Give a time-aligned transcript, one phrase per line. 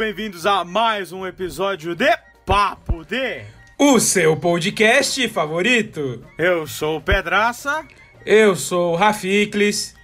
[0.00, 2.10] bem-vindos a mais um episódio de
[2.46, 3.44] Papo de.
[3.78, 6.24] O seu podcast favorito.
[6.38, 7.84] Eu sou o Pedraça.
[8.24, 9.94] Eu sou o Rafiklis.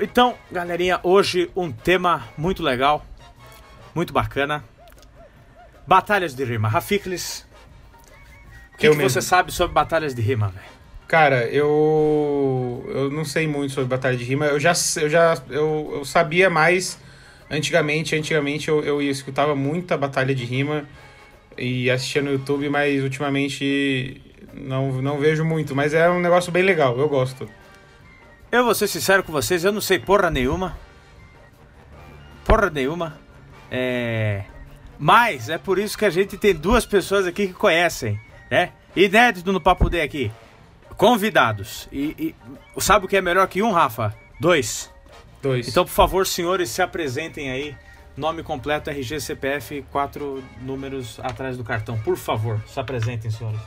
[0.00, 3.04] Então, galerinha, hoje um tema muito legal,
[3.94, 4.64] muito bacana.
[5.86, 6.66] Batalhas de rima.
[6.66, 7.46] Rafiklis,
[8.72, 10.64] o que, que você sabe sobre batalhas de rima, velho?
[11.06, 14.46] Cara, eu eu não sei muito sobre batalha de rima.
[14.46, 16.98] Eu já eu já eu, eu sabia mais
[17.50, 18.16] antigamente.
[18.16, 20.88] Antigamente eu, eu escutava muita batalha de rima
[21.56, 24.20] e assistia no YouTube, mas ultimamente
[24.52, 25.74] não, não vejo muito.
[25.74, 26.98] Mas é um negócio bem legal.
[26.98, 27.48] Eu gosto.
[28.50, 30.76] Eu vou ser sincero com vocês, eu não sei porra nenhuma.
[32.44, 33.18] Porra nenhuma.
[33.70, 34.44] É.
[34.98, 38.18] Mas é por isso que a gente tem duas pessoas aqui que conhecem,
[38.50, 38.72] né?
[38.94, 40.30] Inédito no Papo D aqui.
[40.96, 41.88] Convidados.
[41.92, 42.34] E,
[42.76, 44.14] e sabe o que é melhor que um, Rafa?
[44.40, 44.90] Dois.
[45.46, 45.68] Dois.
[45.68, 47.76] Então, por favor, senhores, se apresentem aí.
[48.16, 51.98] Nome completo, RG, CPF, quatro números atrás do cartão.
[51.98, 53.60] Por favor, se apresentem, senhores.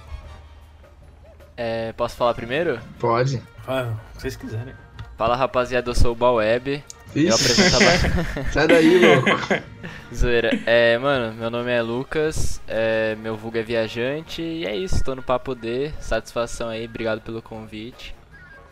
[1.56, 2.80] É, posso falar primeiro?
[2.98, 3.42] Pode.
[3.68, 4.74] Ah, se vocês quiserem.
[5.18, 6.84] Fala rapaziada, eu sou o Balweb.
[7.16, 7.86] Eu apresentava.
[8.54, 9.30] sai daí, louco.
[10.16, 10.52] Zoeira.
[10.66, 15.14] É, mano, meu nome é Lucas, é, meu vulgo é viajante e é isso, tô
[15.14, 15.92] no Papo D.
[16.00, 18.16] Satisfação aí, obrigado pelo convite.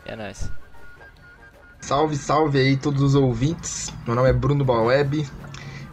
[0.06, 0.50] E é nóis.
[1.80, 3.94] Salve, salve aí todos os ouvintes.
[4.06, 5.26] Meu nome é Bruno Balweb.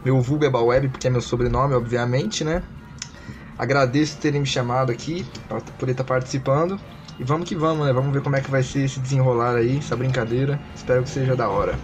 [0.05, 2.63] Meu vulgo é Balweb porque é meu sobrenome, obviamente, né?
[3.59, 6.79] Agradeço terem me chamado aqui pra poder estar participando.
[7.19, 7.93] E vamos que vamos, né?
[7.93, 10.59] Vamos ver como é que vai ser esse desenrolar aí, essa brincadeira.
[10.75, 11.79] Espero que seja da hora.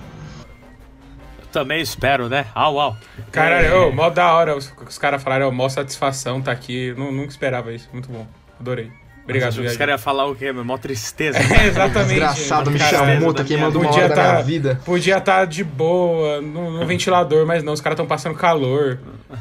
[1.41, 2.47] Eu também espero, né?
[2.53, 2.97] Au, au.
[3.31, 4.57] Caralho, É, mó da hora.
[4.57, 6.93] Os, os caras falaram, ó, mó satisfação tá aqui.
[6.97, 7.89] Nu- nunca esperava isso.
[7.93, 8.27] Muito bom.
[8.59, 8.91] Adorei.
[9.31, 10.53] Obrigado, Os caras iam falar o quê?
[10.53, 10.65] meu?
[10.65, 11.39] Mó tristeza.
[11.61, 12.11] É, exatamente.
[12.11, 14.05] Desgraçado, me chamou, tá queimando uma vida.
[14.05, 14.81] hora da minha Podia vida.
[14.85, 18.99] Podia estar de boa no, no ventilador, mas não, os caras estão passando calor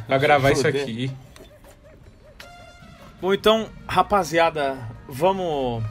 [0.07, 1.11] pra gravar isso aqui.
[3.22, 4.77] Bom, então, rapaziada,
[5.07, 5.83] vamos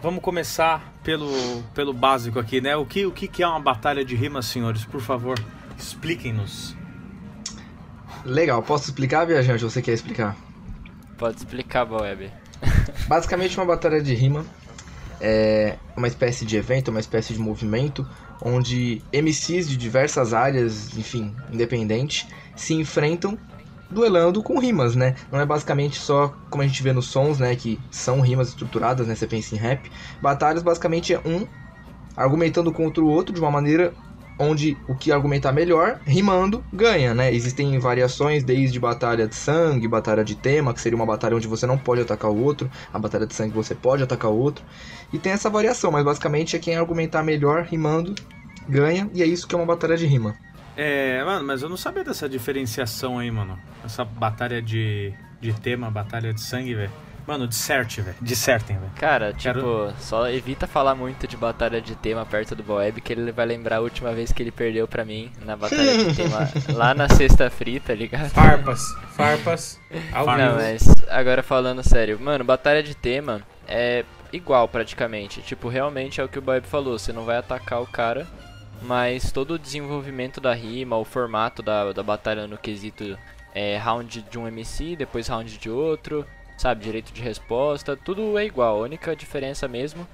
[0.00, 2.76] vamos começar pelo, pelo básico aqui, né?
[2.76, 4.84] O que, o que é uma batalha de rimas, senhores?
[4.84, 5.38] Por favor,
[5.76, 6.76] expliquem-nos.
[8.24, 9.64] Legal, posso explicar, viajante?
[9.64, 10.36] Ou você quer explicar?
[11.16, 12.30] Pode explicar, Balweb.
[13.08, 14.44] Basicamente, uma batalha de rima
[15.20, 18.06] é uma espécie de evento, uma espécie de movimento
[18.40, 23.36] onde MCs de diversas áreas, enfim, independente, se enfrentam
[23.90, 25.16] duelando com rimas, né?
[25.32, 29.06] Não é basicamente só como a gente vê nos sons, né, que são rimas estruturadas,
[29.06, 29.14] né?
[29.14, 29.90] Você pensa em rap.
[30.20, 31.46] Batalhas basicamente é um
[32.16, 33.94] argumentando contra o outro de uma maneira
[34.38, 37.32] onde o que argumentar melhor, rimando, ganha, né?
[37.34, 41.66] Existem variações desde batalha de sangue, batalha de tema, que seria uma batalha onde você
[41.66, 44.64] não pode atacar o outro, a batalha de sangue você pode atacar o outro.
[45.12, 48.14] E tem essa variação, mas basicamente é quem argumentar melhor, rimando,
[48.68, 50.36] ganha, e é isso que é uma batalha de rima.
[50.76, 53.58] É, mano, mas eu não sabia dessa diferenciação aí, mano.
[53.84, 57.07] Essa batalha de, de tema, batalha de sangue, velho.
[57.28, 58.16] Mano, disserte, velho.
[58.22, 58.90] Dissertem, velho.
[58.96, 63.12] Cara, tipo, Quero- só evita falar muito de batalha de tema perto do Balweb, que
[63.12, 66.48] ele vai lembrar a última vez que ele perdeu pra mim na batalha de tema
[66.74, 68.30] lá na sexta frita, ligado?
[68.30, 68.80] Farpas,
[69.14, 69.78] farpas,
[70.10, 70.24] ao.
[70.24, 75.42] Não, mas agora falando sério, mano, batalha de tema é igual praticamente.
[75.42, 78.26] Tipo, realmente é o que o Bob falou, você não vai atacar o cara,
[78.80, 83.18] mas todo o desenvolvimento da rima, o formato da, da batalha no quesito
[83.54, 86.24] é round de um MC, depois round de outro,
[86.58, 88.76] sabe, direito de resposta, tudo é igual.
[88.80, 90.06] A única diferença mesmo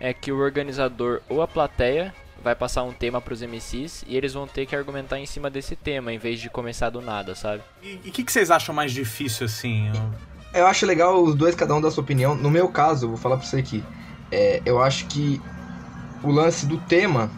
[0.00, 2.12] é que o organizador ou a plateia
[2.42, 5.76] vai passar um tema pros MCs e eles vão ter que argumentar em cima desse
[5.76, 7.62] tema, em vez de começar do nada, sabe?
[7.82, 9.88] E o que, que vocês acham mais difícil, assim?
[9.88, 10.30] Eu-
[10.62, 12.34] Eu acho legal os dois, cada um dar sua opinião.
[12.34, 13.84] No meu caso, eu vou falar pra você aqui.
[14.32, 15.40] é, eu acho que
[16.22, 17.30] o lance do tema,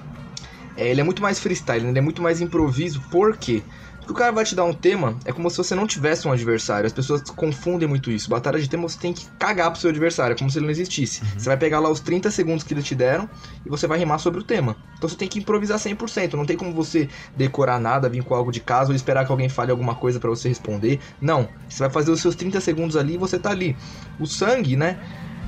[0.77, 1.91] é, ele é muito mais freestyle, né?
[1.91, 3.01] ele é muito mais improviso.
[3.10, 3.63] Por quê?
[3.63, 6.33] Porque o cara vai te dar um tema, é como se você não tivesse um
[6.33, 6.87] adversário.
[6.87, 8.28] As pessoas confundem muito isso.
[8.28, 10.72] Batalha de tema você tem que cagar pro seu adversário, é como se ele não
[10.72, 11.22] existisse.
[11.37, 13.28] Você vai pegar lá os 30 segundos que eles te deram
[13.65, 14.77] e você vai rimar sobre o tema.
[14.97, 16.34] Então você tem que improvisar 100%.
[16.34, 19.49] Não tem como você decorar nada, vir com algo de casa ou esperar que alguém
[19.49, 21.01] fale alguma coisa pra você responder.
[21.21, 21.48] Não.
[21.69, 23.77] Você vai fazer os seus 30 segundos ali e você tá ali.
[24.19, 24.98] O sangue, né?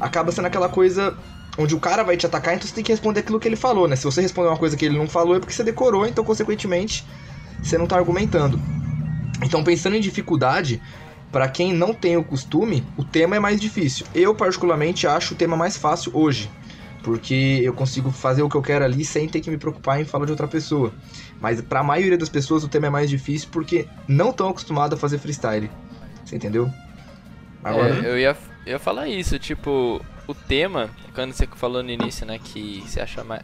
[0.00, 1.16] Acaba sendo aquela coisa
[1.56, 3.86] onde o cara vai te atacar, então você tem que responder aquilo que ele falou,
[3.86, 3.94] né?
[3.94, 7.06] Se você responder uma coisa que ele não falou, é porque você decorou, então, consequentemente,
[7.64, 8.60] você não tá argumentando.
[9.42, 10.80] Então, pensando em dificuldade,
[11.32, 14.06] pra quem não tem o costume, o tema é mais difícil.
[14.14, 16.50] Eu, particularmente, acho o tema mais fácil hoje.
[17.02, 20.04] Porque eu consigo fazer o que eu quero ali sem ter que me preocupar em
[20.04, 20.92] falar de outra pessoa.
[21.40, 25.00] Mas pra maioria das pessoas o tema é mais difícil porque não estão acostumados a
[25.00, 25.70] fazer freestyle.
[26.24, 26.70] Você entendeu?
[27.62, 31.90] Agora, É, eu ia, eu ia falar isso, tipo, o tema, quando você falou no
[31.90, 33.00] início, né, que você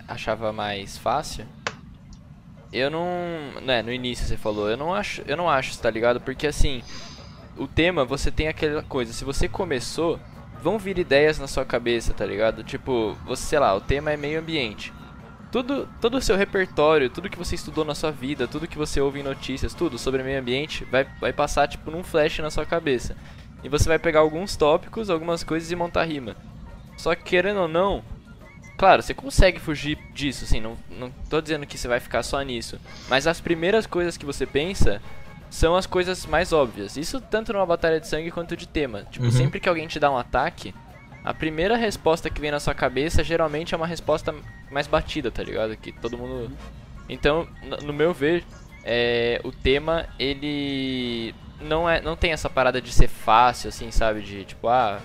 [0.08, 1.44] achava mais fácil,
[2.72, 3.04] eu não.
[3.62, 6.20] Né, no início você falou, eu não acho, eu não acho, tá ligado?
[6.20, 6.82] Porque assim,
[7.56, 10.18] o tema você tem aquela coisa, se você começou,
[10.62, 12.62] vão vir ideias na sua cabeça, tá ligado?
[12.62, 14.92] Tipo, você, sei lá, o tema é meio ambiente.
[15.50, 19.00] Tudo, todo o seu repertório, tudo que você estudou na sua vida, tudo que você
[19.00, 22.64] ouve em notícias, tudo sobre meio ambiente, vai, vai passar tipo num flash na sua
[22.64, 23.16] cabeça.
[23.64, 26.36] E você vai pegar alguns tópicos, algumas coisas e montar rima.
[26.96, 28.04] Só que querendo ou não,
[28.80, 32.40] claro, você consegue fugir disso, assim, não, não tô dizendo que você vai ficar só
[32.40, 32.80] nisso.
[33.10, 35.02] Mas as primeiras coisas que você pensa
[35.50, 36.96] são as coisas mais óbvias.
[36.96, 39.04] Isso tanto numa batalha de sangue quanto de tema.
[39.10, 39.30] Tipo, Uhum.
[39.30, 40.74] sempre que alguém te dá um ataque,
[41.22, 44.34] a primeira resposta que vem na sua cabeça geralmente é uma resposta
[44.70, 45.76] mais batida, tá ligado?
[45.76, 46.50] Que todo mundo.
[47.06, 47.46] Então,
[47.82, 48.44] no meu ver,
[48.82, 54.22] é, o tema ele não é, não tem essa parada de ser fácil, assim, sabe?
[54.22, 54.98] De tipo, ah,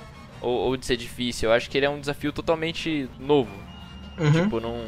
[0.46, 1.50] ou, ou de ser difícil.
[1.50, 3.52] Eu acho que ele é um desafio totalmente novo.
[4.18, 4.32] Uhum.
[4.32, 4.88] Tipo, não.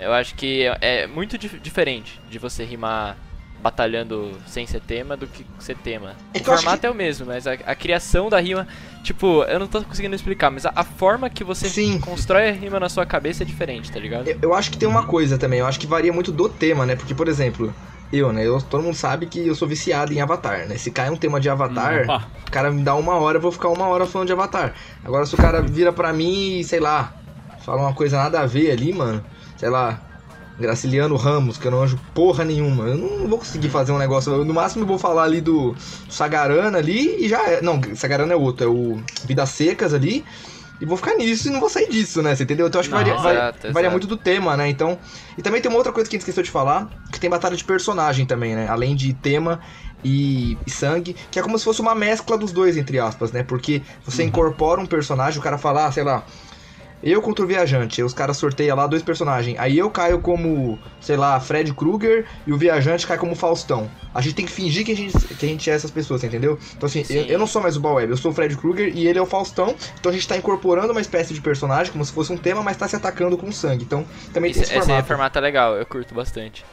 [0.00, 3.16] Eu acho que é, é muito dif- diferente de você rimar
[3.60, 6.10] batalhando sem ser tema do que ser tema.
[6.32, 8.66] É o que formato que- é o mesmo, mas a, a criação da rima,
[9.02, 11.98] tipo, eu não tô conseguindo explicar, mas a, a forma que você Sim.
[12.00, 14.28] constrói a rima na sua cabeça é diferente, tá ligado?
[14.28, 16.86] Eu, eu acho que tem uma coisa também, eu acho que varia muito do tema,
[16.86, 16.94] né?
[16.96, 17.74] Porque, por exemplo,
[18.12, 18.46] eu, né?
[18.46, 20.76] Eu, todo mundo sabe que eu sou viciado em Avatar, né?
[20.78, 22.26] Se cai um tema de Avatar, Opa.
[22.46, 24.74] o cara me dá uma hora, eu vou ficar uma hora falando de Avatar.
[25.04, 27.12] Agora, se o cara vira pra mim e, sei lá,
[27.64, 29.22] fala uma coisa nada a ver ali, mano,
[29.56, 30.00] sei lá,
[30.58, 34.32] Graciliano Ramos, que eu não anjo porra nenhuma, eu não vou conseguir fazer um negócio.
[34.32, 35.74] eu, no máximo eu vou falar ali do
[36.08, 37.62] Sagarana ali e já é.
[37.62, 40.24] Não, Sagarana é outro, é o Vidas Secas ali.
[40.80, 42.36] E vou ficar nisso e não vou sair disso, né?
[42.36, 42.68] Você entendeu?
[42.68, 43.90] Então eu acho que Não, varia, exato, varia exato.
[43.90, 44.68] muito do tema, né?
[44.68, 44.98] Então.
[45.36, 47.56] E também tem uma outra coisa que a gente esqueceu de falar, que tem batalha
[47.56, 48.68] de personagem também, né?
[48.68, 49.58] Além de tema
[50.04, 53.42] e, e sangue, que é como se fosse uma mescla dos dois, entre aspas, né?
[53.42, 56.24] Porque você incorpora um personagem, o cara fala, ah, sei lá.
[57.02, 59.58] Eu contra o viajante, os caras sorteiam lá dois personagens.
[59.58, 63.88] Aí eu caio como, sei lá, Fred Krueger e o viajante cai como Faustão.
[64.12, 66.58] A gente tem que fingir que a gente, que a gente é essas pessoas, entendeu?
[66.76, 69.06] Então assim, eu, eu não sou mais o Balweb, eu sou o Fred Krueger e
[69.06, 69.74] ele é o Faustão.
[69.98, 72.76] Então a gente tá incorporando uma espécie de personagem, como se fosse um tema, mas
[72.76, 73.84] tá se atacando com sangue.
[73.84, 75.08] Então também Esse, tem esse esse formato.
[75.08, 76.64] formato é legal, eu curto bastante.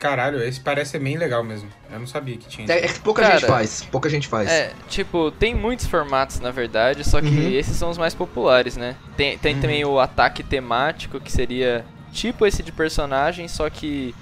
[0.00, 1.68] Caralho, esse parece ser bem legal mesmo.
[1.92, 2.66] Eu não sabia que tinha.
[2.72, 4.48] É, é que pouca Cara, gente faz, pouca gente faz.
[4.50, 7.50] É, tipo, tem muitos formatos na verdade, só que Uhum.
[7.50, 8.96] esses são os mais populares, né?
[9.14, 9.60] Tem, tem Uhum.
[9.60, 14.14] também o ataque temático, que seria tipo esse de personagem, só que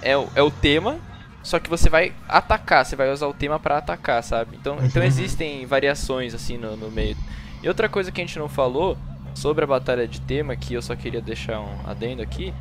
[0.00, 0.98] é, o- é o tema,
[1.42, 4.56] só que você vai atacar, você vai usar o tema pra atacar, sabe?
[4.58, 5.06] Então, então Uhum.
[5.08, 7.14] existem variações assim no, no meio.
[7.62, 8.96] E outra coisa que a gente não falou
[9.34, 12.54] sobre a batalha de tema, que eu só queria deixar um adendo aqui,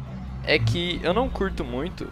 [0.44, 2.06] é que eu não curto muito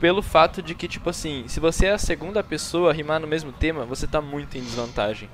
[0.00, 3.26] pelo fato de que, tipo assim, se você é a segunda pessoa a rimar no
[3.26, 5.28] mesmo tema, você tá muito em desvantagem.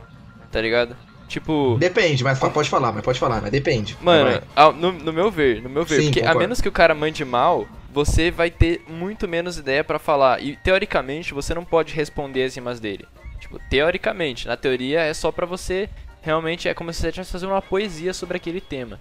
[0.51, 0.97] Tá ligado?
[1.29, 1.77] Tipo.
[1.79, 3.97] Depende, mas pode falar, mas pode falar, mas depende.
[4.01, 6.39] Mano, ao- no, no meu ver, no meu ver, Sim, porque a concordo.
[6.41, 10.41] menos que o cara mande mal, você vai ter muito menos ideia pra falar.
[10.43, 13.07] E teoricamente você não pode responder as rimas dele.
[13.41, 15.89] Tipo, teoricamente, na teoria é só pra você
[16.23, 18.99] realmente é como se você estivesse fazendo uma poesia sobre aquele tema.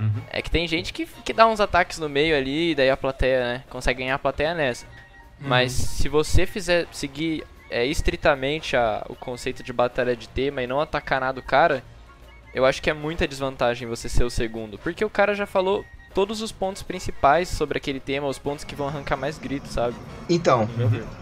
[0.00, 0.10] Uhum.
[0.30, 2.96] É que tem gente que, que dá uns ataques no meio ali, e daí a
[2.96, 4.86] plateia, né, consegue ganhar a plateia nessa.
[5.38, 10.66] Mas se você fizer seguir é, estritamente a- o conceito de batalha de tema e
[10.66, 11.82] não atacar nada do cara,
[12.54, 14.78] eu acho que é muita desvantagem você ser o segundo.
[14.78, 15.84] Porque o cara já falou
[16.14, 19.96] todos os pontos principais sobre aquele tema, os pontos que vão arrancar mais gritos, sabe?
[20.28, 20.68] Então,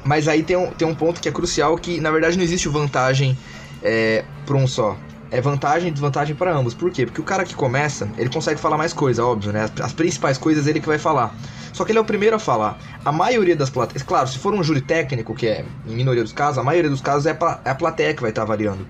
[0.05, 2.69] mas aí tem um, tem um ponto que é crucial, que na verdade não existe
[2.69, 3.39] vantagem
[3.83, 4.99] é, pra um só.
[5.31, 6.75] É vantagem e desvantagem para ambos.
[6.75, 7.07] Por quê?
[7.07, 9.63] Porque o cara que começa, ele consegue falar mais coisa, óbvio, né?
[9.63, 11.37] As, as principais coisas ele que vai falar.
[11.73, 12.79] Só que ele é o primeiro a falar.
[13.05, 16.33] A maioria das plateias, claro, se for um júri técnico, que é em minoria dos
[16.33, 18.89] casos, a maioria dos casos é, pra- é a plateia que vai estar avaliando.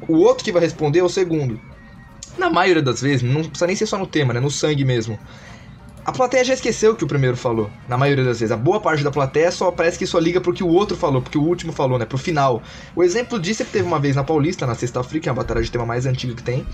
[0.00, 1.60] O outro que vai responder é o segundo.
[2.38, 4.40] Na maioria das vezes, não precisa nem ser só no tema, né?
[4.40, 5.18] No sangue mesmo.
[6.10, 8.50] A plateia já esqueceu o que o primeiro falou, na maioria das vezes.
[8.50, 11.22] A boa parte da plateia só parece que só liga pro que o outro falou,
[11.22, 12.04] porque o último falou, né?
[12.04, 12.64] Pro final.
[12.96, 15.30] O exemplo disso é que teve uma vez na Paulista, na Sexta Fria, que é
[15.30, 16.66] a batalha de tema mais antiga que tem,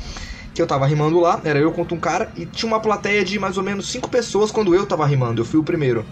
[0.54, 3.38] que eu tava rimando lá, era eu contra um cara, e tinha uma plateia de
[3.38, 6.06] mais ou menos cinco pessoas quando eu tava rimando, eu fui o primeiro.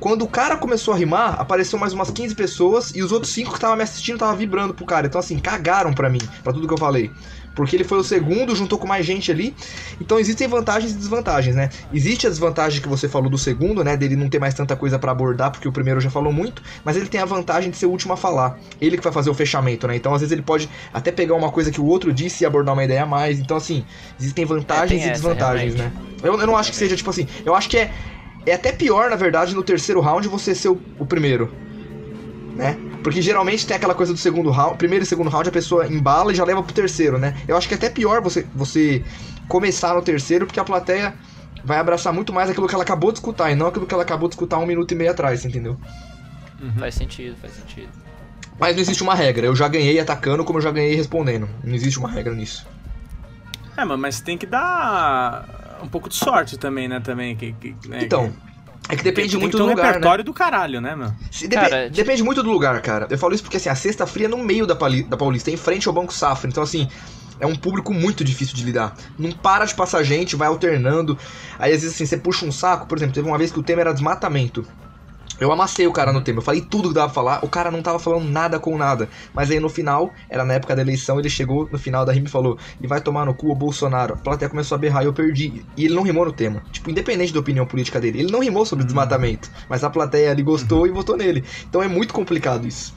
[0.00, 3.50] Quando o cara começou a rimar, apareceu mais umas 15 pessoas e os outros cinco
[3.50, 5.06] que estavam me assistindo estavam vibrando pro cara.
[5.06, 7.10] Então, assim, cagaram pra mim, pra tudo que eu falei.
[7.54, 9.54] Porque ele foi o segundo, juntou com mais gente ali.
[10.00, 11.70] Então existem vantagens e desvantagens, né?
[11.92, 13.96] Existe a desvantagem que você falou do segundo, né?
[13.96, 16.62] Dele não ter mais tanta coisa pra abordar, porque o primeiro já falou muito.
[16.84, 18.58] Mas ele tem a vantagem de ser o último a falar.
[18.80, 19.96] Ele que vai fazer o fechamento, né?
[19.96, 22.74] Então às vezes ele pode até pegar uma coisa que o outro disse e abordar
[22.74, 23.38] uma ideia a mais.
[23.38, 23.84] Então, assim,
[24.18, 25.92] existem vantagens É, e desvantagens, né?
[26.22, 27.26] Eu, eu não acho que seja tipo assim.
[27.44, 27.92] Eu acho que é,
[28.46, 31.52] é até pior, na verdade, no terceiro round você ser o, o primeiro.
[32.56, 32.76] Né?
[33.04, 36.32] Porque geralmente tem aquela coisa do segundo round, primeiro e segundo round a pessoa embala
[36.32, 37.36] e já leva pro terceiro, né?
[37.46, 39.04] Eu acho que é até pior você, você
[39.46, 41.14] começar no terceiro, porque a plateia
[41.62, 44.02] vai abraçar muito mais aquilo que ela acabou de escutar e não aquilo que ela
[44.02, 45.78] acabou de escutar um minuto e meio atrás, entendeu?
[46.78, 47.90] Faz sentido, faz sentido.
[48.58, 49.46] Mas não existe uma regra.
[49.46, 51.46] Eu já ganhei atacando como eu já ganhei respondendo.
[51.62, 52.66] Não existe uma regra nisso.
[53.76, 57.00] É, mano, mas tem que dar um pouco de sorte também, né?
[57.00, 58.32] Também, que, que, né, Então,
[58.88, 59.88] é que depende tem, muito tem do que ter um lugar, né?
[59.92, 61.10] repertório do caralho, né, meu?
[61.30, 63.06] Se- depe- Cara, tipo- Depende muito do lugar, cara.
[63.10, 65.50] Eu falo isso porque assim, a sexta fria é no meio da, Pali- da Paulista,
[65.50, 66.48] em frente ao Banco Safra.
[66.48, 66.88] Então, assim,
[67.40, 68.94] é um público muito difícil de lidar.
[69.18, 71.18] Não para de passar gente, vai alternando.
[71.58, 72.86] Aí, às vezes, assim, você puxa um saco.
[72.86, 74.66] Por exemplo, teve uma vez que o tema era desmatamento.
[75.40, 77.70] Eu amassei o cara no tema, eu falei tudo que dava pra falar, o cara
[77.70, 79.08] não tava falando nada com nada.
[79.34, 82.26] Mas aí no final, era na época da eleição, ele chegou no final da rima
[82.26, 84.14] e falou: e vai tomar no cu o Bolsonaro.
[84.14, 85.64] A plateia começou a berrar e eu perdi.
[85.76, 86.62] E ele não rimou no tema.
[86.70, 89.50] Tipo, independente da opinião política dele, ele não rimou sobre desmatamento.
[89.68, 91.42] Mas a plateia ali gostou e votou nele.
[91.68, 92.94] Então é muito complicado isso.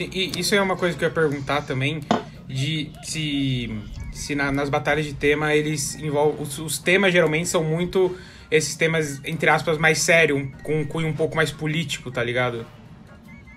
[0.00, 2.00] E isso é uma coisa que eu ia perguntar também,
[2.48, 3.68] de se,
[4.12, 6.40] se na- nas batalhas de tema eles envolvem.
[6.40, 8.16] Os, os temas geralmente são muito
[8.50, 12.64] esses temas, entre aspas, mais sérios, com um cunho um pouco mais político, tá ligado?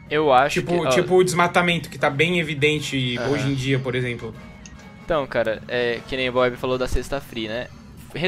[0.09, 0.89] Eu acho Tipo, que...
[0.89, 3.29] tipo o desmatamento, que tá bem evidente Aham.
[3.29, 4.35] hoje em dia, por exemplo.
[5.05, 7.67] Então, cara, é, que nem o Bob falou da Sexta Free, né?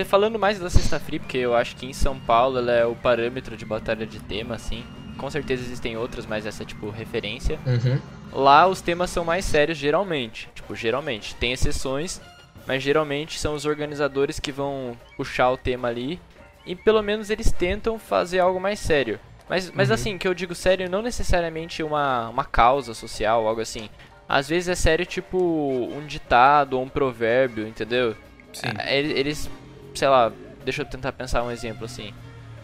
[0.05, 2.95] Falando mais da Sexta Free, porque eu acho que em São Paulo ela é o
[2.95, 4.81] parâmetro de batalha de tema, assim.
[5.17, 7.59] Com certeza existem outras, mas essa é, tipo, referência.
[7.65, 7.99] Uhum.
[8.31, 10.49] Lá os temas são mais sérios, geralmente.
[10.55, 11.35] Tipo, geralmente.
[11.35, 12.21] Tem exceções,
[12.65, 16.19] mas geralmente são os organizadores que vão puxar o tema ali.
[16.65, 19.19] E pelo menos eles tentam fazer algo mais sério.
[19.49, 23.89] Mas, mas assim, que eu digo sério, não necessariamente uma, uma causa social, algo assim.
[24.27, 28.15] Às vezes é sério, tipo, um ditado ou um provérbio, entendeu?
[28.53, 28.67] Sim.
[28.79, 29.49] É, ele- Eles,
[29.93, 30.31] sei lá,
[30.63, 32.13] deixa eu tentar pensar um exemplo assim.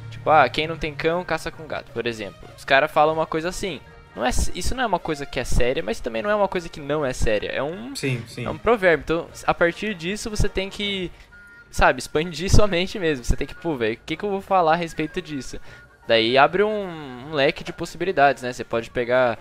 [0.10, 2.48] Tipo, ah, quem não tem cão, caça com gato, por exemplo.
[2.58, 3.82] Os caras falam uma coisa assim.
[4.16, 6.48] Não é, isso não é uma coisa que é séria, mas também não é uma
[6.48, 7.50] coisa que não é séria.
[7.50, 8.46] É um, Sim, sim.
[8.46, 9.04] é um provérbio.
[9.04, 11.12] Então, a partir disso, você tem que,
[11.72, 13.24] sabe, expandir sua mente mesmo.
[13.24, 15.60] Você tem que, pô, velho, o que, que eu vou falar a respeito disso?
[16.08, 18.52] Daí abre um, um leque de possibilidades, né?
[18.54, 19.38] Você pode pegar.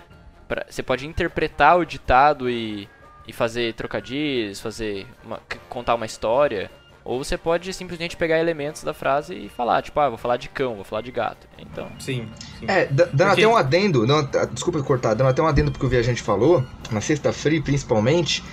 [0.47, 2.89] pra- você pode interpretar o ditado e,
[3.27, 5.07] e fazer trocadilhos, fazer.
[5.25, 6.71] uma- contar uma história.
[7.05, 10.51] Ou você pode simplesmente pegar elementos da frase e falar, tipo, ah, vou falar de
[10.51, 11.49] cão, vou falar de gato.
[11.59, 11.89] Então.
[11.99, 12.29] Sim,
[12.61, 12.67] sim.
[12.69, 15.71] É, da- dando Porque- até um adendo, dando, ah, desculpa cortar, dando até um adendo
[15.73, 18.45] porque o viajante falou, na sexta-feira principalmente,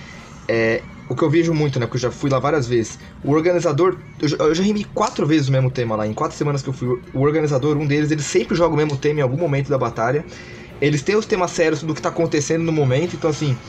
[0.48, 3.32] é, o que eu vejo muito, né, porque eu já fui lá várias vezes, o
[3.32, 6.62] organizador, eu já, eu já rimei quatro vezes o mesmo tema lá, em quatro semanas
[6.62, 9.38] que eu fui, o organizador, um deles, ele sempre joga o mesmo tema em algum
[9.38, 10.26] momento da batalha,
[10.80, 13.60] eles têm os temas sérios do que tá acontecendo no momento, então assim,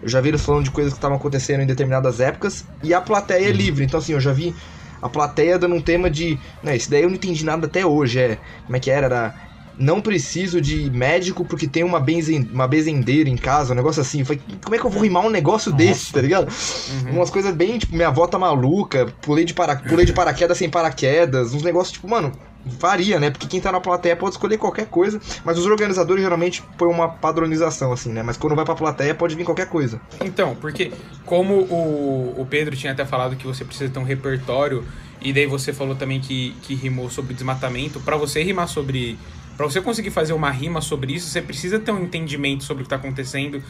[0.00, 3.00] eu já vi eles falando de coisas que estavam acontecendo em determinadas épocas, e a
[3.00, 4.56] plateia é livre, então assim, eu já vi
[5.00, 6.40] a plateia dando um tema de.
[6.62, 8.18] Né, isso daí eu não entendi nada até hoje.
[8.18, 8.40] É.
[8.64, 9.06] Como é que era?
[9.06, 9.34] Era.
[9.78, 14.20] Não preciso de médico porque tem uma, benzen, uma bezendeira em casa, um negócio assim.
[14.20, 16.48] Eu falei, como é que eu vou rimar um negócio desse, tá ligado?
[17.10, 20.68] Umas coisas bem, tipo, minha avó tá maluca, pulei de, para, pulei de paraquedas sem
[20.68, 22.32] paraquedas, uns negócios, tipo, mano,
[22.66, 23.30] varia, né?
[23.30, 27.08] Porque quem tá na plateia pode escolher qualquer coisa, mas os organizadores geralmente põem uma
[27.08, 28.22] padronização, assim, né?
[28.22, 30.00] Mas quando vai pra plateia pode vir qualquer coisa.
[30.24, 30.92] Então, porque
[31.24, 34.84] como o, o Pedro tinha até falado que você precisa ter um repertório,
[35.20, 39.18] e daí você falou também que, que rimou sobre desmatamento, pra você rimar sobre.
[39.56, 42.84] Pra você conseguir fazer uma rima sobre isso, você precisa ter um entendimento sobre o
[42.84, 43.62] que tá acontecendo.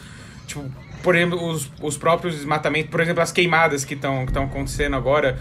[0.45, 0.65] Tipo,
[1.03, 4.95] por exemplo, os, os próprios desmatamentos, por exemplo, as queimadas que estão que tão acontecendo
[4.95, 5.39] agora.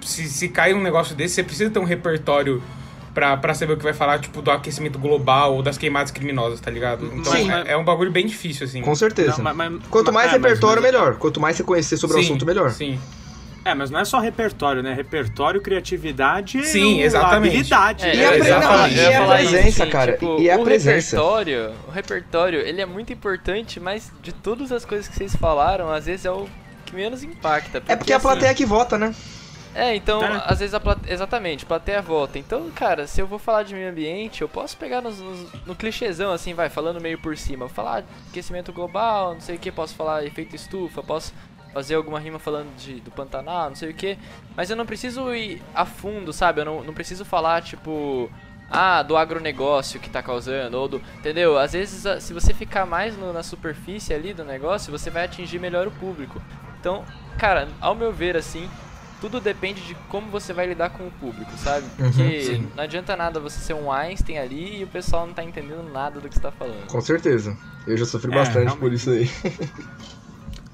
[0.00, 2.62] Se, se cai um negócio desse, você precisa ter um repertório
[3.14, 6.60] pra, pra saber o que vai falar, tipo, do aquecimento global ou das queimadas criminosas,
[6.60, 7.06] tá ligado?
[7.14, 7.50] Então Sim.
[7.50, 8.82] é, é um bagulho bem difícil, assim.
[8.82, 9.36] Com certeza.
[9.40, 11.16] Não, mas- mas- Quanto mais é, mas- repertório, mas- melhor.
[11.16, 12.70] Quanto mais você conhecer sobre o Sim, assunto, melhor.
[12.72, 12.98] Sim.
[13.68, 14.94] É, mas não é só repertório, né?
[14.94, 17.52] Repertório, criatividade Sim, e exatamente.
[17.54, 18.06] habilidade.
[18.08, 21.16] É, E a não, falar- e a presença, assim, cara, tipo, e a o presença.
[21.16, 25.90] repertório, o repertório, ele é muito importante, mas de todas as coisas que vocês falaram,
[25.92, 26.48] às vezes é o
[26.86, 27.82] que menos impacta.
[27.86, 29.14] É porque a assim, plateia que vota, né?
[29.74, 30.42] É, então, É.
[30.46, 32.38] às vezes a plateia, exatamente, plateia vota.
[32.38, 35.74] Então, cara, se eu vou falar de meio ambiente, eu posso pegar nos, nos- no
[35.74, 37.66] clichêzão, assim, vai, falando meio por cima.
[37.66, 41.32] Vou falar aquecimento global, não sei o que, posso falar efeito estufa, posso
[41.78, 44.18] fazer alguma rima falando de, do Pantanal, não sei o que.
[44.56, 46.60] Mas eu não preciso ir a fundo, sabe?
[46.60, 48.28] Eu não, não preciso falar, tipo,
[48.68, 51.00] ah, do agronegócio que tá causando, ou do.
[51.18, 51.56] Entendeu?
[51.56, 55.60] Às vezes, se você ficar mais no- na superfície ali do negócio, você vai atingir
[55.60, 56.42] melhor o público.
[56.80, 57.04] Então,
[57.38, 58.68] cara, ao meu ver, assim,
[59.20, 61.86] tudo depende de como você vai lidar com o público, sabe?
[61.96, 62.68] Porque sim.
[62.76, 66.20] não adianta nada você ser um Einstein ali e o pessoal não tá entendendo nada
[66.20, 66.86] do que você tá falando.
[66.88, 67.56] Com certeza.
[67.86, 68.94] Eu já sofri É, bastante por realmente.
[68.96, 69.28] isso aí.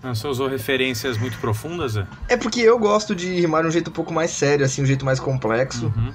[0.04, 2.06] Não, Você usou referências muito profundas, Zé?
[2.28, 4.86] É porque eu gosto de rimar de um jeito um pouco mais sério, assim, um
[4.86, 5.86] jeito mais complexo.
[5.86, 6.12] Uhum.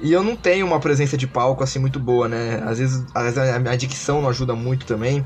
[0.00, 2.60] E eu não tenho uma presença de palco, assim, muito boa, né?
[2.66, 5.24] Às vezes, às vezes a minha dicção não ajuda muito também.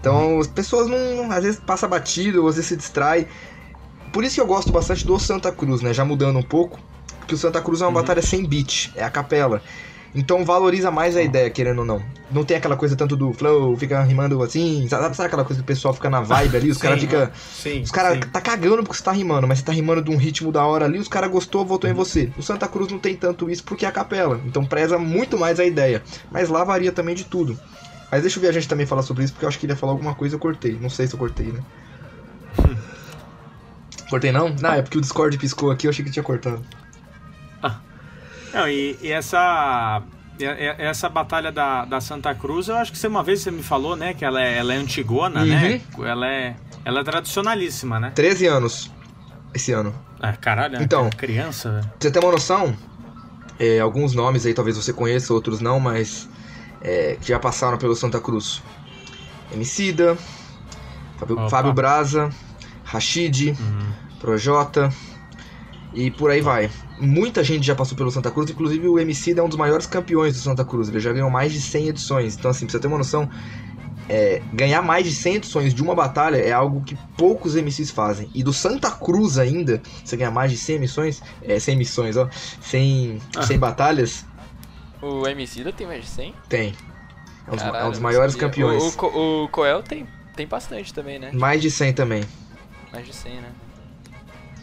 [0.00, 1.30] Então, as pessoas não...
[1.30, 3.28] Às vezes passa batido, ou às vezes se distrai.
[4.14, 5.92] Por isso que eu gosto bastante do Santa Cruz, né?
[5.92, 6.78] Já mudando um pouco.
[7.18, 9.60] porque o Santa Cruz é uma batalha sem beat, é a capela.
[10.16, 12.02] Então valoriza mais a ideia, querendo ou não.
[12.30, 14.88] Não tem aquela coisa tanto do flow, fica rimando assim.
[14.88, 16.70] Sabe, sabe aquela coisa que o pessoal fica na vibe ali?
[16.70, 17.30] Os caras ficam.
[17.52, 17.82] Sim.
[17.82, 20.50] Os caras tá cagando porque você tá rimando, mas você tá rimando de um ritmo
[20.50, 22.32] da hora ali, os caras gostou, votou em você.
[22.38, 24.40] O Santa Cruz não tem tanto isso porque é a capela.
[24.46, 26.02] Então preza muito mais a ideia.
[26.30, 27.58] Mas lá varia também de tudo.
[28.10, 29.74] Mas deixa eu ver a gente também falar sobre isso, porque eu acho que ele
[29.74, 30.78] ia falar alguma coisa eu cortei.
[30.80, 31.60] Não sei se eu cortei, né?
[34.08, 34.48] cortei não?
[34.48, 36.64] Não, é porque o Discord piscou aqui, eu achei que tinha cortado.
[38.52, 40.02] Não, e, e essa.
[40.38, 43.96] Essa batalha da, da Santa Cruz, eu acho que você uma vez você me falou,
[43.96, 44.12] né?
[44.12, 45.80] Que ela é, ela é antigona, né?
[45.98, 48.10] Ela é, ela é tradicionalíssima, né?
[48.14, 48.92] 13 anos
[49.54, 49.94] esse ano.
[50.20, 51.06] Ah, caralho, Então.
[51.06, 51.90] então, criança, velho.
[51.98, 52.76] Você ter uma noção,
[53.58, 56.28] é, alguns nomes aí talvez você conheça, outros não, mas
[56.82, 58.62] é, que já passaram pelo Santa Cruz.
[59.50, 60.18] Emicida,
[61.18, 61.48] Fábio, Opa.
[61.48, 62.28] Fábio Braza,
[62.84, 63.92] Rashid, Uhum.
[64.20, 64.90] Projota
[65.94, 66.70] e por aí vai.
[66.98, 70.34] Muita gente já passou pelo Santa Cruz, inclusive o Emicida é um dos maiores campeões
[70.34, 72.36] do Santa Cruz, ele já ganhou mais de 100 edições.
[72.36, 73.28] Então assim, pra você ter uma noção,
[74.08, 78.30] é, ganhar mais de 100 edições de uma batalha é algo que poucos MCs fazem.
[78.34, 82.28] E do Santa Cruz ainda, você ganhar mais de 100 missões, é, 100 missões, ó,
[82.62, 83.42] 100, Ah.
[83.42, 84.24] 100 batalhas,
[85.02, 86.34] O MC tem mais de 100?
[86.48, 86.74] tem.
[87.46, 88.48] É um dos, Caralho, é um dos maiores sabia.
[88.48, 88.96] campeões.
[88.96, 91.30] O, o, o Coel tem, tem bastante também, né?
[91.32, 92.24] Mais de 100 também.
[92.92, 93.48] Mais de 100, né?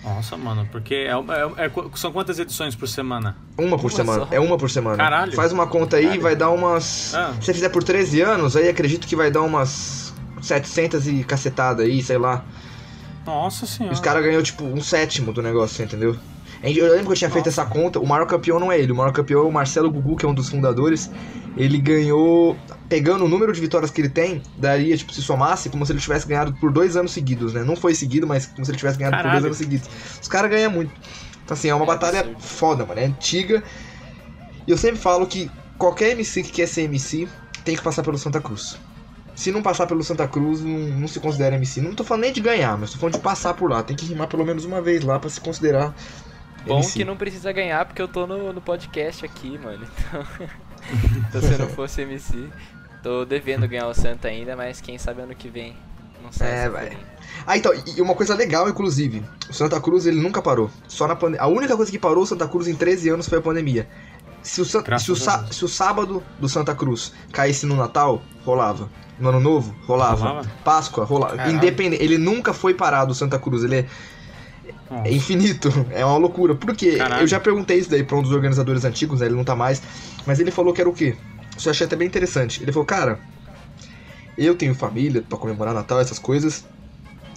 [0.04, 3.38] Nossa, mano, porque é, é- é- são quantas edições por semana?
[3.58, 4.26] Uma por Uma semana.
[4.26, 4.34] só.
[4.36, 4.98] É uma por semana.
[4.98, 5.32] Caralho.
[5.34, 6.22] Faz uma conta aí, Caralho.
[6.22, 7.16] vai dar umas.
[7.16, 7.34] Ah.
[7.40, 11.84] Se você fizer por 13 anos, aí acredito que vai dar umas 700 e cacetada
[11.84, 12.44] aí, sei lá.
[13.26, 13.94] Nossa E senhora.
[13.94, 16.18] os caras ganhou tipo um sétimo do negócio, entendeu?
[16.62, 18.96] Eu lembro que eu tinha feito essa conta, o maior campeão não é ele, o
[18.96, 21.10] maior campeão é o Marcelo Gugu, que é um dos fundadores.
[21.56, 22.58] Ele ganhou,
[22.90, 26.00] pegando o número de vitórias que ele tem, daria, tipo, se somasse, como se ele
[26.00, 27.64] tivesse ganhado por dois anos seguidos, né?
[27.64, 29.42] Não foi seguido, mas como se ele tivesse ganhado por Caralho.
[29.42, 29.88] dois anos seguidos.
[30.22, 30.92] Os caras ganham muito.
[31.44, 32.42] Então, assim, é uma É batalha absurdo.
[32.42, 33.64] foda, mano, é antiga.
[34.68, 37.28] E eu sempre falo que qualquer MC que quer ser MC
[37.64, 38.78] tem que passar pelo Santa Cruz.
[39.36, 40.70] Se não passar pelo Santa Cruz, não,
[41.02, 41.82] não se considera MC.
[41.82, 43.84] Não tô falando nem de ganhar, mas tô falando de passar por lá.
[43.84, 45.94] Tem que rimar pelo menos uma vez lá pra se considerar
[46.66, 47.00] Bom MC.
[47.00, 49.86] que não precisa ganhar porque eu tô no, no podcast aqui, mano.
[50.08, 50.24] Então,
[51.30, 52.50] então se eu não fosse MC,
[53.02, 55.76] tô devendo ganhar o Santa ainda, mas quem sabe ano que vem
[56.22, 56.98] não sai É, vai.
[57.46, 60.70] Ah, então, e uma coisa legal, inclusive, o Santa Cruz ele nunca parou.
[60.88, 61.42] Só na pandemia.
[61.42, 63.88] A única coisa que parou o Santa Cruz em 13 anos foi a pandemia.
[64.42, 65.56] Se o, San- se o, a sá- Deus.
[65.56, 68.90] se o sábado do Santa Cruz caísse no Natal, rolava.
[69.20, 70.26] No Ano Novo, rolava.
[70.28, 70.52] Rolava?
[70.66, 71.38] Páscoa, rolava.
[71.38, 71.56] Caralho.
[71.56, 72.04] Independente.
[72.04, 73.64] Ele nunca foi parado, o Santa Cruz.
[73.64, 73.86] Ele é,
[74.94, 75.08] Nossa.
[75.08, 75.70] é infinito.
[75.92, 76.56] É uma loucura.
[76.56, 76.98] Por quê?
[76.98, 77.24] Caralho.
[77.24, 79.26] Eu já perguntei isso daí pra um dos organizadores antigos, né?
[79.26, 79.82] Ele não tá mais.
[80.26, 81.16] Mas ele falou que era o quê?
[81.58, 82.62] Isso eu achei até bem interessante.
[82.62, 83.20] Ele falou, cara,
[84.38, 86.66] eu tenho família pra comemorar Natal, essas coisas.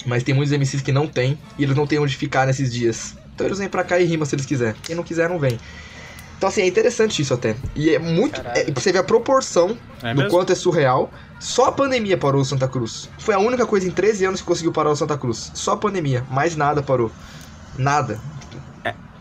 [0.04, 3.16] Mas tem muitos MCs que não tem e eles não têm onde ficar nesses dias.
[3.34, 4.74] Então eles vêm pra cá e rimam se eles quiserem.
[4.82, 5.58] Quem não quiser, não vem.
[6.38, 7.56] Então, assim, é interessante isso até.
[7.74, 8.40] E é muito.
[8.40, 10.30] É, você ver a proporção É do mesmo?
[10.30, 11.10] quanto é surreal.
[11.40, 13.08] Só a pandemia parou o Santa Cruz.
[13.18, 15.50] Foi a única coisa em 13 anos que conseguiu parar o Santa Cruz.
[15.54, 16.24] Só a pandemia.
[16.30, 17.10] Mais nada parou.
[17.78, 18.18] Nada.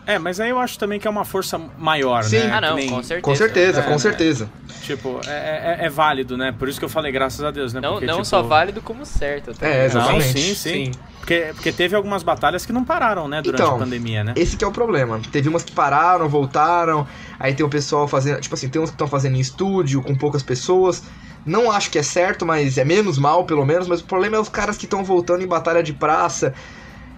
[0.08, 2.38] É, mas aí eu acho também que é uma força maior, Sim.
[2.38, 2.52] né?
[2.52, 3.20] Ah, não, nem- com certeza.
[3.22, 3.98] Com certeza, É, com né?
[3.98, 4.48] certeza.
[4.82, 6.54] Tipo, é, é- é válido, né?
[6.56, 7.80] Por isso que eu falei graças a Deus, né?
[7.80, 9.52] Não, Porque, não tipo, só válido como certo.
[9.52, 10.26] tá É, exatamente.
[10.26, 10.90] Não, sim, sim.
[11.18, 13.42] Porque, porque teve algumas batalhas que não pararam, né?
[13.42, 14.32] Durante Então, a pandemia, né?
[14.36, 15.20] Esse que é o problema.
[15.32, 17.04] Teve umas que pararam, voltaram.
[17.40, 18.40] Aí tem o pessoal fazendo.
[18.40, 21.02] Tipo assim, tem uns que estão fazendo em estúdio, com poucas pessoas.
[21.44, 23.88] Não acho que é certo, mas é menos mal, pelo menos.
[23.88, 26.54] Mas o problema é os caras que estão voltando em batalha de praça,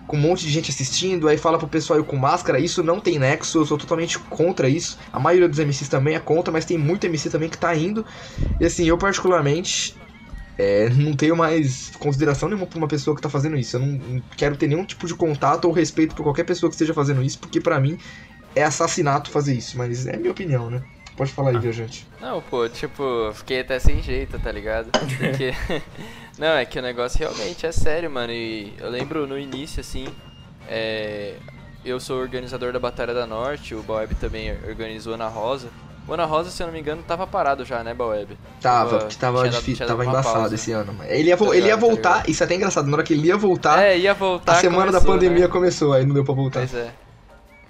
[0.09, 1.29] com um monte de gente assistindo.
[1.29, 2.61] Aí fala pro pessoal ir com máscara.
[2.61, 4.99] Isso não tem nexo, eu sou totalmente contra isso.
[5.13, 8.07] A maioria dos MCs também é contra, mas tem muito MC também que tá indo.
[8.61, 9.97] E assim, eu particularmente.
[10.59, 13.77] é, não tenho mais consideração nenhuma pra uma pessoa que tá fazendo isso.
[13.77, 16.75] Eu não, não quero ter nenhum tipo de contato ou respeito por qualquer pessoa que
[16.75, 17.99] esteja fazendo isso, porque pra mim
[18.55, 19.79] é assassinato fazer isso.
[19.79, 20.85] Mas é minha opinião, né?
[21.19, 22.07] Pode falar aí, viajante.
[22.21, 24.89] Não, pô, tipo, fiquei até sem jeito, tá ligado?
[24.93, 25.53] Porque.
[26.39, 28.33] não, é que o negócio realmente é sério, mano.
[28.33, 30.07] E eu lembro no início, assim.
[30.69, 31.35] É...
[31.85, 35.69] Eu sou organizador da Batalha da Norte, o Baweb também organizou na Rosa.
[36.07, 38.37] O Ana Rosa, se eu não me engano, tava parado já, né, Baweb?
[38.61, 40.55] Tava, Tava- que tava dado- difícil, tava embaçado pausa.
[40.55, 40.95] esse ano.
[41.07, 42.29] Ele ia, Tá ele ia ligado, tá voltar, ligado.
[42.31, 44.53] isso é até engraçado, na hora que ele ia voltar, É, ia voltar.
[44.53, 45.49] a semana da começou, pandemia né?
[45.49, 46.61] começou, aí não deu pra voltar.
[46.61, 46.91] Pois é.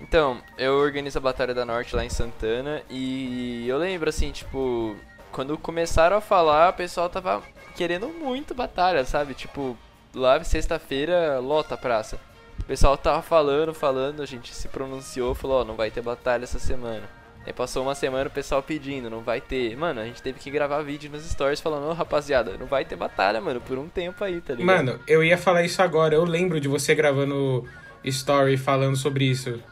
[0.01, 4.97] Então, eu organizo a Batalha da Norte lá em Santana e eu lembro assim, tipo,
[5.33, 7.43] quando começaram a falar, o pessoal tava
[7.77, 9.35] querendo muito batalha, sabe?
[9.35, 9.77] Tipo,
[10.15, 12.19] lá sexta-feira lota a praça.
[12.61, 16.45] O pessoal tava falando, falando, a gente se pronunciou, falou, ó, não vai ter batalha
[16.45, 17.09] essa semana.
[17.47, 19.75] Aí passou uma semana o pessoal pedindo, não vai ter.
[19.77, 22.95] Mano, a gente teve que gravar vídeo nos stories falando, ô rapaziada, não vai ter
[22.95, 24.77] batalha, mano, por um tempo aí, tá ligado?
[24.77, 26.15] Mano, eu ia falar isso agora.
[26.15, 27.67] Eu lembro de você gravando
[28.05, 29.63] story falando sobre isso.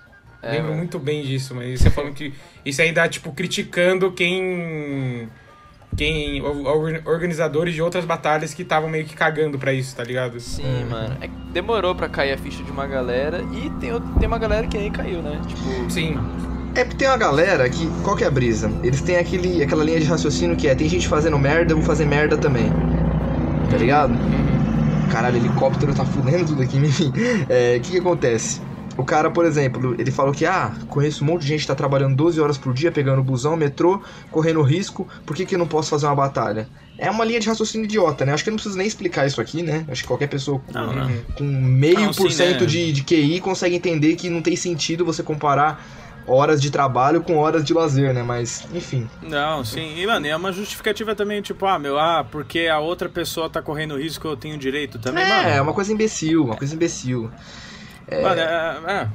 [0.46, 0.76] É, Lembro mano.
[0.78, 2.32] muito bem disso, mas você falando que
[2.64, 5.28] isso ainda, tipo, criticando quem.
[5.96, 6.42] Quem.
[7.04, 10.38] Organizadores de outras batalhas que estavam meio que cagando pra isso, tá ligado?
[10.40, 11.16] Sim, mano.
[11.20, 14.76] É demorou pra cair a ficha de uma galera e tem, tem uma galera que
[14.76, 15.40] nem caiu, né?
[15.46, 16.18] Tipo, Sim.
[16.74, 17.87] É porque tem uma galera que.
[18.04, 18.70] Qual que é a brisa?
[18.82, 21.87] Eles têm aquele, aquela linha de raciocínio que é: tem gente fazendo merda, eu vou
[21.87, 22.70] fazer merda também.
[23.70, 24.12] Tá ligado?
[25.11, 27.11] Caralho, helicóptero tá fudendo tudo aqui, enfim.
[27.48, 28.61] É, O que que acontece?
[28.96, 31.74] O cara, por exemplo, ele falou que, ah, conheço um monte de gente que tá
[31.74, 35.66] trabalhando 12 horas por dia, pegando busão, metrô, correndo risco, por que que eu não
[35.66, 36.68] posso fazer uma batalha?
[36.98, 38.32] É uma linha de raciocínio idiota, né?
[38.32, 39.85] Acho que eu não preciso nem explicar isso aqui, né?
[39.88, 41.11] Acho que qualquer pessoa com, Não, não.
[41.37, 42.66] com meio por cento né?
[42.66, 45.85] de, de QI consegue entender que não tem sentido você comparar
[46.26, 48.22] horas de trabalho com horas de lazer, né?
[48.22, 49.09] Mas, enfim.
[49.22, 49.94] Não, sim.
[49.98, 53.62] E, mano, é uma justificativa também, tipo, ah, meu, ah, porque a outra pessoa tá
[53.62, 55.48] correndo risco, eu tenho direito também, é, mano.
[55.50, 57.30] é uma coisa imbecil, uma coisa imbecil.
[58.10, 59.08] Mano, é,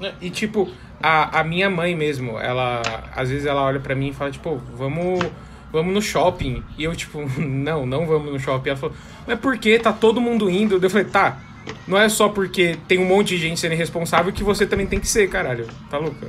[0.00, 0.68] é, E tipo,
[1.02, 2.82] a, a minha mãe mesmo, ela.
[3.14, 5.24] Às vezes ela olha pra mim e fala, tipo, vamos.
[5.70, 6.62] Vamos no shopping.
[6.78, 8.70] E eu, tipo, não, não vamos no shopping.
[8.70, 9.78] Ela falou, mas por que?
[9.78, 10.82] Tá todo mundo indo.
[10.82, 11.38] Eu falei, tá.
[11.86, 14.98] Não é só porque tem um monte de gente sendo irresponsável que você também tem
[14.98, 15.66] que ser, caralho.
[15.90, 16.28] Tá louca?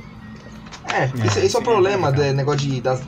[0.88, 3.02] É, esse, esse é o sim, problema é do negócio de, das-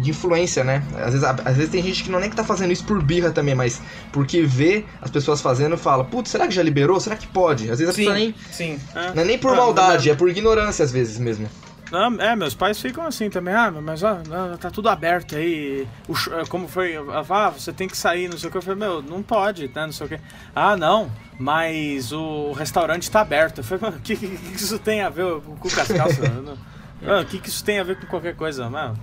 [0.00, 0.82] de influência, né?
[0.96, 3.30] Às vezes, às vezes tem gente que não nem que tá fazendo isso por birra
[3.30, 3.80] também, mas
[4.12, 7.00] porque vê as pessoas fazendo e fala, putz, será que já liberou?
[7.00, 7.70] Será que pode?
[7.70, 8.34] Às vezes a pessoa nem.
[8.50, 8.78] sim.
[8.94, 9.14] é.
[9.14, 11.48] Não é nem por Ah, maldade, é por ignorância às vezes mesmo.
[11.92, 13.54] Não, é, meus pais ficam assim também.
[13.54, 15.86] Ah, mas ó, não, tá tudo aberto aí.
[16.08, 16.94] O, sh- como foi?
[16.96, 18.58] Ah, você tem que sair, não sei o que.
[18.58, 19.84] Eu falei, meu, não pode, né?
[19.86, 20.18] Não sei o que.
[20.54, 23.58] Ah, não, mas o restaurante tá aberto.
[23.58, 25.24] Eu falei, mano, o que, que, que isso tem a ver
[25.60, 26.20] com o cascalço?
[27.20, 28.68] O que, que isso tem a ver com qualquer coisa?
[28.68, 28.98] Mano,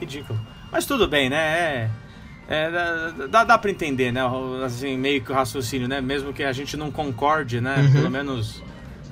[0.00, 0.38] ridículo.
[0.72, 1.36] Mas tudo bem, né?
[1.38, 1.90] É.
[2.48, 4.20] é, dá- dá, pra entender, né?
[4.64, 6.00] Assim, meio que o raciocínio, né?
[6.00, 7.76] Mesmo que a gente não concorde, né?
[7.78, 7.92] Uhum.
[7.92, 8.62] Pelo menos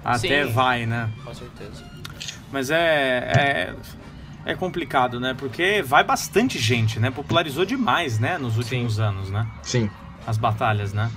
[0.04, 0.52] até Sim.
[0.52, 1.08] vai, né?
[1.24, 1.84] com certeza.
[2.50, 3.74] Mas é, é.
[4.44, 5.34] É complicado, né?
[5.38, 7.12] Porque vai bastante gente, né?
[7.12, 8.38] Popularizou demais, né?
[8.38, 9.46] Nos últimos anos, né?
[9.62, 9.88] Sim.
[10.26, 11.08] As batalhas, né?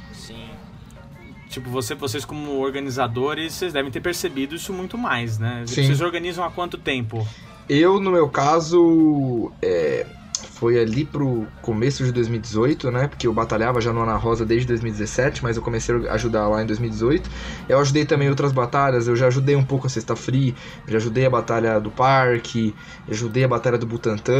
[1.56, 5.64] Tipo, você, vocês como organizadores, vocês devem ter percebido isso muito mais, né?
[5.66, 5.86] Sim.
[5.86, 7.26] Vocês organizam há quanto tempo?
[7.70, 13.08] Eu, no meu caso, é, foi ali pro começo de 2018, né?
[13.08, 16.62] Porque eu batalhava já no Ana Rosa desde 2017, mas eu comecei a ajudar lá
[16.62, 17.30] em 2018.
[17.70, 20.54] Eu ajudei também outras batalhas, eu já ajudei um pouco a Sexta Free,
[20.86, 22.76] já ajudei a batalha do Parque,
[23.10, 24.34] ajudei a batalha do Butantã.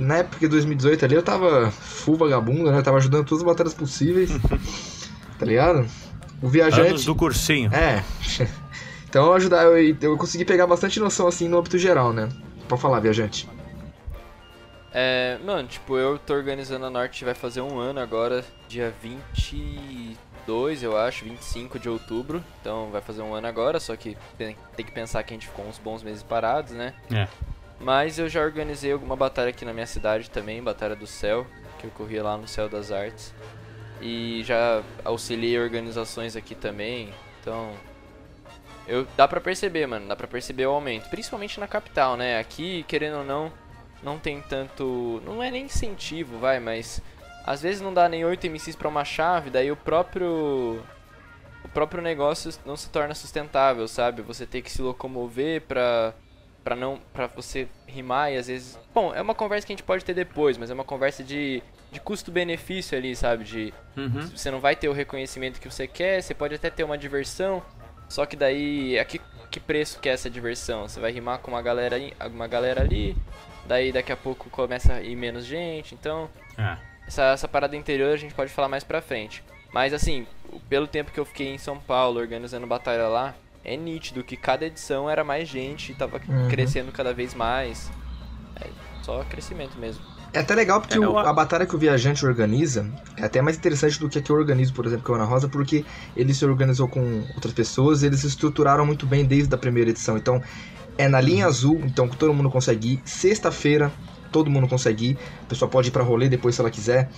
[0.00, 2.78] Na época de 2018 ali eu tava full vagabundo, né?
[2.78, 4.30] Eu tava ajudando todas as batalhas possíveis.
[5.40, 5.84] tá ligado?
[6.42, 6.88] O viajante.
[6.88, 7.70] Anos do cursinho.
[7.72, 8.02] É.
[9.12, 12.30] Então eu ajudar, eu, eu consegui pegar bastante noção assim no âmbito geral, né?
[12.66, 13.46] Pode falar, viajante.
[14.90, 20.82] É, mano, tipo, eu tô organizando a Norte, vai fazer um ano agora, dia 22,
[20.82, 22.42] eu acho, 25 de outubro.
[22.58, 25.46] Então vai fazer um ano agora, só que tem, tem que pensar que a gente
[25.46, 26.94] ficou uns bons meses parados, né?
[27.12, 27.28] É.
[27.78, 31.46] Mas eu já organizei alguma batalha aqui na minha cidade também, Batalha do Céu,
[31.78, 33.34] que ocorria lá no Céu das Artes.
[34.02, 37.72] E já auxiliei organizações aqui também, então...
[38.86, 42.40] Eu, dá pra perceber, mano, dá pra perceber o aumento, principalmente na capital, né?
[42.40, 43.52] Aqui, querendo ou não,
[44.02, 45.22] não tem tanto...
[45.24, 47.00] Não é nem incentivo, vai, mas...
[47.46, 50.82] Às vezes não dá nem 8 MCs pra uma chave, daí o próprio...
[51.64, 54.20] O próprio negócio não se torna sustentável, sabe?
[54.22, 56.12] Você ter que se locomover pra
[56.64, 59.82] Pra não para você rimar e às vezes bom é uma conversa que a gente
[59.82, 61.60] pode ter depois mas é uma conversa de,
[61.92, 64.22] de custo-benefício ali sabe de Uhum.
[64.34, 67.62] você não vai ter o reconhecimento que você quer você pode até ter uma diversão
[68.08, 71.50] só que daí a que, que preço que é essa diversão você vai rimar com
[71.50, 73.14] uma galera aí- uma galera ali
[73.66, 76.28] daí daqui a pouco começa a ir menos gente então
[76.58, 76.76] É.
[77.06, 79.42] essa, essa parada interior a gente pode falar mais pra frente.
[79.72, 80.26] Mas assim,
[80.68, 84.66] pelo tempo que eu fiquei em São Paulo organizando batalha lá, é nítido que cada
[84.66, 86.48] edição era mais gente, tava Uhum.
[86.50, 87.90] crescendo cada vez mais.
[88.60, 88.68] É
[89.02, 90.04] só crescimento mesmo.
[90.34, 93.56] É até legal porque É, o- a batalha que o viajante organiza é até mais
[93.56, 95.84] interessante do que a que eu organizo, por exemplo, com a Ana Rosa, porque
[96.16, 100.16] ele se organizou com outras pessoas, eles se estruturaram muito bem desde a primeira edição.
[100.16, 100.40] Então,
[100.98, 103.02] é na linha azul, então que todo mundo consegue ir.
[103.06, 103.92] Sexta-feira,
[104.30, 105.20] todo mundo consegue ir.
[105.44, 107.10] A pessoa pode ir pra rolê depois se ela quiser.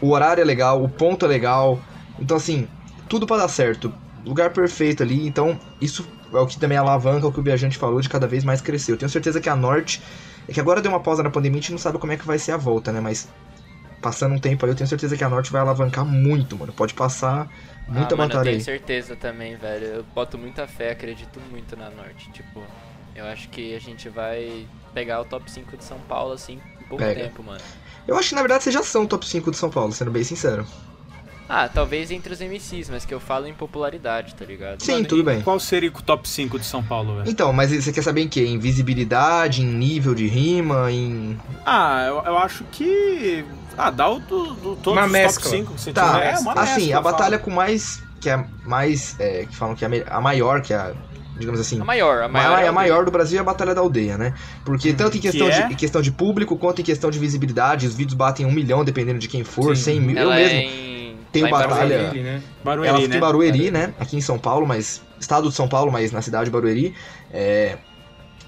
[0.00, 1.84] O horário é legal, o ponto é legal.
[2.18, 2.68] Então, assim,
[3.08, 3.94] tudo pra dar certo.
[4.24, 5.26] Lugar perfeito ali.
[5.26, 8.44] Então, isso é o que também alavanca o que o viajante falou de cada vez
[8.44, 8.92] mais crescer.
[8.92, 10.02] Eu tenho certeza que a Norte.
[10.50, 12.26] É que agora deu uma pausa na pandemia, a gente não sabe como é que
[12.26, 13.00] vai ser a volta, né?
[13.00, 13.28] Mas
[14.02, 16.72] passando um tempo ali, eu tenho certeza que a Norte vai alavancar muito, mano.
[16.72, 17.48] Pode passar
[17.86, 18.60] muita ah, mano, eu tenho aí.
[18.60, 19.86] certeza também, velho.
[19.86, 22.32] Eu boto muita fé, acredito muito na Norte.
[22.32, 22.64] Tipo,
[23.14, 26.84] eu acho que a gente vai pegar o top 5 de São Paulo, assim, em
[26.86, 27.20] pouco Pega.
[27.28, 27.60] tempo, mano.
[28.08, 30.24] Eu acho que na verdade vocês já são top 5 de São Paulo, sendo bem
[30.24, 30.66] sincero.
[31.52, 34.80] Ah, talvez entre os MCs, mas que eu falo em popularidade, tá ligado?
[34.84, 35.40] Sim, Mano, tudo e bem.
[35.42, 37.28] Qual seria o top 5 de São Paulo, velho?
[37.28, 38.44] Então, mas você quer saber em quê?
[38.46, 41.36] Em visibilidade, em nível de rima, em.
[41.66, 43.44] Ah, eu, eu acho que.
[43.76, 45.42] Ah, dá o do, do todos Uma os mescla.
[45.42, 46.34] top 5 que você Tá, tiver.
[46.34, 47.42] É, uma assim, mescla, a eu batalha falo.
[47.42, 48.02] com mais.
[48.20, 49.16] Que é mais.
[49.18, 50.92] é, que falam que é a a maior, que é a.
[51.36, 51.80] Digamos assim.
[51.80, 52.50] A maior, a A maior.
[52.50, 54.34] maior, é a o maior do Brasil é a Batalha da Aldeia, né?
[54.64, 55.66] Porque tanto em Que questão, é?
[55.66, 58.84] de, em questão de público quanto em questão de visibilidade, os vídeos batem um milhão,
[58.84, 59.82] dependendo de quem for, Sim.
[59.84, 60.16] 100 mil.
[60.16, 60.58] Eu Ela mesmo.
[60.58, 61.09] é em...
[61.32, 62.20] Tenho lá batalha- Barueri.
[62.22, 62.42] Né?
[62.64, 63.16] Barueri, Ela fica né?
[63.16, 63.94] em Barueri, né?
[64.00, 65.02] Aqui em São Paulo, mas.
[65.18, 66.94] Estado de São Paulo, mas na cidade de Barueri.
[67.32, 67.76] É.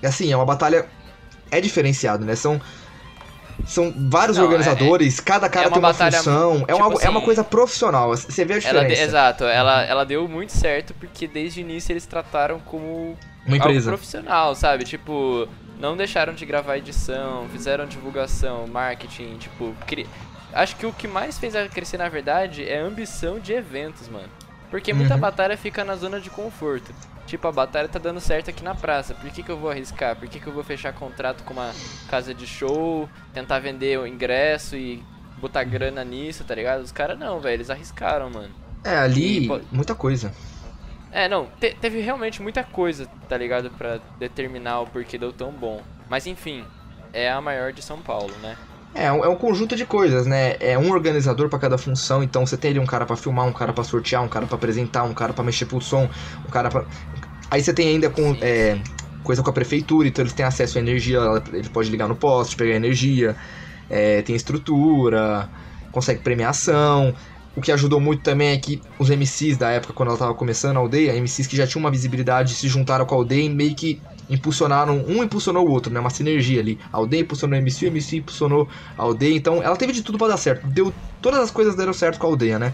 [0.02, 0.86] Assim, é uma batalha.
[1.50, 2.34] É diferenciado, né?
[2.34, 2.60] São.
[3.66, 6.54] São vários Não, organizadores, cada cara é uma tem uma batalha, função.
[6.66, 8.08] É, tipo uma, é uma assim, coisa profissional.
[8.10, 9.02] Você vê a Ela de- diferença.
[9.02, 12.86] exato, ela, ela deu muito certo porque desde o início eles trataram como
[13.46, 13.90] Uma algo empresa.
[13.90, 14.84] profissional, sabe?
[14.84, 15.46] Tipo,
[15.78, 20.08] não deixaram de gravar edição, fizeram divulgação, marketing, tipo, cri...
[20.52, 24.08] acho que o que mais fez ela crescer na verdade é a ambição de eventos,
[24.08, 24.28] mano.
[24.70, 25.20] Porque muita Uhum.
[25.20, 26.92] batalha fica na zona de conforto.
[27.26, 29.14] Tipo, a batalha tá dando certo aqui na praça.
[29.14, 30.16] Por que, que eu vou arriscar?
[30.16, 31.72] Por que, que eu vou fechar contrato com uma
[32.08, 35.02] casa de show, tentar vender o ingresso e
[35.38, 36.80] botar grana nisso, tá ligado?
[36.82, 38.50] Os caras não, velho, eles arriscaram, mano.
[38.82, 40.32] É, ali, E muita coisa.
[41.12, 43.70] É, não, te- teve realmente muita coisa, tá ligado?
[43.70, 45.82] Pra determinar o porquê deu tão bom.
[46.08, 46.64] Mas enfim,
[47.12, 48.56] é a maior de São Paulo, né?
[48.94, 50.54] É, um- é um conjunto de coisas, né?
[50.60, 53.52] É um organizador pra cada função, então você tem ali um cara pra filmar, um
[53.52, 56.10] cara pra sortear, um cara pra apresentar, um cara pra mexer pro som,
[56.44, 56.86] um cara pra.
[57.50, 58.82] Aí você tem ainda com é,
[59.22, 61.20] coisa com a prefeitura, então eles têm acesso à energia,
[61.52, 63.36] ele pode ligar no poste, pegar energia,
[63.88, 65.50] é, tem estrutura,
[65.90, 67.14] consegue premiação.
[67.54, 70.76] O que ajudou muito também é que os MCs da época, quando ela tava começando
[70.78, 73.74] a aldeia, MCs que já tinham uma visibilidade se juntaram com a aldeia e meio
[73.76, 74.02] que
[74.32, 76.00] impulsionaram, um impulsionou o outro, né?
[76.00, 76.78] Uma sinergia ali.
[76.92, 80.18] A aldeia impulsionou o MC, o MC impulsionou a aldeia, então ela teve de tudo
[80.18, 80.66] pra dar certo.
[80.66, 82.72] Deu, todas as coisas deram certo com a aldeia, né?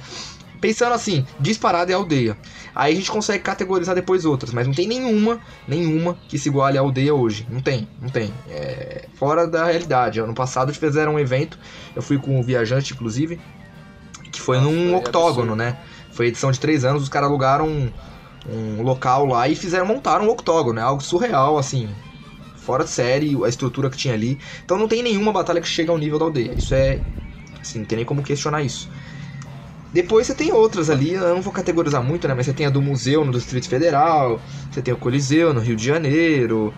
[0.61, 2.37] Pensando assim, disparada é a aldeia.
[2.75, 6.77] Aí a gente consegue categorizar depois outras, mas não tem nenhuma, nenhuma que se iguale
[6.77, 7.47] à aldeia hoje.
[7.49, 8.33] Não tem, não tem.
[8.51, 10.21] É fora da realidade.
[10.21, 11.59] Ano passado fizeram um evento,
[11.95, 13.39] eu fui com o viajante, inclusive,
[14.33, 15.57] que foi Nossa, num octógono, absurdo.
[15.57, 15.77] né?
[16.13, 17.93] Foi edição de três anos, os caras alugaram
[18.49, 20.83] um, local lá e fizeram montar um octógono, né?
[20.83, 21.89] Algo surreal, assim.
[22.57, 24.39] Fora de série, a estrutura que tinha ali.
[24.65, 26.55] Então não tem nenhuma batalha que chega ao nível da aldeia.
[26.57, 27.01] Isso é.
[27.61, 28.89] Assim, não tem nem como questionar isso.
[29.93, 32.35] Depois você tem outras ali, eu não vou categorizar muito, né?
[32.35, 34.39] Mas você tem a do museu no Distrito Federal,
[34.71, 36.75] você tem o Coliseu no Rio de Janeiro.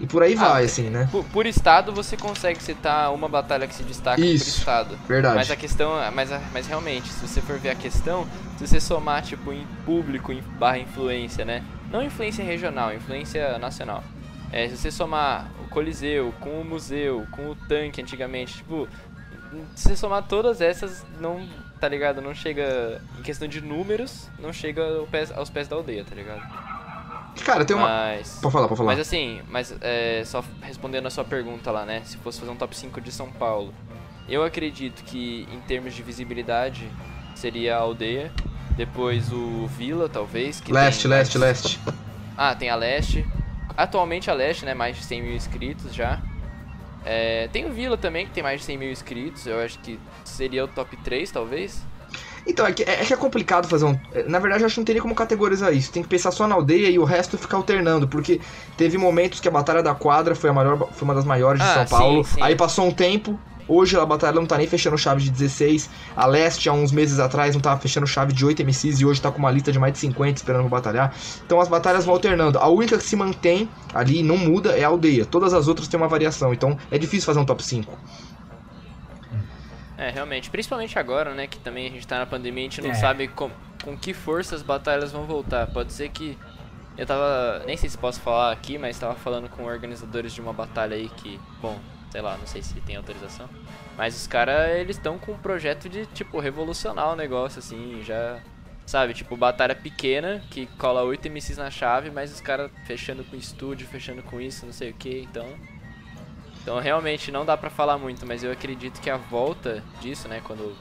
[0.00, 1.08] E por aí Ah, vai, assim, né?
[1.12, 4.44] Por, por estado você consegue citar uma batalha que se destaca Isso.
[4.44, 4.98] por estado.
[5.06, 5.36] Verdade.
[5.36, 8.26] Mas a questão, mas, mas realmente, se você for ver a questão,
[8.60, 11.64] se você somar tipo em público em barra influência, né?
[11.90, 14.04] Não influência regional, influência nacional.
[14.52, 18.86] É, se você somar o Coliseu com o museu, com o tanque antigamente, tipo,
[19.74, 21.48] se você somar todas essas, não,
[21.80, 22.20] tá ligado?
[22.20, 26.14] Não chega em questão de números, não chega ao pés- aos pés da aldeia, tá
[26.14, 26.42] ligado?
[27.44, 27.86] Cara, tem uma.
[27.86, 28.90] Mas Pode falar, pode falar.
[28.92, 32.02] mas assim, mas é, só respondendo a sua pergunta lá, né?
[32.04, 33.72] Se fosse fazer um top 5 de São Paulo,
[34.28, 36.90] eu acredito que em termos de visibilidade
[37.40, 38.30] seria a aldeia,
[38.76, 40.62] depois o Vila, talvez.
[40.68, 41.80] Leste, tem leste, leste.
[42.36, 43.26] Ah, tem a Leste.
[43.76, 44.72] Atualmente a Leste, né?
[44.74, 46.20] Mais de 100 mil inscritos já.
[47.04, 49.46] É, tem o Vila também, que tem mais de 100 mil inscritos.
[49.46, 51.82] Eu acho que seria o top 3, talvez.
[52.46, 53.98] Então, é que é, que é complicado fazer um.
[54.26, 55.92] Na verdade, eu acho que não teria como categorizar isso.
[55.92, 58.08] Tem que pensar só na aldeia e o resto ficar alternando.
[58.08, 58.40] Porque
[58.76, 61.68] teve momentos que a Batalha da Quadra foi, a maior, foi uma das maiores de
[61.68, 62.24] Ah, São sim, Paulo.
[62.24, 62.42] sim.
[62.42, 63.38] Aí passou um tempo.
[63.72, 65.88] Hoje a batalha não tá nem fechando chave de 16.
[66.16, 69.22] A Leste, há uns meses atrás, não tava fechando chave de 8 MCs e hoje
[69.22, 71.14] tá com uma lista de mais de 50 esperando pra batalhar.
[71.46, 72.58] Então as batalhas vão alternando.
[72.58, 75.24] A única que se mantém ali e não muda é a aldeia.
[75.24, 76.52] Todas as outras têm uma variação.
[76.52, 77.96] Então é difícil fazer um top 5.
[79.96, 80.50] É, realmente.
[80.50, 81.46] Principalmente agora, né?
[81.46, 82.94] Que também a gente tá na pandemia, a gente não É.
[82.94, 83.50] sabe com,
[83.84, 85.66] com que força as batalhas vão voltar.
[85.68, 86.36] Pode ser que.
[86.96, 87.62] Eu tava.
[87.66, 91.08] Nem sei se posso falar aqui, mas tava falando com organizadores de uma batalha aí
[91.08, 91.38] que.
[91.60, 91.78] Bom,
[92.10, 93.48] sei lá, não sei se tem autorização.
[93.96, 98.40] Mas os caras, eles estão com um projeto de, tipo, revolucionar o negócio, assim, já.
[98.86, 103.36] Sabe, tipo, batalha pequena, que cola 8 MCs na chave, mas os caras fechando com
[103.36, 105.46] estúdio, fechando com isso, não sei o que, então.
[106.60, 110.42] Então realmente não dá pra falar muito, mas eu acredito que a volta disso, né,
[110.44, 110.76] quando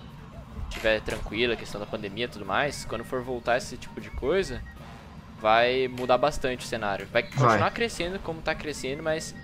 [0.70, 4.10] tiver tranquila a questão da pandemia e tudo mais, quando for voltar esse tipo de
[4.10, 4.62] coisa,
[5.40, 7.08] vai mudar bastante o cenário.
[7.12, 9.36] Vai continuar crescendo como tá crescendo, mas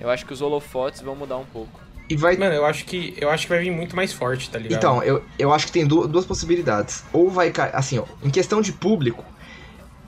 [0.00, 1.80] eu acho que os holofotes vão mudar um pouco.
[2.08, 4.58] E vai Mano, eu acho que eu acho que vai vir muito mais forte, tá
[4.58, 4.78] ligado?
[4.78, 7.02] Então, eu, eu acho que tem du- duas possibilidades.
[7.12, 7.74] Ou vai cair.
[7.74, 9.24] Assim, ó, em questão de público,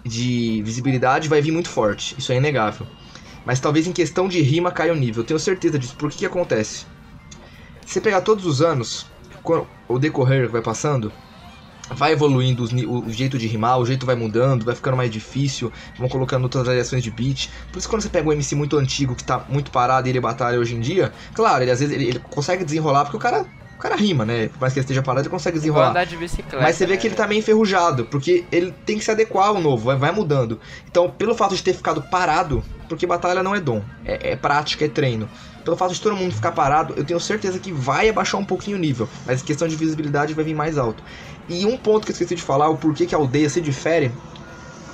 [0.05, 2.15] de visibilidade, vai vir muito forte.
[2.19, 2.87] Isso é inegável.
[3.45, 5.23] Mas talvez em questão de rima caia o nível.
[5.23, 5.97] Eu tenho certeza disso.
[5.97, 6.87] Por que, que acontece?
[7.85, 9.07] Se você pegar todos os anos,
[9.43, 11.13] quando- o decorrer que vai passando,
[11.91, 15.73] vai evoluindo os o, jeito de rimar, o jeito vai mudando, vai ficando mais difícil,
[15.99, 17.51] vão colocando outras variações de beat.
[17.73, 20.21] Por isso quando você pega um MC muito antigo que tá muito parado e ele
[20.21, 23.47] batalha hoje em dia, claro, ele às vezes ele, ele consegue desenrolar porque o cara,
[23.77, 24.49] o cara rima, né?
[24.49, 25.91] Por mais que ele esteja parado, ele consegue desenrolar.
[25.91, 26.61] andar de bicicleta.
[26.61, 29.49] Mas você vê né, que ele tá meio enferrujado, porque ele tem que se adequar
[29.49, 30.59] ao novo, vai, vai mudando.
[30.89, 34.85] Então, pelo fato de ter ficado parado, porque batalha não é dom, é, é prática,
[34.85, 35.29] é treino.
[35.67, 38.77] Pelo fato de todo mundo ficar parado, eu tenho certeza que vai abaixar um pouquinho
[38.77, 41.03] o nível, mas questão de visibilidade vai vir mais alto.
[41.49, 44.13] E um ponto que eu esqueci de falar, o porquê que a aldeia se difere,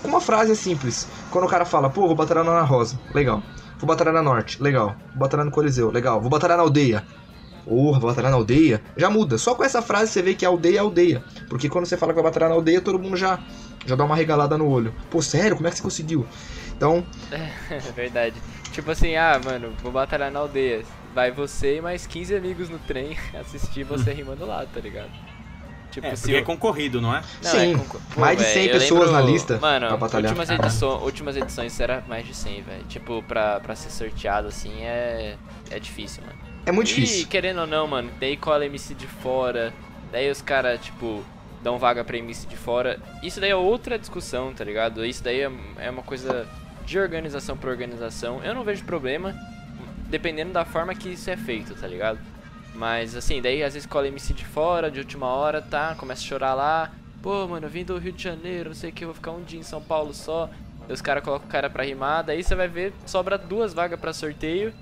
[0.02, 1.08] com uma frase simples.
[1.30, 3.42] Quando o cara fala, pô, vou batalhar na Ana Rosa, legal.
[3.78, 4.94] Vou batalhar na Norte, legal.
[5.10, 6.20] Vou batalhar no Coliseu, legal.
[6.20, 7.04] Vou batalhar na aldeia.
[7.64, 8.82] Porra, vou batalhar na aldeia?
[8.96, 9.38] Já muda.
[9.38, 11.24] Só com essa frase você vê que aldeia é aldeia.
[11.48, 13.38] Porque quando você fala que vai batalhar na aldeia, todo mundo já,
[13.86, 14.94] já dá uma regalada no olho.
[15.10, 15.56] Pô, sério?
[15.56, 16.26] Como é que você conseguiu?
[16.76, 17.04] Então,
[17.70, 18.36] É verdade.
[18.72, 20.82] Tipo assim, ah, mano, vou batalhar na aldeia.
[21.14, 25.10] Vai você e mais 15 amigos no trem assistir você rimando lá, tá ligado?
[25.92, 27.22] Tipo, É, se porque é eu- concorrido, não é?
[27.42, 29.96] Não, Sim, é concor- mais de velho, 100 eu pessoas lembro- na lista Mano, pra
[29.98, 30.32] batalhar.
[30.32, 32.84] últimas, edições, últimas edições era mais de 100, velho.
[32.88, 35.36] Tipo, pra, pra ser sorteado assim é,
[35.70, 36.38] é difícil, mano.
[36.66, 37.26] é muito E difícil.
[37.28, 39.72] querendo ou não, mano, daí cola MC de fora,
[40.10, 41.22] daí os caras, tipo,
[41.62, 42.98] dão vaga pra MC de fora.
[43.22, 45.04] Isso daí é outra discussão, tá ligado?
[45.04, 46.46] Isso daí é, é uma coisa
[46.86, 48.42] de organização por organização.
[48.42, 49.34] Eu não vejo problema,
[50.08, 52.18] dependendo da forma que isso é feito, tá ligado?
[52.74, 55.94] Mas assim, daí às vezes cola MC de fora, de última hora, tá?
[55.94, 56.90] Começa a chorar lá.
[57.22, 59.42] Pô, mano, eu vim do Rio de Janeiro, não sei o que, vou ficar um
[59.42, 60.50] dia em São Paulo só.
[60.88, 64.12] Os caras colocam o cara pra rimar, daí você vai ver, sobra duas vagas pra
[64.12, 64.74] sorteio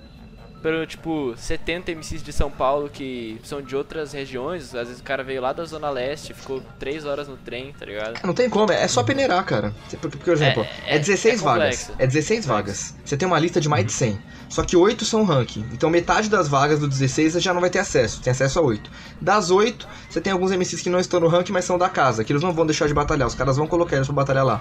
[0.62, 4.74] pelo tipo 70 MCs de São Paulo que são de outras regiões.
[4.74, 7.86] Às vezes o cara veio lá da Zona Leste, ficou 3 horas no trem, tá
[7.86, 8.20] ligado?
[8.24, 9.74] Não tem como, é só peneirar, cara.
[10.00, 11.76] Por, por exemplo, é, É- é- 16 é vagas.
[11.80, 11.92] complexo.
[12.02, 12.94] É 16 vagas.
[13.04, 14.18] Você tem uma lista de mais de 100.
[14.48, 15.64] Só que 8 são ranking.
[15.72, 18.20] Então metade das vagas do 16 você já não vai ter acesso.
[18.20, 18.90] Tem acesso a 8.
[19.20, 22.24] Das 8, você tem alguns MCs que não estão no ranking, mas são da casa.
[22.24, 23.28] Que eles não vão deixar de batalhar.
[23.28, 24.60] Os caras vão colocar eles pra batalhar lá.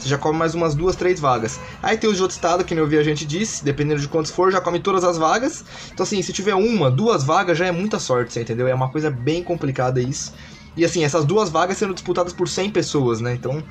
[0.00, 1.60] Você já come mais umas duas, três vagas.
[1.82, 4.50] Aí tem os de outro estado, que nem a gente disse, dependendo de quantos for,
[4.50, 5.64] já come todas as vagas.
[5.92, 8.66] Então, assim, se tiver uma, duas vagas, já é muita sorte, você entendeu?
[8.66, 10.32] É uma coisa bem complicada isso.
[10.76, 13.34] E assim, essas duas vagas sendo disputadas por 100 pessoas, né?
[13.34, 13.62] Então,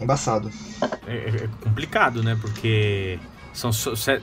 [0.00, 0.50] embaçado.
[1.06, 2.38] É, é complicado, né?
[2.40, 3.18] Porque
[3.58, 4.20] são só- se- é,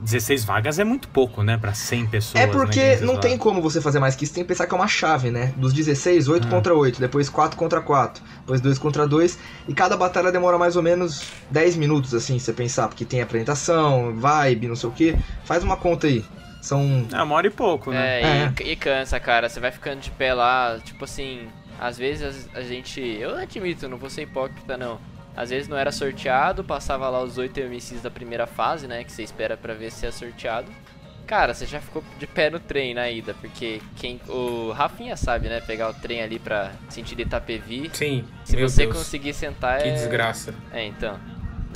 [0.00, 1.56] 16 vagas é muito pouco, né?
[1.58, 2.42] Pra 100 pessoas.
[2.42, 4.66] É né, porque que não tem como você fazer mais que isso, tem que pensar
[4.66, 5.52] que é uma chave, né?
[5.56, 6.50] Dos 16, 8 Ah.
[6.50, 10.76] contra 8, depois 4 contra 4, depois 2 contra 2, e cada batalha demora mais
[10.76, 15.16] ou menos 10 minutos, assim, você pensar, porque tem apresentação, vibe, não sei o que.
[15.44, 16.24] Faz uma conta aí.
[16.62, 17.06] São.
[17.12, 18.22] É, uma hora e pouco, né?
[18.22, 19.48] É, E, e cansa, cara.
[19.48, 21.46] Você vai ficando de pé lá, tipo assim,
[21.80, 23.00] às vezes a, a gente.
[23.00, 24.98] Eu admito, não vou ser hipócrita não.
[25.36, 29.04] Às vezes não era sorteado, passava lá os 8 MCs da primeira fase, né?
[29.04, 30.72] Que você espera pra ver se é sorteado.
[31.26, 34.20] Cara, você já ficou de pé no trem na ida, porque quem.
[34.28, 35.60] O Rafinha sabe, né?
[35.60, 37.90] Pegar o trem ali pra sentir Itapevi.
[37.92, 38.24] Sim.
[38.44, 38.96] Se você Deus.
[38.96, 39.92] conseguir sentar Que é.
[39.92, 40.54] desgraça.
[40.72, 41.18] É, então.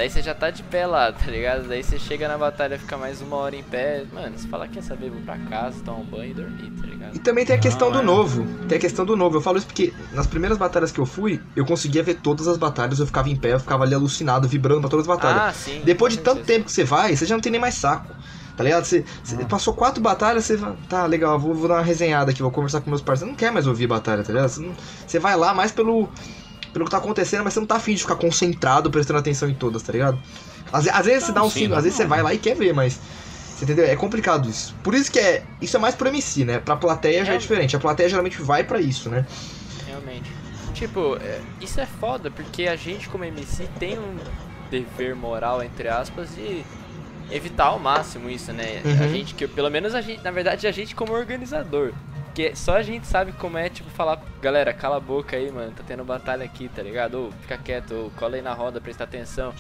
[0.01, 1.69] Daí você já tá de pé lá, tá ligado?
[1.69, 4.05] Daí você chega na batalha, fica mais uma hora em pé.
[4.11, 7.15] Mano, você fala, quer saber, vou pra casa, tomar um banho e dormir, tá ligado?
[7.17, 8.03] E também tem a Não, questão do é.
[8.03, 8.47] novo.
[8.67, 9.37] Tem a questão do novo.
[9.37, 12.57] Eu falo isso porque nas primeiras batalhas que eu fui, eu conseguia ver todas as
[12.57, 15.43] batalhas, eu ficava em pé, eu ficava ali alucinado, vibrando pra todas as batalhas.
[15.43, 15.83] Ah, sim.
[15.85, 18.11] Depois de tanto tempo que você vai, você já não tem nem mais saco.
[18.57, 18.85] Tá ligado?
[18.87, 19.45] Você, você Ah.
[19.45, 20.75] passou quatro batalhas, você vai.
[20.89, 23.21] Tá, legal, vou, vou dar uma resenhada aqui, vou conversar com meus parceiros.
[23.29, 24.49] Você não quer mais ouvir batalha, tá ligado?
[24.49, 24.75] Você, não-
[25.07, 26.09] você vai lá mais pelo,
[26.73, 29.55] pelo que tá acontecendo, mas você não tá afim de ficar concentrado, prestando atenção em
[29.55, 30.19] todas, tá ligado?
[30.73, 32.55] Às, às vezes você dá um sim, cinco, às vezes você vai lá e quer
[32.57, 32.99] ver, mas.
[33.57, 33.85] Você entendeu?
[33.85, 34.75] É complicado isso.
[34.83, 35.43] Por isso que é.
[35.61, 36.59] Isso é mais pro MC, né?
[36.61, 37.77] Pra plateia já é diferente.
[37.77, 39.27] A plateia geralmente vai pra isso, né?
[39.87, 40.31] Realmente.
[40.73, 44.17] Tipo, é, isso é foda, porque a gente como MC tem um
[44.71, 46.65] dever moral, entre aspas, de
[47.31, 48.81] evitar ao máximo isso, né?
[48.85, 49.09] A Uhum.
[49.11, 51.93] gente que, pelo menos a gente, na verdade, a gente como organizador.
[52.31, 55.73] Porque só a gente sabe como é, tipo, falar, galera, cala a boca aí, mano,
[55.73, 57.15] tá tendo batalha aqui, tá ligado?
[57.15, 59.53] Ou fica quieto, ou cola aí na roda, presta atenção.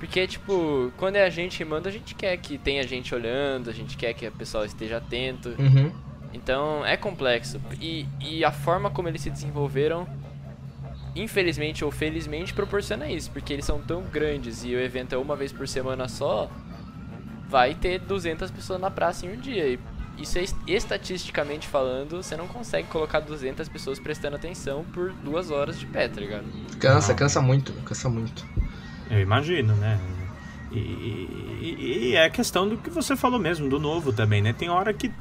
[0.00, 3.72] Porque, tipo, quando é a gente manda, a gente quer que tenha gente olhando, a
[3.72, 5.54] gente quer que o pessoal esteja atento.
[5.56, 5.92] Uhum.
[6.32, 7.60] Então é complexo.
[7.80, 10.06] E, e a forma como eles se desenvolveram,
[11.14, 13.30] infelizmente ou felizmente, proporciona isso.
[13.30, 16.50] Porque eles são tão grandes e o evento é uma vez por semana só,
[17.48, 19.66] vai ter 200 pessoas na praça em um dia.
[19.68, 19.78] E
[20.18, 25.50] isso é est- estatisticamente falando, você não consegue colocar 200 pessoas prestando atenção por duas
[25.50, 26.44] horas de pé, tá ligado?
[26.78, 27.16] Cansa, Não.
[27.18, 28.44] cansa muito, cansa muito.
[29.10, 29.98] Eu imagino, né?
[30.72, 34.52] E, e- e é a questão do que você falou mesmo, do novo também, né?
[34.52, 35.12] Tem hora que.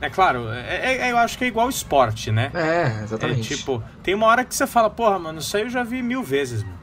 [0.00, 2.50] É claro, é- é- eu acho que é igual esporte, né?
[2.54, 3.56] É, É exatamente.
[3.56, 6.22] tipo, tem uma hora que você fala, porra, mano, isso aí eu já vi mil
[6.22, 6.78] vezes, mano.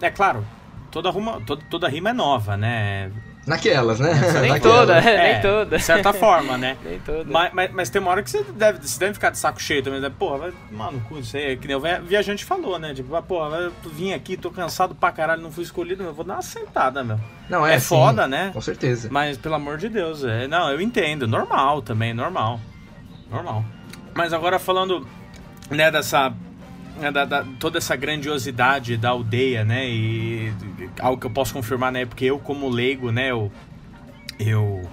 [0.00, 0.44] É claro,
[0.90, 3.12] toda, ruma, toda, toda rima é nova, né?
[3.50, 4.12] Naquelas, né?
[4.40, 4.78] Nem Naquelas.
[4.78, 5.76] toda, é, É, nem toda.
[5.76, 6.76] De certa forma, né?
[6.84, 7.24] Nem toda.
[7.30, 9.82] Mas, mas, mas tem uma hora que você deve, você deve ficar de saco cheio
[9.82, 10.10] também, né?
[10.16, 12.94] Porra, vai, mano, cu, isso aí, que nem o via- viajante falou, né?
[12.94, 16.24] Tipo, ah, porra, eu vim aqui, tô cansado pra caralho, não fui escolhido, meu, vou
[16.24, 17.18] dar uma sentada, meu.
[17.48, 18.50] Não, é, É sim, foda, né?
[18.52, 19.08] Com certeza.
[19.10, 22.60] Mas, pelo amor de Deus, é, não, eu entendo, normal também, normal.
[23.30, 23.64] Normal.
[24.14, 25.06] Mas agora falando,
[25.70, 26.32] né, dessa.
[27.00, 29.88] Né, da, da- toda essa grandiosidade da aldeia, né?
[29.88, 30.52] E
[31.00, 32.04] algo que eu posso confirmar, né?
[32.06, 33.50] Porque eu, como leigo, né, eu.
[34.38, 34.88] Eu.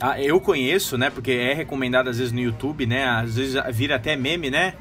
[0.00, 1.10] ah, eu conheço, né?
[1.10, 3.04] Porque é recomendado às vezes no YouTube, né?
[3.04, 4.74] Às vezes vira até meme, né?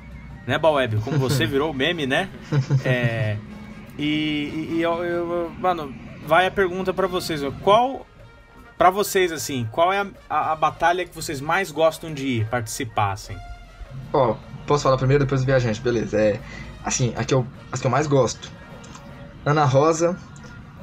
[0.45, 0.97] Né, Baweb?
[0.97, 2.29] Como você virou meme, né?
[2.83, 3.37] É.
[3.97, 5.93] E, e- eu, eu- Mano,
[6.25, 7.43] vai a pergunta pra vocês.
[7.43, 7.51] ó.
[7.61, 8.05] Qual.
[8.77, 12.45] Pra vocês, assim, qual é a, a- a batalha que vocês mais gostam de ir
[12.47, 13.35] participar, assim?
[14.11, 14.35] Ó,
[14.65, 16.19] posso falar primeiro, depois o viajante, beleza.
[16.19, 16.39] É,
[16.83, 18.51] assim, a que eu, as que eu mais gosto.
[19.45, 20.17] Ana Rosa,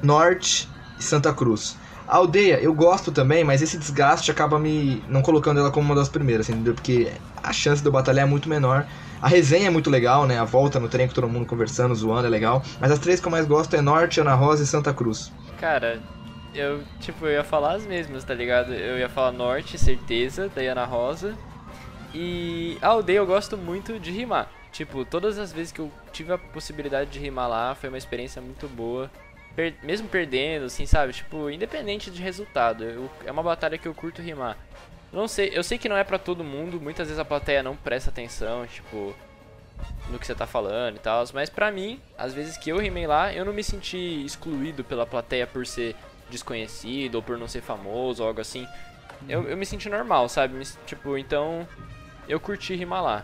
[0.03, 0.69] Norte
[0.99, 1.77] e Santa Cruz.
[2.07, 5.95] A aldeia eu gosto também, mas esse desgaste acaba me não colocando ela como uma
[5.95, 6.75] das primeiras, entendeu?
[6.75, 7.13] Porque
[7.43, 8.87] a chance de eu batalhar é muito menor.
[9.23, 10.39] A resenha é muito legal, né?
[10.39, 12.63] A volta no trem com todo mundo conversando, zoando é legal.
[12.81, 15.31] Mas as três que eu mais gosto é Norte, Ana Rosa e Santa Cruz.
[15.61, 16.01] Cara,
[16.55, 18.75] eu, tipo, eu ia falar as mesmas, tá ligado?
[18.75, 21.37] Eu ia falar Norte, certeza, da Ana Rosa.
[22.15, 24.51] E a aldeia eu gosto muito de rimar.
[24.73, 28.41] Tipo, todas as vezes que eu tive a possibilidade de rimar lá, foi uma experiência
[28.41, 29.11] muito boa.
[29.57, 31.13] Per- mesmo perdendo, assim, sabe?
[31.13, 32.85] Tipo, independente de resultado.
[32.85, 34.57] eu- é uma batalha que eu curto rimar.
[35.13, 37.75] Não sei, eu sei que não é pra todo mundo, muitas vezes a plateia não
[37.75, 39.13] presta atenção, tipo,
[40.09, 43.09] no que você tá falando e tal, mas pra mim, às vezes que eu rimei
[43.09, 45.97] lá, eu não me senti excluído pela plateia por ser
[46.31, 48.67] desconhecido ou por não ser famoso ou algo assim.
[49.29, 50.55] Eu, eu me senti normal, sabe?
[50.55, 51.67] Me- tipo, então
[52.29, 53.23] eu curti rimar lá.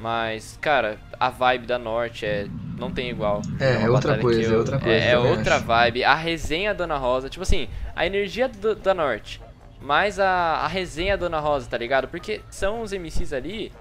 [0.00, 3.40] Mas, cara, a vibe da Norte é não tem igual.
[3.60, 5.64] É, é outra coisa, que é outra coisa, É, é outra acho.
[5.64, 6.02] vibe.
[6.04, 9.40] A resenha Dona Rosa, tipo assim, a energia do- da Norte,
[9.80, 12.08] mais a, a resenha Dona Rosa, tá ligado?
[12.08, 13.72] Porque são os MCs ali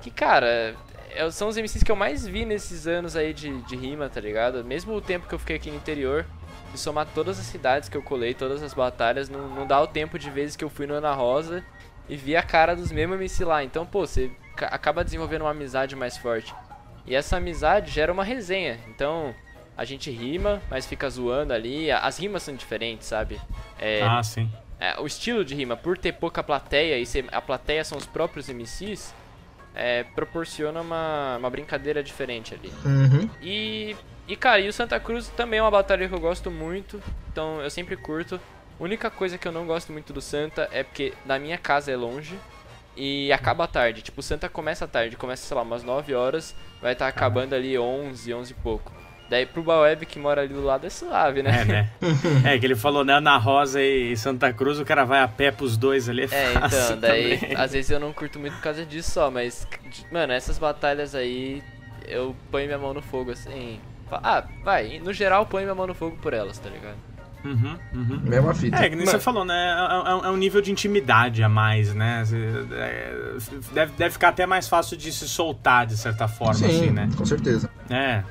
[0.00, 0.74] que, cara,
[1.14, 4.20] é- são os MCs que eu mais vi nesses anos aí de, de rima, tá
[4.20, 4.64] ligado?
[4.64, 6.26] Mesmo o tempo que eu fiquei aqui no interior,
[6.72, 9.86] de somar todas as cidades que eu colei, todas as batalhas, não, não dá o
[9.86, 11.62] tempo de vezes que eu fui no Ana Rosa
[12.08, 13.62] e vi a cara dos mesmos MC lá.
[13.64, 16.54] Então, pô, você ca- acaba desenvolvendo uma amizade mais forte.
[17.06, 18.78] E essa amizade gera uma resenha.
[18.88, 19.34] Então,
[19.76, 21.90] a gente rima, mas fica zoando ali.
[21.90, 23.40] As rimas são diferentes, sabe?
[23.78, 24.50] É, Ah, sim.
[24.78, 28.06] é, o estilo de rima, por ter pouca plateia e ser, a plateia são os
[28.06, 29.14] próprios MCs,
[29.74, 32.72] é, proporciona uma, uma brincadeira diferente ali.
[32.84, 33.30] Uhum.
[33.40, 33.96] E,
[34.28, 37.60] e, cara, e o Santa Cruz também é uma batalha que eu gosto muito, então
[37.62, 38.38] eu sempre curto.
[38.82, 41.92] A única coisa que eu não gosto muito do Santa é porque da minha casa
[41.92, 42.36] é longe
[42.96, 44.02] e acaba tarde.
[44.02, 47.78] Tipo, o Santa começa tarde, começa, sei lá, umas 9 horas, vai estar acabando ali
[47.78, 48.92] 11, 11 e pouco.
[49.30, 51.60] Daí pro Baweb que mora ali do lado é suave, né?
[51.60, 51.90] É, né?
[52.44, 53.12] é, que ele falou, né?
[53.12, 56.22] Ana Rosa e Santa Cruz, o cara vai a pé pros dois ali.
[56.24, 57.56] É, É, então, daí também.
[57.56, 59.64] às vezes eu não curto muito por causa disso só, mas,
[60.10, 61.62] mano, essas batalhas aí
[62.08, 63.78] eu ponho minha mão no fogo assim.
[64.10, 67.11] Ah, vai, no geral ponho minha mão no fogo por elas, tá ligado?
[67.44, 68.20] Uhum, uhum.
[68.24, 68.76] Mesma fita.
[68.84, 69.54] É, que nem você falou, né?
[69.54, 72.22] É, é um- é um nível de intimidade a mais, né?
[72.72, 73.12] É,
[73.74, 77.08] deve, deve ficar até mais fácil de se soltar, de certa forma, Sim, assim, né?
[77.16, 77.68] com certeza.
[77.90, 78.22] É.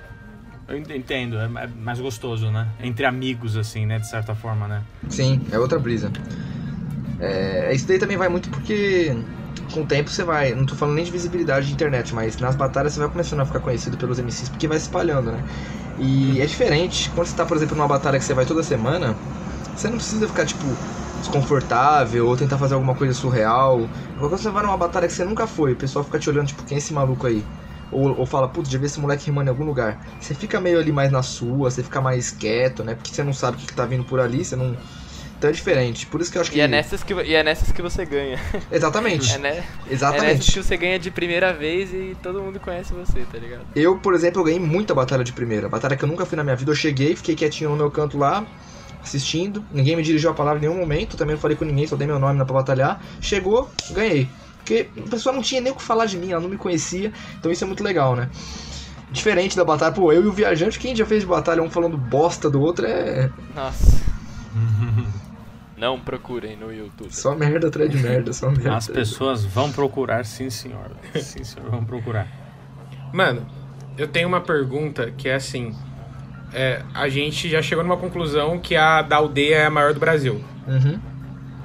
[0.67, 2.67] Eu ent- entendo, é é mais gostoso, né?
[2.81, 3.99] Entre amigos, assim, né?
[3.99, 4.81] De certa forma, né?
[5.09, 6.09] Sim, é outra brisa.
[7.19, 9.15] É, isso daí também vai muito porque
[9.73, 12.55] com o tempo você vai, não tô falando nem de visibilidade de internet, mas nas
[12.55, 15.43] batalhas você vai começando a ficar conhecido pelos MCs porque vai se espalhando, né?
[16.03, 19.21] E é diferente, quando você tá, por exemplo, numa batalha que você vai toda semana,
[19.75, 20.79] você não precisa ficar, tipo,
[21.19, 23.91] desconfortável ou tentar fazer alguma coisa surreal.
[24.15, 26.65] Quando você vai numa batalha que você nunca foi, o pessoal fica te olhando, tipo,
[26.65, 27.51] quem é esse maluco aí?
[27.91, 29.99] Ou, ou fala, putz, já vi esse moleque rimando em algum lugar.
[30.19, 32.95] Você fica meio ali mais na sua, você fica mais quieto, né?
[32.95, 34.79] Porque você não sabe o que, que tá vindo por ali, você não.
[35.41, 36.05] Então é diferente.
[36.05, 36.59] Por isso que eu acho que.
[36.59, 38.39] E é nessas que, e é nessas que você ganha.
[38.71, 39.33] Exatamente.
[39.33, 39.49] É, né?
[39.49, 40.51] É nessas Exatamente.
[40.51, 43.63] que você ganha de primeira vez e todo mundo conhece você, tá ligado?
[43.75, 45.67] Eu, por exemplo, eu ganhei muita batalha de primeira.
[45.67, 46.69] Batalha que eu nunca fui na minha vida.
[46.69, 48.45] Eu cheguei, fiquei quietinho no meu canto lá,
[49.01, 49.65] assistindo.
[49.71, 51.17] Ninguém me dirigiu a palavra em nenhum momento.
[51.17, 53.03] Também não falei com ninguém, só dei meu nome lá pra batalhar.
[53.19, 54.29] Chegou, ganhei.
[54.57, 57.11] Porque a pessoa não tinha nem o que falar de mim, ela não me conhecia.
[57.39, 58.29] Então isso é muito legal, né?
[59.09, 62.47] Diferente da batalha, pô, eu e o viajante, quem já fez batalha, um falando bosta
[62.47, 63.99] do outro, é Nossa.
[65.81, 67.11] Não procurem no YouTube.
[67.11, 68.75] só merda atrás de merda, só merda.
[68.77, 70.91] As pessoas vão procurar, sim, senhor.
[71.19, 72.27] Sim, senhor, vão procurar.
[73.11, 73.45] Mano,
[73.97, 75.75] eu tenho uma pergunta que é assim.
[76.53, 79.99] é, a gente já chegou numa conclusão que a da aldeia é a maior do
[79.99, 80.43] Brasil.
[80.67, 80.99] Uhum.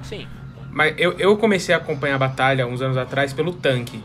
[0.03, 0.27] Sim.
[0.71, 4.03] Mas eu, eu comecei a acompanhar a batalha uns anos atrás pelo tanque.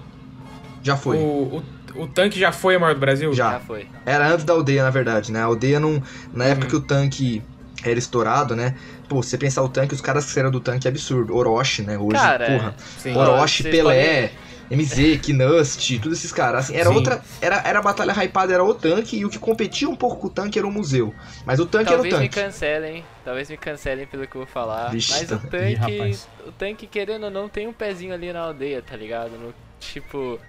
[0.84, 1.16] Já foi.
[1.18, 1.64] O,
[1.96, 3.34] o, o tanque já foi a maior do Brasil?
[3.34, 3.52] Já.
[3.54, 3.88] Já foi.
[4.06, 5.40] Era antes da aldeia, na verdade, né?
[5.42, 6.04] A aldeia não.
[6.34, 6.70] Na época Uhum.
[6.70, 7.42] que o tanque
[7.84, 8.76] era estourado, né?
[9.12, 11.36] Pô, você pensar o tanque, os caras que saíram do tanque é absurdo.
[11.36, 11.98] Orochi, né?
[11.98, 12.76] Hoje, Cara, porra.
[12.98, 13.14] Sim.
[13.14, 14.32] Orochi, Pelé,
[14.70, 16.64] MZ, Knust, todos esses caras.
[16.66, 16.96] Assim, era Sim.
[16.96, 17.22] outra.
[17.42, 20.28] Era, era a batalha hypada, era o tanque, e o que competia um pouco com
[20.28, 21.14] o tanque era o museu.
[21.46, 22.42] Mas o tanque Talvez era o me tanque.
[22.42, 24.92] cancelem, talvez me cancelem pelo que eu vou falar.
[24.92, 26.28] Vixe, mas o tá- Ih, tanque, rapaz.
[26.48, 29.32] o tanque querendo ou não tem um pezinho ali na aldeia, tá ligado?
[29.32, 30.40] No, tipo,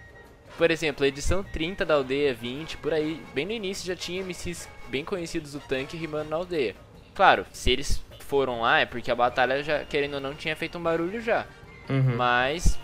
[0.57, 4.23] por exemplo, a edição 30 da aldeia 20, por aí, bem no início já tinha
[4.23, 6.77] MCs bem conhecidos do tanque rimando na aldeia.
[7.15, 8.01] Claro, se eles
[8.33, 11.45] foram lá é porque a batalha já, querendo ou não, tinha feito um barulho já.
[11.87, 12.16] Uhum.
[12.16, 12.78] Mas,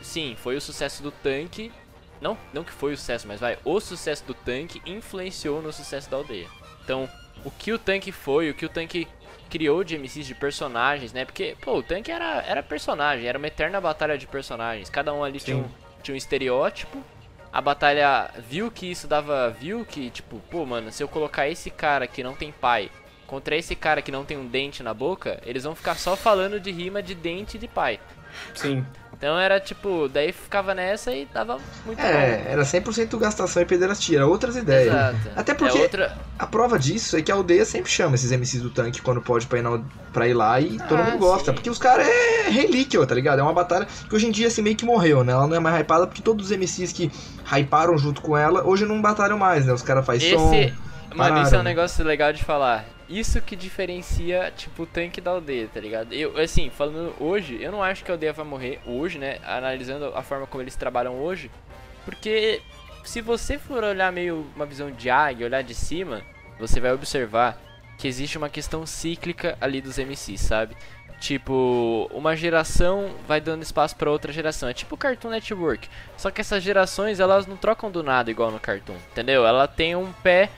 [0.00, 1.70] sim, foi o sucesso do tanque.
[2.22, 6.10] Não, não que foi o sucesso, mas vai, o sucesso do tanque influenciou no sucesso
[6.10, 6.46] da aldeia.
[6.82, 7.06] Então,
[7.44, 9.06] o que o tanque foi, o que o tanque
[9.50, 11.26] criou de MCs, de personagens, né?
[11.26, 14.88] Porque, pô, o tanque era, era personagem, era uma eterna batalha de personagens.
[14.88, 15.68] Cada um ali tinha um,
[16.02, 17.04] tinha um estereótipo.
[17.52, 19.50] A batalha viu que isso dava.
[19.50, 22.90] Viu que, tipo, pô, mano, se eu colocar esse cara que não tem pai
[23.34, 26.60] contra esse cara que não tem um dente na boca, eles vão ficar só falando
[26.60, 27.98] de rima de dente e de pai.
[28.54, 28.86] Sim.
[29.12, 34.18] Então era tipo, daí ficava nessa e dava muito É, era 100% gastação e pederastia,
[34.18, 34.60] era outras bom.
[34.62, 34.86] ideias.
[34.94, 35.16] Exato.
[35.34, 36.16] Até porque- É outra...
[36.38, 39.48] A prova disso é que a aldeia sempre chama esses MCs do tanque quando pode
[39.48, 39.80] pra ir, na,
[40.12, 41.50] pra ir lá e todo Ah, mundo gosta.
[41.50, 41.54] sim.
[41.54, 43.40] Porque os caras é relíquia, tá ligado?
[43.40, 45.32] É uma batalha que hoje em dia assim meio que morreu, né?
[45.32, 47.10] Ela não é mais hypada porque todos os MCs que
[47.52, 49.72] hyparam junto com ela hoje não batalham mais, né?
[49.72, 50.54] Os caras fazem som.
[50.54, 50.72] Esse.
[51.14, 51.70] Mano, isso é um né?
[51.70, 52.84] negócio legal de falar.
[53.14, 56.12] Isso que diferencia, tipo, o tanque da aldeia, tá ligado?
[56.12, 59.38] Eu, assim, falando hoje, eu não acho que a aldeia vai morrer hoje, né?
[59.44, 61.48] Analisando a forma como eles trabalham hoje.
[62.04, 62.60] Porque
[63.04, 66.22] se você for olhar meio uma visão de águia, olhar de cima,
[66.58, 67.56] você vai observar
[67.98, 70.76] que existe uma questão cíclica ali dos MCs, sabe?
[71.20, 74.68] Tipo, uma geração vai dando espaço pra outra geração.
[74.68, 75.88] É tipo o Cartoon Network.
[76.16, 79.46] Só que essas gerações, elas não trocam do nada igual no Cartoon, entendeu?
[79.46, 80.50] Ela tem um pé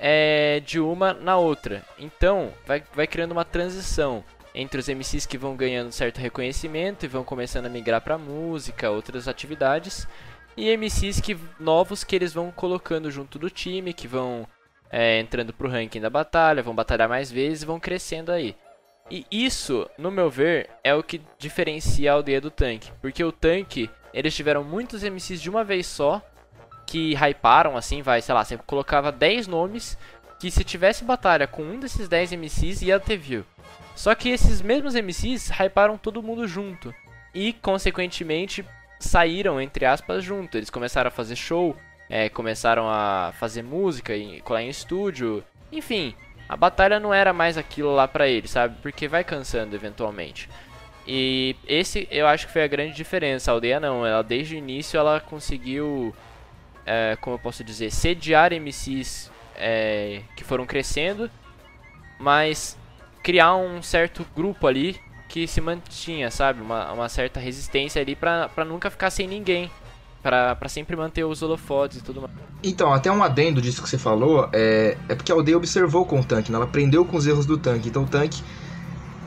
[0.00, 1.84] é, de uma na outra.
[1.98, 4.24] Então, vai, vai criando uma transição
[4.54, 8.90] entre os MCs que vão ganhando certo reconhecimento e vão começando a migrar pra música,
[8.90, 10.08] outras atividades,
[10.56, 14.46] e MCs que, novos que eles vão colocando junto do time, que vão
[14.90, 18.56] é, entrando pro ranking da batalha, vão batalhar mais vezes vão crescendo aí.
[19.10, 22.92] E isso, no meu ver, é o que diferencia a aldeia do tanque.
[23.00, 26.22] Porque o tanque, eles tiveram muitos MCs de uma vez só,
[26.90, 29.96] que hyparam, assim, vai, sei lá, você colocava 10 nomes,
[30.40, 33.44] que se tivesse batalha com um desses 10 MCs, ia ter view.
[33.94, 36.92] Só que esses mesmos MCs hyparam todo mundo junto.
[37.32, 38.64] E, consequentemente,
[38.98, 40.56] saíram, entre aspas, junto.
[40.56, 41.76] Eles começaram a fazer show,
[42.08, 45.44] é, começaram a fazer música, e colar em estúdio.
[45.70, 46.12] Enfim,
[46.48, 48.74] a batalha não era mais aquilo lá pra eles, sabe?
[48.82, 50.48] Porque vai cansando eventualmente.
[51.06, 53.50] E esse eu acho que foi a grande diferença.
[53.50, 56.12] A aldeia não, ela desde o início ela conseguiu,
[56.86, 61.30] é, como eu posso dizer, sediar MCs é, que foram crescendo,
[62.18, 62.76] mas
[63.22, 66.60] criar um certo grupo ali que se mantinha, sabe?
[66.60, 69.70] Uma, uma certa resistência ali pra, pra nunca ficar sem ninguém.
[70.22, 72.34] Pra, pra sempre manter os holofotes e tudo mais.
[72.62, 76.20] Então, até um adendo disso que você falou, é, é porque a aldeia observou com
[76.20, 76.56] o tanque, né?
[76.56, 77.88] ela aprendeu com os erros do tanque.
[77.88, 78.42] Então o tanque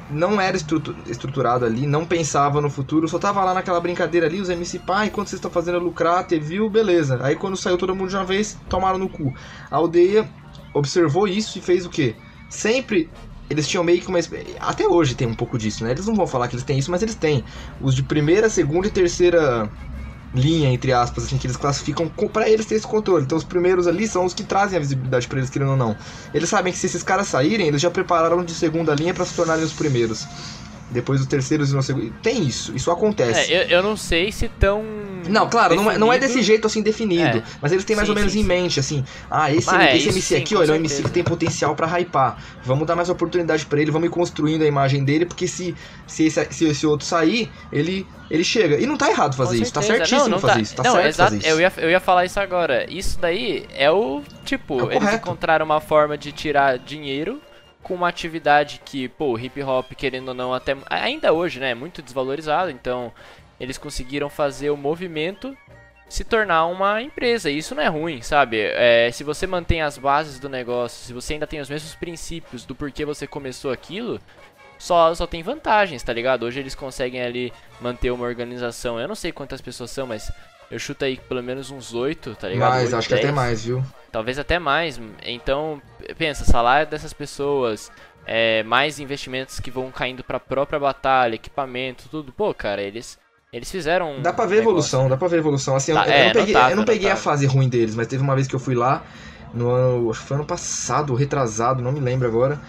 [0.10, 4.40] não era estrutu- estruturado ali, não pensava no futuro, só tava lá naquela brincadeira ali,
[4.42, 7.20] os MC, pá, enquanto vocês estão fazendo lucrar, ter view, beleza.
[7.24, 9.34] Aí quando saiu todo mundo de uma vez, tomaram no cu.
[9.70, 10.30] A aldeia
[10.74, 12.20] observou isso e fez o quê?
[12.50, 13.14] Sempre
[13.50, 14.20] eles tinham meio que uma.
[14.60, 15.92] Até hoje tem um pouco disso, né?
[15.92, 17.46] Eles não vão falar que eles têm isso, mas eles têm.
[17.80, 19.72] Os de primeira, segunda e terceira
[20.34, 23.24] linha, entre aspas, assim, que eles classificam pra eles ter esse controle.
[23.24, 25.96] Então os primeiros ali são os que trazem a visibilidade pra eles, querendo ou não.
[26.34, 29.36] Eles sabem que se esses caras saírem, eles já prepararam de segunda linha pra se
[29.36, 30.28] tornarem os primeiros.
[30.94, 32.14] Depois os terceiros e no segundo.
[32.22, 33.52] Tem isso, isso acontece.
[33.52, 34.84] É, eu, eu não sei se tão.
[35.28, 37.40] Não, claro, não é, não é desse jeito assim definido.
[37.40, 37.44] É.
[37.62, 38.48] Mas eles têm mais Sim, ou menos sim, em sim.
[38.48, 39.04] mente, assim.
[39.30, 41.76] Ah, esse, Ah, é, esse MC aqui, ó, ele é um MC que tem potencial
[41.76, 42.38] pra hypar.
[42.64, 45.76] Vamos dar mais oportunidade pra ele, vamos ir construindo a imagem dele, porque se,
[46.06, 48.80] se, esse, se esse outro sair, ele, ele chega.
[48.80, 50.62] E não tá errado fazer Com isso, tá certíssimo não, não fazer tá.
[50.62, 51.48] isso, tá não, certo exato, fazer isso.
[51.48, 52.86] Eu ia, eu ia falar isso agora.
[52.90, 57.42] Isso daí é o tipo, É o eles encontraram uma forma de tirar dinheiro
[57.84, 61.76] com uma atividade que, pô, hip hop, querendo ou não, até ainda hoje, né, é
[61.76, 63.12] muito desvalorizado, então
[63.60, 65.56] eles conseguiram fazer o movimento
[66.10, 67.50] se tornar uma empresa.
[67.50, 68.60] E isso não é ruim, sabe?
[68.60, 72.66] É, se você mantém as bases do negócio, se você ainda tem os mesmos princípios
[72.66, 74.20] do porquê você começou aquilo,
[74.78, 76.44] só, só tem vantagens, tá ligado?
[76.44, 79.00] Hoje eles conseguem ali manter uma organização.
[79.00, 80.32] Eu não sei quantas pessoas são, mas
[80.74, 82.72] eu chuto aí pelo menos uns 8, tá ligado?
[82.72, 83.36] Mas Oito, acho que até 10.
[83.36, 83.84] mais, viu?
[84.12, 85.00] Talvez até mais.
[85.24, 85.82] Então,
[86.18, 87.92] pensa, salário dessas pessoas,
[88.26, 92.32] é, mais investimentos que vão caindo pra própria batalha, equipamento, tudo.
[92.32, 93.20] Pô, cara, eles
[93.52, 95.76] eles fizeram um Dá pra ver negócio, evolução, dá pra ver evolução.
[95.76, 97.94] Assim, eu- Tá, eu, é, não peguei, notável, eu não peguei a fase ruim deles,
[97.94, 99.04] mas teve uma vez que eu fui lá,
[99.54, 102.60] no ano, acho que foi ano passado, retrasado, não me lembro agora,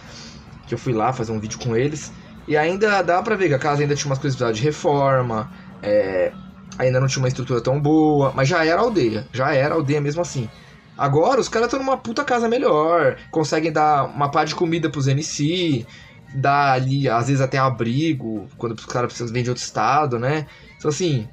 [0.67, 2.13] que eu fui lá fazer um vídeo com eles.
[2.47, 5.51] E ainda dá pra ver que a casa ainda tinha umas coisas de reforma,
[5.83, 6.33] é,
[6.79, 10.23] ainda não tinha uma estrutura tão boa, mas já era aldeia, já era aldeia mesmo
[10.23, 10.49] assim.
[10.97, 15.09] Agora os caras estão numa puta casa melhor, conseguem dar uma pá de comida pros
[15.09, 15.85] MC,
[16.35, 20.47] dar ali, às vezes até abrigo, quando os caras precisam vir de outro estado, né?
[20.77, 21.29] Então assim,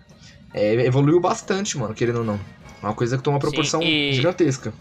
[0.53, 2.39] é, evoluiu bastante, mano, querendo ou não.
[2.81, 4.73] É uma coisa que toma uma proporção Sim, e- gigantesca.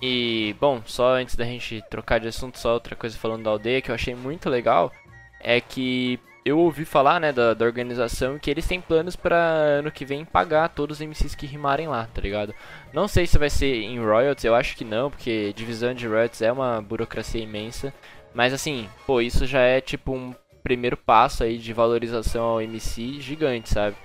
[0.00, 3.80] E, bom, só antes da gente trocar de assunto, só outra coisa falando da aldeia
[3.80, 4.92] que eu achei muito legal
[5.40, 9.92] é que eu ouvi falar, né, da, da organização que eles têm planos pra ano
[9.92, 12.54] que vem pagar todos os MCs que rimarem lá, tá ligado?
[12.92, 16.42] Não sei se vai ser em royalties, eu acho que não, porque divisão de royalties
[16.42, 17.94] é uma burocracia imensa.
[18.34, 23.20] Mas assim, pô, isso já é tipo um primeiro passo aí de valorização ao MC
[23.20, 23.96] gigante, sabe?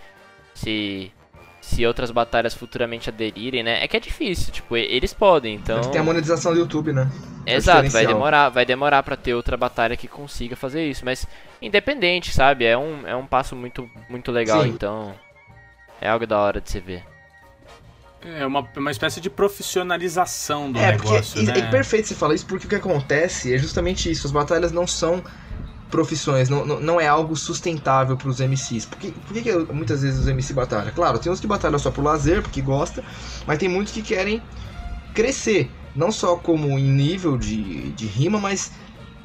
[0.53, 1.11] Se
[1.67, 3.83] se outras batalhas futuramente aderirem, né?
[3.83, 5.81] É que é difícil, tipo, eles podem, então.
[5.91, 7.11] Tem a monetização do YouTube, né?
[7.45, 11.27] É Exato, vai demorar, vai demorar para ter outra batalha que consiga fazer isso, mas
[11.61, 12.63] independente, sabe?
[12.63, 14.69] É um, é um passo muito muito legal, Sim.
[14.69, 15.13] então
[15.99, 17.03] é algo da hora de se ver.
[18.23, 21.59] É uma, uma espécie de profissionalização do É, porque negócio, é, né?
[21.59, 24.25] é perfeito você falar isso, porque o que acontece é justamente isso.
[24.25, 25.23] As batalhas não são
[25.89, 28.85] profissões, não, não, não é algo sustentável para os MCs.
[28.85, 30.91] Por que, por que que muitas vezes os MC batalham?
[30.93, 33.03] Claro, tem uns que batalham só por lazer, porque gosta,
[33.45, 34.41] mas tem muitos que querem
[35.13, 35.71] crescer.
[35.95, 38.71] Não só como em nível de, de rima, mas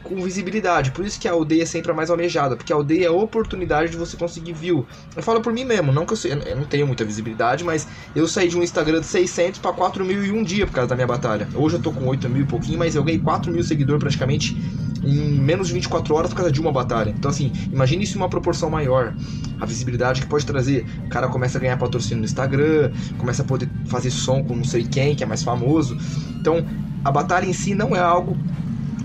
[0.03, 0.91] com visibilidade.
[0.91, 3.91] Por isso que a aldeia sempre é mais almejada, porque a aldeia é a oportunidade
[3.91, 4.87] de você conseguir view.
[5.15, 7.87] Eu falo por mim mesmo, não que eu, sei, eu não tenho muita visibilidade, mas
[8.15, 10.89] eu saí de um Instagram de 600 para 4 mil em um dia por causa
[10.89, 11.49] da minha batalha.
[11.55, 14.57] Hoje eu tô com 8 mil e pouquinho, mas eu ganhei 4 mil seguidores praticamente
[15.05, 17.11] em menos de 24 horas por causa de uma batalha.
[17.11, 19.15] Então, assim, imagine isso em uma proporção maior.
[19.61, 20.87] A visibilidade que pode trazer.
[21.05, 24.65] O cara começa a ganhar patrocínio no Instagram, começa a poder fazer som com não
[24.65, 25.97] sei quem, que é mais famoso.
[26.41, 26.65] Então,
[27.05, 28.37] a batalha em si não é algo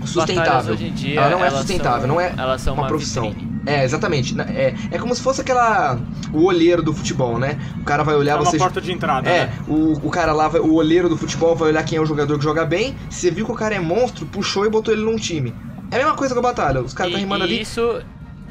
[0.04, 0.74] sustentável.
[0.74, 2.88] hoje em dia, Ela não é elas sustentável, são- não é elas são uma uma,
[2.88, 3.24] profissão.
[3.30, 3.48] vitrine.
[3.66, 4.34] É, exatamente.
[4.40, 5.98] É, é como se fosse aquela.
[6.32, 7.58] O olheiro do futebol, né?
[7.80, 8.56] O cara vai olhar É você.
[8.56, 9.52] porta de entrada, É, né?
[9.68, 12.38] o, o cara lá, vai- o olheiro do futebol vai olhar quem é o jogador
[12.38, 12.96] que joga bem.
[13.10, 15.54] Se você viu que o cara é monstro, puxou e botou ele num time.
[15.90, 16.80] É a mesma coisa com a batalha.
[16.80, 18.02] Os caras E- tá rimando ali, isso,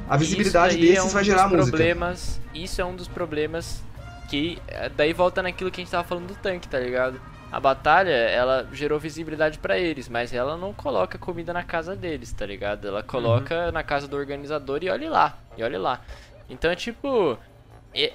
[0.10, 1.78] a visibilidade isso desses é um vai gerar música.
[1.78, 3.84] problemas, Isso é um dos problemas
[4.30, 7.22] que eh, daí volta naquilo que a gente tava falando do tanque, tá ligado?
[7.52, 12.34] A batalha, ela gerou visibilidade pra eles, mas ela não coloca comida na casa deles,
[12.34, 12.88] tá ligado?
[12.88, 16.02] Ela coloca na casa do organizador e olhe lá, e olhe lá.
[16.50, 17.38] Então, é tipo,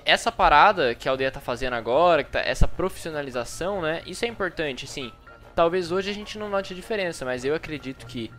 [0.04, 4.02] essa parada que a aldeia tá fazendo agora, tá- essa profissionalização, né?
[4.06, 5.10] Isso é importante, sim.
[5.54, 8.30] Talvez hoje a gente não note a diferença, mas eu acredito que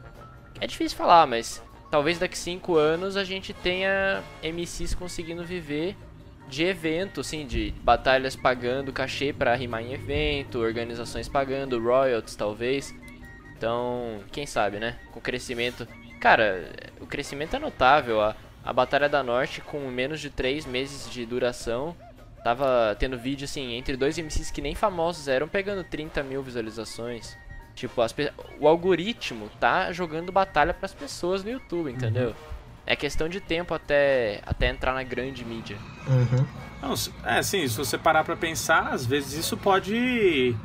[0.59, 5.95] é difícil falar, mas talvez daqui 5 anos a gente tenha MCs conseguindo viver
[6.47, 12.93] de evento, assim, de batalhas pagando cachê pra rimar em evento, organizações pagando, royalties talvez.
[13.55, 14.99] Então, quem sabe, né?
[15.11, 15.87] Com o crescimento.
[16.19, 18.21] Cara, o crescimento é notável.
[18.21, 21.95] A, a Batalha da Norte, com menos de 3 meses de duração,
[22.43, 27.37] tava tendo vídeo, assim, entre dois MCs que nem famosos eram, pegando 30 mil visualizações.
[27.75, 32.35] Tipo, as pe- o algoritmo tá jogando batalha pras pessoas no YouTube, entendeu?
[32.85, 35.77] É questão de tempo até, até entrar na grande mídia.
[36.07, 36.45] Uhum.
[36.81, 40.55] Não, se- é assim, se você parar pra pensar, às vezes isso pode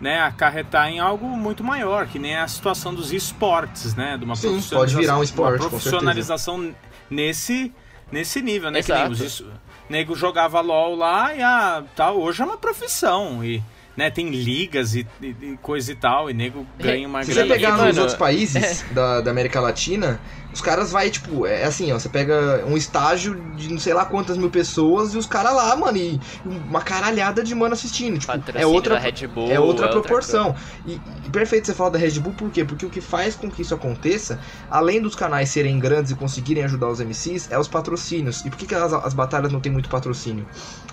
[0.00, 4.16] né, acarretar em algo muito maior, que nem a situação dos esportes, né?
[4.18, 6.74] De uma Sim, profissionalização- pode virar um esporte, Uma com profissionalização
[7.10, 7.72] nesse,
[8.12, 8.82] nesse nível, né?
[8.82, 9.12] Que nem Exato.
[9.14, 9.52] os, isso-
[9.88, 13.42] nego jogava LOL lá e a, tal, hoje é uma profissão.
[13.44, 13.62] E
[13.98, 17.40] né, tem ligas e, e- e coisa e tal, e nego ganha uma Se você
[17.40, 17.54] grana.
[17.54, 20.20] pegar mano, nos outros países da, da América Latina,
[20.52, 24.04] os caras vai, tipo, é assim, ó, você pega um estágio de não sei lá
[24.04, 28.18] quantas mil pessoas e os caras lá, mano, e uma caralhada de mano assistindo.
[28.20, 29.00] Tipo, é outra,
[29.34, 29.50] Bull.
[29.50, 30.54] é outra é proporção.
[30.86, 30.92] E,
[31.26, 32.64] e perfeito você falar da Red Bull, por quê?
[32.64, 34.38] Porque o que faz com que isso aconteça,
[34.70, 38.44] além dos canais serem grandes e conseguirem ajudar os MCs, é os patrocínios.
[38.44, 40.46] E por que, que as, as batalhas não tem muito patrocínio?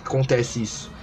[0.04, 0.95] Acontece isso.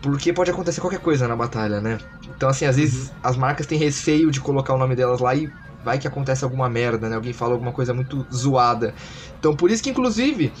[0.00, 1.98] Porque pode acontecer qualquer coisa na batalha, né?
[2.36, 5.52] Então, assim, às vezes as marcas têm receio de colocar o nome delas lá e
[5.82, 7.16] vai que acontece alguma merda, né?
[7.16, 8.94] Alguém fala alguma coisa muito zoada.
[9.38, 10.52] Então, por isso que, inclusive,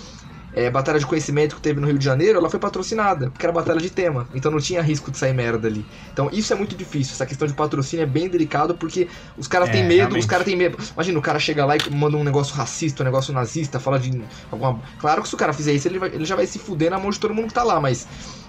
[0.52, 3.44] é, a Batalha de Conhecimento que teve no Rio de Janeiro, ela foi patrocinada, porque
[3.44, 4.28] era batalha de tema.
[4.34, 5.86] Então não tinha risco de sair merda ali.
[6.12, 7.12] Então isso é muito difícil.
[7.14, 10.20] Essa questão de patrocínio é bem delicado, porque os caras É, têm medo, realmente.
[10.20, 10.78] os caras têm medo.
[10.94, 14.26] Imagina, o cara chega lá e manda um negócio racista, um negócio nazista, fala de
[14.50, 14.80] alguma...
[14.98, 16.98] Claro que se o cara fizer isso, ele, vai- ele já vai se fuder na
[16.98, 18.06] mão de todo mundo que tá lá, mas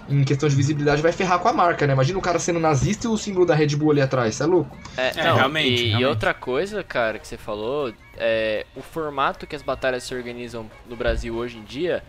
[0.08, 1.92] em questão de visibilidade vai ferrar com a marca, né?
[1.92, 4.46] Imagina o cara sendo nazista e o símbolo da Red Bull ali atrás, você é
[4.46, 4.76] louco?
[4.96, 6.04] É, É, não, realmente, e, e realmente.
[6.06, 10.96] outra coisa, cara, que você falou, é o formato que as batalhas se organizam no
[10.96, 12.02] Brasil hoje em dia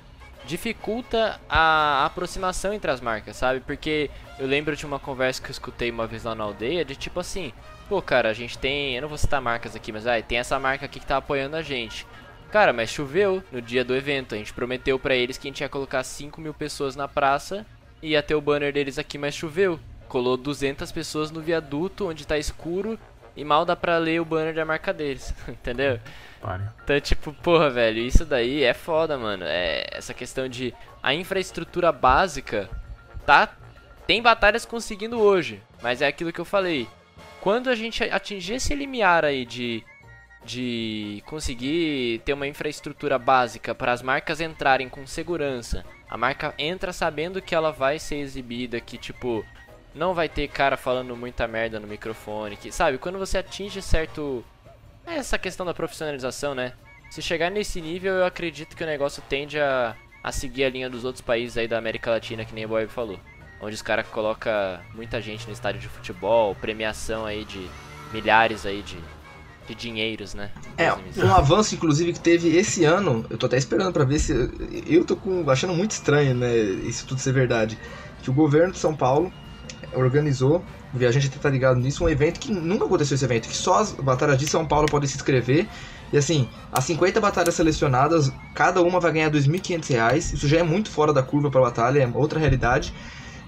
[0.45, 3.60] dificulta a aproximação entre as marcas, sabe?
[3.60, 6.95] Porque eu lembro de uma conversa que eu escutei uma vez lá na aldeia, de
[6.95, 7.54] tipo assim,
[7.88, 10.58] pô, cara, a gente tem, eu não vou citar marcas aqui, mas ai, tem essa
[10.58, 12.08] marca aqui que tá apoiando a gente.
[12.52, 14.34] Cara, mas choveu no dia do evento.
[14.34, 17.64] A gente prometeu pra eles que a gente ia colocar 5 mil pessoas na praça
[17.79, 19.80] e ia ter o banner deles aqui, mas choveu.
[20.08, 23.00] Colou 200 pessoas no viaduto, onde tá escuro,
[23.36, 26.00] e mal dá pra ler o banner da marca deles, entendeu?
[26.41, 26.64] Pare.
[26.84, 29.43] Então, tipo, porra, velho, isso daí é foda, mano.
[29.45, 32.70] É essa questão de a infraestrutura básica
[33.26, 33.50] tá
[34.08, 36.88] tem batalhas conseguindo hoje, mas é aquilo que eu falei.
[37.41, 39.84] Quando a gente atingir esse limiar aí de
[40.43, 45.86] de conseguir ter uma infraestrutura básica para as marcas entrarem com segurança.
[46.10, 49.45] A marca entra sabendo que ela vai ser exibida, que tipo
[49.93, 54.43] não vai ter cara falando muita merda no microfone, que sabe, quando você atinge certo
[55.05, 56.74] é essa questão da profissionalização, né?
[57.10, 60.89] Se chegar nesse nível, eu acredito que o negócio tende a, a seguir a linha
[60.89, 63.20] dos outros países aí da América Latina, que nem o Bob falou.
[63.60, 64.53] Onde os caras colocam
[64.93, 67.68] muita gente no estádio de futebol, premiação aí de
[68.14, 68.97] milhares aí de,
[69.70, 70.50] de dinheiros, né?
[70.78, 74.34] É, um avanço, inclusive, que teve esse ano, eu tô até esperando para ver se.
[74.88, 76.56] Eu tô com, achando muito estranho, né?
[76.58, 77.78] Isso tudo ser verdade.
[78.22, 79.32] Que o governo de São Paulo
[79.94, 80.64] organizou,
[80.94, 83.80] o Viajante até tá ligado nisso, um evento que nunca aconteceu esse evento, que só
[83.80, 85.68] as batalhas de São Paulo podem se inscrever.
[86.12, 90.34] E assim, as 50 batalhas selecionadas, cada uma vai ganhar R$ 2.500.
[90.34, 92.94] Isso já é muito fora da curva para batalha, é outra realidade.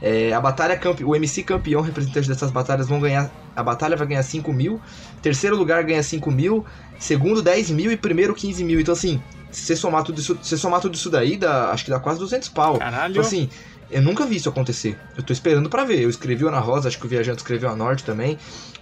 [0.02, 3.32] É, a batalha o MC campeão, representante dessas batalhas, vão ganhar.
[3.56, 4.82] A batalha vai ganhar 5 mil.
[5.22, 6.66] Terceiro lugar ganha 5 mil.
[6.98, 7.92] Segundo, 10 mil.
[7.92, 8.80] E primeiro, 15 mil.
[8.80, 9.22] Então, assim,
[9.52, 12.20] se você somar tudo isso, se somar tudo isso daí, dá, acho que dá quase
[12.20, 12.80] 200 pau.
[12.80, 13.12] Caralho.
[13.12, 13.50] Então, assim,
[13.92, 14.98] eu nunca vi isso acontecer.
[15.18, 16.02] Eu tô esperando para ver.
[16.02, 18.38] Eu escrevi o Ana Rosa, acho que o Viajante escreveu a Norte também.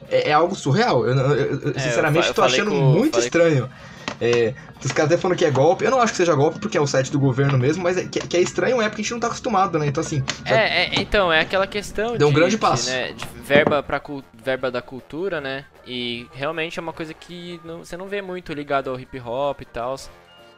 [0.10, 1.06] É, é algo surreal.
[1.06, 3.68] Eu, eu, eu é, sinceramente, eu tô achando com, muito estranho.
[3.68, 4.00] Com...
[4.22, 4.54] É,
[4.84, 5.86] os caras até falando que é golpe.
[5.86, 8.06] Eu não acho que seja golpe, porque é o site do governo mesmo, mas é,
[8.06, 9.88] que, que, é estranho é porque a gente não tá acostumado, né?
[9.88, 10.24] Então, assim.
[10.46, 12.18] É, é então, é aquela questão.
[12.18, 12.86] Deu de, um grande passo.
[12.86, 14.02] De, né, de verba, pra,
[14.34, 15.66] verba da cultura, né?
[15.86, 19.62] E realmente é uma coisa que não, você não vê muito ligado ao hip hop
[19.62, 19.96] e tal.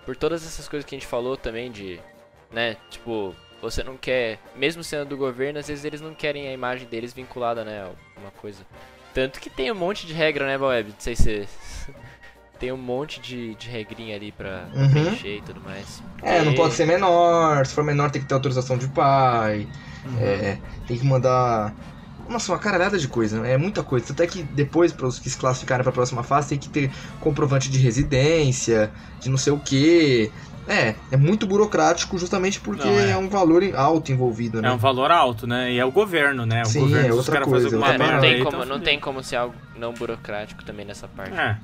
[0.06, 2.00] Por todas essas coisas que a gente falou também, de.
[2.52, 2.76] Né?
[2.90, 4.40] Tipo, você não quer.
[4.56, 7.84] Mesmo sendo do governo, às vezes eles não querem a imagem deles vinculada, né?
[7.84, 8.66] Alguma coisa.
[9.14, 10.90] Tanto que tem um monte de regra, né, Boeb?
[10.90, 11.48] Não sei se
[12.60, 14.90] tem um monte de, de regrinha ali pra uhum.
[14.90, 16.02] preencher e tudo mais.
[16.22, 19.68] É, não pode ser menor, se for menor tem que ter autorização de pai,
[20.06, 20.20] uhum.
[20.20, 20.58] é,
[20.88, 21.74] tem que mandar.
[22.30, 23.54] Nossa, uma caralhada de coisa, né?
[23.54, 24.14] é muita coisa.
[24.14, 26.90] Até que depois, para os que se classificarem para a próxima fase, tem que ter
[27.20, 28.90] comprovante de residência,
[29.20, 30.32] de não sei o que.
[30.68, 33.12] É, é muito burocrático justamente porque não, é.
[33.12, 33.18] é.
[33.18, 34.70] um valor alto envolvido, né?
[34.70, 35.72] É um valor alto, né?
[35.72, 36.62] E é o governo, né?
[36.62, 37.68] O Sim, governo, é outra coisa.
[37.68, 41.38] É, não, tem como, não tem como ser algo não burocrático também nessa parte.
[41.38, 41.58] É.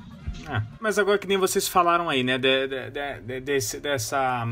[0.48, 0.62] É.
[0.80, 4.46] Mas agora que nem vocês falaram aí, né, de, de, de, desse, dessa,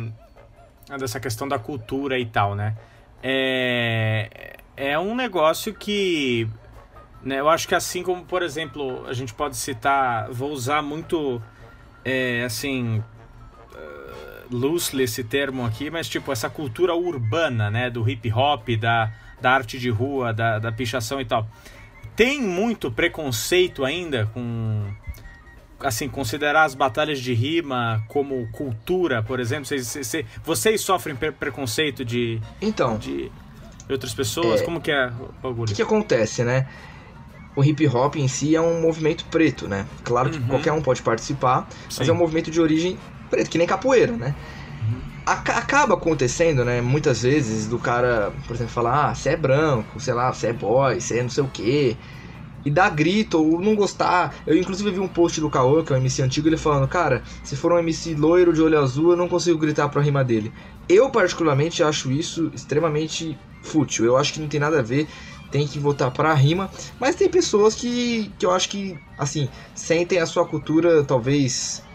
[0.98, 2.74] dessa questão da cultura e tal, né?
[3.22, 6.48] É, é um negócio que,
[7.22, 11.40] né, eu acho que assim como, por exemplo, a gente pode citar, vou usar muito,
[12.04, 13.02] é, assim,
[14.50, 19.52] loosely esse termo aqui, mas tipo, essa cultura urbana, né, do hip hop, da, da
[19.52, 21.46] arte de rua, da, da pichação e tal.
[22.14, 24.82] Tem muito preconceito ainda com
[25.80, 29.66] assim, considerar as batalhas de rima como cultura, por exemplo?
[29.66, 32.40] Vocês, vocês, vocês sofrem preconceito de.
[32.60, 32.96] Então.
[32.98, 33.30] De
[33.88, 34.62] outras pessoas?
[34.62, 35.64] É, como que é o bagulho?
[35.64, 36.66] O que, que, acontece, né?
[37.54, 39.86] O hip hop em si é um movimento preto, né?
[40.04, 40.46] Claro que uhum.
[40.48, 41.96] qualquer um pode participar, Sim.
[41.98, 42.98] mas é um movimento de origem
[43.28, 44.34] preto, que nem capoeira, né?
[44.82, 45.02] Uhum.
[45.26, 46.80] Acaba acontecendo, né?
[46.80, 50.52] Muitas vezes do cara, por exemplo, falar: ah, você é branco, sei lá, você é
[50.52, 51.98] boy, você é não sei o quê
[52.64, 54.34] e dar grito ou não gostar.
[54.44, 57.22] Eu inclusive vi um post do Caô, que é um MC antigo, ele falando, cara,
[57.42, 60.52] se for um MC loiro de olho azul, eu não consigo gritar pra rima dele.
[60.88, 64.04] Eu particularmente acho isso extremamente fútil.
[64.04, 65.08] Eu acho que não tem nada a ver,
[65.48, 66.68] tem que votar pra rima.
[66.98, 71.85] Mas tem pessoas que, que eu acho que, assim, sentem a sua cultura talvez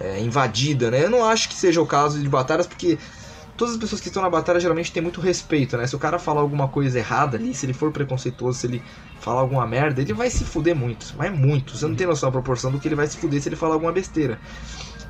[0.00, 1.04] é, invadida, né?
[1.04, 2.98] Eu não acho que seja o caso de batalhas, porque
[3.56, 5.86] todas as pessoas que estão na batalha geralmente têm muito respeito, né?
[5.86, 8.82] Se o cara falar alguma coisa errada ali, se ele for preconceituoso, se ele
[9.20, 11.76] falar alguma merda, ele vai se fuder muito, mas muito.
[11.76, 13.74] Você não tem noção da proporção do que ele vai se fuder se ele falar
[13.74, 14.38] alguma besteira.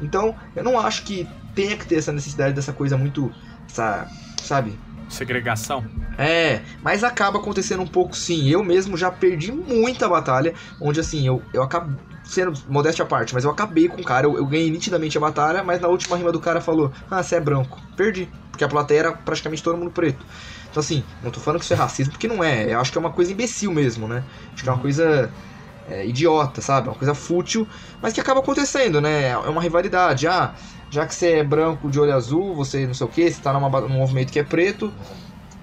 [0.00, 3.32] Então, eu não acho que tenha que ter essa necessidade dessa coisa muito,
[3.68, 4.08] essa,
[4.42, 4.78] sabe?
[5.08, 5.84] Segregação.
[6.18, 8.48] É, mas acaba acontecendo um pouco sim.
[8.48, 13.34] Eu mesmo já perdi muita batalha, onde assim, eu, eu acabo sendo modéstia à parte,
[13.34, 16.16] mas eu acabei com o cara, eu, eu, ganhei nitidamente a batalha, mas na última
[16.16, 17.80] rima do cara falou: Ah, você é branco.
[17.96, 20.24] Perdi, porque a plateia era praticamente todo mundo preto.
[20.70, 22.72] Então, assim, não tô falando que isso é racismo, porque não é.
[22.72, 24.24] Eu acho que é uma coisa imbecil mesmo, né?
[24.52, 25.30] Acho que é uma coisa
[25.88, 26.88] é, idiota, sabe?
[26.88, 27.68] Uma coisa fútil,
[28.02, 29.28] mas que acaba acontecendo, né?
[29.28, 30.26] É uma rivalidade.
[30.26, 30.52] Ah,
[30.90, 33.52] já que você é branco de olho azul, você não sei o que, você tá
[33.52, 34.92] numa, num movimento que é preto,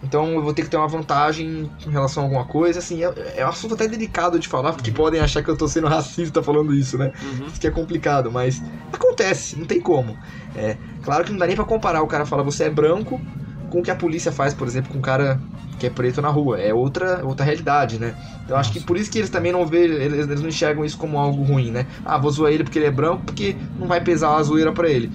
[0.01, 3.13] Então eu vou ter que ter uma vantagem em relação a alguma coisa, assim, é,
[3.37, 6.41] é um assunto até delicado de falar, porque podem achar que eu tô sendo racista
[6.41, 7.11] falando isso, né?
[7.21, 7.47] Uhum.
[7.47, 10.19] Isso que é complicado, mas acontece, não tem como.
[10.55, 13.23] É, claro que não dá nem pra comparar o cara falar você é branco
[13.69, 15.43] com o que a polícia faz, por exemplo, com um cara
[15.77, 16.59] que é preto na rua.
[16.59, 18.15] É outra, outra realidade, né?
[18.43, 20.97] Então acho que por isso que eles também não vê, eles, eles não enxergam isso
[20.97, 21.87] como algo ruim, né?
[22.03, 24.89] Ah, vou zoar ele porque ele é branco, porque não vai pesar a zoeira pra
[24.89, 25.11] ele.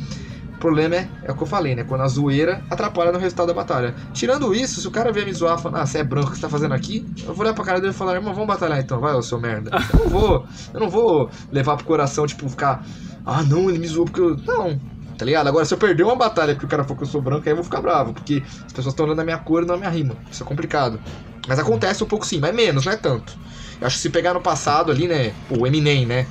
[0.57, 1.84] O problema é, é o que eu falei, né?
[1.84, 3.94] Quando a zoeira atrapalha no resultado da batalha.
[4.12, 6.36] Tirando isso, se o cara vier me zoar falando, ah, você é branco, o que
[6.36, 7.07] você tá fazendo aqui?
[7.26, 9.38] Eu vou olhar pra cara dele e falar, irmão, vamos batalhar então, vai, ô seu
[9.38, 9.70] merda.
[9.92, 12.84] Eu não vou, eu não vou levar pro coração, tipo, ficar,
[13.24, 14.36] ah, não, ele me zoou porque eu.
[14.46, 14.80] Não,
[15.18, 15.46] tá ligado?
[15.46, 17.52] Agora, se eu perder uma batalha porque o cara falou que eu sou branco, aí
[17.52, 19.78] eu vou ficar bravo, porque as pessoas estão olhando a minha cor e não a
[19.78, 20.16] minha rima.
[20.30, 20.98] Isso é complicado.
[21.46, 23.36] Mas acontece um pouco sim, mas menos, não é tanto.
[23.80, 25.34] Eu acho que se pegar no passado ali, né?
[25.50, 26.26] O Eminem, né?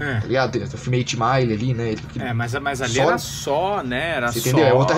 [0.00, 0.20] É.
[0.20, 0.56] Tá ligado?
[0.58, 1.88] Eu filmei 8 Mile ali, né?
[1.92, 4.16] Ele- É, mas, mas ali Só- era só, né?
[4.16, 4.48] Era Você só.
[4.50, 4.66] entendeu?
[4.66, 4.96] É outra...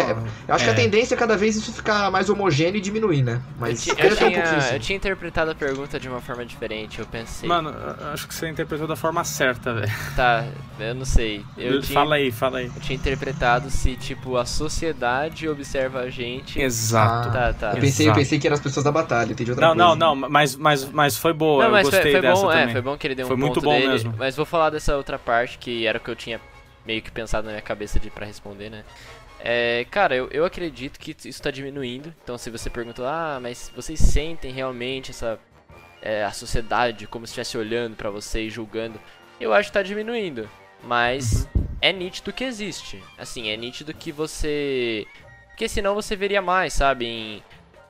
[0.49, 0.72] Eu acho que É.
[0.72, 3.40] a tendência é cada vez isso ficar mais homogêneo e diminuir, né?
[3.59, 6.44] Mas Eu, ti- eu um tinha, pouquinho eu tinha interpretado a pergunta de uma forma
[6.47, 7.49] diferente, eu pensei.
[7.49, 7.70] Mano,
[8.01, 9.92] eu acho que você interpretou da forma certa, velho.
[10.16, 10.44] Tá,
[10.80, 11.44] eu não sei.
[11.59, 12.66] Eu tinha, Fala aí, fala aí.
[12.74, 16.61] eu tinha interpretado se, tipo, a sociedade observa a gente.
[16.61, 17.30] Exato.
[17.32, 17.72] Tá, tá.
[17.74, 18.18] Eu pensei, eu Exato.
[18.20, 19.97] pensei que eram as pessoas da batalha, entendi outra Não, coisa.
[19.97, 21.62] não, não, mas, mas, mas foi boa.
[21.64, 22.72] Não, eu mas foi, gostei foi dessa bom, é, também.
[22.72, 24.14] foi bom que ele deu um Foi muito ponto bom dele, mesmo.
[24.16, 26.41] Mas vou falar dessa outra parte que era o que eu tinha
[26.84, 28.84] meio que pensado na minha cabeça de para responder, né?
[29.41, 32.14] É, cara, eu, eu acredito que isso tá diminuindo.
[32.22, 35.39] Então, se você perguntou, ah, mas vocês sentem realmente essa
[36.03, 39.01] é, a sociedade como se estivesse olhando pra você e julgando?
[39.41, 40.49] Eu acho que tá diminuindo,
[40.82, 41.49] mas
[41.80, 43.03] é nítido que existe.
[43.18, 45.07] Assim, é nítido que você,
[45.49, 47.43] porque senão você veria mais, sabe, em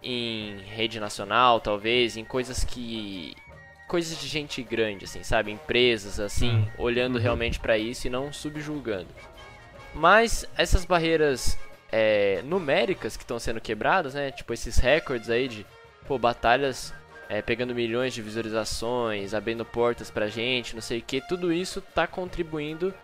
[0.06, 3.34] em rede nacional, talvez, em coisas que
[3.86, 5.50] coisas de gente grande, assim, sabe?
[5.50, 9.08] Empresas, assim, olhando realmente pra isso e não subjulgando.
[9.94, 11.58] Mas essas barreiras
[11.90, 14.30] é, numéricas que estão sendo quebradas, né?
[14.30, 15.66] Tipo esses recordes aí de,
[16.06, 16.92] pô, batalhas
[17.28, 21.80] é, pegando milhões de visualizações, abrindo portas pra gente, não sei o que, tudo isso
[21.80, 22.94] tá contribuindo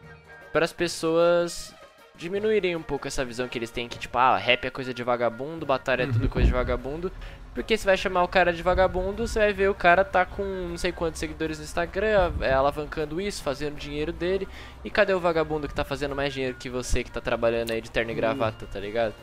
[0.52, 1.74] para as pessoas
[2.14, 5.02] diminuírem um pouco essa visão que eles têm que, tipo, ah, rap é coisa de
[5.02, 7.10] vagabundo, batalha é tudo coisa de vagabundo.
[7.54, 10.42] Porque você vai chamar o cara de vagabundo, você vai ver o cara tá com
[10.42, 14.48] não sei quantos seguidores no Instagram, é, alavancando isso, fazendo dinheiro dele.
[14.82, 17.80] E cadê o vagabundo que tá fazendo mais dinheiro que você que tá trabalhando aí
[17.82, 19.14] de terno e gravata, tá ligado?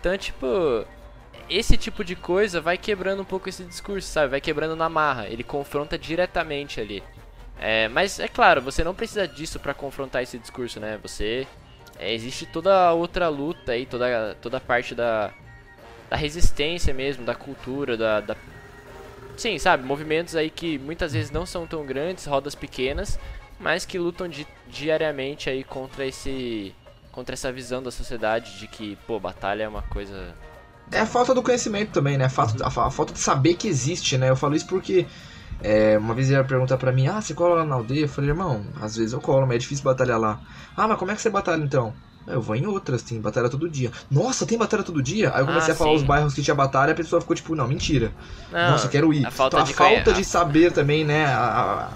[0.00, 0.46] Então, tipo,
[1.50, 4.30] esse tipo de coisa vai quebrando um pouco esse discurso, sabe?
[4.30, 5.28] Vai quebrando na marra.
[5.28, 7.02] Ele confronta diretamente ali.
[7.58, 10.98] É, mas é claro, você não precisa disso pra confrontar esse discurso, né?
[11.02, 11.46] Você
[11.98, 15.32] é, existe toda a outra luta aí, toda toda a parte da
[16.10, 18.36] da resistência mesmo, da cultura, da, da
[19.36, 23.18] sim, sabe, movimentos aí que muitas vezes não são tão grandes, rodas pequenas,
[23.58, 26.74] mas que lutam di diariamente aí contra esse
[27.12, 30.34] contra essa visão da sociedade de que, pô, batalha é uma coisa
[30.92, 32.24] É a falta do conhecimento também, né?
[32.26, 34.30] A, falta- a fa- a falta de saber que existe, né?
[34.30, 35.06] Eu falo isso porque
[35.60, 38.02] é, uma vez ele ia perguntar pra mim, ah, você cola lá na aldeia?
[38.04, 40.40] Eu falei, irmão, às vezes eu colo, mas é difícil batalhar lá.
[40.76, 42.00] Ah, mas como é que você batalha então?
[42.26, 43.90] Eu vou em outras, tem batalha todo dia.
[44.10, 45.32] Nossa, tem batalha todo dia?
[45.34, 45.96] Aí eu comecei Ah, a falar sim.
[45.96, 48.12] os bairros que tinha batalha e a pessoa ficou tipo, não, mentira.
[48.50, 49.24] Não, Nossa, eu quero ir.
[49.24, 51.38] a falta então, a de falta conhe- de saber também, né, a-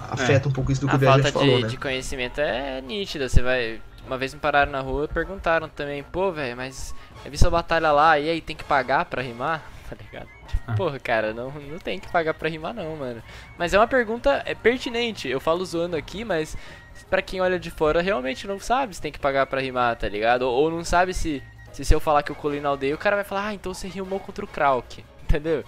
[0.09, 1.67] a- afeta um pouco isso do que a falta falou, de, né?
[1.67, 3.27] de conhecimento é nítida.
[3.27, 3.81] Você vai.
[4.07, 7.51] Uma vez me pararam na rua e perguntaram também, pô, velho, mas eu vi sua
[7.51, 9.61] batalha lá, e aí tem que pagar pra rimar?
[9.91, 10.27] Tá ligado?
[10.47, 10.73] Tipo, Ah.
[10.73, 13.21] Porra, cara, não, não tem que pagar pra rimar não, mano.
[13.57, 15.27] Mas é uma pergunta é pertinente.
[15.27, 16.55] Eu falo zoando aqui, mas
[17.09, 20.07] pra quem olha de fora realmente não sabe se tem que pagar pra rimar, tá
[20.07, 20.43] ligado?
[20.43, 22.97] Ou, ou não sabe se, se se eu falar que eu colei na aldeia, o
[22.97, 25.63] cara vai falar, ah, então você rimou contra o Krauk, entendeu?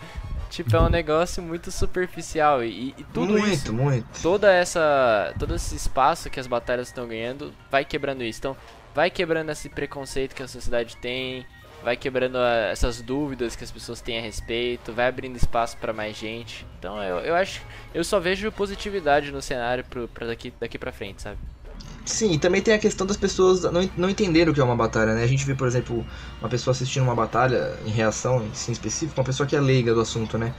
[0.50, 4.22] Tipo, é um negócio muito superficial e, e tudo muito, isso muito.
[4.22, 8.58] toda essa todo esse espaço que as batalhas estão ganhando vai quebrando isso então
[8.94, 11.44] vai quebrando esse preconceito que a sociedade tem
[11.84, 15.94] vai quebrando a- essas dúvidas que as pessoas têm a respeito vai abrindo espaço para
[15.94, 17.62] mais gente então eu, eu acho
[17.94, 21.38] eu só vejo positividade no cenário pro, pra daqui daqui para frente sabe
[22.06, 24.76] Sim, e também tem a questão das pessoas não, não entenderem o que é uma
[24.76, 25.24] batalha, né?
[25.24, 26.06] A gente vê, por exemplo,
[26.42, 30.02] uma pessoa assistindo uma batalha em reação, em específico, uma pessoa que é leiga do
[30.02, 30.54] assunto, né?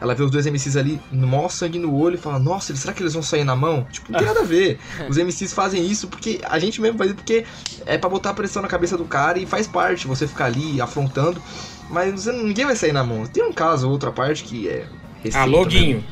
[0.00, 3.02] Ela vê os dois MCs ali, mó sangue no olho e fala, nossa, será que
[3.02, 3.86] eles vão sair na mão?
[3.90, 4.78] Tipo, não tem nada a ver.
[5.08, 7.46] Os MCs fazem isso porque a gente mesmo faz isso porque
[7.86, 11.40] é pra botar pressão na cabeça do cara e faz parte você ficar ali afrontando.
[11.88, 13.26] Mas você- ninguém vai sair na mão.
[13.26, 14.86] Tem um caso ou outra parte que é.
[15.22, 15.70] receita Alô, mesmo.
[15.70, 16.04] Guinho.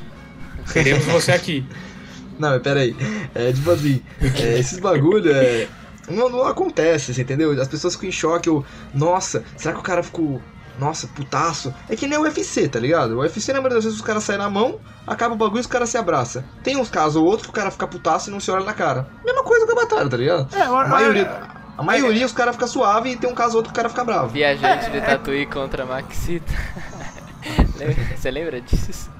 [0.73, 1.65] Queremos você aqui.
[2.39, 2.97] Não, mas peraí.
[3.35, 5.69] É tipo assim, é, esses bagulho é.
[6.09, 7.51] Não, não acontece, você entendeu?
[7.61, 10.41] As pessoas ficam em choque, ou, nossa, será que o cara ficou.
[10.79, 11.73] Nossa, putaço.
[11.89, 13.13] É que nem o UFC, tá ligado?
[13.17, 15.61] O UFC, na maioria das vezes, os caras saem na mão, acaba o bagulho e
[15.61, 16.43] os caras se abraçam.
[16.63, 18.73] Tem uns casos ou outros que o cara fica putaço e não se olha na
[18.75, 19.07] cara.
[19.25, 20.49] Mesma coisa com a batalha, tá ligado?
[20.55, 21.43] É, A maioria,
[21.79, 23.89] a maioria os caras ficam suave e tem um caso ou outro que o cara
[23.89, 24.29] fica bravo.
[24.29, 26.53] viajante de Tatuí contra Maxita
[28.17, 29.11] Você lembra disso?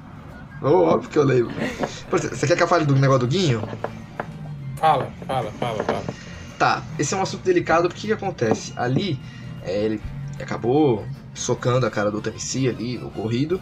[0.63, 1.53] Oh, óbvio que eu lembro.
[2.11, 3.63] Você quer que eu fale do negócio do Guinho?
[4.77, 6.03] Fala, fala, fala, fala.
[6.59, 8.73] Tá, esse é um assunto delicado porque o que acontece?
[8.77, 9.21] Ali,
[9.63, 10.01] é, ele
[10.41, 11.05] acabou
[11.35, 13.61] socando a cara do TMC ali no corrido,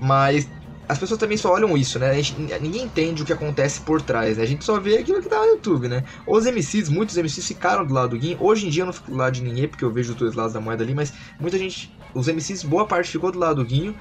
[0.00, 0.48] mas
[0.88, 2.12] as pessoas também só olham isso, né?
[2.14, 4.42] Gente, ninguém entende o que acontece por trás, né?
[4.42, 6.04] A gente só vê aquilo que tá no YouTube, né?
[6.26, 8.36] Os MCs, muitos MCs ficaram do lado do Guin.
[8.40, 10.34] Hoje em dia eu não fico do lado de ninguém, porque eu vejo os dois
[10.34, 13.64] lados da moeda ali, mas muita gente, os MCs, boa parte ficou do lado do
[13.64, 13.94] Guinho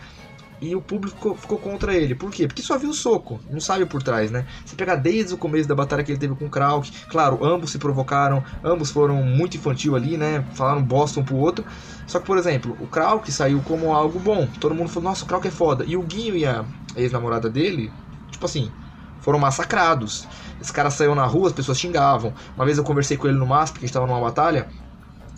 [0.61, 2.13] e o público ficou contra ele.
[2.13, 2.47] Por quê?
[2.47, 4.45] Porque só viu o soco, não sabe por trás, né?
[4.63, 7.71] Você pegar desde o começo da batalha que ele teve com o Krauk, claro, ambos
[7.71, 10.45] se provocaram, ambos foram muito infantil ali, né?
[10.53, 11.65] Falaram bosta um pro outro.
[12.05, 14.47] Só que, por exemplo, o Krauk saiu como algo bom.
[14.59, 15.83] Todo mundo falou, nossa, o Krauk é foda.
[15.85, 16.63] E o Guinho e a
[16.95, 17.91] ex-namorada dele,
[18.29, 18.71] tipo assim,
[19.19, 20.27] foram massacrados.
[20.61, 22.33] Esse cara saiu na rua, as pessoas xingavam.
[22.55, 24.67] Uma vez eu conversei com ele no MASP, que a gente tava numa batalha.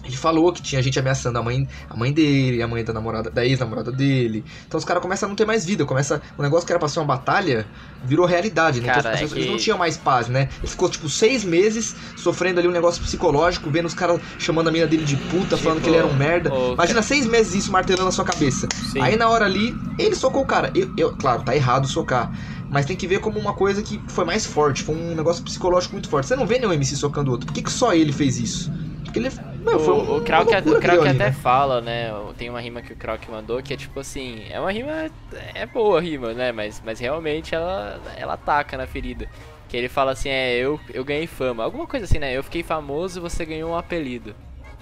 [0.04, 3.30] Ele falou que tinha gente ameaçando a mãe, a mãe dele, a mãe da namorada,
[3.32, 4.46] da ex-namorada dele.
[4.68, 6.90] Então os caras começam a não ter mais vida, começa o negócio que era pra
[6.90, 7.70] ser uma batalha
[8.04, 8.88] virou realidade, né?
[8.88, 10.50] Cara, então, as é pessoas, que- eles não tinham mais paz, né?
[10.62, 14.72] Ele ficou tipo seis meses sofrendo ali um negócio psicológico, vendo os caras chamando a
[14.72, 16.50] mina dele de puta, falando que ele era um merda.
[16.50, 18.68] Tipo, ô, Imagina seis meses isso martelando na sua cabeça.
[18.74, 19.00] Sim.
[19.02, 20.70] Aí na hora ali, ele socou o cara.
[20.76, 22.32] Eu, eu- claro, tá errado socar.
[22.70, 25.94] Mas tem que ver como uma coisa que foi mais forte, foi um negócio psicológico
[25.96, 26.28] muito forte.
[26.28, 27.46] Você não vê nenhum MC socando o outro.
[27.48, 28.70] Por que, que só ele fez isso?
[29.14, 29.30] Porque ele.
[29.64, 31.32] Não, foi um, o, o uma Krauk, o Krauk até né?
[31.32, 32.10] fala, né?
[32.36, 35.12] Tem uma rima que o Krauk mandou que é tipo assim, é uma rima
[35.54, 36.52] é boa a rima, né?
[36.52, 39.30] Mas, mas realmente ela ela ataca na ferida.
[39.70, 42.36] Que ele fala assim, é, eu eu ganhei fama, alguma coisa assim, né?
[42.36, 44.36] Eu fiquei famoso, você ganhou um apelido.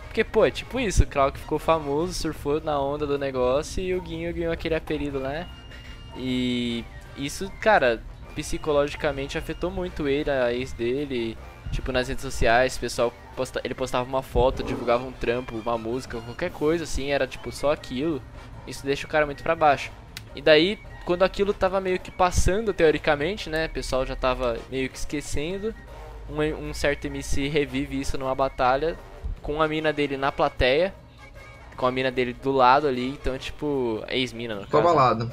[0.07, 3.93] Porque, pô, é tipo isso, o Krauk ficou famoso, surfou na onda do negócio e
[3.93, 5.47] o Guinho ganhou aquele apelido, né?
[6.17, 6.83] E
[7.17, 8.01] isso, cara,
[8.35, 11.37] psicologicamente afetou muito ele, a ex dele.
[11.71, 15.77] Tipo, nas redes sociais, o pessoal posta, ele postava uma foto, divulgava um trampo, uma
[15.77, 18.21] música, qualquer coisa assim, era tipo só aquilo.
[18.67, 19.91] Isso deixa o cara muito pra baixo.
[20.35, 23.65] E daí, quando aquilo tava meio que passando teoricamente, né?
[23.65, 25.73] O pessoal já tava meio que esquecendo.
[26.29, 28.97] Um, um certo MC revive isso numa batalha
[29.41, 30.93] com a mina dele na plateia,
[31.75, 34.77] com a mina dele do lado ali, então tipo, ex-mina no caso.
[34.77, 35.31] abalado.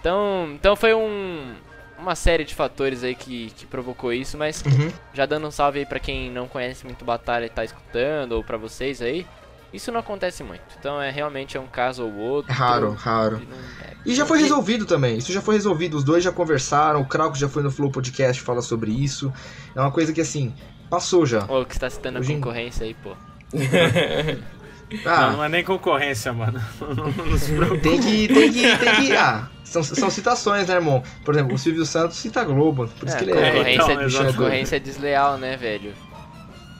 [0.00, 1.54] Então, então foi um
[1.98, 4.90] uma série de fatores aí que, que provocou isso, mas Uhum.
[5.12, 8.44] já dando um salve aí pra quem não conhece muito Batalha e tá escutando, ou
[8.44, 9.26] pra vocês aí,
[9.72, 10.62] isso não acontece muito.
[10.78, 12.50] Então é realmente é um caso ou outro.
[12.52, 13.40] É raro, raro.
[13.42, 15.16] E não- é- E já foi e- resolvido também.
[15.18, 15.96] Isso já foi resolvido.
[15.96, 17.00] Os dois já conversaram.
[17.00, 19.32] O Krauk já foi no Flow Podcast falar sobre isso.
[19.74, 20.54] É uma coisa que assim,
[20.90, 21.44] passou já.
[21.46, 23.16] Ô, que você tá citando a Hoje em- concorrência aí, pô.
[25.04, 26.60] Não, Ah, não é nem concorrência, mano.
[27.26, 27.80] Não se preocupe.
[27.80, 28.28] tem que.
[28.28, 28.76] Tem que.
[28.78, 29.16] Tem que.
[29.16, 31.02] Ah, são, são citações, né, irmão?
[31.24, 32.86] Por exemplo, o Silvio Santos cita a Globo.
[32.98, 33.50] Por isso É, que ele é.
[33.50, 34.36] concorrência, então, é, exatamente.
[34.36, 35.92] concorrência é desleal, né, velho?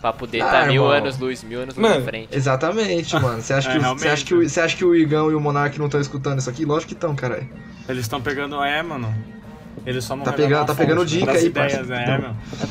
[0.01, 2.37] Pra poder Ah, tá mil anos luz, mil anos luz Mano, na frente.
[2.37, 3.41] Exatamente, mano.
[3.41, 5.35] Você acha, É, que, o- você, acha que o, você acha que o Igão e
[5.35, 6.65] o Monark não estão escutando isso aqui?
[6.67, 7.49] Lógico que estão, caralho.
[7.89, 9.13] Eles estão pegando, é, mano.
[9.87, 12.05] Eles só não Tá pegando- tá pegando fonte dica aí, ideias, é,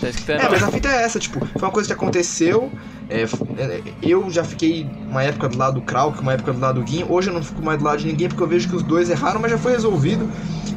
[0.02, 0.40] tá escutando?
[0.42, 2.72] É, mas a fita é essa, tipo, foi uma coisa que aconteceu.
[3.10, 6.60] é, f- é, eu já fiquei uma época do lado do Krauk, uma época do
[6.60, 7.06] lado do Guinho.
[7.12, 9.10] Hoje eu não fico mais do lado de ninguém porque eu vejo que os dois
[9.10, 10.28] erraram, mas já foi resolvido.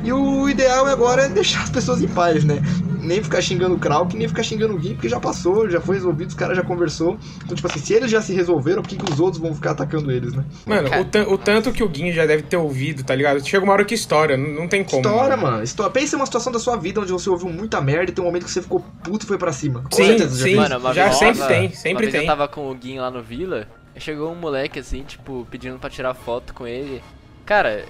[0.05, 2.61] E o ideal agora é deixar as pessoas em paz, né?
[3.01, 5.95] Nem ficar xingando o Krauk, nem ficar xingando o Guinho, porque já passou, já foi
[5.95, 7.17] resolvido, os caras já conversou.
[7.45, 9.71] Então, tipo assim, se eles já se resolveram, por que, que os outros vão ficar
[9.71, 10.45] atacando eles, né?
[10.67, 10.89] Mano,
[11.29, 13.47] o, o tanto que o Guinho já deve ter ouvido, tá ligado?
[13.47, 15.01] Chega uma hora que estoura, não, não tem como.
[15.03, 15.63] História, mano.
[15.63, 15.93] História.
[15.93, 18.27] Pensa em uma situação da sua vida onde você ouviu muita merda e tem um
[18.27, 19.83] momento que você ficou puto e foi pra cima.
[19.83, 20.43] Com Sim, certeza, já sim.
[20.43, 22.21] fez Mano, uma Já sempre tava- tem, sempre uma vez tem.
[22.23, 23.69] eu tava com o Guinho lá no Vila,
[23.99, 27.03] chegou um moleque assim, tipo, pedindo pra tirar foto com ele.
[27.45, 27.85] Cara,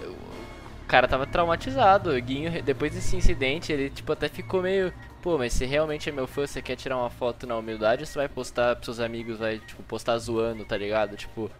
[0.85, 2.11] o cara tava traumatizado.
[2.11, 4.93] O Guinho, depois desse incidente, ele, tipo, até ficou meio.
[5.23, 8.07] Pô, mas se realmente é meu fã, você quer tirar uma foto na humildade, ou
[8.07, 11.17] você vai postar pros seus amigos, vai, tipo, postar zoando, tá ligado?
[11.17, 11.51] Tipo.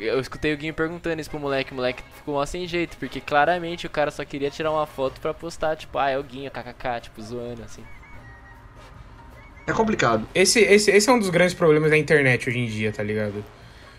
[0.00, 3.20] Eu escutei o Guinho perguntando isso pro moleque, o moleque ficou mal sem jeito, porque
[3.20, 6.50] claramente o cara só queria tirar uma foto pra postar, tipo, ah, é o Guinho,
[6.50, 7.84] kkk, tipo, zoando, assim.
[9.66, 10.26] É complicado.
[10.34, 13.44] Esse, esse, esse é um dos grandes problemas da internet hoje em dia, tá ligado?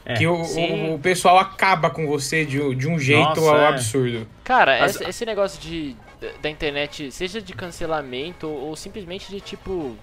[0.05, 0.15] É.
[0.15, 3.67] que o, o, o pessoal acaba com você de, de um jeito Nossa, ao é.
[3.69, 4.27] absurdo.
[4.43, 9.29] Cara, As- esse, esse negócio de da- da internet, seja de cancelamento ou, ou simplesmente
[9.29, 9.95] de tipo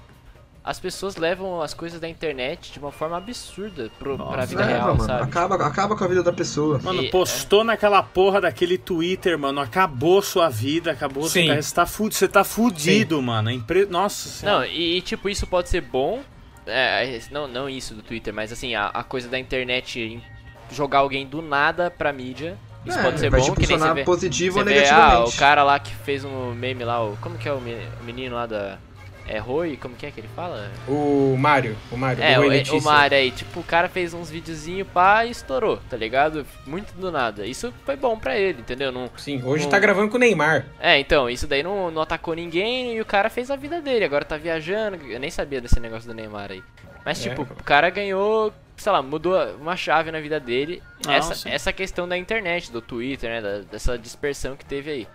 [0.62, 4.60] as pessoas levam as coisas da internet de uma forma absurda pro, pra Nossa, vida
[4.64, 5.04] Leva, real, mano.
[5.04, 5.22] sabe?
[5.22, 6.78] Acaba, acaba com a vida da pessoa.
[6.82, 9.60] Mano, E- postou naquela porra daquele Twitter, mano.
[9.60, 11.40] Acabou sua vida, acabou sua Sim.
[11.46, 11.62] carreira.
[11.62, 13.48] Você tá, fu você tá fudido, mano.
[13.50, 13.86] É Impre...
[13.86, 14.58] Nossa senhora.
[14.58, 16.22] Não, e, e, tipo, isso pode ser bom.
[16.66, 20.22] é, não, não isso do Twitter, mas assim, a, a coisa da internet em-
[20.70, 22.56] jogar alguém do nada pra mídia.
[22.84, 24.04] Isso É, pode ser vai bom, te que nem você vê.
[24.04, 25.34] positivo Você ou vê, ah, negativamente.
[25.34, 27.60] o cara lá que fez um meme lá, o, como que é o
[28.02, 28.78] menino lá da.
[29.26, 30.68] É Rui, como que é que ele fala?
[30.88, 34.88] O Mário, o Mário, É, o, o Mario aí, tipo, o cara fez uns videozinhos
[34.88, 36.44] pá e estourou, tá ligado?
[36.66, 37.46] Muito do nada.
[37.46, 38.90] Isso foi bom pra ele, entendeu?
[38.90, 39.70] Não, Sim, hoje Bom.
[39.70, 40.66] tá gravando com o Neymar.
[40.80, 44.04] É, então, isso daí não, não atacou ninguém e o cara fez a vida dele.
[44.04, 44.96] Agora tá viajando.
[45.06, 46.62] Eu nem sabia desse negócio do Neymar aí.
[47.04, 47.28] Mas, É.
[47.30, 50.82] tipo, o cara ganhou, sei lá, mudou uma chave na vida dele.
[51.06, 53.40] Não, essa, essa questão da internet, do Twitter, né?
[53.40, 55.08] da- dessa dispersão que teve aí.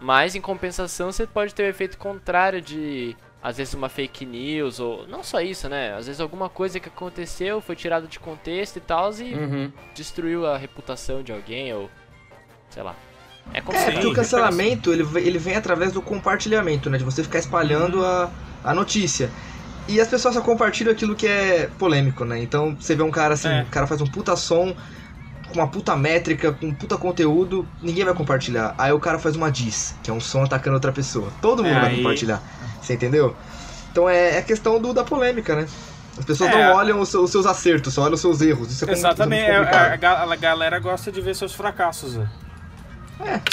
[0.00, 3.14] Mas, em compensação, você pode ter o efeito contrário de.
[3.42, 5.06] Às vezes uma fake news, ou.
[5.08, 5.94] Não só isso, né?
[5.96, 9.72] Às vezes alguma coisa que aconteceu foi tirada de contexto e tal, e Uhum.
[9.94, 11.88] destruiu a reputação de alguém, ou.
[12.68, 12.94] Sei lá.
[13.54, 16.98] É como É, porque o cancelamento ele, vem- ele vem através do compartilhamento, né?
[16.98, 18.30] De você ficar espalhando a,
[18.62, 19.30] a notícia.
[19.88, 22.38] E as pessoas só compartilham aquilo que é polêmico, né?
[22.40, 23.62] Então você vê um cara assim, É.
[23.62, 24.76] o cara faz um puta som,
[25.48, 28.72] com uma puta métrica, com um puta conteúdo, ninguém vai compartilhar.
[28.78, 31.32] Aí o cara faz uma diss, que é um som atacando outra pessoa.
[31.40, 32.40] Todo mundo É, vai aí- compartilhar.
[32.80, 33.36] Você entendeu?
[33.92, 35.66] Então é, é questão do, da polêmica, né?
[36.18, 36.54] As pessoas É.
[36.68, 38.70] não olham os, seus- os seus acertos, só olham os seus erros.
[38.70, 39.92] Isso é, é Exatamente, muito é- complicado.
[39.92, 42.14] a, ga- a galera gosta de ver seus fracassos.
[42.16, 42.28] né?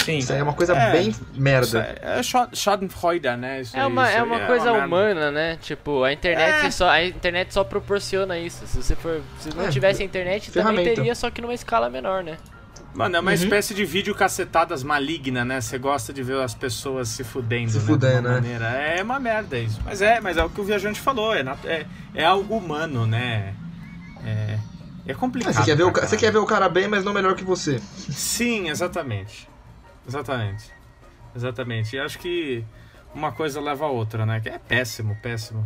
[0.02, 0.16] Sim.
[0.18, 0.92] Isso aí é uma coisa É.
[0.92, 1.98] bem Isso merda.
[2.02, 3.60] é, é Scha- Schadenfreude, né?
[3.60, 4.86] Isso É uma, isso é uma coisa merda.
[4.86, 5.58] humana, né?
[5.60, 6.70] Tipo, a internet É.
[6.70, 8.66] só a internet só proporciona isso.
[8.66, 11.90] Se você for, se não É, tivesse a internet, também teria, só que numa escala
[11.90, 12.38] menor, né?
[12.98, 13.34] Mano, é uma Uhum.
[13.34, 15.60] espécie de vídeo cacetadas maligna, né?
[15.60, 17.80] Você gosta de ver as pessoas se fudendo, Se né?
[17.82, 18.34] de fudendo, uma né?
[18.40, 18.64] maneira.
[18.66, 19.80] É uma merda isso.
[19.84, 23.54] Mas é, mas é o que o viajante falou, é, é, é algo humano, né?
[24.24, 24.58] É,
[25.06, 25.52] é complicado.
[25.56, 27.36] Ah, você, quer ver o, ca- você quer ver o cara bem, mas não melhor
[27.36, 27.78] que você.
[27.78, 29.48] Sim, exatamente.
[30.06, 30.64] Exatamente.
[31.36, 31.94] Exatamente.
[31.94, 32.64] E acho que
[33.14, 34.40] uma coisa leva a outra, né?
[34.40, 35.64] Que é péssimo, péssimo.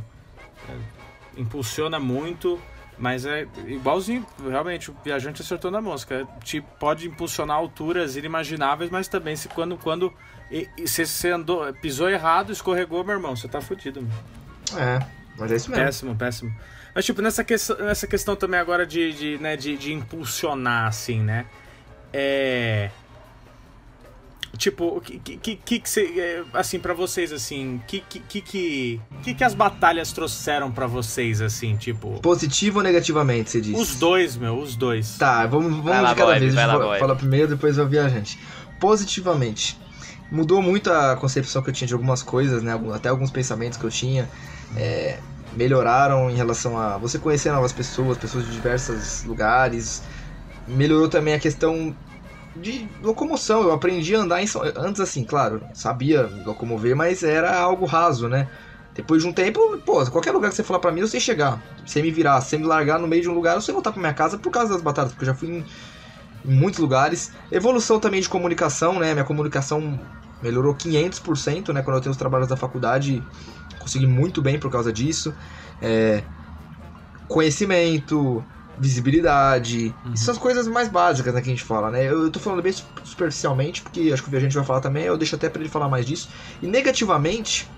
[0.68, 2.60] É, impulsiona muito,
[3.02, 6.24] mas é igualzinho, realmente, o viajante acertou na mosca.
[6.44, 10.14] Te pode impulsionar alturas inimagináveis, mas também se quando quando
[10.48, 14.02] e, e se você andou, pisou errado, escorregou, meu irmão, você tá fudido.
[14.02, 14.80] Meu.
[14.80, 15.04] É,
[15.36, 15.84] mas é isso mesmo.
[15.84, 16.54] Péssimo, péssimo.
[16.94, 21.20] Mas, tipo, nessa questão, nessa questão também agora de, de, né, de, de impulsionar, assim,
[21.20, 21.44] né?
[22.12, 22.88] É.
[24.56, 28.40] Tipo, o que que, que, que, cê, é, assim, pra vocês, assim, que que, que,
[28.42, 32.20] que, que que as batalhas trouxeram pra vocês, assim, tipo...
[32.20, 33.80] Positivo ou negativamente, você disse?
[33.80, 35.16] Os dois, meu, os dois.
[35.16, 36.54] Tá, vamos, vamos lá, de cada Bob, vez.
[36.54, 38.38] vai lá, falar primeiro, depois eu viajante.
[38.78, 39.78] Positivamente.
[40.30, 42.78] Mudou muito a concepção que eu tinha de algumas coisas, né?
[42.94, 44.28] Até alguns pensamentos que eu tinha.
[44.76, 45.18] é,
[45.56, 50.02] melhoraram em relação a você conhecer novas pessoas, pessoas de diversos lugares.
[50.66, 51.94] Melhorou também a questão
[52.54, 53.62] de locomoção.
[53.62, 54.62] Eu aprendi a andar em São...
[54.76, 58.50] Antes, assim, claro, sabia locomover, mas era algo raso, né?
[58.94, 61.66] Depois de um tempo, pô, qualquer lugar que você falar pra mim, eu sei chegar.
[61.84, 64.00] Sem me virar, sem me largar no meio de um lugar, eu sei voltar pra
[64.00, 65.66] minha casa por causa das batalhas, porque eu já fui em,
[66.44, 67.32] em muitos lugares.
[67.50, 69.12] Evolução também de comunicação, né?
[69.14, 70.00] Minha comunicação
[70.40, 71.82] melhorou 500%, né?
[71.82, 73.28] Quando eu tenho os trabalhos da faculdade,
[73.78, 75.36] consegui muito bem por causa disso.
[75.80, 76.28] É,
[77.26, 78.46] Conhecimento,
[78.82, 80.14] visibilidade, Uhum.
[80.14, 82.04] isso são as coisas mais básicas né, que a gente fala, né?
[82.04, 85.04] Eu, eu tô falando bem su- superficialmente, porque acho que o Viajante vai falar também,
[85.04, 86.28] eu deixo até pra ele falar mais disso.
[86.60, 87.70] E negativamente,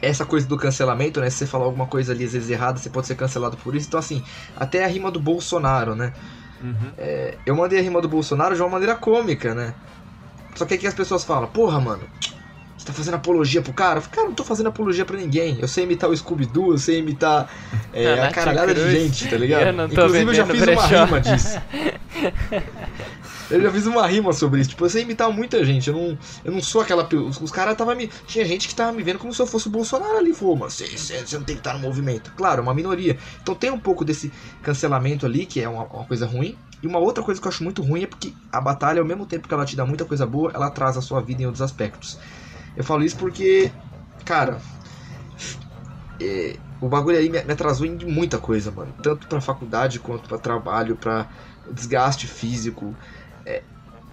[0.00, 1.30] essa coisa do cancelamento, né?
[1.30, 3.86] Se você falar alguma coisa ali às vezes errada, você pode ser cancelado por isso.
[3.88, 6.12] Então, assim, até a rima do Bolsonaro, né?
[6.60, 6.96] Uhum.
[7.44, 9.76] Eu mandei a rima do Bolsonaro de uma maneira cômica, né?
[10.56, 12.10] Só que aqui as pessoas falam, porra, mano,
[12.86, 13.98] tá fazendo apologia pro cara?
[13.98, 15.58] Eu falo, cara, não tô fazendo apologia pra ninguém.
[15.60, 17.50] Eu sei imitar o Scooby-Doo, eu sei imitar
[17.92, 18.92] é, Ah, a caralhada de Cruz.
[18.92, 19.66] gente, tá ligado?
[19.66, 21.04] Eu não tô Inclusive eu já fiz uma brechó.
[21.04, 21.58] rima disso.
[23.48, 24.70] Eu já fiz uma rima sobre isso.
[24.70, 25.88] Tipo, eu sei imitar muita gente.
[25.88, 27.06] Eu não, eu não sou aquela.
[27.14, 28.08] Os, os caras tava me.
[28.26, 30.34] Tinha gente que tava me vendo como se eu fosse o Bolsonaro ali.
[30.34, 32.32] Falou, você, você, você não tem que estar no movimento.
[32.36, 33.16] Claro, é uma minoria.
[33.40, 34.32] Então tem um pouco desse
[34.62, 36.56] cancelamento ali, que é uma, uma coisa ruim.
[36.82, 39.24] E uma outra coisa que eu acho muito ruim é porque a batalha, ao mesmo
[39.24, 41.62] tempo que ela te dá muita coisa boa, ela traz a sua vida em outros
[41.62, 42.18] aspectos.
[42.76, 43.72] Eu falo isso porque,
[44.24, 44.60] cara.
[46.20, 48.94] é, o bagulho aí me, me atrasou em muita coisa, mano.
[49.02, 51.28] Tanto pra faculdade quanto pra trabalho, pra
[51.70, 52.96] desgaste físico.
[53.44, 53.64] É,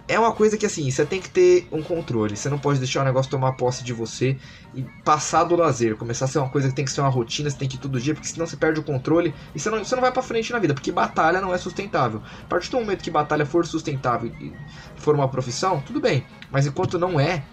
[0.07, 2.38] é uma coisa que assim, você tem que ter um controle.
[2.38, 4.38] Você não pode deixar o negócio tomar posse de você
[4.73, 5.98] e passar do lazer.
[5.98, 7.80] Começar a ser uma coisa que tem que ser uma rotina, você tem que ir
[7.80, 10.23] todo dia, porque senão você perde o controle e você não, você não vai pra
[10.23, 12.22] frente na vida, porque batalha não é sustentável.
[12.44, 14.60] A partir do momento que batalha for sustentável e
[14.95, 16.27] for uma profissão, tudo bem.
[16.52, 17.48] Mas enquanto não é,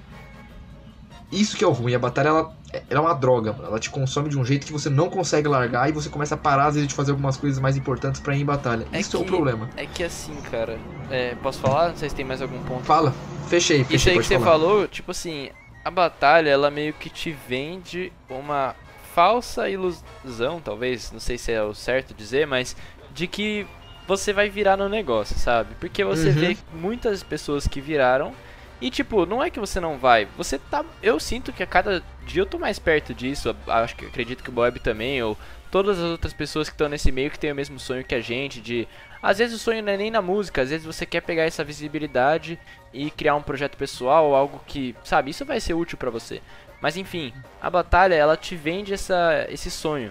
[1.32, 1.94] isso que é o ruim.
[1.94, 3.66] A batalha ela, ela é uma droga, mano.
[3.68, 6.38] Ela te consome de um jeito que você não consegue largar e você começa a
[6.38, 8.86] parar às vezes de fazer algumas coisas mais importantes pra ir em batalha.
[8.92, 9.68] É isso é o que- problema.
[9.76, 10.78] É que assim, cara.
[11.10, 11.90] é, posso falar?
[11.90, 12.82] Não sei se tem mais algum ponto.
[12.84, 13.12] Fala,
[13.48, 13.96] fechei, fechei.
[13.96, 14.46] Isso aí que pode você falar.
[14.46, 15.50] falou, tipo assim,
[15.84, 18.74] a batalha, ela meio que te vende uma
[19.14, 22.76] falsa ilusão, talvez, não sei se é o certo dizer, mas
[23.12, 23.66] de que
[24.06, 25.74] você vai virar no negócio, sabe?
[25.80, 26.34] Porque você Uhum.
[26.34, 28.32] vê muitas pessoas que viraram
[28.80, 30.84] E tipo, não é que você não vai, você tá.
[31.02, 33.54] Eu sinto que a cada dia eu tô mais perto disso.
[33.66, 35.36] Acho que acredito que o Bob também, ou
[35.70, 38.20] todas as outras pessoas que estão nesse meio que têm o mesmo sonho que a
[38.20, 38.88] gente, de.
[39.22, 41.62] Às vezes o sonho não é nem na música, às vezes você quer pegar essa
[41.62, 42.58] visibilidade
[42.92, 46.40] e criar um projeto pessoal algo que, sabe, isso vai ser útil para você.
[46.80, 50.10] Mas enfim, a batalha ela te vende essa, esse sonho.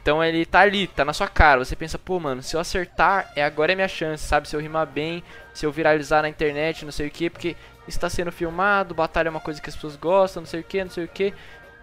[0.00, 1.64] Então ele tá ali, tá na sua cara.
[1.64, 4.48] Você pensa, pô, mano, se eu acertar, é agora é minha chance, sabe?
[4.48, 5.22] Se eu rimar bem,
[5.52, 7.56] se eu viralizar na internet, não sei o que, porque
[7.86, 10.84] está sendo filmado, batalha é uma coisa que as pessoas gostam, não sei o que,
[10.84, 11.34] não sei o que.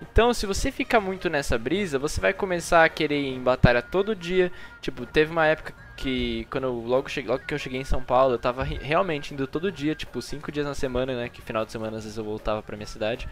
[0.01, 3.81] Então, se você fica muito nessa brisa, você vai começar a querer ir em batalha
[3.81, 4.51] todo dia.
[4.81, 8.03] Tipo, teve uma época que quando eu, logo, cheguei, logo que eu cheguei em São
[8.03, 11.29] Paulo, eu tava realmente indo todo dia, tipo, cinco dias na semana, né?
[11.29, 13.27] Que final de semana às vezes eu voltava pra minha cidade.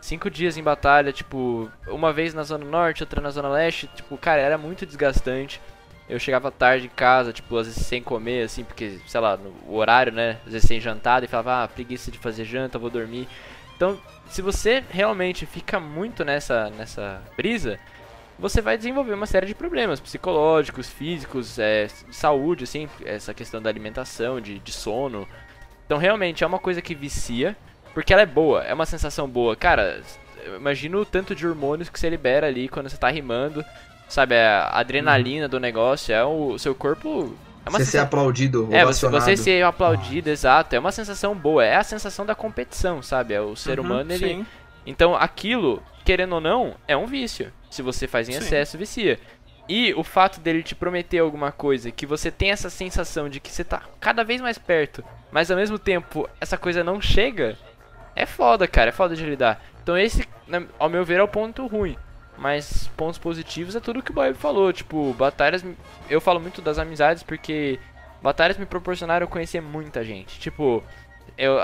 [0.00, 4.16] Cinco dias em batalha, tipo, uma vez na Zona Norte, outra na Zona Leste, tipo,
[4.16, 5.60] cara, era muito desgastante.
[6.08, 9.52] Eu chegava tarde em casa, tipo, às vezes sem comer, assim, porque, sei lá, no
[9.72, 10.38] horário, né?
[10.46, 13.28] Às vezes sem jantar, e falava, ah, preguiça de fazer janta, vou dormir.
[13.76, 13.98] Então,
[14.28, 17.78] se você realmente fica muito nessa, nessa brisa,
[18.38, 23.60] você vai desenvolver uma série de problemas psicológicos, físicos, é, de saúde, assim, essa questão
[23.60, 25.28] da alimentação, de, de sono.
[25.84, 27.56] Então, realmente, é uma coisa que vicia,
[27.94, 29.56] porque ela é boa, é uma sensação boa.
[29.56, 30.02] Cara,
[30.56, 33.64] imagina o tanto de hormônios que você libera ali quando você tá rimando.
[34.08, 37.36] Sabe, a adrenalina do negócio, é o seu corpo.
[37.64, 37.90] É uma você sensação...
[37.90, 40.74] ser aplaudido, É, você, você ser aplaudido, exato.
[40.74, 41.64] É uma sensação boa.
[41.64, 43.34] É a sensação da competição, sabe?
[43.34, 44.28] É o ser uhum, humano, ele.
[44.28, 44.46] Sim.
[44.84, 47.52] Então aquilo, querendo ou não, é um vício.
[47.70, 48.38] Se você faz em sim.
[48.38, 49.20] excesso, vicia.
[49.68, 53.52] E o fato dele te prometer alguma coisa, que você tem essa sensação de que
[53.52, 57.56] você tá cada vez mais perto, mas ao mesmo tempo essa coisa não chega,
[58.20, 59.62] é foda, cara, é foda de lidar.
[59.82, 61.96] Então esse, né, ao meu ver, é o ponto ruim.
[62.36, 64.72] Mas pontos positivos é tudo que o Bob falou.
[64.72, 65.64] Tipo, batalhas.
[66.08, 67.78] Eu falo muito das amizades porque
[68.22, 70.40] batalhas me proporcionaram conhecer muita gente.
[70.40, 70.82] Tipo,
[71.36, 71.58] eu,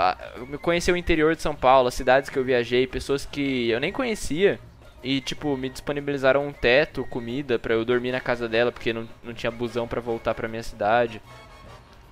[0.51, 3.79] eu conheci o interior de São Paulo, as cidades que eu viajei, pessoas que eu
[3.79, 4.59] nem conhecia.
[5.03, 9.07] E, tipo, me disponibilizaram um teto, comida pra eu dormir na casa dela, porque não,
[9.23, 11.21] não tinha busão para voltar pra minha cidade.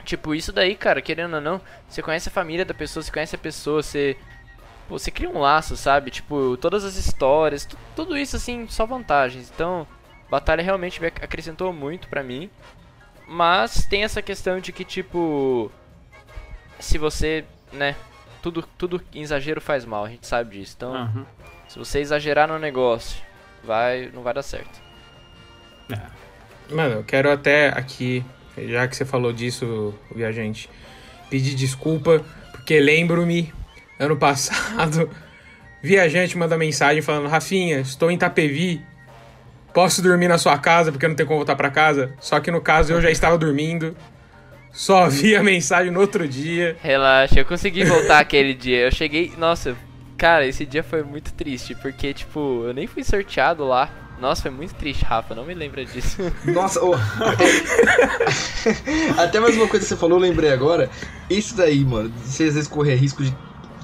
[0.04, 1.60] Tipo, isso daí, cara, querendo ou não,
[1.90, 4.16] você conhece a família da pessoa, você conhece a pessoa, você
[4.88, 6.12] Pô, você cria um laço, sabe?
[6.12, 9.52] Tipo, todas as histórias, tudo isso assim, só vantagens.
[9.54, 9.88] Então,
[10.30, 12.50] Batalha realmente me acrescentou muito pra mim.
[13.28, 15.72] Mas tem essa questão de que, tipo,
[16.80, 17.44] se você,
[17.74, 17.96] né,
[18.42, 20.76] tudo, tudo em exagero faz mal, a gente sabe disso.
[20.78, 21.26] Então, uhum.
[21.68, 23.20] se você exagerar no negócio,
[23.64, 24.80] vai, não vai dar certo.
[25.90, 26.74] É.
[26.74, 28.24] Mano, eu quero até aqui,
[28.58, 30.70] já que você falou disso, viajante,
[31.30, 33.54] pedir desculpa, porque lembro-me
[34.00, 35.10] ano passado,
[35.82, 38.82] viajante manda mensagem falando: Rafinha, estou em Itapevi,
[39.74, 42.14] posso dormir na sua casa porque eu não tenho como voltar para casa?
[42.20, 43.96] Só que no caso eu já estava dormindo.
[44.72, 46.76] Só vi a mensagem no outro dia.
[46.82, 48.80] Relaxa, eu consegui voltar aquele dia.
[48.82, 49.32] Eu cheguei.
[49.38, 49.76] Nossa,
[50.18, 53.90] cara, esse dia foi muito triste, porque, tipo, eu nem fui sorteado lá.
[54.20, 56.18] Nossa, foi muito triste, Rafa, não me lembra disso.
[56.46, 57.46] Nossa, oh, até...
[59.22, 60.90] até mais uma coisa que você falou, eu lembrei agora.
[61.30, 63.36] Isso daí, mano, você às vezes correr risco de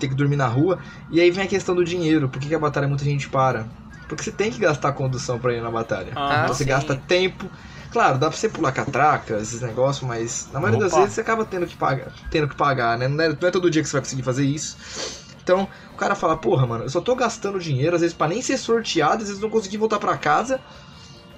[0.01, 0.79] ter que dormir na rua.
[1.09, 2.27] E aí vem a questão do dinheiro.
[2.27, 3.65] Por que, que a batalha muita gente para?
[4.07, 6.11] Porque você tem que gastar condução para ir na batalha.
[6.15, 6.69] Ah, você sim.
[6.69, 7.49] gasta tempo.
[7.91, 10.89] Claro, dá pra você pular catraca, esses negócios, mas na maioria Opa.
[10.89, 13.07] das vezes você acaba tendo que pagar, tendo que pagar, né?
[13.07, 14.77] Não é, não é todo dia que você vai conseguir fazer isso.
[15.43, 18.41] Então, o cara fala, porra, mano, eu só tô gastando dinheiro, às vezes, para nem
[18.41, 20.59] ser sorteado, às vezes não conseguir voltar para casa.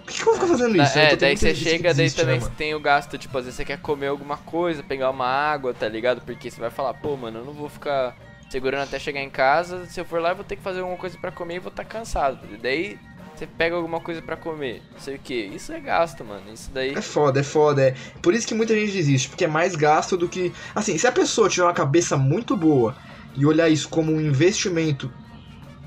[0.03, 0.99] Por que, que eu vou ficar fazendo isso?
[0.99, 3.79] É, daí você chega, daí também né, tem o gasto, tipo, às vezes você quer
[3.79, 6.21] comer alguma coisa, pegar uma água, tá ligado?
[6.21, 8.15] Porque você vai falar, pô, mano, eu não vou ficar
[8.53, 9.87] segurando até chegar em casa.
[9.87, 11.71] Se eu for lá, eu vou ter que fazer alguma coisa para comer e vou
[11.71, 12.37] estar tá cansado.
[12.61, 12.99] Daí
[13.35, 15.33] você pega alguma coisa para comer, não sei o que.
[15.33, 16.43] Isso é gasto, mano.
[16.53, 16.93] Isso daí.
[16.93, 17.81] É foda, é foda.
[17.81, 17.95] É.
[18.21, 20.53] Por isso que muita gente desiste, porque é mais gasto do que.
[20.75, 22.95] Assim, se a pessoa tiver uma cabeça muito boa
[23.35, 25.11] e olhar isso como um investimento.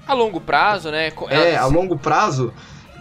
[0.04, 1.12] A longo prazo, né?
[1.28, 2.52] É, a longo prazo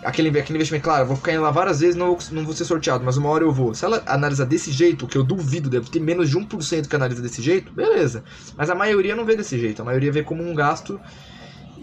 [0.06, 2.65] aquele, aquele investimento, claro, eu vou ficar indo lá várias vezes, não, não vou ser
[2.65, 3.73] sorteado, mas uma hora eu vou.
[3.73, 7.22] Se ela analisar desse jeito, que eu duvido, deve ter menos de 1% que analisa
[7.22, 8.23] desse jeito, beleza.
[8.56, 10.99] Mas a maioria não vê desse jeito, a maioria vê como um gasto.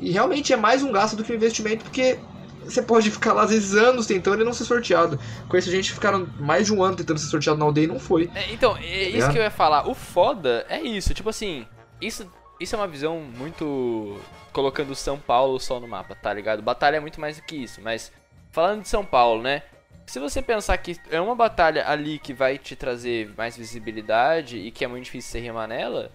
[0.00, 2.18] E realmente é mais um gasto do que um investimento, porque
[2.64, 5.18] você pode ficar lá às vezes anos tentando e não ser sorteado.
[5.48, 7.98] Conheço gente que ficaram mais de um ano tentando ser sorteado na aldeia e não
[7.98, 8.30] foi.
[8.34, 9.32] É, então, é isso é.
[9.32, 9.88] que eu ia falar.
[9.88, 11.66] O foda é isso, tipo assim,
[12.00, 12.26] isso,
[12.62, 14.20] isso é uma visão muito
[14.52, 16.62] colocando São Paulo só no mapa, tá ligado?
[16.62, 18.12] Batalha é muito mais do que isso, mas
[18.50, 19.62] falando de São Paulo, né?
[20.06, 24.70] Se você pensar que é uma batalha ali que vai te trazer mais visibilidade e
[24.70, 26.10] que é muito difícil você rimar nela,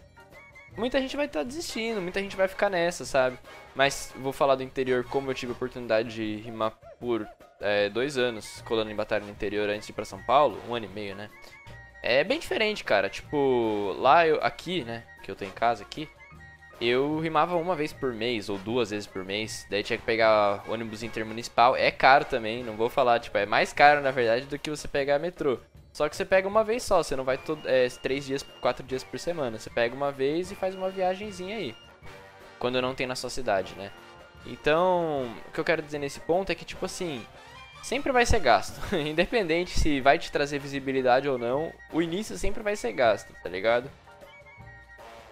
[0.78, 3.38] muita gente vai estar tá desistindo, muita gente vai ficar nessa, sabe?
[3.76, 7.28] Mas vou falar do interior, como eu tive a oportunidade de rimar por
[7.60, 10.76] é, dois anos colando em batalha no interior antes de ir pra São Paulo, um
[10.76, 11.30] ano e meio, né?
[12.04, 13.10] É bem diferente, cara.
[13.10, 16.08] Tipo, lá eu, aqui, né, que eu tô em casa aqui,
[16.80, 19.66] eu rimava uma vez por mês ou duas vezes por mês.
[19.70, 21.76] Daí tinha que pegar ônibus intermunicipal.
[21.76, 24.88] É caro também, não vou falar, tipo, é mais caro na verdade do que você
[24.88, 25.60] pegar metrô.
[25.92, 28.86] Só que você pega uma vez só, você não vai todo, é, três dias, quatro
[28.86, 29.58] dias por semana.
[29.58, 31.76] Você pega uma vez e faz uma viagenzinha aí.
[32.60, 33.92] Quando não tem na sua cidade, né?
[34.46, 37.26] Então, o que eu quero dizer nesse ponto é que, tipo assim,
[37.82, 38.80] sempre vai ser gasto.
[38.96, 43.50] Independente se vai te trazer visibilidade ou não, o início sempre vai ser gasto, tá
[43.50, 43.90] ligado?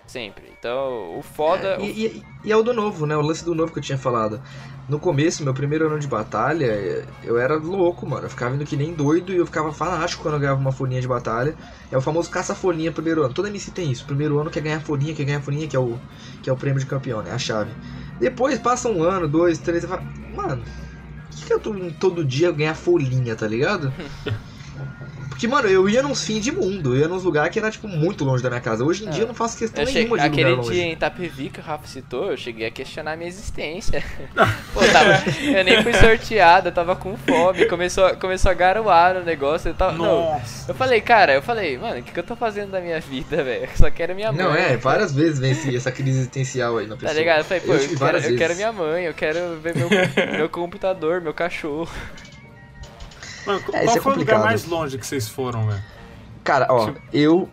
[0.07, 0.51] Sempre.
[0.57, 1.77] Então, o foda.
[1.79, 3.17] É, e, e, e, é o do novo, né?
[3.17, 4.41] O lance do novo que eu tinha falado.
[4.87, 8.25] No começo, meu primeiro ano de batalha, eu era louco, mano.
[8.25, 11.01] Eu ficava indo que nem doido e eu ficava fanático quando eu ganhava uma folhinha
[11.01, 11.55] de batalha.
[11.91, 13.33] É o famoso caça-folhinha primeiro ano.
[13.33, 14.05] Toda MC tem isso.
[14.05, 15.97] Primeiro ano quer ganhar folhinha, quer ganhar folhinha, que é o,
[16.43, 17.31] que é o prêmio de campeão, né?
[17.31, 17.71] A chave.
[18.19, 20.03] Depois passa um ano, dois, três, e fala,
[20.35, 20.63] mano,
[21.31, 23.91] por que, que eu tô todo dia ganhar folhinha, tá ligado?
[25.35, 27.89] Porque, mano, eu ia nos fins de mundo, eu ia nos lugares que era, tipo,
[27.89, 28.85] muito longe da minha casa.
[28.85, 29.11] Hoje em é.
[29.11, 30.87] dia eu não faço questão eu nenhuma de Aquele lugar dia longe.
[30.87, 34.01] em Itapevi que o Rafa citou, eu cheguei a questionar a minha existência.
[34.73, 39.25] Pô, tava, eu nem fui sorteado, eu tava com fome, começou, começou a garoar no
[39.25, 39.67] negócio.
[39.67, 42.71] Eu, tava, não, eu falei, cara, eu falei, mano, o que, que eu tô fazendo
[42.71, 43.67] da minha vida, velho?
[43.75, 44.41] Só quero minha mãe.
[44.41, 47.13] Não, é, várias vezes vem essa crise existencial aí na tá pessoa.
[47.13, 47.37] Tá ligado?
[47.39, 49.89] Eu falei, pô, eu, eu, quero, eu quero, minha mãe, eu quero ver meu,
[50.37, 51.91] meu computador, meu cachorro.
[53.45, 55.83] Mano, é, qual é foi o lugar mais longe que vocês foram, velho?
[56.43, 57.01] Cara, ó, tipo...
[57.13, 57.49] eu.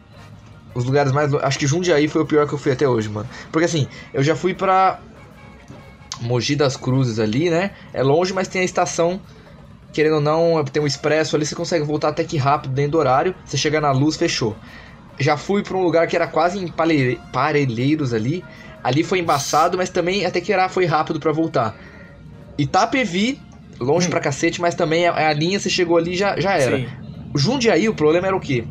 [0.74, 1.32] Os lugares mais.
[1.35, 3.28] Acho que Jundiaí foi o pior que eu fui até hoje, mano.
[3.51, 5.01] Porque assim, eu já fui pra.
[6.20, 7.73] Mogi das Cruzes ali, né?
[7.93, 9.20] É longe, mas tem a estação.
[9.93, 12.98] Querendo ou não, tem um expresso ali, você consegue voltar até que rápido dentro do
[12.98, 13.35] horário.
[13.44, 14.56] Você chega na luz, fechou.
[15.19, 16.73] Já fui pra um lugar que era quase em
[17.32, 18.43] Parelheiros ali.
[18.82, 21.77] Ali foi embaçado, mas também até que era, foi rápido para voltar.
[22.56, 23.40] Itapevi,
[23.81, 24.11] longe hum.
[24.11, 26.77] pra cacete, mas também a, a linha, você chegou ali já já era.
[26.77, 26.86] Sim.
[27.35, 28.65] Jundiaí, o problema era o quê?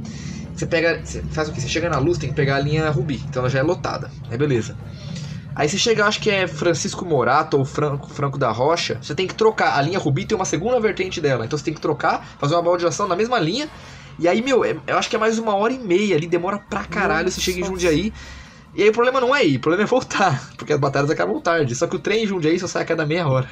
[0.54, 1.02] Você pega.
[1.04, 1.62] Você faz o quê?
[1.62, 3.22] Você chega na luz, tem que pegar a linha Rubi.
[3.28, 4.12] Então ela já é lotada.
[4.30, 4.78] Aí beleza.
[5.56, 8.98] Aí você chega, acho que é Francisco Morato ou Franco, Franco da Rocha.
[9.02, 9.78] Você tem que trocar.
[9.78, 11.46] A linha Rubi tem uma segunda vertente dela.
[11.46, 13.70] Então você tem que trocar, fazer uma baldeação na mesma linha.
[14.20, 16.28] E aí, meu, é, eu acho que é mais uma hora e meia ali.
[16.28, 17.26] Demora pra caralho.
[17.26, 17.36] Nossa.
[17.36, 18.14] Você chega em Jundiaí.
[18.74, 20.52] E aí o problema não é ir, o problema é voltar.
[20.56, 21.76] Porque as batalhas acabam tarde.
[21.76, 23.50] Só que o trem em Jundiaí só sai a cada meia hora.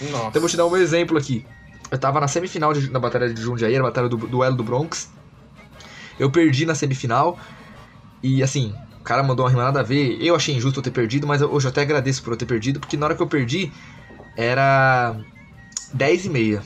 [0.00, 0.28] Nossa.
[0.28, 1.44] Então eu vou te dar um exemplo aqui.
[1.90, 5.10] Eu tava na semifinal de, na batalha de Jundiaí, na batalha do duelo do Bronx.
[6.18, 7.38] Eu perdi na semifinal.
[8.22, 10.18] E assim, o cara mandou uma rima nada a ver.
[10.20, 12.80] Eu achei injusto eu ter perdido, mas hoje eu até agradeço por eu ter perdido,
[12.80, 13.72] porque na hora que eu perdi,
[14.36, 15.16] era
[15.92, 16.62] 10 e meia.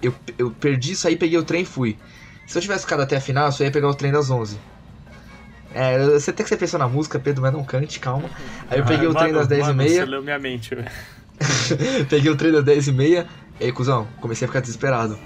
[0.00, 1.96] Eu, eu perdi, saí, peguei o trem e fui.
[2.46, 4.58] Se eu tivesse ficado até a final, eu só ia pegar o trem das 11.
[5.74, 8.28] É, você tem que ser pensar na música, Pedro, mas não cante, calma.
[8.68, 9.90] Aí eu peguei ah, o trem das 10 e meia.
[9.90, 10.90] Você leu minha mente, velho.
[12.08, 13.26] peguei o trem das 10 e meia.
[13.60, 15.18] E aí, cuzão, comecei a ficar desesperado.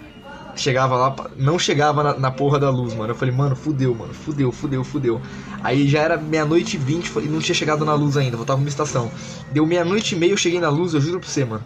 [0.56, 3.12] Chegava lá, não chegava na, na, porra da luz, mano.
[3.12, 5.20] Eu falei, mano, fudeu, mano, fudeu, fudeu, fudeu.
[5.62, 8.68] Aí já era meia-noite e vinte e não tinha chegado na luz ainda, voltava uma
[8.68, 9.10] estação.
[9.52, 11.62] Deu meia-noite e meia, eu cheguei na luz, eu juro pra você, mano.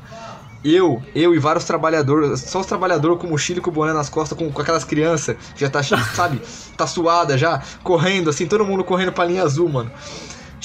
[0.65, 4.11] Eu, eu e vários trabalhadores, só os trabalhadores com mochila e com o boné nas
[4.11, 6.41] costas, com, com aquelas crianças, já tá, sabe,
[6.77, 9.91] tá suada já, correndo assim, todo mundo correndo pra linha azul, mano.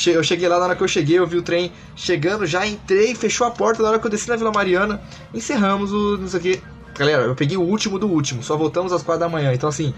[0.07, 3.15] Eu cheguei lá, na hora que eu cheguei, eu vi o trem chegando, já entrei,
[3.15, 5.01] fechou a porta, na hora que eu desci na Vila Mariana,
[5.33, 6.17] encerramos o.
[6.17, 6.63] não sei o que.
[6.97, 9.93] Galera, eu peguei o último do último, só voltamos às quatro da manhã, então assim.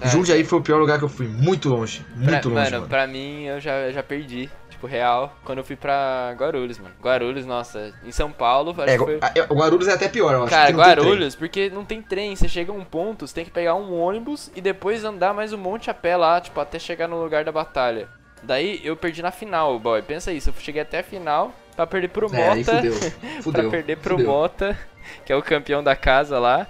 [0.00, 0.08] É.
[0.08, 2.54] Jundiaí foi o pior lugar que eu fui, muito longe, muito pra, longe.
[2.54, 4.50] Mano, mano, pra mim eu já, já perdi
[4.82, 6.94] tipo, real, quando eu fui pra Guarulhos, mano.
[7.00, 9.20] Guarulhos, nossa, em São Paulo, é, foi...
[9.48, 10.50] O Guarulhos é até pior, eu acho.
[10.50, 13.76] Cara, Guarulhos, porque não tem trem, você chega a um ponto, você tem que pegar
[13.76, 17.22] um ônibus e depois andar mais um monte a pé lá, tipo, até chegar no
[17.22, 18.08] lugar da batalha.
[18.42, 20.02] Daí eu perdi na final, boy.
[20.02, 22.76] Pensa isso, eu cheguei até a final pra perder pro é, Mota.
[22.76, 22.94] Fudeu.
[23.42, 23.62] Fudeu.
[23.62, 24.30] pra perder pro fudeu.
[24.30, 24.78] Mota,
[25.24, 26.66] que é o campeão da casa lá.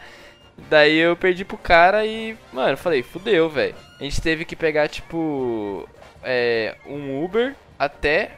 [0.68, 3.74] Daí eu perdi pro cara e, mano, falei, fudeu, velho.
[3.98, 5.88] A gente teve que pegar, tipo,
[6.22, 8.32] é, um Uber até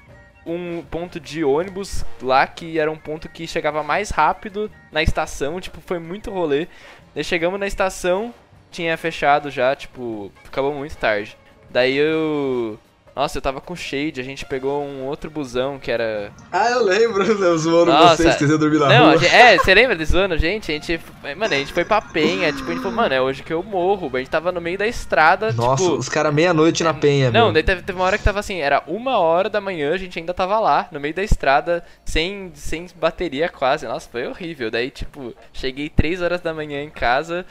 [0.47, 5.61] um ponto de ônibus lá, que era um ponto que chegava mais rápido na estação,
[5.61, 6.69] tipo, foi muito rolê.
[7.15, 8.33] Daí chegamos na estação,
[8.71, 11.37] tinha fechado já, tipo, acabou muito tarde.
[11.71, 12.79] Daí eu
[13.15, 16.33] nossa, eu tava com Shade, a gente pegou um outro busão que era.
[16.51, 18.17] Ah, eu lembro, eu zoando Nossa.
[18.17, 19.19] vocês, que dormir na Não, rua.
[19.19, 20.73] Gente, é, você lembra de zoando, gente?
[20.73, 21.01] A gente.
[21.23, 23.63] Mano, a gente foi pra Penha, tipo, a gente falou, mano, é hoje que eu
[23.63, 24.11] morro.
[24.13, 25.53] A gente tava no meio da estrada.
[25.53, 28.41] Nossa, tipo, os caras meia-noite na Penha, Não, daí teve, teve, uma hora que tava
[28.41, 31.85] assim, era uma hora da manhã, a gente ainda tava lá, no meio da estrada,
[32.05, 33.87] sem, sem bateria quase.
[33.87, 34.73] Nossa, foi horrível.
[34.73, 37.47] Daí, tipo, cheguei três horas da manhã em casa,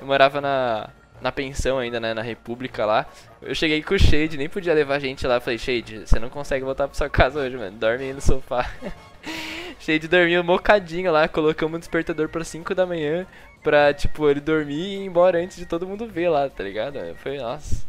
[0.00, 0.90] eu morava na
[1.20, 3.06] na pensão ainda, né, na República lá.
[3.40, 5.40] Eu cheguei com o Shade, nem podia levar a gente lá.
[5.40, 7.76] Falei, Shade, você não consegue voltar pra sua casa hoje, mano.
[7.76, 8.70] Dorme aí no sofá.
[9.80, 13.26] Shade dormiu mocadinho lá, colocamos um despertador pra 5 da manhã
[13.62, 16.98] pra, tipo, ele dormir e ir embora antes de todo mundo ver lá, tá ligado?
[17.16, 17.86] Foi, nossa.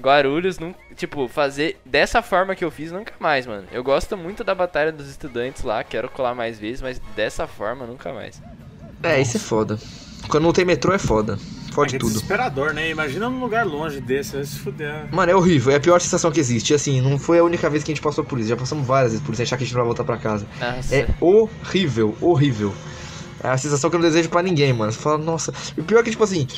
[0.00, 3.66] Guarulhos, não, tipo, fazer dessa forma que eu fiz nunca mais, mano.
[3.72, 7.86] Eu gosto muito da Batalha dos Estudantes lá, quero colar mais vezes, mas dessa forma
[7.86, 8.42] nunca mais.
[9.02, 9.78] É, isso é foda.
[10.28, 11.38] Quando não tem metrô é foda.
[11.76, 12.12] Fode é tudo.
[12.12, 12.90] desesperador, né?
[12.90, 15.06] Imagina num lugar longe desse, vai se fuder.
[15.12, 15.72] Mano, é horrível.
[15.72, 16.72] É a pior sensação que existe.
[16.72, 18.48] E, assim, não foi a única vez que a gente passou por isso.
[18.48, 20.46] Já passamos várias vezes por isso, achar que a gente não vai voltar pra casa.
[20.58, 20.96] Nossa.
[20.96, 22.74] É horrível, horrível.
[23.44, 24.90] É a sensação que eu não desejo pra ninguém, mano.
[24.90, 25.52] Você fala, nossa.
[25.76, 26.48] E o pior é que, tipo assim,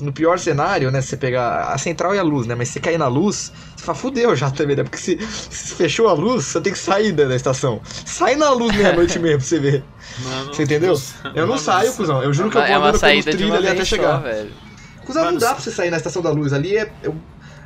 [0.00, 1.00] no pior cenário, né?
[1.00, 2.54] Se você pegar a central e a luz, né?
[2.54, 4.84] Mas se você cair na luz, você fala, fudeu já também, né?
[4.84, 5.18] Porque se,
[5.50, 7.80] se fechou a luz, você tem que sair da, da estação.
[7.84, 9.84] Sai na luz meia-noite mesmo pra você ver.
[10.24, 11.00] Mano, Você entendeu?
[11.34, 12.22] Eu não mano, saio, cuzão.
[12.22, 14.16] Eu juro que eu vou é uma andando pelos saída de trilhos ali até chegar.
[14.16, 14.67] só, velho.
[15.08, 16.52] Cusão, não dá se- pra você sair na estação da luz.
[16.52, 17.16] Ali é, é, o-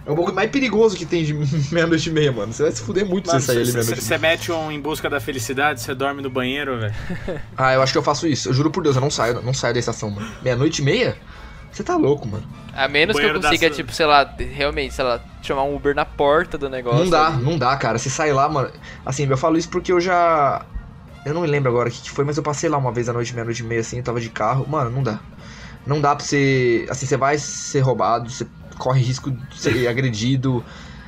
[0.06, 1.34] é o bagulho mais perigoso que tem de
[1.72, 2.52] meia-noite e meia, mano.
[2.52, 4.72] Você vai se fuder muito se Mano, você sair ali você- meia-noite Você mete um
[4.72, 6.94] em busca da felicidade, você dorme no banheiro, velho.
[7.56, 8.48] Ah, eu acho que eu faço isso.
[8.48, 10.26] Eu juro por Deus, eu não saio, não saio da estação, mano.
[10.42, 11.16] Meia-noite e meia?
[11.70, 12.44] Você tá louco, mano.
[12.74, 15.74] A menos que eu da consiga, sua- tipo, sei lá, realmente, sei lá, chamar um
[15.74, 16.98] Uber na porta do negócio.
[17.00, 17.42] Não dá, ali.
[17.42, 17.98] não dá, cara.
[17.98, 18.70] Se sair lá, mano.
[19.06, 20.66] Assim, eu falo isso porque eu já.
[21.24, 23.08] Eu não me lembro agora o que que foi, mas eu passei lá uma vez
[23.08, 24.66] à noite, meia-noite e meia, assim, eu tava de carro.
[24.68, 25.20] Mano, não dá.
[25.86, 26.86] Não dá pra você.
[26.88, 28.46] Assim, você vai ser roubado, você
[28.78, 30.64] corre risco de ser agredido.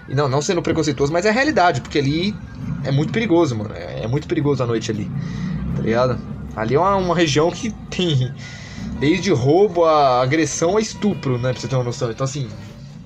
[0.09, 2.35] E não, não sendo preconceituoso, mas é a realidade, porque ali
[2.85, 3.75] é muito perigoso, mano.
[3.75, 5.11] É, é muito perigoso a noite ali.
[5.77, 6.19] Tá ligado?
[6.55, 8.35] Ali é uma, uma região que tem.
[8.99, 11.53] Desde roubo a agressão a estupro, né?
[11.53, 12.11] Pra você ter uma noção.
[12.11, 12.49] Então, assim,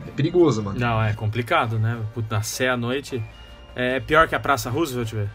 [0.07, 0.79] é perigoso, mano.
[0.79, 1.99] Não, é complicado, né?
[2.15, 3.23] Puta, Nascer à noite.
[3.75, 5.31] É pior que a Praça Roosevelt, velho.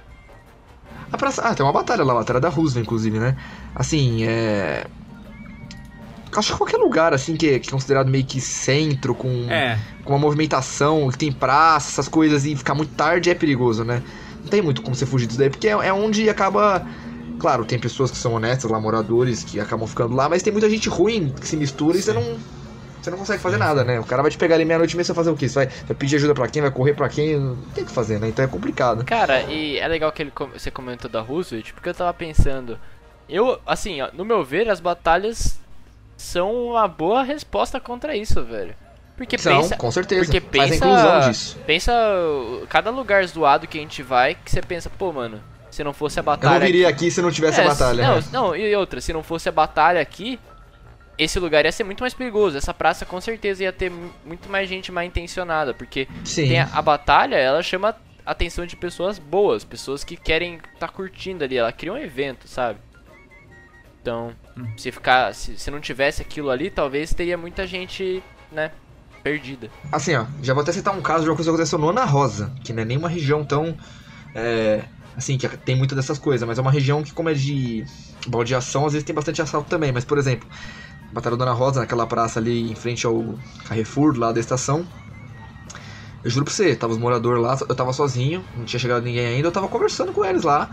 [1.12, 1.42] A praça...
[1.44, 3.38] Ah, tem uma batalha lá, a batalha da Roosevelt, inclusive, né?
[3.76, 4.86] Assim, é.
[6.40, 9.78] Acho que qualquer lugar, assim, que é, que é considerado meio que centro, com, É,
[10.04, 14.02] com uma movimentação, que tem praça, essas coisas, e ficar muito tarde é perigoso, né?
[14.42, 16.86] Não tem muito como você fugir disso daí, porque é, é onde acaba.
[17.40, 20.70] Claro, tem pessoas que são honestas lá, moradores, que acabam ficando lá, mas tem muita
[20.70, 22.38] gente ruim que se mistura e você não.
[23.02, 24.00] Você não consegue fazer nada, né?
[24.00, 25.50] O cara vai te pegar ali meia-noite e meia, você vai fazer o quê?
[25.50, 26.62] Você vai, vai pedir ajuda pra quem?
[26.62, 27.38] Vai correr pra quem?
[27.38, 28.30] Não tem o que fazer, né?
[28.30, 29.04] Então é complicado.
[29.04, 32.80] Cara, e é legal que ele, você comentou da Roosevelt, porque eu tava pensando.
[33.28, 35.60] Eu, assim, no meu ver, as batalhas
[36.18, 38.76] são uma boa resposta contra isso, velho.
[39.15, 39.76] Porque São, pensa.
[39.77, 40.26] com certeza.
[40.26, 40.76] Porque Faz a pensa.
[40.85, 41.57] inclusão disso.
[41.68, 41.94] Pensa
[42.69, 46.19] cada lugar zoado que a gente vai, que você pensa, pô, mano, se não fosse
[46.19, 46.60] a Eu batalha.
[46.60, 48.03] não viria aqui se não tivesse a É, batalha.
[48.07, 48.23] Não, né?
[48.31, 50.40] não, e outra, se não fosse a batalha aqui,
[51.15, 52.57] esse lugar ia ser muito mais perigoso.
[52.57, 56.48] Essa praça com certeza ia ter mu- muito mais gente mal intencionada, porque Sim.
[56.48, 57.95] tem a, a batalha, ela chama
[58.26, 62.48] a atenção de pessoas boas, pessoas que querem estar curtindo ali, ela cria um evento,
[62.48, 62.80] sabe?
[64.04, 64.34] Então,
[64.76, 68.22] se ficar, se, se não tivesse aquilo ali, talvez teria muita gente,
[68.52, 68.70] né,
[69.24, 69.70] perdida.
[69.90, 72.04] Assim, ó, já vou até citar um caso de uma coisa que aconteceu no Ana
[72.04, 73.78] Rosa, que não é nem uma região tão.
[74.36, 74.84] É,
[75.16, 77.86] assim, que tem muita dessas coisas, mas é uma região que, como é de
[78.28, 79.94] baldeação, às vezes tem bastante assalto também.
[79.94, 80.50] Mas, por exemplo,
[81.14, 83.36] Batalha do Ana Rosa, naquela praça ali em frente ao
[83.70, 84.86] Carrefour, lá da estação.
[86.22, 89.28] Eu juro pra você, tava os moradores lá, eu tava sozinho, não tinha chegado ninguém
[89.28, 90.70] ainda, eu tava conversando com eles lá.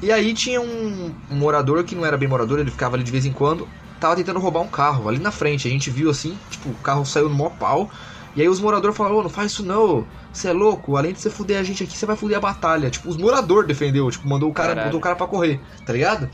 [0.00, 3.10] E aí tinha um, um morador que não era bem morador, ele ficava ali de
[3.10, 5.66] vez em quando, tava tentando roubar um carro ali na frente.
[5.66, 7.90] A gente viu assim, tipo, o carro saiu no maior pau.
[8.34, 11.20] E aí os moradores falaram, ô, não faz isso não, você é louco, além de
[11.20, 12.90] você fuder a gente aqui, você vai fuder a batalha.
[12.90, 14.76] Tipo, os moradores defendeu, tipo, mandou o cara, Caralho.
[14.76, 16.30] botou o cara pra correr, tá ligado?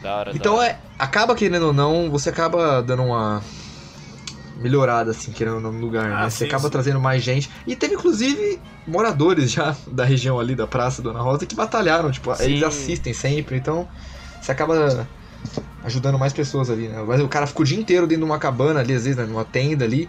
[0.00, 0.62] Da hora, da Então hora.
[0.62, 3.52] é, acaba querendo ou não, você acaba dando uma
[4.62, 6.30] melhorada, assim, querendo no lugar, Ah, né?
[6.30, 6.70] Você sim, acaba sim.
[6.70, 7.50] trazendo mais gente.
[7.66, 12.34] E teve, inclusive, moradores já da região ali da Praça Dona Rosa que batalharam, tipo,
[12.34, 12.44] Sim.
[12.44, 13.88] eles assistem sempre, então
[14.40, 15.06] você acaba
[15.84, 17.04] ajudando mais pessoas ali, né?
[17.06, 19.24] Mas o cara fica o dia inteiro dentro de uma cabana ali, às vezes, né,
[19.24, 20.08] numa tenda ali,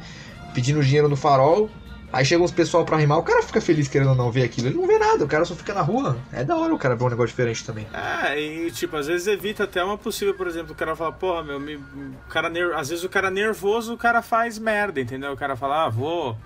[0.54, 1.70] pedindo dinheiro no farol.
[2.14, 4.68] Aí chega uns pessoal pra rimar, o cara fica feliz querendo ou não ver aquilo.
[4.68, 6.16] Ele não vê nada, o cara só fica na rua.
[6.32, 7.88] É da hora o cara ver um negócio diferente também.
[7.92, 11.42] É, e tipo, às vezes evita até uma possível, por exemplo, o cara fala, porra,
[11.44, 15.32] meu, me, o cara às vezes o cara nervoso, o cara faz merda, entendeu?
[15.34, 16.38] O cara fala, ah, vou.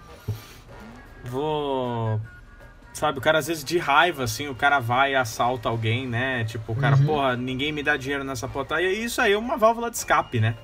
[1.25, 2.19] Vou.
[2.93, 6.43] Sabe, o cara às vezes de raiva, assim, o cara vai e assalta alguém, né?
[6.45, 7.05] Tipo, o cara, Uhum.
[7.05, 8.81] porra, ninguém me dá dinheiro nessa porta.
[8.81, 10.55] E isso aí é uma válvula de escape, né?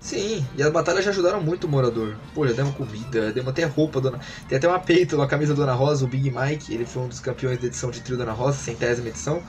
[0.00, 2.22] Sim, e as batalhas já ajudaram muito o morador.
[2.32, 4.20] Pô, já deram comida, demos até roupa, dona...
[4.46, 7.08] tem até uma peito, uma camisa do Dona Rosa, o Big Mike, ele foi um
[7.08, 9.44] dos campeões da edição de trio Dona Rosa, centésima edição.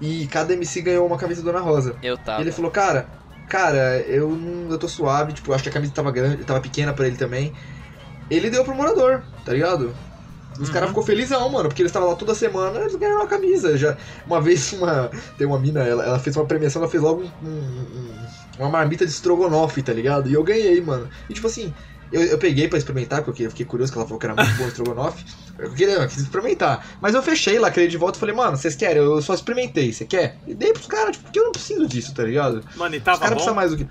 [0.00, 2.00] E cada MC ganhou uma camisa do Dona Rosa.
[2.02, 2.42] Eu tava.
[2.42, 3.10] Ele falou, cara,
[3.46, 4.70] cara, eu não.
[4.70, 7.54] Eu tô suave, tipo, acho que a camisa tava grande, tava pequena pra ele também.
[8.28, 10.00] Ele deu pro morador, tá ligado?
[10.58, 10.74] Os Uhum.
[10.74, 13.76] caras ficou felizão, mano, porque eles estavam lá toda semana, eles ganharam uma camisa.
[13.78, 13.96] Já,
[14.26, 15.10] uma vez uma.
[15.36, 18.29] Tem uma mina, ela, ela fez uma premiação, ela fez logo um- um- um-
[18.60, 20.28] uma marmita de estrogonofe, tá ligado?
[20.28, 21.08] E eu ganhei, mano.
[21.28, 21.72] E tipo assim,
[22.12, 24.56] eu, eu peguei pra experimentar, porque eu fiquei curioso que ela falou que era muito
[24.56, 25.24] bom o estrogonofe.
[25.58, 26.84] Eu queria, eu quis experimentar.
[27.00, 28.96] Mas eu fechei lá, criei de volta e falei, mano, vocês querem?
[29.02, 30.38] Eu só experimentei, você quer?
[30.46, 32.62] E dei pros caras, tipo, porque eu não preciso disso, tá ligado?
[32.76, 33.34] Mano, e Os tava caras bom.
[33.36, 33.86] precisam mais do que.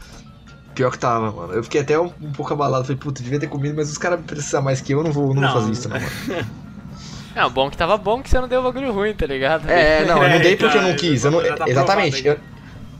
[0.76, 1.54] Pior que tava, mano.
[1.54, 2.86] Eu fiquei até um, um pouco abalado.
[2.86, 5.34] Falei, puta, devia ter comido, mas os caras precisam mais que eu, eu não vou,
[5.34, 5.52] não, Não.
[5.52, 6.46] vou fazer isso, não, mano.
[7.36, 9.70] Não, bom que tava bom que você não deu bagulho ruim, tá ligado?
[9.70, 11.24] É, não, eu não É, dei porque eu não então, quis.
[11.24, 12.26] Eu não, tá exatamente.
[12.28, 12.38] Eu,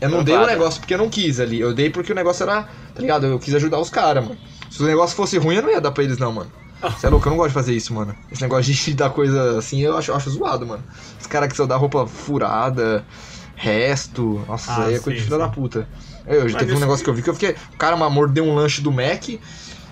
[0.02, 1.60] eu não dei o negócio porque eu não quis ali.
[1.60, 2.64] Eu dei porque o negócio era.
[2.64, 3.26] Tá ligado?
[3.26, 4.38] Eu quis ajudar os caras, mano.
[4.70, 6.52] Se o negócio fosse ruim, eu não ia dar pra eles, não, mano.
[6.82, 8.16] Você é louco, eu não gosto de fazer isso, mano.
[8.32, 10.84] Esse negócio de dar coisa assim, eu acho, eu acho zoado, mano.
[11.20, 13.06] Os caras que só dá roupa furada,
[13.56, 14.44] resto.
[14.48, 15.88] Nossa, Ah, isso aí é coisa de filha da puta.
[16.26, 17.56] Eu, já teve um negócio que eu vi que eu fiquei.
[17.74, 19.24] O cara mordeu um lanche do Mac.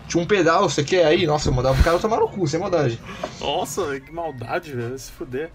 [0.07, 1.27] Tinha um pedal, você quer aí?
[1.27, 2.97] Nossa, eu mandava o cara tomar no cu, sem maldade.
[3.41, 4.97] Nossa, que maldade, velho.
[4.97, 5.51] Se fuder.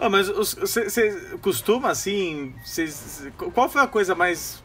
[0.00, 2.54] Ah, mas você costuma, assim.
[2.64, 4.62] Cês, qual foi a coisa mais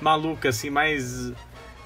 [0.00, 1.32] maluca, assim, mais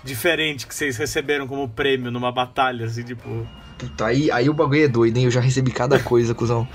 [0.04, 3.46] diferente que vocês receberam como prêmio numa batalha, assim, tipo.
[3.76, 5.24] Puta, aí, aí o bagulho é doido, hein?
[5.24, 6.66] Eu já recebi cada coisa, cuzão.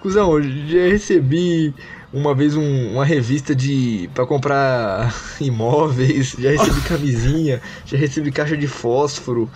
[0.00, 1.74] Cuzão, eu já recebi
[2.12, 4.08] uma vez um- uma revista de.
[4.14, 9.50] pra comprar imóveis, já recebi camisinha, já recebi caixa de fósforo,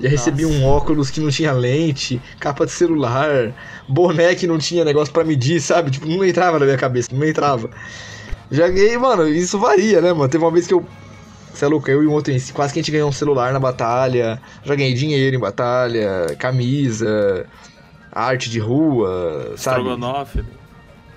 [0.00, 0.54] já recebi Nossa.
[0.56, 3.52] um óculos que não tinha lente, capa de celular,
[3.88, 5.90] boné que não tinha negócio pra medir, sabe?
[5.90, 7.70] Tipo, não entrava na minha cabeça, não entrava.
[8.50, 10.28] Já ganhei, mano, isso varia, né, mano?
[10.28, 10.84] Teve uma vez que eu.
[11.52, 13.58] Você é louco, eu e um outro, quase que a gente ganhou um celular na
[13.58, 14.40] batalha.
[14.62, 17.46] Já ganhei dinheiro em batalha, camisa,
[18.12, 19.78] arte de rua, sabe?
[19.80, 20.44] Estrogonofe.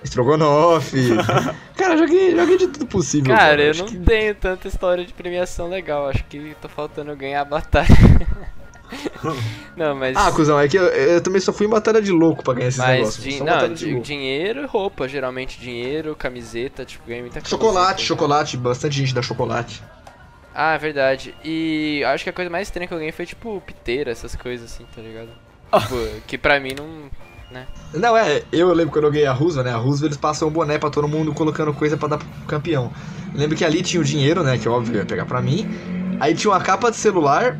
[0.02, 1.08] Estrogonofe.
[1.76, 3.34] cara, já ganhei de tudo possível.
[3.36, 6.08] Cara, eu Acho não que- tenho tanta história de premiação legal.
[6.08, 7.86] Acho que tô faltando ganhar a batalha.
[9.76, 10.16] não, mas.
[10.16, 12.68] Ah, cuzão, é que eu, eu também só fui em batalha de louco pra ganhar
[12.68, 13.40] esses mas negócios.
[13.40, 17.50] não, di- dinheiro e roupa, geralmente dinheiro, camiseta, tipo, ganhei muita camiseta.
[17.50, 18.06] Chocolate, né?
[18.06, 19.82] chocolate, bastante gente dá chocolate.
[20.54, 21.34] Ah, é verdade.
[21.44, 24.72] E acho que a coisa mais estranha que eu ganhei foi tipo piteira, essas coisas
[24.72, 25.28] assim, tá ligado?
[25.70, 25.80] Ah.
[25.80, 25.96] Tipo,
[26.26, 27.10] que pra mim não.
[27.92, 29.72] Não, é, eu lembro quando eu ganhei a Rusva, né?
[29.72, 32.92] A Rusva eles passam um boné pra todo mundo colocando coisa pra dar pro campeão.
[33.34, 34.56] Lembro que ali tinha o dinheiro, né?
[34.56, 35.68] Que óbvio ia pegar pra mim.
[36.20, 37.58] Aí tinha uma capa de celular,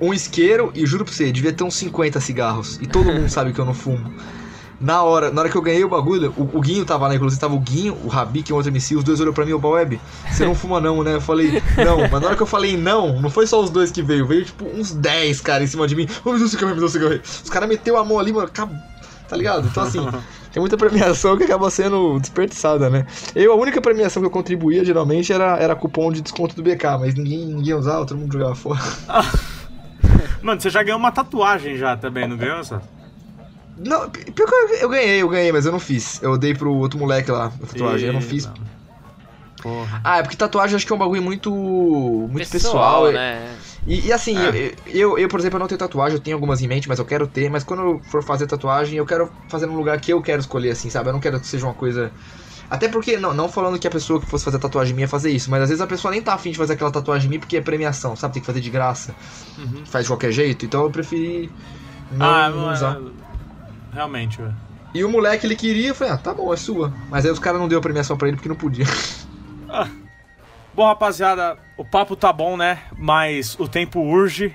[0.00, 2.78] um isqueiro e juro pra você, devia ter uns 50 cigarros.
[2.80, 4.12] E todo mundo sabe que eu não fumo.
[4.80, 7.40] Na hora, na hora que eu ganhei o bagulho, o, o Guinho tava lá, inclusive
[7.40, 9.52] tava o Guinho, o Rabi, que é um outro MC, os dois olhou pra mim,
[9.52, 10.00] o Web,
[10.30, 11.14] você não fuma não, né?
[11.14, 13.90] Eu falei, não, mas na hora que eu falei não, não foi só os dois
[13.90, 16.48] que veio, veio tipo uns 10 caras em cima de mim, ô, me dá um
[16.48, 17.20] cigarro, me um cigarro.
[17.24, 18.76] Os caras meteu a mão ali, mano, acabou.
[19.28, 19.66] Tá ligado?
[19.66, 19.98] Então assim,
[20.52, 23.04] tem muita premiação que acaba sendo desperdiçada, né?
[23.34, 26.84] Eu, a única premiação que eu contribuía geralmente era, era cupom de desconto do BK,
[27.00, 28.80] mas ninguém, ninguém usava, todo mundo jogava fora.
[30.42, 32.80] Mano, você já ganhou uma tatuagem já também, não ganhou, só?
[33.76, 36.20] Não, pior que eu, eu ganhei, eu ganhei, mas eu não fiz.
[36.22, 38.48] Eu dei pro outro moleque lá, a tatuagem, eu não fiz.
[39.62, 40.00] Porra.
[40.04, 41.50] Ah, é porque tatuagem acho que é um bagulho muito.
[41.50, 43.12] muito pessoal, pessoal.
[43.12, 43.56] né?
[43.86, 44.50] E, e assim, Ah.
[44.54, 46.98] eu, eu, eu, por exemplo, eu não tenho tatuagem, eu tenho algumas em mente, mas
[46.98, 47.50] eu quero ter.
[47.50, 50.70] Mas quando eu for fazer tatuagem, eu quero fazer num lugar que eu quero escolher,
[50.70, 51.08] assim, sabe?
[51.08, 52.12] Eu não quero que seja uma coisa.
[52.70, 55.30] Até porque, não, não falando que a pessoa que fosse fazer tatuagem minha ia fazer
[55.30, 57.56] isso, mas às vezes a pessoa nem tá afim de fazer aquela tatuagem minha porque
[57.56, 58.34] é premiação, sabe?
[58.34, 59.14] Tem que fazer de graça,
[59.56, 59.86] Uhum.
[59.86, 61.50] faz de qualquer jeito, então eu preferi
[62.10, 62.98] não, ah, não usar.
[63.92, 64.54] Realmente, velho.
[64.94, 66.92] E o moleque ele queria, eu falei, ah, tá bom, é sua.
[67.10, 68.84] Mas aí os caras não deu a premiação pra ele porque não podia.
[70.74, 72.82] Bom, rapaziada, o papo tá bom, né?
[72.96, 74.54] Mas o tempo urge.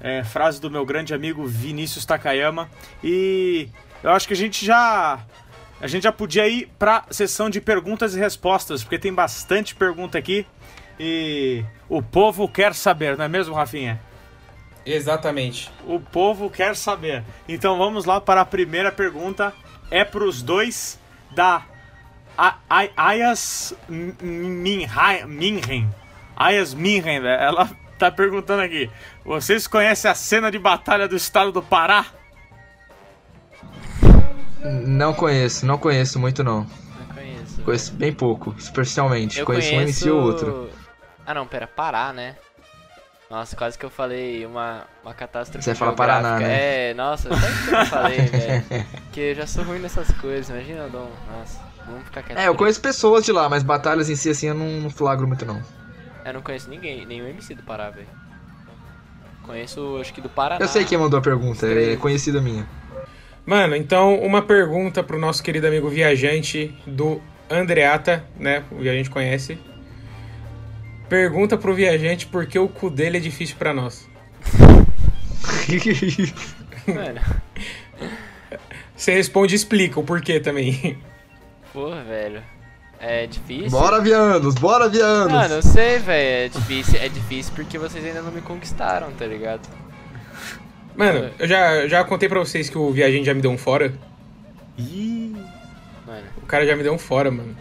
[0.00, 2.68] É, frase do meu grande amigo Vinícius Takayama.
[3.02, 3.68] E
[4.02, 5.20] eu acho que a gente já.
[5.82, 10.16] A gente já podia ir pra sessão de perguntas e respostas, porque tem bastante pergunta
[10.16, 10.46] aqui.
[10.98, 14.00] E o povo quer saber, não é mesmo, Rafinha?
[14.86, 15.70] Exatamente.
[15.86, 17.24] O povo quer saber.
[17.48, 19.52] Então vamos lá para a primeira pergunta.
[19.90, 20.98] É para os dois
[21.32, 21.62] da
[22.38, 25.90] A- A- Ayas Minhen.
[26.36, 27.40] Ayas Minhen, velho.
[27.42, 28.88] Ela tá perguntando aqui.
[29.24, 32.06] Vocês conhecem a cena de batalha do estado do Pará?
[34.64, 36.60] Não conheço, não conheço muito não.
[36.60, 37.62] Não conheço.
[37.62, 39.40] Conheço bem pouco, superficialmente.
[39.40, 40.70] Eu conheço, um MC ou outro.
[41.26, 42.36] Ah não, pera, Pará, né?
[43.30, 45.96] Nossa, quase que eu falei uma, uma catástrofe Você geográfica.
[45.96, 46.90] Paraná, né?
[46.90, 48.86] É, nossa, sabe o que eu falei, velho?
[49.10, 51.10] Que eu já sou ruim nessas coisas, imagina, Dom.
[51.30, 52.38] Nossa, vamos ficar quieto.
[52.38, 55.26] É, eu conheço pessoas de lá, mas batalhas em si assim eu não, não flagro
[55.26, 55.62] muito não.
[56.26, 58.06] Eu não conheço ninguém, nenhum MC do Pará, velho.
[59.44, 60.62] Conheço, acho que do Paraná.
[60.62, 61.96] Eu sei quem mandou a pergunta, é Escreve.
[61.96, 62.68] conhecida minha.
[63.44, 67.20] Mano, então uma pergunta pro nosso querido amigo viajante do
[67.50, 68.64] Andreata, né?
[68.70, 69.58] O viajante conhece.
[71.08, 74.08] Pergunta pro viajante por que o cu dele é difícil pra nós.
[76.86, 77.20] Mano,
[78.96, 80.96] Você responde e explica o porquê também.
[81.72, 82.42] porra, velho.
[83.00, 83.70] É difícil.
[83.70, 85.32] bora, Vianos, bora, Vianos!
[85.34, 86.46] Ah, não sei, velho.
[86.46, 89.68] É difícil, é difícil porque vocês ainda não me conquistaram, tá ligado?
[90.96, 93.92] Mano, eu já, já contei pra vocês que o viajante já me deu um fora.
[94.78, 95.34] Ih,
[96.06, 96.26] Mano.
[96.42, 97.56] O cara já me deu um fora, mano.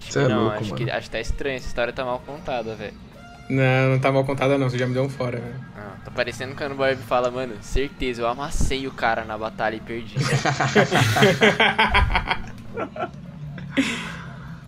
[0.00, 0.84] Acho Cê que é não, louco, acho, mano.
[0.84, 2.94] que, acho que tá estranho, essa história tá mal contada, velho.
[3.50, 5.54] Não, não tá mal contada não, você já me deu um fora, né?
[5.76, 9.76] Ah, tá parecendo quando o Bob fala, mano, certeza, eu amassei o cara na batalha
[9.76, 10.16] e perdi.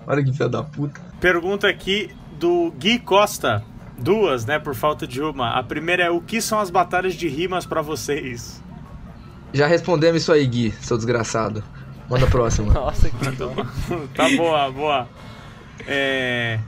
[0.07, 1.01] Olha que filho da puta.
[1.21, 3.63] Pergunta aqui do Gui Costa.
[4.01, 4.59] Duas, né?
[4.59, 5.51] Por falta de uma.
[5.59, 8.63] A primeira é: o que são as batalhas de rimas pra vocês?
[9.53, 11.63] Já respondemos isso aí, Gui, seu desgraçado.
[12.09, 12.73] Manda a próxima.
[12.75, 13.55] Nossa, que dom.
[14.15, 15.09] tá boa, boa.
[15.87, 16.59] É...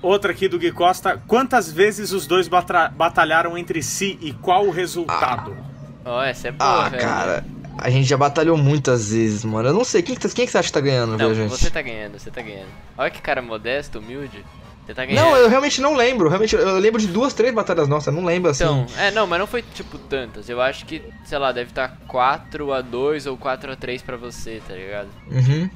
[0.00, 1.20] Outra aqui do Gui Costa.
[1.26, 5.56] Quantas vezes os dois batra- batalharam entre si e qual o resultado?
[6.04, 7.02] Ó, essa é boa, ah, velho.
[7.02, 7.44] cara.
[7.76, 9.68] A gente já batalhou muitas vezes, mano.
[9.68, 10.02] Eu não sei.
[10.02, 11.50] Quem que, tá- quem que você acha que tá ganhando, Não, viajante?
[11.50, 12.68] você tá ganhando, você tá ganhando.
[12.96, 14.44] Olha que cara modesto, humilde.
[14.88, 15.22] Você tá ganhando.
[15.22, 16.30] Não, eu realmente não lembro.
[16.30, 18.14] Realmente, eu lembro de duas, três batalhas nossas.
[18.14, 18.64] Não lembro assim.
[18.64, 20.48] Então, é, não, mas não foi tipo tantas.
[20.48, 24.16] Eu acho que, sei lá, deve estar 4 a 2 ou 4 a 3 pra
[24.16, 25.08] você, tá ligado?
[25.30, 25.68] Uhum.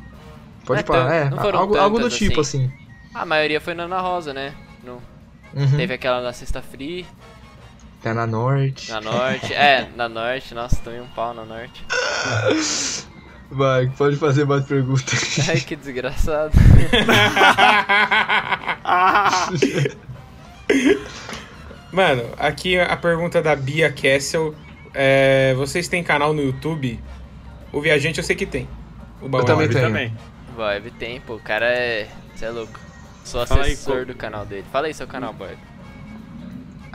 [0.65, 1.55] Pode é parar, tão- é.
[1.57, 2.73] Algo, algo do tipo, assim.
[3.15, 4.55] A maioria foi na Ana Rosa, né?
[4.83, 5.03] No,
[5.55, 5.77] Uhum.
[5.77, 7.05] Teve aquela na Sexta Free,
[8.03, 8.91] Tá na norte.
[8.91, 9.53] na Norte.
[9.53, 10.55] é, na Norte.
[10.55, 11.85] Nossa, tomei um pau na Norte.
[13.51, 15.37] Vai, pode fazer mais perguntas.
[15.47, 16.53] Ai, que desgraçado.
[21.93, 24.55] Mano, aqui a pergunta da Bia Kessel.
[24.95, 26.99] É, vocês têm canal no YouTube?
[27.73, 28.69] O Viajante eu sei que tem.
[29.21, 29.75] O Baú também Árabe.
[29.75, 29.87] tenho.
[29.87, 30.17] também.
[30.57, 32.09] Bob tem, pô, o cara é.
[32.35, 32.79] Você é louco.
[33.25, 34.65] Sou Fala aí, assessor qual- do canal dele.
[34.73, 35.57] Fala aí seu canal, Bob.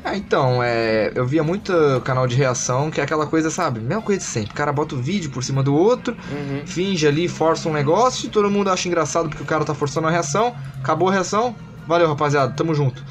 [0.09, 1.73] Ah, então, é, eu via muito
[2.05, 3.81] canal de reação, que é aquela coisa, sabe?
[3.81, 4.51] Mesma coisa de sempre.
[4.51, 6.65] O cara bota o vídeo por cima do outro, Uhum.
[6.65, 10.11] finge ali, força um negócio, todo mundo acha engraçado porque o cara tá forçando a
[10.11, 10.55] reação.
[10.81, 11.55] Acabou a reação,
[11.85, 13.03] valeu rapaziada, tamo junto.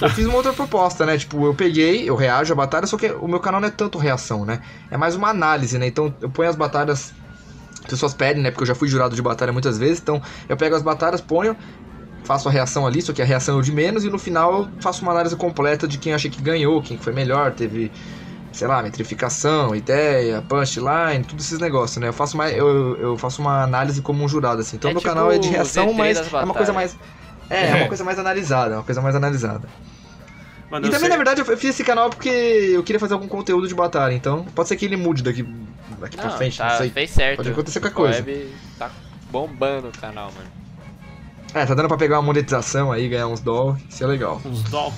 [0.00, 1.16] Eu fiz uma outra proposta, né?
[1.16, 3.96] Tipo, eu peguei, eu reajo a batalha, só que o meu canal não é tanto
[3.98, 4.60] reação, né?
[4.90, 5.86] É mais uma análise, né?
[5.86, 7.12] Então eu ponho as batalhas.
[7.84, 8.50] As pessoas pedem, né?
[8.50, 10.00] Porque eu já fui jurado de batalha muitas vezes.
[10.00, 11.56] Então eu pego as batalhas, ponho,
[12.24, 14.52] faço a reação ali, só que a reação é o de menos, e no final
[14.62, 17.90] eu faço uma análise completa de quem achei que ganhou, quem que foi melhor, teve,
[18.52, 22.08] sei lá, metrificação, ideia, punchline, todos esses negócios, né?
[22.08, 24.76] Eu faço mais, eu, eu faço uma análise como um jurado, assim.
[24.76, 26.96] Então É meu tipo canal é de reação, Z3 mas é uma coisa mais.
[27.50, 29.68] É, é uma coisa mais analisada, é uma coisa mais analisada.
[30.70, 33.12] Mano, E eu também, sei- na verdade, eu fiz esse canal porque eu queria fazer
[33.12, 35.42] algum conteúdo de batalha, então pode ser que ele mude daqui,
[36.00, 36.88] daqui pra Não, frente, tá, não sei.
[36.90, 37.36] fez certo.
[37.38, 38.18] Pode acontecer qualquer O coisa.
[38.20, 38.90] Web tá
[39.30, 40.61] bombando o canal, mano.
[41.54, 44.40] É, tá dando pra pegar uma monetização aí, ganhar uns doll, isso é legal.
[44.44, 44.92] Uns doll.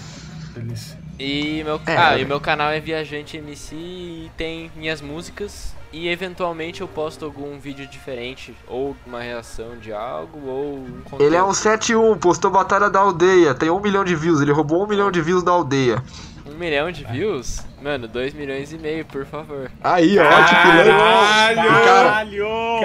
[0.55, 0.99] Delícia.
[1.19, 2.21] E meu, É, ah, né?
[2.21, 5.75] e meu canal é Viajante MC e tem minhas músicas.
[5.93, 11.23] E eventualmente eu posto algum vídeo diferente, ou uma reação de algo, ou um conteúdo.
[11.23, 14.85] Ele é um 7-1, postou Batalha da Aldeia, tem um milhão de views, ele roubou
[14.85, 16.03] um milhão de views da aldeia.
[16.47, 17.61] Um milhão de views?
[17.83, 19.71] Mano, dois milhões e meio, por favor.
[19.83, 20.85] Aí, ó, que pilantra.
[20.95, 21.61] Caralho!
[21.61, 22.47] O cara- Caralho!
[22.47, 22.81] O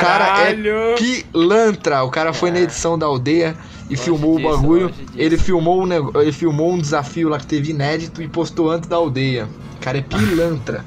[0.00, 0.94] cara é Caralho!
[1.32, 3.54] pilantra, o cara foi na edição da aldeia
[3.84, 4.94] e Longe filmou disso, o bagulho.
[5.16, 8.96] Ele filmou, um ele filmou um desafio lá que teve inédito e postou antes da
[8.96, 9.48] aldeia.
[9.76, 10.84] O cara é pilantra.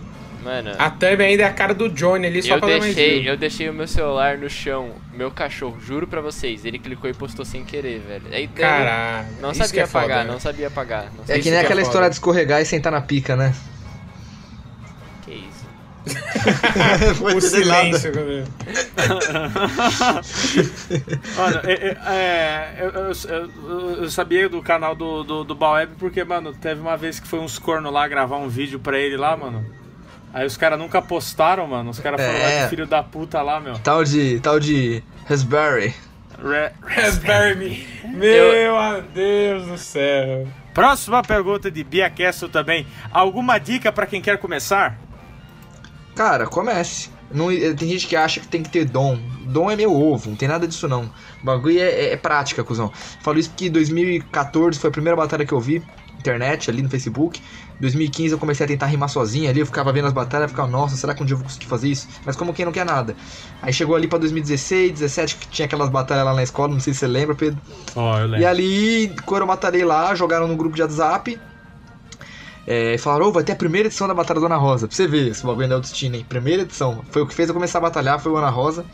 [0.47, 2.95] Mano, A thumb ainda é a cara do Johnny ali, só eu pra dar mais
[2.95, 3.33] deixei, view.
[3.33, 7.13] eu deixei o meu celular no chão, meu cachorro, juro pra vocês, ele clicou e
[7.13, 8.23] postou sem querer, velho.
[8.27, 9.27] Aí, daí, Caralho.
[9.41, 10.31] Não que sabia é foda, apagar, né?
[10.31, 11.03] não sabia apagar.
[11.17, 11.89] Não É sei que Isso nem que é aquela foda.
[11.89, 13.53] história de escorregar e sentar na pica, né?
[15.25, 15.67] que isso.
[17.35, 18.13] O silêncio.
[21.35, 23.11] Mano, é, é, é, eu, eu-
[23.67, 27.27] eu- eu sabia do canal do, do, do Baweb porque, mano, teve uma vez que
[27.27, 29.65] foi uns corno lá gravar um vídeo pra ele lá, mano.
[30.37, 31.89] Aí os caras nunca postaram, mano.
[31.89, 32.67] Os caras foram lá É.
[32.69, 33.73] filho da puta lá, meu.
[33.79, 34.39] Tal de.
[34.39, 35.01] Tal de.
[35.27, 35.95] Raspberry.
[36.37, 37.87] Re- Raspberry Me.
[38.15, 40.47] Meu Deus do céu.
[40.75, 42.85] Próxima pergunta de Bia Castle também.
[43.11, 44.99] Alguma dica pra quem quer começar?
[46.15, 47.09] Cara, comece.
[47.31, 49.17] Não, eh, tem gente que acha que tem que ter dom.
[49.47, 51.11] Dom é meu ovo, não tem nada disso não.
[51.41, 52.91] O bagulho é, é- é prática, cuzão.
[53.21, 55.81] Falo isso porque 2014 foi a primeira batalha que eu vi,
[56.19, 57.41] internet, ali no Facebook.
[57.79, 60.95] 2015 eu comecei a tentar rimar sozinho ali, eu ficava vendo as batalhas, ficava, nossa,
[60.95, 62.07] será que um dia eu vou conseguir fazer isso?
[62.25, 63.15] Mas como quem não quer nada.
[63.61, 66.93] Aí chegou ali pra 2016, 17, que tinha aquelas batalhas lá na escola, não sei
[66.93, 67.61] se você lembra, Pedro.
[67.95, 71.39] Ó, eu E ali, quando eu batalhei lá, jogaram no grupo de WhatsApp.
[72.65, 74.89] É, e falaram, ô, vai ter a primeira edição da Batalha da Ana Rosa.
[74.89, 76.25] Pra você ver esse bagulho da autoestima, hein?
[76.27, 77.01] Primeira edição.
[77.11, 78.85] Foi o que fez eu começar a batalhar, foi o Ana Rosa.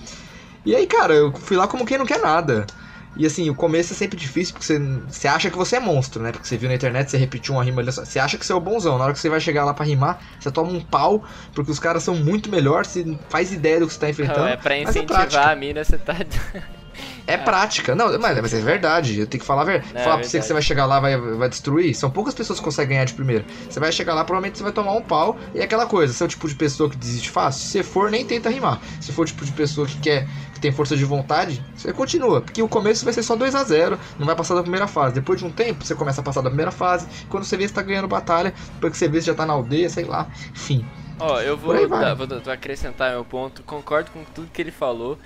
[0.63, 2.67] E aí, cara, eu fui lá como quem não quer nada.
[3.15, 6.21] E assim, o começo é sempre difícil, porque você, você acha que você é monstro,
[6.23, 6.31] né?
[6.31, 8.51] Porque você viu na internet, você repetiu uma rima ali, só- você acha que você
[8.51, 8.97] é o bonzão.
[8.97, 11.23] Na hora que você vai chegar lá pra rimar, você toma um pau,
[11.53, 14.47] porque os caras são muito melhores, você não faz ideia do que você tá enfrentando.
[14.47, 15.51] é pra é incentivar prática.
[15.51, 16.15] a mina, você tá.
[17.25, 17.95] É prática.
[17.95, 19.19] Não, mas, mas é verdade.
[19.19, 19.91] Eu tenho que falar a verdade.
[19.95, 21.93] É falar pra você que você vai chegar lá vai vai destruir.
[21.95, 23.45] São poucas pessoas que conseguem ganhar de primeira.
[23.69, 25.37] Você vai chegar lá, provavelmente você vai tomar um pau.
[25.53, 27.65] E é aquela coisa, você é o tipo de pessoa que desiste fácil.
[27.67, 28.79] Se for, nem tenta rimar.
[28.99, 32.41] Se for o tipo de pessoa que quer, que tem força de vontade, você continua.
[32.41, 35.15] Porque o começo vai ser só 2 a 0 não vai passar da primeira fase.
[35.15, 37.07] Depois de um tempo, você começa a passar da primeira fase.
[37.29, 38.53] Quando você vê, você tá ganhando batalha.
[38.75, 40.27] Depois que você vê, você já tá na aldeia, sei lá.
[40.51, 40.85] Enfim.
[41.19, 43.63] Ó, eu Por aí vou, dar- vou, vou acrescentar meu ponto.
[43.63, 45.17] Concordo com tudo que ele falou,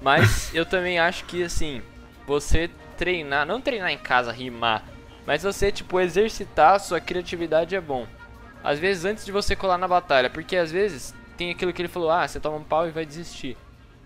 [0.00, 1.82] mas eu também acho que assim,
[2.26, 4.84] você treinar, não treinar em casa, rimar,
[5.26, 8.06] mas você tipo exercitar sua criatividade é bom.
[8.62, 11.88] Às vezes antes de você colar na batalha, porque às vezes tem aquilo que ele
[11.88, 13.56] falou, ah, você toma um pau e vai desistir.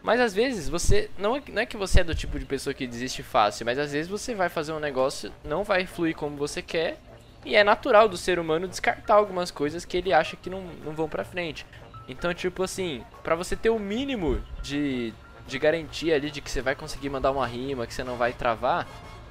[0.03, 1.11] Mas às vezes você.
[1.19, 3.79] Não é, não é que você é do tipo de pessoa que desiste fácil, mas
[3.79, 6.99] às vezes você vai fazer um negócio, não vai fluir como você quer.
[7.45, 10.93] E é natural do ser humano descartar algumas coisas que ele acha que não, não
[10.93, 11.67] vão pra frente.
[12.07, 15.15] Então, tipo assim, pra você ter o mínimo de,
[15.51, 18.33] de garantia ali de que você vai conseguir mandar uma rima, que você não vai
[18.33, 18.87] travar,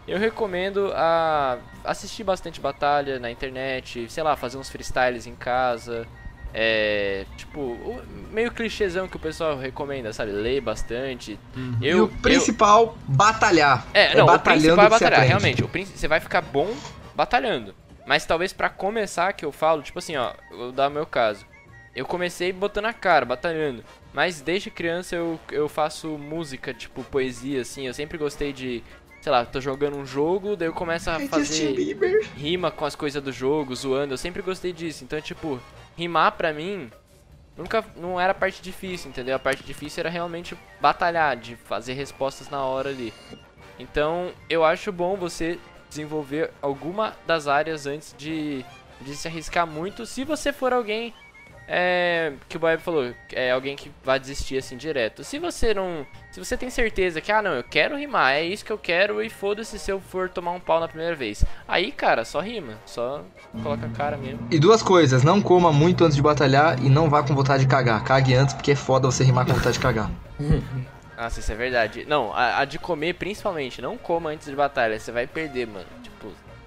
[0.07, 6.05] eu recomendo a assistir bastante batalha na internet, sei lá, fazer uns freestyles em casa.
[6.51, 8.01] É, tipo, o
[8.31, 10.31] meio clichêzão que o pessoal recomenda, sabe?
[10.31, 11.39] Ler bastante.
[11.79, 13.85] Eu, e o eu- principal, batalhar.
[13.93, 15.63] é, não, o batalhando principal é batalhar, realmente.
[15.63, 16.75] O princ- você vai ficar bom
[17.15, 17.75] batalhando.
[18.05, 21.45] Mas talvez pra começar, que eu falo, tipo assim, ó, vou dar o meu caso.
[21.95, 23.83] Eu comecei botando a cara, batalhando.
[24.13, 27.87] Mas desde criança eu, eu faço música, tipo poesia, assim.
[27.87, 28.83] Eu sempre gostei de,
[29.21, 31.75] sei lá, tô jogando um jogo, daí eu começo a É fazer
[32.35, 34.13] rima com as coisas do jogo, zoando.
[34.13, 35.03] Eu sempre gostei disso.
[35.03, 35.59] Então, tipo,
[35.95, 36.89] rimar pra mim
[37.55, 39.35] nunca não era a parte difícil, entendeu?
[39.35, 43.13] A parte difícil era realmente batalhar, de fazer respostas na hora ali.
[43.77, 45.59] Então, eu acho bom você
[45.89, 48.63] desenvolver alguma das áreas antes de,
[49.01, 50.05] de se arriscar muito.
[50.05, 51.13] Se você for alguém
[51.71, 55.23] é, que o Bob falou, é alguém que vai desistir assim direto.
[55.23, 58.65] Se você não, se você tem certeza que ah não, eu quero rimar, é isso
[58.65, 61.45] que eu quero e foda-se se eu for tomar um pau na primeira vez.
[61.67, 63.21] Aí, cara, só rima, só
[63.61, 64.47] coloca a cara mesmo.
[64.49, 67.69] E duas coisas, não coma muito antes de batalhar e não vá com vontade de
[67.69, 68.03] cagar.
[68.03, 70.09] Cague antes porque é foda você rimar com vontade de cagar.
[71.15, 72.05] Nossa, isso é verdade.
[72.07, 75.85] Não, a, a de comer principalmente, não coma antes de batalha, você vai perder, mano.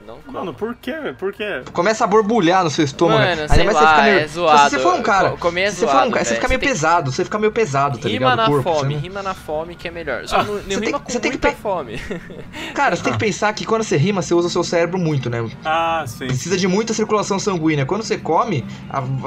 [0.06, 0.18] Não.
[0.32, 0.92] Mano, por quê?
[0.92, 1.14] velho?
[1.14, 1.62] Por quê?
[1.72, 3.20] Começa a borbulhar no seu estômago.
[3.20, 4.18] Mano, Ainda sei mais lá, você fica meio...
[4.20, 4.58] é zoado.
[4.58, 6.46] Se você for um cara, comer é se você for zoado, um cara, você fica
[6.46, 8.36] Você meio tem que- pesado, você fica meio pesado, tá Rima ligado?
[8.36, 10.26] na corpo, fome, você não- rima na fome que é melhor.
[10.26, 12.00] Só Ah, não, não você tem rima que- com você tem que fome.
[12.74, 15.28] Cara, você tem que pensar que quando você rima, você usa o seu cérebro muito,
[15.30, 15.46] né?
[15.64, 16.26] Ah, sim.
[16.26, 17.86] Precisa de muita circulação sanguínea.
[17.86, 18.64] Quando você come,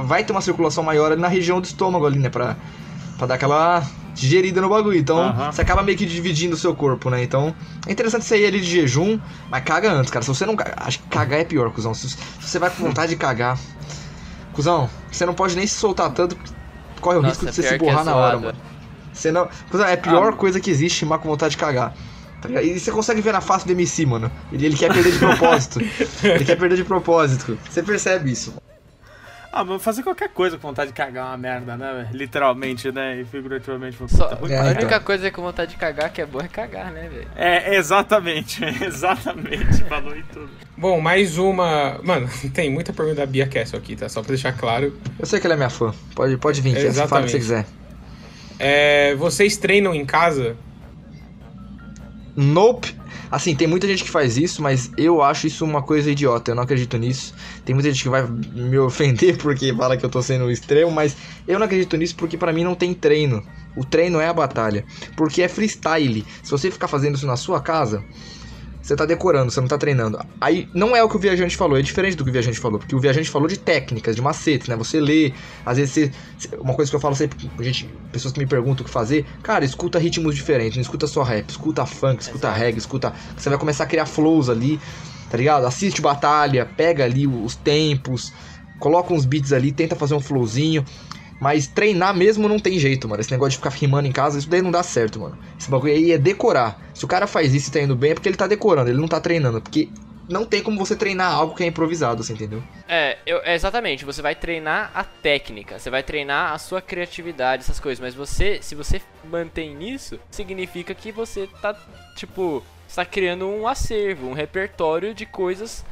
[0.05, 2.29] vai ter uma circulação maior ali na região do estômago ali, né?
[2.29, 2.55] Pra,
[3.17, 3.83] pra dar aquela
[4.15, 4.97] digerida no bagulho.
[4.97, 7.21] Então, você acaba meio que dividindo o seu corpo, né?
[7.21, 7.53] Então,
[7.85, 9.19] é interessante você ir ali de jejum,
[9.51, 10.23] mas caga antes, cara.
[10.23, 10.55] Se você não...
[10.77, 11.93] Acho que cagar é pior, cuzão.
[11.93, 13.59] Se, se você vai com vontade de cagar...
[14.53, 16.53] Cuzão, você não pode nem se soltar tanto, porque
[17.01, 18.57] corre o Nossa, risco de você pior se que é borrar na hora, mano.
[19.13, 19.49] Você não...
[19.69, 20.35] Cuzão, é a pior Ah.
[20.37, 21.93] coisa que existe, rimar com vontade de cagar.
[22.41, 22.61] Tá?
[22.61, 24.31] E você consegue ver na face do MC, mano.
[24.51, 25.81] Ele, ele quer perder de propósito.
[26.23, 27.57] ele quer perder de propósito.
[27.69, 28.53] Você percebe isso.
[29.55, 31.93] Ah, mas fazer qualquer coisa com vontade de cagar é uma merda, né?
[31.93, 32.09] velho?
[32.11, 33.21] Literalmente, né?
[33.21, 33.95] E figurativamente.
[34.09, 36.91] Só, ruim É, a única coisa com vontade de cagar que é boa é cagar,
[36.91, 37.27] né, velho?
[37.37, 40.49] É, exatamente, exatamente, falou em tudo.
[40.75, 41.97] Bom, mais uma.
[42.03, 44.09] Mano, tem muita pergunta da Bia Castle aqui, tá?
[44.09, 44.93] Só pra deixar claro.
[45.17, 45.93] Eu sei que ela é minha fã.
[46.13, 46.97] Pode, pode vir, Kess.
[47.07, 47.37] Fala o que você Exatamente.
[47.37, 47.65] quiser.
[48.59, 50.57] É, vocês treinam em casa?
[52.35, 52.93] Nope.
[53.31, 56.51] Assim, tem muita gente que faz isso, mas eu acho isso uma coisa idiota.
[56.51, 57.33] Eu não acredito nisso.
[57.63, 61.15] Tem muita gente que vai me ofender porque fala que eu tô sendo extremo, mas
[61.47, 63.43] eu não acredito nisso porque pra mim não tem treino.
[63.75, 64.85] O treino é a batalha.
[65.15, 66.25] Porque é freestyle.
[66.43, 68.03] Se você ficar fazendo isso na sua casa,
[68.85, 70.19] você tá decorando, você não tá treinando.
[70.39, 72.77] Aí não é o que o viajante falou, é diferente do que o viajante falou,
[72.77, 74.75] porque o viajante falou de técnicas, de macetes, né?
[74.75, 75.33] Você lê,
[75.65, 76.57] às vezes você.
[76.59, 79.65] Uma coisa que eu falo sempre, gente, pessoas que me perguntam o que fazer, cara,
[79.65, 83.11] escuta ritmos diferentes, não escuta só rap, escuta funk, escuta reggae, escuta.
[83.35, 84.79] Você vai começar a criar flows ali,
[85.31, 85.65] tá ligado?
[85.65, 88.31] Assiste batalha, pega ali os tempos,
[88.77, 90.85] coloca uns beats ali, tenta fazer um flowzinho.
[91.39, 93.19] Mas treinar mesmo não tem jeito, mano.
[93.21, 95.37] Esse negócio de ficar rimando em casa, isso daí não dá certo, mano.
[95.59, 96.79] Esse bagulho aí é decorar.
[96.93, 98.99] Se o cara faz isso e tá indo bem, é porque ele tá decorando, ele
[98.99, 99.61] não tá treinando.
[99.61, 99.89] Porque
[100.29, 102.63] não tem como você treinar algo que é improvisado, você entendeu?
[102.87, 107.63] É, eu- é, exatamente, você vai treinar a técnica, você vai treinar a sua criatividade,
[107.63, 111.75] essas coisas, mas você, se você mantém nisso, significa que você tá,
[112.15, 115.85] tipo, está criando um acervo, um repertório de coisas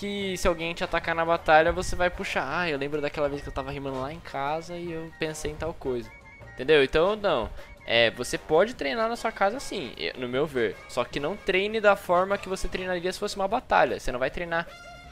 [0.00, 3.42] que se alguém te atacar na batalha, você vai puxar, ah, eu lembro daquela vez
[3.42, 6.10] que eu tava rimando lá em casa e eu pensei em tal coisa.
[6.54, 6.82] Entendeu?
[6.82, 7.50] Então, não.
[7.86, 10.74] É, você pode treinar na sua casa sim, no meu ver.
[10.88, 14.00] Só que não treine da forma que você treinaria se fosse uma batalha.
[14.00, 14.66] Você não vai treinar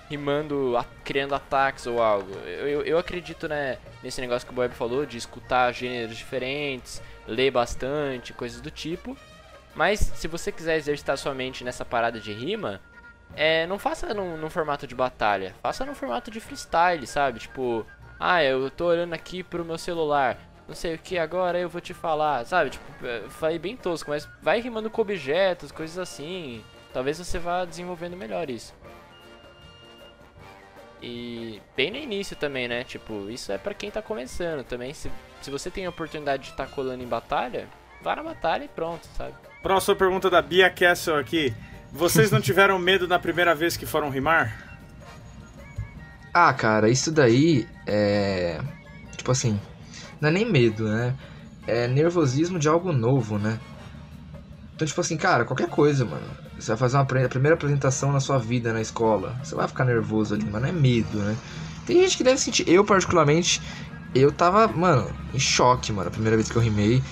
[0.08, 2.32] rimando, a- criando ataques ou algo.
[2.46, 7.02] Eu, eu, eu acredito né, nesse negócio que o Bob falou, de escutar gêneros diferentes,
[7.26, 9.16] ler bastante, coisas do tipo.
[9.74, 12.80] Mas se você quiser exercitar sua mente nessa parada de rima,
[13.34, 17.40] é, não faça num, num formato de batalha, faça num formato de freestyle, sabe?
[17.40, 17.86] Tipo,
[18.18, 21.80] ah, eu tô olhando aqui pro meu celular, não sei o que, agora eu vou
[21.80, 22.70] te falar, sabe?
[22.70, 26.62] Tipo, é, falei bem tosco, mas vai rimando com objetos, coisas assim.
[26.92, 28.74] Talvez você vá desenvolvendo melhor isso.
[31.00, 32.84] E bem no início também, né?
[32.84, 34.92] Tipo, isso é pra quem tá começando também.
[34.92, 35.10] Se,
[35.40, 37.68] se você tem a oportunidade de estar tá colando em batalha,
[38.02, 39.34] vá na batalha e pronto, sabe?
[39.62, 41.54] Próxima pergunta da Bia Castle aqui.
[41.92, 44.68] Vocês não tiveram medo na primeira vez que foram rimar?
[46.32, 48.60] Ah, cara, isso daí é.
[49.16, 49.58] Tipo assim,
[50.20, 51.14] não é nem medo, né?
[51.66, 53.58] É nervosismo de algo novo, né?
[54.74, 56.26] Então, tipo assim, cara, qualquer coisa, mano.
[56.58, 59.36] Você vai fazer uma a primeira apresentação na sua vida na escola.
[59.42, 61.36] Você vai ficar nervoso ali, mas não é medo, né?
[61.86, 62.68] Tem gente que deve sentir.
[62.68, 63.60] Eu, particularmente,
[64.14, 67.02] eu tava, mano, em choque, mano, a primeira vez que eu rimei.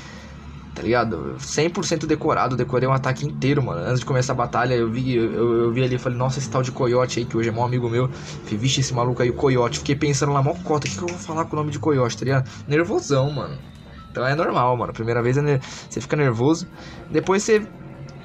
[0.77, 1.37] Tá ligado?
[1.39, 3.81] 100% decorado, decorei um ataque inteiro, mano.
[3.81, 6.51] Antes de começar a batalha, eu vi, eu, eu vi ali e falei, nossa, esse
[6.51, 8.11] tal de coiote aí, que hoje é mó amigo meu.
[8.11, 9.79] Falei, vixe, esse maluco aí, o coiote.
[9.79, 11.79] Fiquei pensando lá, mó cota, o que, que eu vou falar com o nome de
[11.79, 12.51] coiote, tá ligado?
[12.69, 13.57] Nervosão, mano.
[14.11, 14.93] Então é normal, mano.
[14.93, 15.59] Primeira vez é
[15.89, 16.69] você fica nervoso.
[17.11, 17.67] Depois você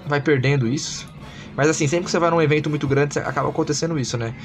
[0.05, 1.07] vai perdendo isso.
[1.55, 4.35] Mas assim, sempre que você vai num evento muito grande, acaba acontecendo isso, né?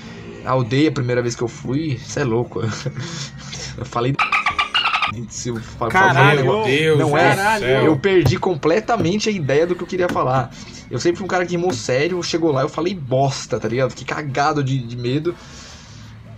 [0.44, 2.60] A aldeia, a primeira vez que eu fui, você é louco.
[3.78, 4.14] eu falei.
[5.28, 5.60] Se eu
[5.90, 7.34] caralho, meu Deus, não é.
[7.34, 7.66] Caralho.
[7.66, 10.50] Eu perdi completamente a ideia do que eu queria falar.
[10.90, 13.90] Eu sempre fui um cara que rimou sério, chegou lá eu falei bosta, tá ligado?
[13.90, 15.34] Fiquei cagado de, de medo.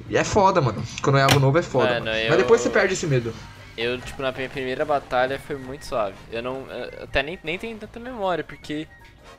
[0.08, 0.82] E é foda, mano.
[1.02, 2.00] Quando é algo novo é foda.
[2.00, 2.30] Mano, eu...
[2.30, 3.32] Mas depois você perde esse medo.
[3.76, 6.16] Eu, tipo, na minha primeira batalha foi muito suave.
[6.32, 6.66] Eu não.
[6.66, 8.88] Eu até nem, nem tenho tanta memória, porque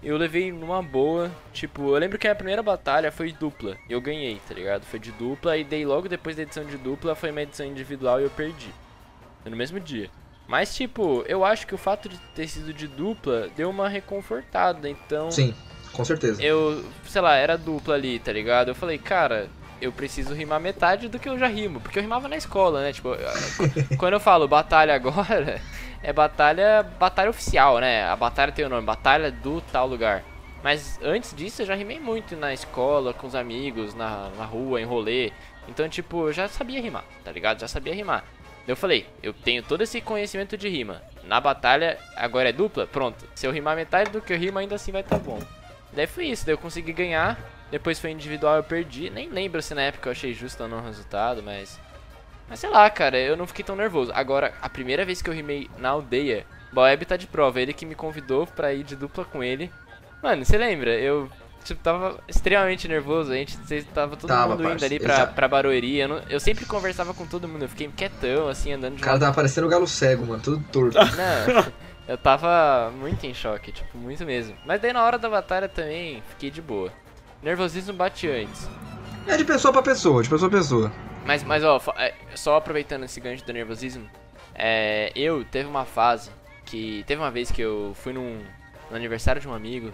[0.02, 1.30] eu levei numa boa.
[1.52, 3.76] Tipo, eu lembro que a primeira batalha foi dupla.
[3.90, 4.86] E eu ganhei, tá ligado?
[4.86, 8.22] Foi de dupla e daí logo depois da edição de dupla foi uma edição individual
[8.22, 8.70] e eu perdi.
[9.50, 10.10] No mesmo dia.
[10.48, 14.90] Mas, tipo, eu acho que o fato de ter sido de dupla deu uma reconfortada,
[14.90, 15.30] então.
[15.30, 15.54] Sim,
[15.94, 16.42] com certeza.
[16.42, 18.70] Eu, sei lá, era dupla ali, tá ligado?
[18.70, 19.48] Eu falei, cara,
[19.82, 21.80] eu preciso rimar metade do que eu já rimo.
[21.80, 22.92] Porque eu rimava na escola, né?
[22.92, 23.10] Tipo,
[23.98, 25.62] quando eu falo batalha agora,
[26.02, 28.06] é batalha batalha oficial, né?
[28.06, 30.24] A batalha tem o nome, batalha do tal lugar.
[30.64, 34.82] Mas antes disso eu já rimei muito na escola, com os amigos, na, na rua,
[34.82, 35.32] em rolê.
[35.68, 37.60] Então, tipo, eu já sabia rimar, tá ligado?
[37.62, 38.26] Já sabia rimar.
[38.70, 41.02] Eu falei, eu tenho todo esse conhecimento de rima.
[41.24, 42.86] Na batalha, agora é dupla?
[42.86, 43.26] Pronto.
[43.34, 45.40] Se eu rimar metade do que eu rimo, ainda assim vai estar tá bom.
[45.92, 47.36] Daí foi isso, daí eu consegui ganhar.
[47.72, 49.10] Depois foi individual, eu perdi.
[49.10, 51.80] Nem lembro se na época eu achei justo ou não o resultado, mas...
[52.48, 54.12] Mas sei lá, cara, eu não fiquei tão nervoso.
[54.14, 57.60] Agora, a primeira vez que eu rimei na aldeia, Boeb tá de prova.
[57.60, 59.72] Ele que me convidou pra ir de dupla com ele.
[60.22, 60.92] Mano, você lembra?
[60.92, 61.28] Eu
[61.64, 63.32] tipo, tava extremamente nervoso.
[63.32, 63.58] A gente
[63.94, 65.98] tava todo tava, mundo indo ali pra, pra Barueri.
[65.98, 67.64] Eu, não, eu, sempre conversava com todo mundo.
[67.64, 70.64] Eu fiquei quietão, assim, andando de O cara tava parecendo o galo cego, mano, tudo
[70.72, 70.98] torto.
[71.16, 71.66] Não,
[72.08, 74.56] eu tava muito em choque, tipo, muito mesmo.
[74.66, 76.92] Mas daí na hora da batalha também fiquei de boa.
[77.42, 78.68] Nervosismo bate antes.
[79.28, 80.92] É de pessoa pra pessoa, de pessoa pra pessoa.
[81.26, 84.10] Mas, mas ó, é, só aproveitando esse gancho do nervosismo,
[84.56, 86.32] é, eu teve uma fase
[86.66, 87.04] que.
[87.06, 88.42] Teve uma vez que eu fui num,
[88.90, 89.94] no aniversário de um amigo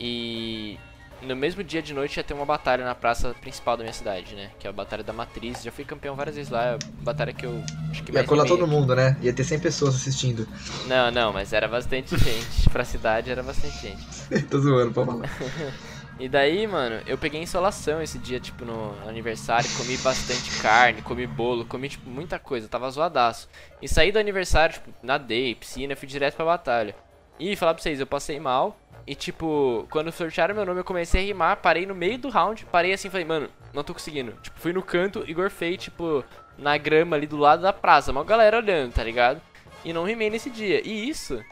[0.00, 0.78] e
[1.22, 4.34] no mesmo dia de noite ia ter uma batalha na praça principal da minha cidade,
[4.34, 4.50] né?
[4.58, 5.62] Que é a Batalha da Matriz.
[5.62, 8.44] Já fui campeão várias vezes lá, é a batalha que eu acho que Ia colar
[8.44, 8.72] todo aqui.
[8.72, 9.16] mundo, né?
[9.20, 10.46] Ia ter 100 pessoas assistindo.
[10.86, 12.70] Não, não, mas era bastante gente.
[12.70, 14.42] pra cidade era bastante gente.
[14.48, 15.28] Tô zoando, pode falar.
[16.20, 21.28] E daí, mano, eu peguei insolação esse dia, tipo, no aniversário, comi bastante carne, comi
[21.28, 23.48] bolo, comi, tipo, muita coisa, tava zoadaço.
[23.80, 26.96] E saí do aniversário, tipo, nadei, piscina, fui direto pra batalha.
[27.38, 28.76] E falar pra vocês, eu passei mal.
[29.08, 32.66] E, tipo, quando sortearam meu nome, eu comecei a rimar, parei no meio do round,
[32.66, 34.32] parei assim, falei, mano, não tô conseguindo.
[34.42, 36.22] Tipo, fui no canto e gorfei, tipo,
[36.58, 39.40] na grama ali do lado da praça, uma galera olhando, tá ligado?
[39.82, 40.86] E não rimei nesse dia.
[40.86, 41.42] E isso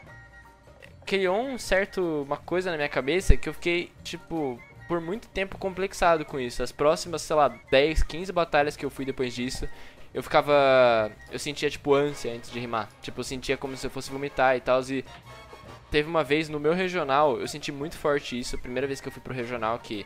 [1.03, 5.57] criou um certo uma coisa na minha cabeça que eu fiquei, tipo, por muito tempo
[5.57, 6.61] complexado com isso.
[6.61, 9.67] As próximas, sei lá, 10, 15 batalhas que eu fui depois disso,
[10.13, 11.11] eu ficava.
[11.31, 12.87] Eu sentia, tipo, ânsia antes de rimar.
[13.01, 14.79] Tipo, eu sentia como se eu fosse vomitar e tal.
[14.89, 15.03] E
[15.89, 18.57] teve uma vez no meu regional, eu senti muito forte isso.
[18.57, 20.05] Primeira vez que eu fui pro regional, que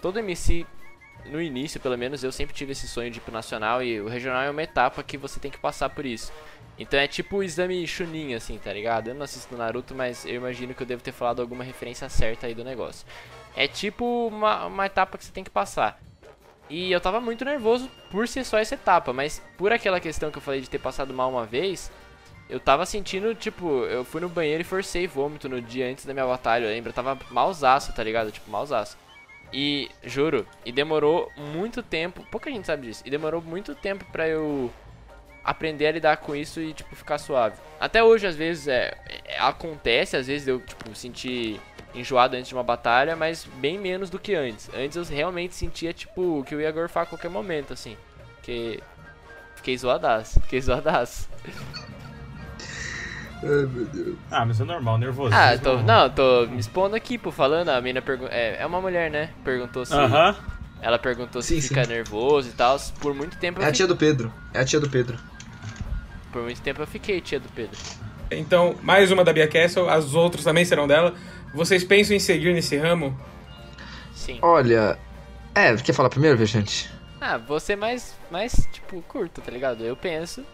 [0.00, 0.66] todo MC,
[1.26, 3.82] no início pelo menos, eu sempre tive esse sonho de ir pro nacional.
[3.82, 6.32] E o regional é uma etapa que você tem que passar por isso.
[6.78, 9.08] Então é tipo o exame Chunin, assim, tá ligado?
[9.08, 12.46] Eu não assisto Naruto, mas eu imagino que eu devo ter falado alguma referência certa
[12.46, 13.06] aí do negócio.
[13.56, 15.98] É tipo uma, uma etapa que você tem que passar.
[16.68, 20.38] E eu tava muito nervoso por ser só essa etapa, mas por aquela questão que
[20.38, 21.90] eu falei de ter passado mal uma vez,
[22.48, 26.14] eu tava sentindo, tipo, eu fui no banheiro e forcei vômito no dia antes da
[26.14, 26.90] minha batalha, lembra?
[26.90, 28.30] Eu tava malzaço, tá ligado?
[28.30, 28.96] Tipo, malzaço.
[29.52, 34.28] E, juro, e demorou muito tempo, pouca gente sabe disso, e demorou muito tempo pra
[34.28, 34.70] eu
[35.44, 37.56] aprender a lidar com isso e, tipo, ficar suave.
[37.80, 38.96] Até hoje, às vezes, é,
[39.38, 41.60] acontece, às vezes, eu, tipo, sentir
[41.94, 44.68] enjoado antes de uma batalha, mas bem menos do que antes.
[44.74, 47.96] Antes eu realmente sentia, tipo, que eu ia gorfar a qualquer momento, assim.
[48.36, 48.80] Porque
[49.56, 51.28] fiquei zoadaço, fiquei zoadaço.
[53.42, 54.16] Ai, meu Deus.
[54.30, 55.34] Ah, mas é normal, nervoso.
[55.34, 58.80] Ah, tô, não, tô me expondo aqui, pô, falando, a mina perguntou, é, é uma
[58.80, 59.30] mulher, né?
[59.44, 59.94] Perguntou se...
[59.94, 60.34] Aham.
[60.80, 61.90] Ela perguntou se Sim, fica sim.
[61.90, 62.78] nervoso e tal.
[63.00, 64.32] Por muito tempo eu É a tia do Pedro.
[64.52, 65.18] É a tia do Pedro.
[66.30, 67.78] Por muito tempo eu fiquei tia do Pedro.
[68.30, 71.14] Então, mais uma da Bia Castle, as outras também serão dela.
[71.54, 73.18] Vocês pensam em seguir nesse ramo?
[74.14, 74.38] Sim.
[74.42, 74.98] Olha.
[75.54, 76.90] É, quer falar primeiro, Viajante?
[77.20, 79.82] Ah, você mais, mais, tipo, curto, tá ligado?
[79.82, 80.44] Eu penso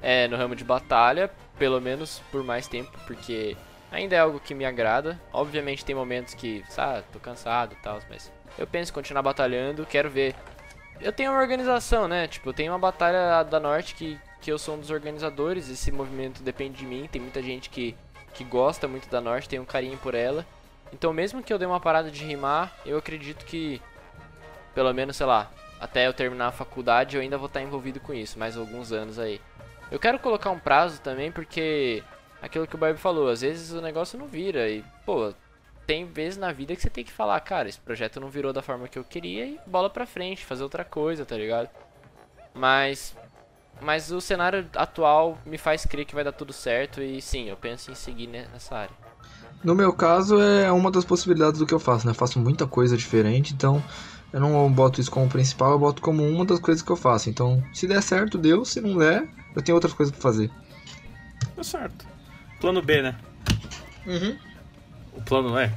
[0.00, 1.30] é, no ramo de batalha,
[1.62, 3.56] pelo menos por mais tempo, porque
[3.88, 5.16] ainda é algo que me agrada.
[5.32, 9.86] Obviamente tem momentos que, sabe, tô cansado e tal, mas eu penso em continuar batalhando,
[9.86, 10.34] quero ver.
[11.00, 12.26] Eu tenho uma organização, né?
[12.26, 15.92] Tipo, eu tenho uma batalha da Norte que, que eu sou um dos organizadores, esse
[15.92, 17.94] movimento depende de mim, tem muita gente que,
[18.34, 20.44] que gosta muito da Norte, tem um carinho por ela.
[20.92, 23.80] Então, mesmo que eu dê uma parada de rimar, eu acredito que,
[24.74, 25.48] pelo menos, sei lá,
[25.80, 29.16] até eu terminar a faculdade, eu ainda vou estar envolvido com isso, mais alguns anos
[29.16, 29.40] aí.
[29.92, 32.02] Eu quero colocar um prazo também, porque
[32.40, 35.34] aquilo que o Barbie falou, às vezes o negócio não vira e, pô,
[35.86, 38.62] tem vezes na vida que você tem que falar, cara, esse projeto não virou da
[38.62, 41.68] forma que eu queria e bola pra frente, fazer outra coisa, tá ligado?
[42.54, 43.14] Mas
[43.80, 47.56] mas o cenário atual me faz crer que vai dar tudo certo e sim, eu
[47.56, 48.94] penso em seguir ne- nessa área.
[49.62, 52.12] No meu caso, é uma das possibilidades do que eu faço, né?
[52.12, 53.82] Eu faço muita coisa diferente, então
[54.32, 57.28] eu não boto isso como principal, eu boto como uma das coisas que eu faço.
[57.30, 58.64] Então, se der certo, deu.
[58.64, 60.50] Se não der, eu tenho outras coisas pra fazer.
[61.54, 62.06] Tá certo.
[62.60, 63.16] Plano B, né?
[64.06, 64.36] Uhum.
[65.14, 65.72] O plano é.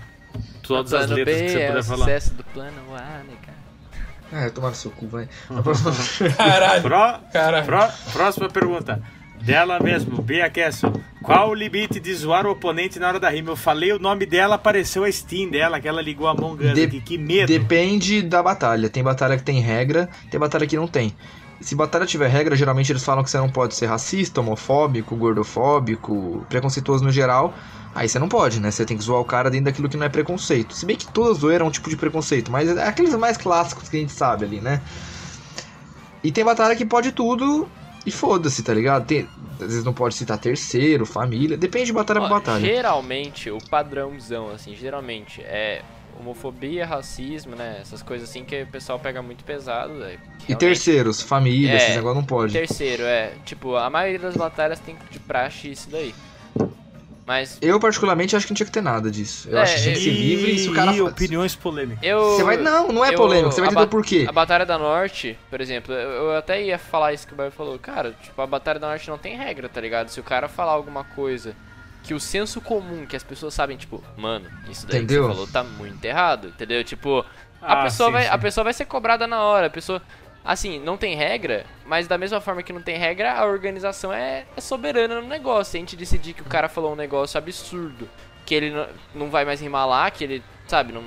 [0.61, 1.97] Todas as plano letras B que você é puder o falar.
[2.05, 4.45] sucesso do plano A, né, cara?
[4.47, 5.29] Ah, tomar seu cu, vai.
[6.37, 7.65] Caralho, Pró, caralho.
[7.65, 9.01] pró, próxima pergunta.
[9.45, 10.91] Dela mesmo, Bia Kessel.
[11.21, 13.51] Qual o limite de zoar o oponente na hora da rima?
[13.51, 16.83] Eu falei o nome dela, apareceu a Steam dela, que ela ligou a Us De-
[16.83, 16.99] aqui.
[17.01, 17.47] Que medo.
[17.47, 18.89] Depende da batalha.
[18.89, 21.15] Tem batalha que tem regra, tem batalha que não tem.
[21.61, 26.45] Se batalha tiver regra, geralmente eles falam que você não pode ser racista, homofóbico, gordofóbico,
[26.49, 27.53] preconceituoso no geral.
[27.93, 28.69] Aí você não pode, né?
[28.71, 30.75] Você tem que zoar o cara dentro daquilo que não é preconceito.
[30.75, 33.87] Se bem que toda zoeira é um tipo de preconceito, mas é aqueles mais clássicos
[33.89, 34.81] que a gente sabe ali, né?
[36.23, 37.67] E tem batalha que pode tudo
[38.05, 39.05] e foda-se, tá ligado?
[39.05, 42.61] Tem, às vezes não pode citar terceiro, família, depende de batalha Ó, pra batalha.
[42.61, 45.81] Geralmente, o padrãozão, assim, geralmente é
[46.19, 47.79] homofobia, racismo, né?
[47.81, 50.03] Essas coisas assim que o pessoal pega muito pesado.
[50.03, 50.17] é,
[50.47, 52.53] E terceiros, família, É, esses negócios não pode.
[52.53, 53.33] Terceiro, é.
[53.45, 56.13] Tipo, a maioria das batalhas tem de praxe isso daí.
[57.25, 59.49] Mas Eu, particularmente, acho que não tinha que ter nada disso.
[59.49, 62.03] Eu É, acho que tinha que ser livre e se o cara E opiniões polêmicas.
[62.03, 62.19] eu.
[62.21, 62.55] Você vai.
[62.57, 64.25] Não, não é eu- polêmico, você vai entender o porquê.
[64.29, 67.51] A Batalha da Norte, por exemplo, eu, eu até ia falar isso que o Baio
[67.51, 67.79] falou.
[67.79, 70.09] Cara, tipo, a Batalha da Norte não tem regra, tá ligado?
[70.09, 71.55] Se o cara falar alguma coisa
[72.03, 75.23] que o senso comum, que as pessoas sabem, tipo, mano, isso daí Entendeu?
[75.23, 76.83] que você falou tá muito errado, entendeu?
[76.83, 77.25] Tipo,
[77.59, 78.29] a, Ah, pessoa sim, vai, sim.
[78.29, 79.99] a pessoa vai ser cobrada na hora, a pessoa.
[80.45, 84.45] Assim, não tem regra, mas da mesma forma que não tem regra, a organização é,
[84.55, 85.71] é soberana no negócio.
[85.71, 88.07] Se a gente decidir que o cara falou um negócio absurdo,
[88.45, 88.71] que ele
[89.15, 91.03] não, vai mais rimar lá, que ele, sabe, não.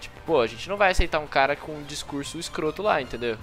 [0.00, 3.36] Tipo, pô, a gente não vai aceitar um cara com um discurso escroto lá, entendeu?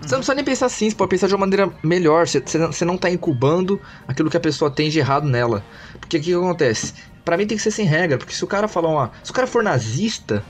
[0.00, 2.28] Você não precisa nem pensar assim, você pode pensar de uma maneira melhor.
[2.28, 5.64] Você, você não- você não tá incubando aquilo que a pessoa tem de errado nela.
[5.98, 6.94] Porque o que, que acontece?
[7.24, 9.12] Pra mim tem que ser sem regra, porque se o cara falar uma.
[9.24, 10.44] Se o cara for nazista,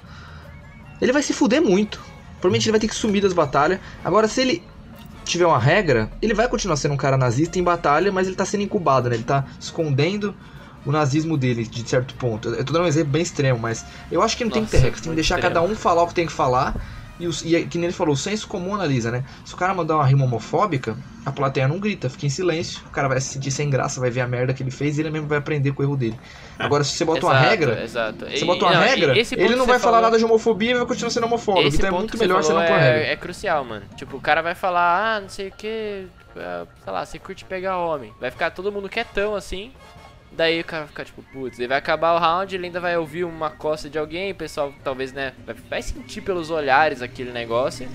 [1.01, 1.99] ele vai se fuder muito.
[2.41, 3.81] Provavelmente ele vai ter que sumir das batalhas.
[4.05, 4.63] Agora, se ele
[5.25, 8.45] tiver uma regra, ele vai continuar sendo um cara nazista em batalha, mas ele tá
[8.45, 9.17] sendo incubado, né?
[9.17, 10.35] Ele tá escondendo
[10.87, 12.49] o nazismo dele, de certo ponto.
[12.49, 14.79] Eu tô dando um exemplo bem extremo, mas eu acho que não tem que ter
[14.79, 15.01] Nossa, regra.
[15.03, 15.55] Tem que deixar extremo.
[15.55, 16.75] cada um falar o que tem que falar.
[17.21, 19.25] E, os, e é que nem ele falou, o senso comum analisa, né?
[19.45, 20.97] Se o cara mandar uma rima homofóbica,
[21.27, 22.81] a plateia não grita, fica em silêncio.
[22.87, 25.01] O cara vai se sentir sem graça, vai ver a merda que ele fez e
[25.03, 26.19] ele mesmo vai aprender com o erro dele.
[26.59, 28.25] Agora, se você bota uma regra, Exato.
[28.25, 30.87] você bota uma não, regra, ele não vai falar falou- nada de homofobia e vai
[30.87, 31.75] continuar sendo homofóbico.
[31.75, 33.01] Então é muito melhor você não pôr regra.
[33.07, 33.85] é, é crucial, mano.
[33.97, 37.79] Tipo, o cara vai falar, ah, não sei o que, sei lá, você curte pegar
[37.79, 38.13] homem.
[38.21, 39.73] Vai ficar todo mundo quietão assim.
[40.39, 42.97] Daí o cara vai ficar tipo, putz, ele vai acabar o round, ele ainda vai
[42.97, 45.35] ouvir uma costa de alguém, o pessoal talvez, né,
[45.69, 47.91] vai, sentir pelos olhares aquele negócio.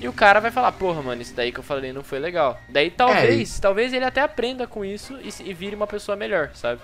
[0.00, 2.64] E o cara vai falar, porra, mano, isso daí que eu falei não foi legal.
[2.68, 6.82] Daí talvez, talvez ele até aprenda com isso e, e vire uma pessoa melhor, sabe?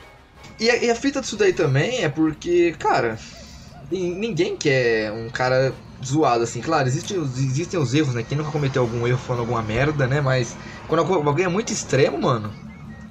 [0.59, 3.17] E a, e a fita disso daí também é porque, cara,
[3.91, 5.75] nin- ninguém quer um cara
[6.05, 6.61] zoado assim.
[6.61, 8.23] Claro, existem, os- existem os erros, né?
[8.25, 10.21] Quem nunca cometeu algum erro falando alguma merda, né?
[10.21, 10.57] Mas
[10.87, 12.55] quando algu- alguém é muito extremo, mano,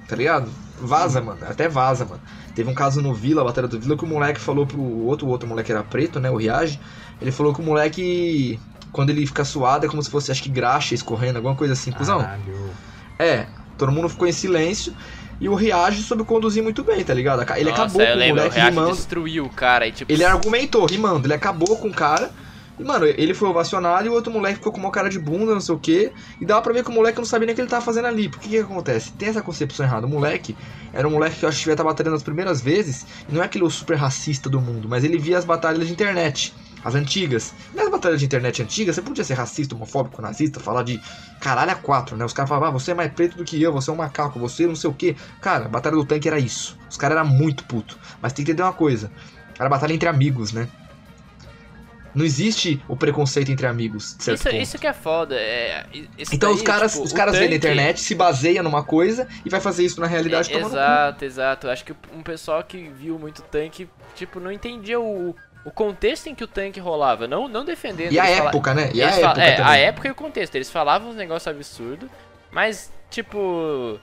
[0.08, 0.54] tá ligado?
[0.80, 1.40] Vaza, mano.
[1.48, 2.22] Até vaza, mano.
[2.56, 5.28] Teve um caso no Vila, a batalha do Vila, que o moleque falou pro outro,
[5.28, 6.30] o outro moleque era preto, né?
[6.30, 6.80] O Riage.
[7.22, 8.60] Ele falou que o moleque,
[8.92, 11.92] quando ele fica suado, é como se fosse, acho que graxa escorrendo, alguma coisa assim.
[11.92, 12.20] Cusão.
[12.22, 12.72] Caralho.
[13.20, 13.48] É,
[13.78, 14.94] todo mundo ficou em silêncio.
[15.40, 17.42] E o Reage soube conduzir muito bem, tá ligado?
[17.56, 18.96] Ele Nossa, acabou com o lembro, moleque React rimando.
[18.96, 20.12] destruiu o cara e tipo.
[20.12, 22.32] Ele argumentou, rimando, ele acabou com o cara.
[22.80, 25.54] E, mano, ele foi ovacionado e o outro moleque ficou com uma cara de bunda,
[25.54, 26.12] não sei o quê.
[26.40, 28.06] E dava pra ver que o moleque não sabia nem o que ele tava fazendo
[28.06, 28.30] ali.
[28.30, 29.12] Porque o que, que acontece?
[29.14, 30.06] Tem essa concepção errada.
[30.06, 30.56] O moleque
[30.94, 33.06] era um moleque que eu acho que devia estar batalhando as primeiras vezes.
[33.28, 36.54] E não é aquele super racista do mundo, mas ele via as batalhas de internet.
[36.84, 37.54] As antigas.
[37.74, 41.02] Nas batalhas de internet antigas, você podia ser racista, homofóbico, nazista, falar de
[41.42, 42.24] caralho a quatro, né?
[42.24, 44.40] Os caras falavam, ah, você é mais preto do que eu, você é um macaco,
[44.40, 45.16] você não sei o quê.
[45.42, 46.78] Cara, a batalha do tanque era isso.
[46.90, 47.98] Os caras eram muito puto.
[48.22, 49.12] Mas tem que entender uma coisa.
[49.60, 50.70] Era batalha entre amigos, né?
[52.16, 55.36] Não existe o preconceito entre amigos, Isso, isso que é foda.
[55.36, 55.86] É,
[56.32, 59.28] Então daí, os caras, tipo, os caras vêem na tanque- internet, se baseia numa coisa
[59.46, 61.70] e vai fazer isso na realidade É, exato, exato.
[61.70, 66.36] Acho que um pessoal que viu muito tanque, tipo, não entendia o, o contexto em
[66.36, 67.28] que o tanque rolava.
[67.28, 68.12] Não, não defendendo.
[68.12, 68.90] E a época, né?
[68.94, 70.56] E a época é, a época e o contexto.
[70.56, 72.10] Eles falavam uns negócios absurdos,
[72.52, 74.00] mas, tipo.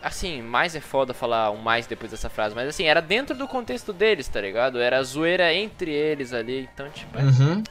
[0.00, 3.48] Assim, mais é foda falar um mais depois dessa frase, mas assim, era dentro do
[3.48, 4.80] contexto deles, tá ligado?
[4.80, 7.62] Era zoeira entre eles ali, então, tipo, é Uhum.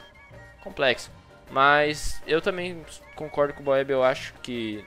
[0.62, 1.10] complexo.
[1.50, 2.84] Mas eu também
[3.16, 4.84] concordo com o Boeb, eu acho que.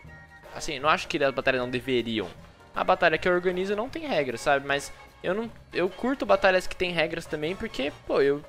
[0.55, 2.27] Assim, não acho que as batalhas não deveriam.
[2.75, 4.67] A batalha que eu organizo não tem regras, sabe?
[4.67, 4.91] Mas
[5.23, 5.49] eu não.
[5.73, 8.43] Eu curto batalhas que tem regras também, porque, pô, eu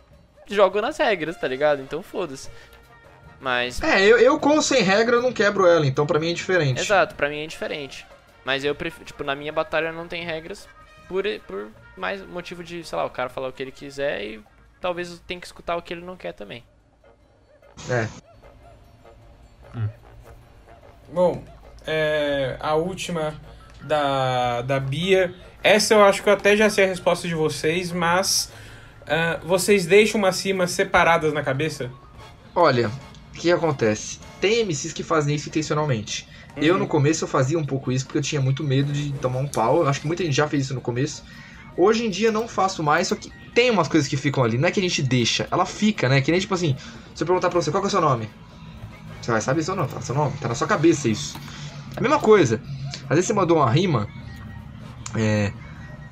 [0.47, 1.81] jogo nas regras, tá ligado?
[1.81, 2.51] Então foda-se.
[3.41, 3.81] Mas.
[3.83, 6.81] É, eu, eu com sem regra eu não quebro ela, então pra mim é diferente.
[6.81, 8.07] Exato, pra mim é diferente.
[8.45, 9.05] Mas eu prefiro.
[9.05, 10.69] Tipo, na minha batalha não tem regras
[11.09, 14.43] por, por mais motivo de, sei lá, o cara falar o que ele quiser e
[14.81, 16.65] talvez eu tenha que escutar o que ele não quer também.
[17.89, 18.09] É.
[21.13, 21.43] Bom,
[21.87, 23.35] é, a última
[23.83, 25.35] da, da Bia.
[25.63, 28.51] Essa eu acho que eu até já sei a resposta de vocês, mas
[29.07, 31.91] ah, vocês deixam umas rimas separadas na cabeça?
[32.55, 34.19] Olha, o que acontece?
[34.41, 36.29] Tem MCs que fazem isso intencionalmente.
[36.57, 39.39] Eu no começo eu fazia um pouco isso porque eu tinha muito medo de tomar
[39.39, 39.83] um pau.
[39.83, 41.25] Eu acho que muita gente já fez isso no começo.
[41.77, 44.59] Hoje em dia não faço mais, só que tem umas coisas que ficam ali.
[44.59, 46.21] Não é que a gente deixa, ela fica, né?
[46.21, 46.77] Que nem tipo assim,
[47.15, 48.29] se eu perguntar pra você qual que é o seu nome,
[49.21, 51.37] você vai saber seu nome, fala seu nome, tá na sua cabeça isso.
[51.97, 52.61] É a mesma coisa.
[53.05, 54.07] Às vezes você mandou uma rima,
[55.17, 55.53] é.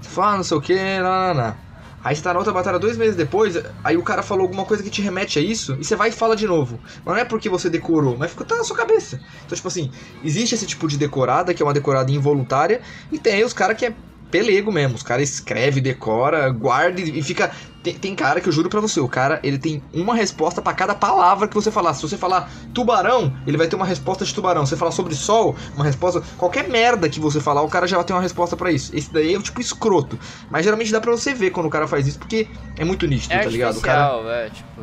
[0.01, 1.57] Você fala, ah, não sei o que, lá, lá, lá.
[2.03, 4.83] Aí você tá na outra batalha dois meses depois, aí o cara falou alguma coisa
[4.83, 6.81] que te remete a isso, e você vai e fala de novo.
[7.05, 9.21] Mas não é porque você decorou, mas ficou tá na sua cabeça.
[9.45, 9.91] Então, tipo assim,
[10.23, 12.81] existe esse tipo de decorada, que é uma decorada involuntária,
[13.13, 13.95] e tem aí os caras que é
[14.31, 14.97] pelego mesmo.
[14.97, 17.51] Os caras escreve, decora, guarda e fica.
[17.83, 20.75] Tem, tem cara que eu juro pra você, o cara ele tem uma resposta pra
[20.75, 21.95] cada palavra que você falar.
[21.95, 24.67] Se você falar tubarão, ele vai ter uma resposta de tubarão.
[24.67, 26.23] Se você falar sobre sol, uma resposta.
[26.37, 28.95] Qualquer merda que você falar, o cara já vai ter uma resposta pra isso.
[28.95, 30.19] Esse daí é o tipo escroto.
[30.51, 32.47] Mas geralmente dá pra você ver quando o cara faz isso, porque
[32.77, 33.79] é muito nítido, É tá ligado?
[33.79, 34.83] O cara é, tipo...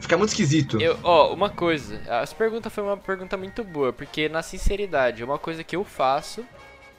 [0.00, 0.78] fica muito esquisito.
[0.78, 5.38] Eu, ó, uma coisa, essa pergunta foi uma pergunta muito boa, porque na sinceridade, uma
[5.38, 6.44] coisa que eu faço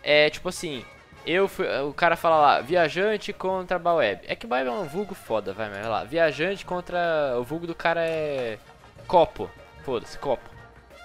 [0.01, 0.83] é tipo assim,
[1.25, 4.21] eu fui, o cara fala lá, viajante contra Baweb.
[4.27, 6.03] É que Baweb é um vulgo foda, vai, mas vai lá.
[6.03, 7.35] Viajante contra.
[7.39, 8.57] O vulgo do cara é.
[9.07, 9.49] Copo.
[9.83, 10.49] Foda-se, copo.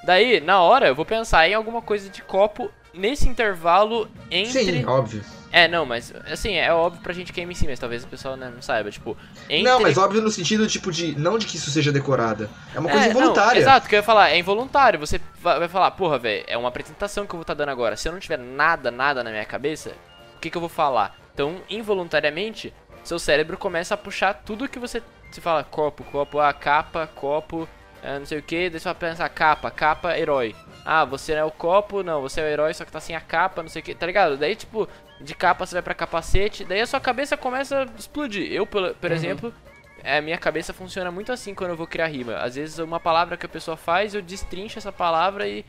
[0.05, 4.65] Daí, na hora, eu vou pensar em alguma coisa de copo nesse intervalo entre.
[4.65, 5.23] Sim, óbvio.
[5.53, 8.37] É, não, mas assim, é óbvio pra gente que é MC, mas talvez o pessoal
[8.37, 8.91] né, não saiba.
[8.91, 9.17] Tipo,
[9.49, 9.65] entre.
[9.65, 11.19] Não, mas óbvio no sentido, tipo, de.
[11.19, 12.49] Não de que isso seja decorada.
[12.75, 13.59] É uma coisa É, não, involuntária.
[13.59, 14.99] exato, o que eu ia falar, é involuntário.
[15.01, 17.97] Você va- vai falar, porra, velho, é uma apresentação que eu vou estar dando agora.
[17.97, 19.93] Se eu não tiver nada, nada na minha cabeça,
[20.41, 21.19] que, que eu vou falar?
[21.33, 22.73] Então, involuntariamente,
[23.05, 25.03] seu cérebro começa a puxar tudo que você.
[25.31, 27.69] Você fala copo, copo, ah, capa, copo,
[28.03, 30.57] ah, não sei o que, daí você vai pensar capa, capa, herói.
[30.85, 33.21] Ah, você é o copo, não, você é o herói, só que tá sem a
[33.21, 34.37] capa, não sei o que, tá ligado?
[34.37, 34.89] Daí, tipo,
[35.21, 38.51] de capa você vai pra capacete, daí a sua cabeça começa a explodir.
[38.51, 39.55] Eu, por, por exemplo,
[40.03, 42.37] é, a minha cabeça funciona muito assim quando eu vou criar rima.
[42.37, 45.65] Às vezes uma palavra que a pessoa faz, eu destrincho essa palavra e.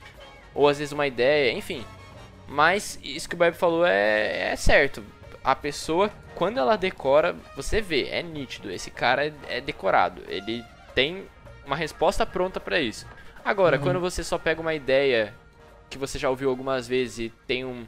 [0.54, 1.86] Ou às vezes uma ideia, enfim.
[2.52, 5.02] Mas isso que o Bible falou é, é certo.
[5.42, 8.70] A pessoa, quando ela decora, você vê, é nítido.
[8.70, 10.22] Esse cara é, é decorado.
[10.28, 10.62] Ele
[10.94, 11.26] tem
[11.66, 13.08] uma resposta pronta pra isso.
[13.44, 15.34] Agora, quando você só pega uma ideia
[15.90, 17.88] que você já ouviu algumas vezes e tem um.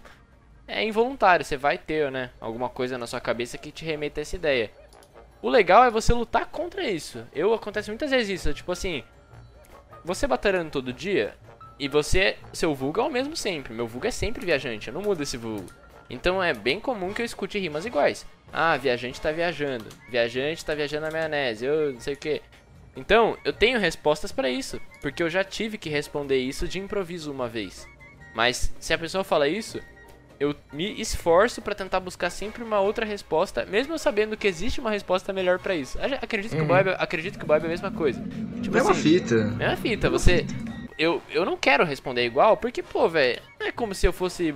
[0.66, 2.30] É involuntário, você vai ter, né?
[2.40, 4.72] Alguma coisa na sua cabeça que te remeta a essa ideia.
[5.42, 7.28] O legal é você lutar contra isso.
[7.34, 9.04] Eu acontece muitas vezes isso, tipo assim,
[10.06, 11.36] você batalhando todo dia
[11.84, 13.74] e você, seu vulgo é o mesmo sempre.
[13.74, 15.66] Meu vulgo é sempre viajante, eu não mudo esse vulgo.
[16.10, 18.26] Então é bem comum que eu escute rimas iguais.
[18.52, 19.86] Ah, viajante tá viajando.
[20.10, 21.66] Viajante tá viajando na maionese.
[21.66, 22.42] Eu não sei o que.
[22.96, 27.32] Então, eu tenho respostas pra isso, porque eu já tive que responder isso de improviso
[27.32, 27.88] uma vez.
[28.36, 29.80] Mas se a pessoa fala isso,
[30.40, 34.92] eu me esforço pra tentar buscar sempre uma outra resposta, mesmo sabendo que existe uma
[34.92, 35.98] resposta melhor pra isso.
[36.00, 38.22] Ac- Acredito que o Bob, acredito que o Bob é a mesma coisa.
[38.62, 39.36] Tipo Mesma assim, fita.
[39.36, 40.46] Mesma fita, você.
[40.98, 44.54] Eu, eu não quero responder igual, porque, pô, velho, não é como se eu fosse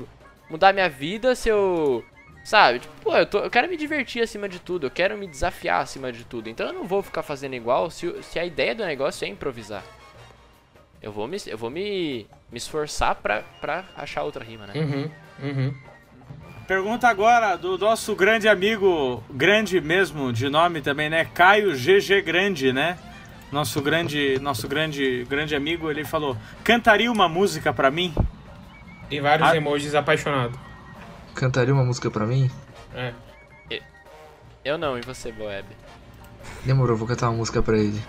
[0.49, 2.03] mudar minha vida se eu.
[2.43, 2.79] Sabe?
[2.79, 5.81] Tipo, pô, eu, tô, eu quero me divertir acima de tudo, eu quero me desafiar
[5.81, 6.49] acima de tudo.
[6.49, 9.83] Então eu não vou ficar fazendo igual se, se a ideia do negócio é improvisar.
[11.01, 14.73] Eu vou me, eu vou me, me esforçar pra, pra achar outra rima, né?
[14.75, 15.11] Uhum,
[15.43, 15.73] uhum.
[16.67, 21.25] Pergunta agora do nosso grande amigo, grande mesmo, de nome também, né?
[21.33, 22.97] Caio GG Grande, né?
[23.51, 28.13] Nosso grande, nosso grande, grande amigo, ele falou: "Cantaria uma música pra mim?"
[29.09, 29.55] E vários Ah.
[29.55, 30.59] emojis apaixonados.
[31.33, 32.51] Cantaria uma música pra mim?
[32.93, 33.13] É.
[34.65, 35.65] Eu não, e você, Boeb?
[36.65, 38.03] Demorou, vou cantar uma música pra ele.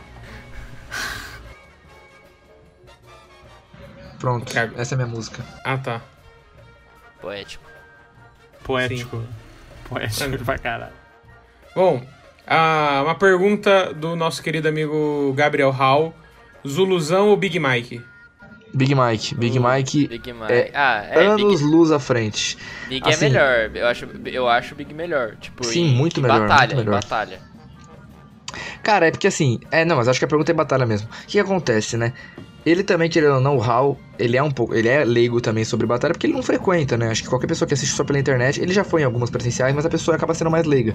[4.18, 5.44] Pronto, essa é a minha música.
[5.64, 6.00] Ah, tá.
[7.20, 7.64] Poético.
[8.64, 9.24] Poético.
[9.88, 10.92] Poético pra caralho.
[11.74, 12.04] Bom,
[12.48, 16.14] ah, uma pergunta do nosso querido amigo Gabriel Hall.
[16.66, 18.02] Zuluzão ou Big Mike?
[18.74, 20.52] Big Mike, Big Mike, Big Mike.
[20.52, 22.58] é ah, é, anos Big, luz à frente.
[22.88, 23.70] Big assim- é melhor.
[23.74, 25.36] Eu acho, eu acho Big melhor.
[25.36, 27.02] Tipo, Sim, em, muito em melhor, batalha, muito em melhor.
[27.02, 27.40] batalha.
[28.82, 31.08] Cara, é porque assim, é, não, mas acho que a pergunta é batalha mesmo.
[31.08, 32.12] O que acontece, né?
[32.66, 35.64] Ele também, querendo ou não, o Hal, ele é um pouco, ele é leigo também
[35.64, 37.08] sobre batalha, porque ele não frequenta, né?
[37.10, 39.74] Acho que qualquer pessoa que assiste só pela internet, ele já foi em algumas presenciais,
[39.74, 40.94] mas a pessoa acaba sendo mais leiga.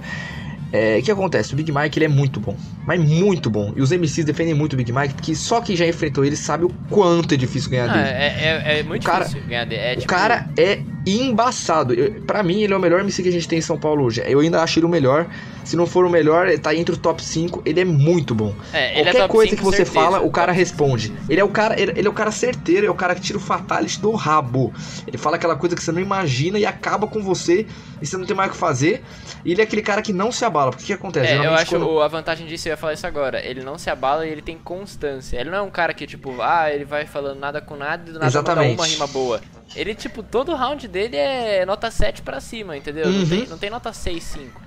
[0.72, 1.54] É, o que acontece?
[1.54, 3.74] O Big Mike, ele é muito bom, mas muito bom.
[3.76, 6.66] E os MCs defendem muito o Big Mike, porque só quem já enfrentou ele sabe
[6.66, 8.08] o quanto é difícil ganhar dele.
[8.08, 8.36] é,
[8.76, 9.82] é, é muito O cara- difícil ganhar dele.
[9.82, 11.96] É, O tipo, cara é embaçado.
[12.26, 14.22] Pra mim, ele é o melhor MC que a gente tem em São Paulo hoje.
[14.26, 15.28] Eu ainda acho ele o melhor.
[15.64, 17.62] Se não for o melhor, ele tá entre o top 5.
[17.66, 18.54] Ele é muito bom.
[18.74, 20.00] é, é Qualquer top coisa 5, que você certeza.
[20.00, 21.14] fala, o cara responde.
[21.30, 23.38] Ele é o cara, ele, ele é o cara certeiro, é o cara que tira
[23.38, 24.74] o fatality do rabo.
[25.08, 27.66] Ele fala aquela coisa que você não imagina e acaba com você
[28.02, 29.02] e você não tem mais o que fazer.
[29.46, 30.72] E ele é aquele cara que não se abala.
[30.72, 31.32] Porque o que acontece?
[31.32, 33.40] É, eu acho quando- a vantagem disso, eu ia falar isso agora.
[33.46, 35.38] Ele não se abala e ele tem constância.
[35.40, 38.12] Ele não é um cara que, tipo, ah, ele vai falando nada com nada e
[38.12, 38.76] do nada Exatamente.
[38.80, 39.40] uma rima boa.
[39.76, 43.12] Ele, tipo, todo round dele é nota 7 pra cima, entendeu?
[43.12, 43.28] Não, Uhum.
[43.30, 44.62] tem, não tem nota 6, 5.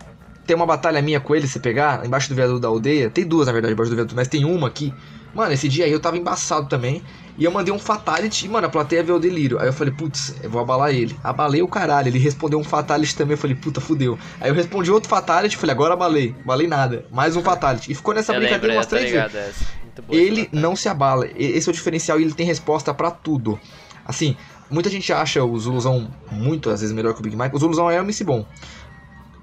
[0.46, 3.10] tem uma batalha minha com ele, você pegar, embaixo do viaduto da aldeia.
[3.10, 4.94] Tem duas, na verdade, embaixo do viaduto, mas tem uma aqui.
[5.34, 7.02] Mano, esse dia aí eu tava embaçado também.
[7.36, 9.58] E eu mandei um fatality, e, mano, a plateia veio o delírio.
[9.58, 11.14] Aí eu falei, putz, eu vou abalar ele.
[11.22, 12.08] Abalei o caralho.
[12.08, 13.32] Ele respondeu um fatality também.
[13.34, 14.18] Eu falei, puta, fudeu.
[14.40, 16.34] Aí eu respondi outro fatality, falei, agora abalei.
[16.42, 17.04] Abalei nada.
[17.10, 17.92] Mais um fatality.
[17.92, 19.62] E ficou nessa eu brincadeira lembro, umas é, tá três vezes.
[19.62, 21.28] essa Ele não se abala.
[21.36, 23.60] Esse é o diferencial e ele tem resposta pra tudo.
[24.06, 24.36] Assim,
[24.70, 27.54] muita gente acha o Zuluzão muito, às vezes, melhor que o Big Mike.
[27.54, 28.46] O Zuluzão é um MC bom.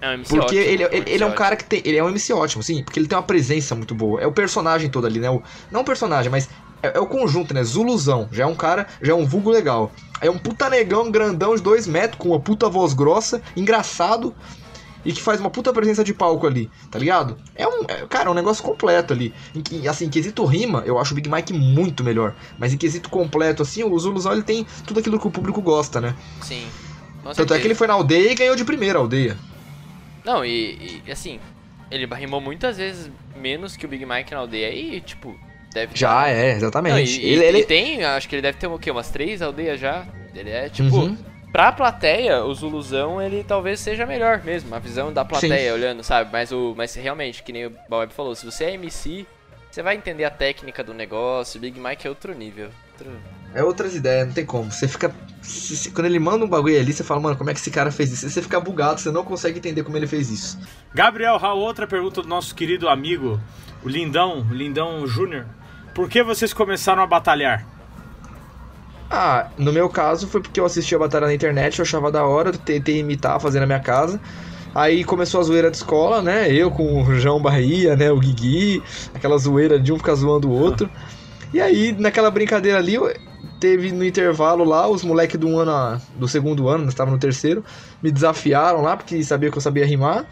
[0.02, 1.38] É um MC Porque ótimo, ele, um ele, ele é um ótimo.
[1.38, 1.82] cara que tem.
[1.86, 4.22] Ele é um MC ótimo, sim, porque ele tem uma presença muito boa.
[4.22, 5.30] É o personagem todo ali, né?
[5.30, 5.42] O,
[5.72, 6.50] não o personagem, mas
[6.82, 7.64] é, é o conjunto, né?
[7.64, 8.28] Zuluzão.
[8.32, 9.92] Já é um cara, já é um vulgo legal.
[10.20, 14.36] É um puta negão grandão de dois metros, com uma puta voz grossa, engraçado.
[15.06, 17.38] E que faz uma puta presença de palco ali, tá ligado?
[17.56, 17.84] É um.
[17.88, 19.34] é, cara, é um negócio completo ali.
[19.54, 22.34] Em, assim, em quesito rima, eu acho o Big Mike muito melhor.
[22.58, 26.00] Mas em quesito completo, assim, o Zuluzão ele tem tudo aquilo que o público gosta,
[26.00, 26.16] né?
[26.42, 26.66] Sim.
[27.24, 27.60] Tanto é certeza.
[27.60, 29.38] que ele foi na aldeia e ganhou de primeira a aldeia.
[30.26, 31.40] Não, e, e, assim,
[31.92, 35.36] ele rimou muitas vezes menos que o Big Mike na aldeia e, tipo,
[35.74, 37.20] deve Já é, Não, exatamente.
[37.22, 38.90] e, ele, ele- e tem, acho que ele deve ter o quê?
[38.92, 40.06] Umas três aldeias já.
[40.34, 41.18] Ele é, tipo, Uhum.
[41.54, 44.74] Pra plateia, o Zuluzão, ele talvez seja melhor mesmo.
[44.76, 45.80] A visão da plateia Sim.
[45.80, 46.30] olhando, sabe?
[46.34, 49.26] Mas, o, mas realmente, que nem o Bob falou, se você é MC,
[49.72, 51.60] você vai entender a técnica do negócio.
[51.60, 52.70] O Big Mike é outro nível.
[52.92, 53.12] Outro...
[53.56, 54.72] É outras ideias, não tem como.
[54.72, 55.14] Você fica.
[55.44, 57.70] se- se- quando ele manda um bagulho ali, você fala, mano, como é que esse
[57.72, 58.28] cara fez isso?
[58.30, 60.60] Você fica bugado, você não consegue entender como ele fez isso.
[60.94, 63.40] Gabriel Raul, outra pergunta do nosso querido amigo,
[63.84, 65.46] o Lindão, o Lindão Júnior.
[65.94, 67.64] Por que vocês começaram a batalhar?
[69.16, 72.26] Ah, no meu caso foi porque eu assisti a batalha na internet, eu achava da
[72.26, 74.20] hora, tentei imitar, fazer na minha casa.
[74.74, 76.52] Aí começou a zoeira de escola, né?
[76.52, 78.12] Eu com o João Bahia, né?
[78.12, 78.84] O Guigui,
[79.14, 80.90] aquela zoeira de um ficar zoando o outro.
[81.54, 82.98] E aí, naquela brincadeira ali,
[83.60, 87.64] teve no intervalo lá, os moleques do ano, do segundo ano, nós estávamos no terceiro,
[88.02, 90.28] me desafiaram lá, porque sabia que eu sabia rimar.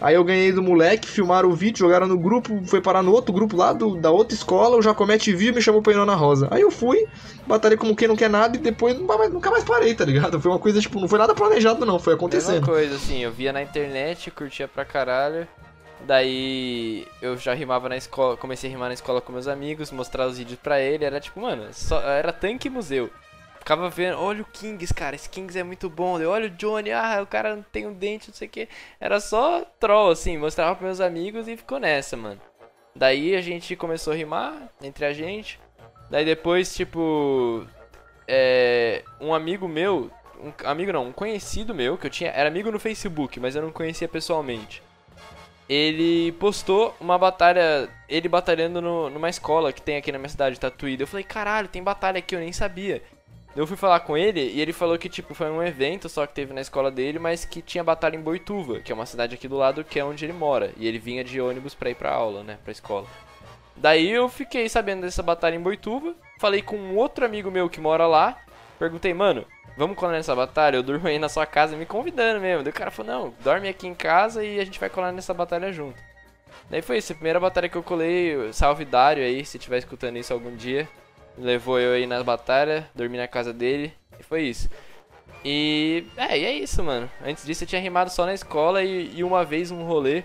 [0.00, 3.32] Aí eu ganhei do moleque, filmaram o vídeo, jogaram no grupo, foi parar no outro
[3.32, 6.48] grupo lá do, da outra escola, o Jacomete viu e me chamou pra na Rosa.
[6.50, 7.06] Aí eu fui,
[7.46, 10.40] batalhei como quem não quer nada e depois nunca mais, nunca mais parei, tá ligado?
[10.40, 12.66] Foi uma coisa, tipo, não foi nada planejado não, foi Mesma acontecendo.
[12.66, 15.46] coisa, assim, eu via na internet, curtia pra caralho.
[16.06, 20.26] Daí eu já rimava na escola, comecei a rimar na escola com meus amigos, mostrar
[20.26, 23.10] os vídeos pra ele, era tipo, mano, só, era tanque museu.
[23.60, 26.18] Ficava vendo, olha o Kings, cara, esse Kings é muito bom.
[26.18, 28.68] Eu, olha o Johnny, ah, o cara não tem um dente, não sei o que.
[28.98, 32.40] Era só troll, assim, mostrava pros meus amigos e ficou nessa, mano.
[32.96, 35.60] Daí a gente começou a rimar entre a gente.
[36.10, 37.64] Daí depois, tipo,
[38.26, 40.10] é, um amigo meu,
[40.42, 43.62] um amigo não, um conhecido meu, que eu tinha, era amigo no Facebook, mas eu
[43.62, 44.82] não conhecia pessoalmente.
[45.68, 50.58] Ele postou uma batalha, ele batalhando no, numa escola que tem aqui na minha cidade,
[50.58, 51.04] Tatuída.
[51.04, 53.02] Eu falei, caralho, tem batalha aqui, eu nem sabia.
[53.56, 56.34] Eu fui falar com ele e ele falou que, tipo, foi um evento só que
[56.34, 59.48] teve na escola dele, mas que tinha batalha em Boituva, que é uma cidade aqui
[59.48, 60.72] do lado, que é onde ele mora.
[60.76, 63.08] E ele vinha de ônibus pra ir pra aula, né, pra escola.
[63.76, 67.80] Daí eu fiquei sabendo dessa batalha em Boituva, falei com um outro amigo meu que
[67.80, 68.38] mora lá,
[68.78, 69.44] perguntei, mano,
[69.76, 70.76] vamos colar nessa batalha?
[70.76, 72.62] Eu durmo aí na sua casa me convidando mesmo.
[72.62, 75.34] Daí o cara falou, não, dorme aqui em casa e a gente vai colar nessa
[75.34, 75.98] batalha junto.
[76.68, 80.18] Daí foi isso, a primeira batalha que eu colei, salve Dário aí, se tiver escutando
[80.18, 80.88] isso algum dia.
[81.40, 84.68] Levou eu aí na batalha, dormi na casa dele, e foi isso.
[85.44, 87.10] E é, e é isso, mano.
[87.24, 90.22] Antes disso eu tinha rimado só na escola e, e uma vez um rolê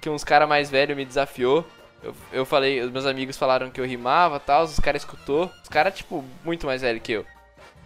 [0.00, 1.64] que uns caras mais velhos me desafiou.
[2.02, 5.50] Eu, eu falei, os meus amigos falaram que eu rimava tal, os caras escutou.
[5.62, 7.26] Os caras, tipo, muito mais velho que eu.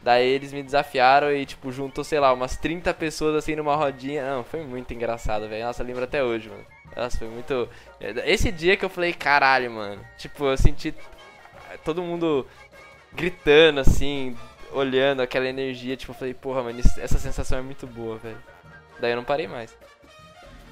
[0.02, 4.28] Daí eles me desafiaram e, tipo, juntou, sei lá, umas 30 pessoas assim numa rodinha.
[4.28, 5.64] Não, foi muito engraçado, velho.
[5.64, 6.66] Nossa, lembro até hoje, mano.
[6.96, 7.68] Nossa, foi muito.
[8.24, 10.04] Esse dia que eu falei, caralho, mano.
[10.16, 10.92] Tipo, eu senti
[11.84, 12.46] todo mundo
[13.12, 14.36] gritando, assim,
[14.72, 15.96] olhando aquela energia.
[15.96, 18.38] Tipo, eu falei, porra, mano, essa sensação é muito boa, velho.
[19.00, 19.76] Daí eu não parei mais.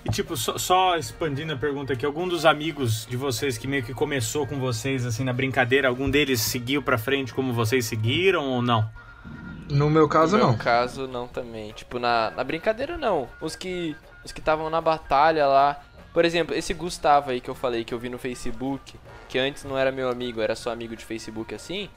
[0.05, 3.82] E tipo, só, só, expandindo a pergunta aqui, algum dos amigos de vocês que meio
[3.82, 8.44] que começou com vocês assim na brincadeira, algum deles seguiu pra frente como vocês seguiram
[8.44, 8.89] ou não?
[9.68, 10.51] No meu caso, no não.
[10.52, 11.73] No meu caso, não também.
[11.73, 13.28] Tipo, na, na brincadeira, não.
[13.40, 15.81] Os que os que estavam na batalha lá.
[16.16, 18.94] Por exemplo, esse Gustavo aí que eu falei, que eu vi no Facebook,
[19.28, 21.90] que antes não era meu amigo, era só amigo de Facebook assim.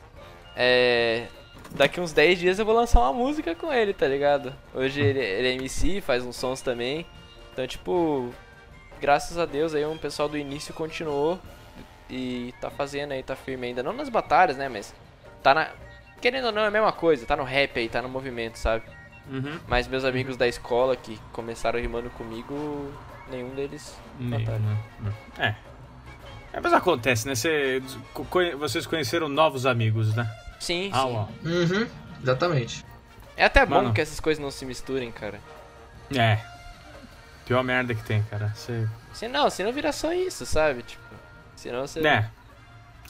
[0.57, 1.27] É.
[1.71, 4.53] Daqui uns 10 dias eu vou lançar uma música com ele, tá ligado?
[4.73, 7.05] Hoje ele, ele é MC, faz uns sons também.
[7.53, 8.29] Então, tipo,
[8.99, 11.39] graças a Deus aí um pessoal do início continuou
[12.09, 13.81] e tá fazendo aí, tá firme ainda.
[13.81, 14.93] Não nas batalhas, né, mas
[15.41, 15.69] tá na...
[16.19, 18.83] Querendo ou não, é a mesma coisa, tá no rap aí, tá no movimento, sabe?
[19.31, 19.61] Uhum.
[19.65, 22.91] Mas meus amigos da escola que começaram rimando comigo,
[23.29, 24.77] nenhum deles Nenhum, né?
[25.37, 25.55] É.
[26.51, 27.35] É, mas acontece, né?
[27.35, 27.81] Cê,
[28.57, 30.29] vocês conheceram novos amigos, né?
[30.59, 31.15] Sim, ah, sim.
[31.15, 31.27] Ó.
[31.47, 31.87] Uhum,
[32.21, 32.85] exatamente.
[33.37, 33.93] É até bom Mano.
[33.93, 35.39] que essas coisas não se misturem, cara.
[36.13, 36.39] É.
[37.45, 38.51] Pior merda que tem, cara.
[38.55, 38.87] Você.
[39.13, 40.83] Se não, se não vira só isso, sabe?
[40.83, 41.03] Tipo,
[41.55, 42.05] senão você.
[42.05, 42.29] É.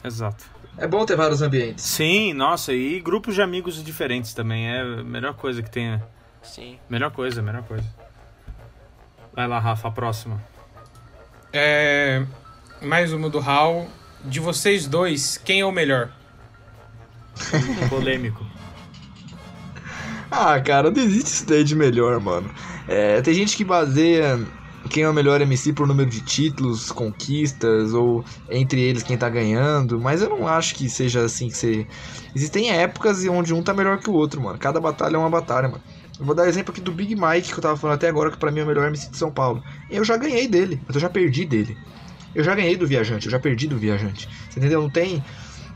[0.04, 0.44] Exato.
[0.78, 1.84] É bom ter vários ambientes.
[1.84, 4.70] Sim, nossa, e grupos de amigos diferentes também.
[4.70, 5.90] É a melhor coisa que tem.
[5.90, 6.02] né?
[6.42, 6.78] Sim.
[6.88, 7.84] Melhor coisa, melhor coisa.
[9.34, 10.42] Vai lá, Rafa, a próxima.
[11.52, 12.24] É,
[12.82, 13.86] mais uma do Hal.
[14.24, 16.10] De vocês dois, quem é o melhor?
[17.88, 18.44] Polêmico.
[20.30, 22.50] Ah, cara, não existe isso daí de melhor, mano.
[22.86, 24.38] É, tem gente que baseia
[24.88, 29.28] quem é o melhor MC por número de títulos, conquistas, ou entre eles quem tá
[29.28, 31.86] ganhando, mas eu não acho que seja assim que você.
[32.34, 34.58] Existem épocas onde um tá melhor que o outro, mano.
[34.58, 35.82] Cada batalha é uma batalha, mano.
[36.20, 38.38] Eu vou dar exemplo aqui do Big Mike, que eu tava falando até agora, que
[38.38, 39.64] pra mim é o melhor MC de São Paulo.
[39.88, 41.80] Eu já ganhei dele, mas eu já perdi dele.
[42.34, 44.28] Eu já ganhei do viajante, eu já perdi do viajante.
[44.50, 44.82] Você entendeu?
[44.82, 45.24] Não tem,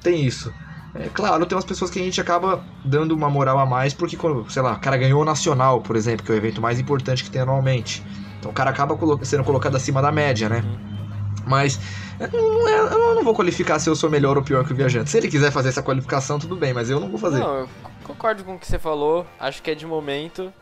[0.03, 0.55] tem isso.
[0.95, 4.17] É claro, tem umas pessoas que a gente acaba dando uma moral a mais, porque,
[4.51, 7.25] sei lá, o cara ganhou o Nacional, por exemplo, que é o evento mais importante
[7.25, 8.03] que tem anualmente.
[8.39, 10.63] Então o cara acaba sendo colocado acima da média, né?
[11.47, 11.79] Mas
[12.19, 15.11] não, é- eu não vou qualificar se eu sou melhor ou pior que o viajante.
[15.11, 17.41] Se ele quiser fazer essa qualificação, tudo bem, mas eu não vou fazer.
[17.41, 17.69] Não, eu
[18.05, 19.27] concordo com o que você falou.
[19.41, 20.53] Acho que é de momento.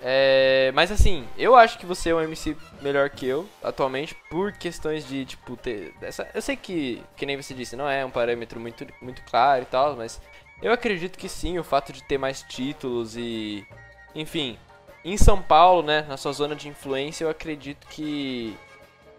[0.00, 4.52] É, mas assim, eu acho que você é um MC melhor que eu atualmente por
[4.52, 8.10] questões de tipo ter essa, eu sei que que nem você disse, não é um
[8.10, 10.20] parâmetro muito muito claro e tal, mas
[10.62, 13.66] eu acredito que sim, o fato de ter mais títulos e
[14.14, 14.56] enfim,
[15.04, 18.56] em São Paulo, né, na sua zona de influência, eu acredito que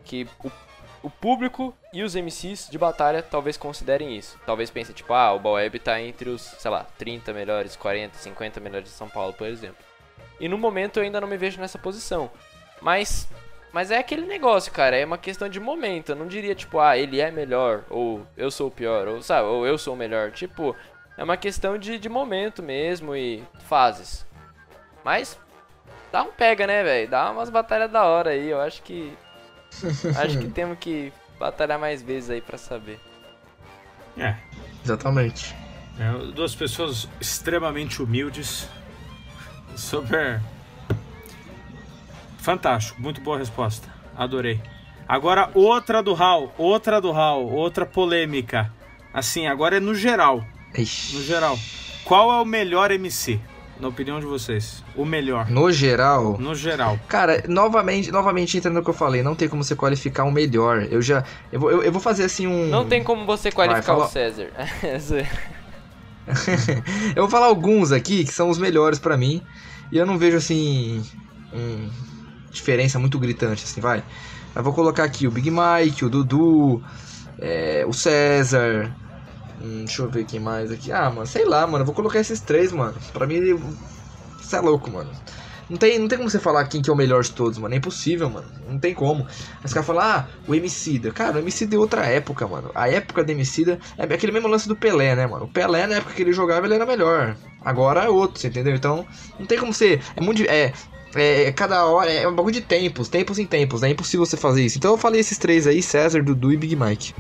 [0.05, 0.49] que o,
[1.01, 4.39] o público e os MCs de batalha talvez considerem isso.
[4.45, 8.59] Talvez pensem, tipo, ah, o Baweb tá entre os, sei lá, 30 melhores, 40, 50
[8.59, 9.84] melhores de São Paulo, por exemplo.
[10.39, 12.30] E no momento eu ainda não me vejo nessa posição.
[12.81, 13.27] Mas
[13.71, 16.09] mas é aquele negócio, cara, é uma questão de momento.
[16.09, 19.47] Eu não diria tipo, ah, ele é melhor ou eu sou o pior, ou sabe,
[19.47, 20.31] ou eu sou o melhor.
[20.31, 20.76] Tipo,
[21.15, 24.26] é uma questão de, de momento mesmo e fases.
[25.03, 25.39] Mas
[26.11, 27.09] dá um pega, né, velho?
[27.09, 28.49] Dá umas batalhas da hora aí.
[28.49, 29.15] Eu acho que
[30.17, 32.99] acho que temos que batalhar mais vezes aí pra saber.
[34.17, 34.35] É.
[34.83, 35.55] Exatamente.
[35.99, 36.31] é.
[36.33, 38.67] Duas pessoas extremamente humildes.
[39.75, 40.41] Super.
[42.39, 43.87] Fantástico, muito boa resposta.
[44.17, 44.61] Adorei.
[45.07, 48.71] Agora outra do Hal, outra do Hal, outra polêmica.
[49.13, 50.43] Assim, agora é no geral.
[50.77, 51.15] Ixi.
[51.15, 51.57] No geral.
[52.03, 53.39] Qual é o melhor MC?
[53.80, 54.84] Na opinião de vocês.
[54.93, 55.49] O melhor.
[55.49, 56.99] No geral, No geral.
[57.07, 60.85] Cara, novamente, novamente entrando no que eu falei, não tem como você qualificar um melhor.
[60.91, 61.23] Eu já.
[61.51, 62.68] Eu vou, eu, eu vou fazer assim um.
[62.68, 64.49] Não tem como você qualificar fala- o César.
[67.15, 69.41] eu vou falar alguns aqui que são os melhores pra mim.
[69.91, 71.03] E eu não vejo assim.
[71.53, 71.89] Um,
[72.51, 74.03] diferença muito gritante, assim, vai.
[74.56, 76.84] Eu vou colocar aqui o Big Mike, o Dudu,
[77.39, 78.93] é, o César.
[79.61, 80.91] Hum, deixa eu ver quem mais aqui.
[80.91, 81.86] Ah, mano, sei lá, mano.
[81.86, 82.95] Vou colocar esses três, mano.
[83.14, 83.40] Pra mim,
[84.40, 85.11] você é louco, mano.
[85.69, 87.73] Não tem, não tem como você falar quem que é o melhor de todos, mano.
[87.76, 88.48] É impossível, mano.
[88.68, 89.27] Não tem como.
[89.64, 91.11] Os caras falam, ah, o Emicida.
[91.11, 92.72] Cara, o Emicida é outra época, mano.
[92.73, 95.45] A época do Emicida é aquele mesmo lance do Pelé, né, mano?
[95.45, 97.38] O Pelé, na época que ele jogava, ele era melhor.
[97.61, 98.73] Agora é outro, você entendeu?
[98.73, 99.06] Então,
[99.38, 100.02] não tem como ser.
[100.15, 100.41] É muito.
[100.44, 100.73] É,
[101.15, 103.90] é, cada hora é um bagulho de tempos, tempos em tempos, né?
[103.90, 104.77] É impossível você fazer isso.
[104.77, 107.14] Então eu falei esses três aí, César, Dudu e Big Mike.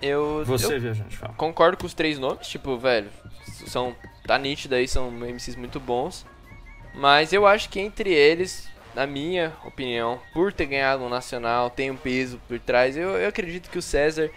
[0.00, 1.34] Eu, Você, eu viajante, fala.
[1.34, 3.10] concordo com os três nomes, tipo, velho,
[3.66, 3.94] são
[4.26, 6.24] tá nítido aí, são MCs muito bons.
[6.94, 11.90] Mas eu acho que entre eles, na minha opinião, por ter ganhado um nacional, tem
[11.90, 14.30] um peso por trás, eu, eu acredito que o César.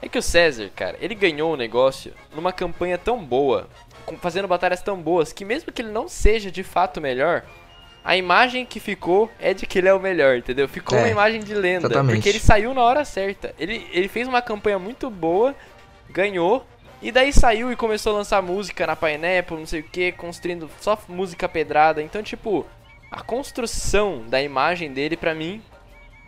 [0.00, 3.68] É que o César, cara, ele ganhou o negócio numa campanha tão boa,
[4.20, 7.44] fazendo batalhas tão boas, que mesmo que ele não seja de fato melhor,
[8.06, 10.68] a imagem que ficou é de que ele é o melhor, entendeu?
[10.68, 11.88] Ficou É, uma imagem de lenda.
[11.88, 12.16] exatamente.
[12.16, 13.52] Porque ele saiu na hora certa.
[13.58, 15.54] Ele, ele fez uma campanha muito boa,
[16.08, 16.64] ganhou,
[17.02, 20.70] e daí saiu e começou a lançar música na Pineapple, não sei o que, construindo
[20.80, 22.00] só música pedrada.
[22.02, 22.64] Então, tipo,
[23.10, 25.60] a construção da imagem dele, pra mim,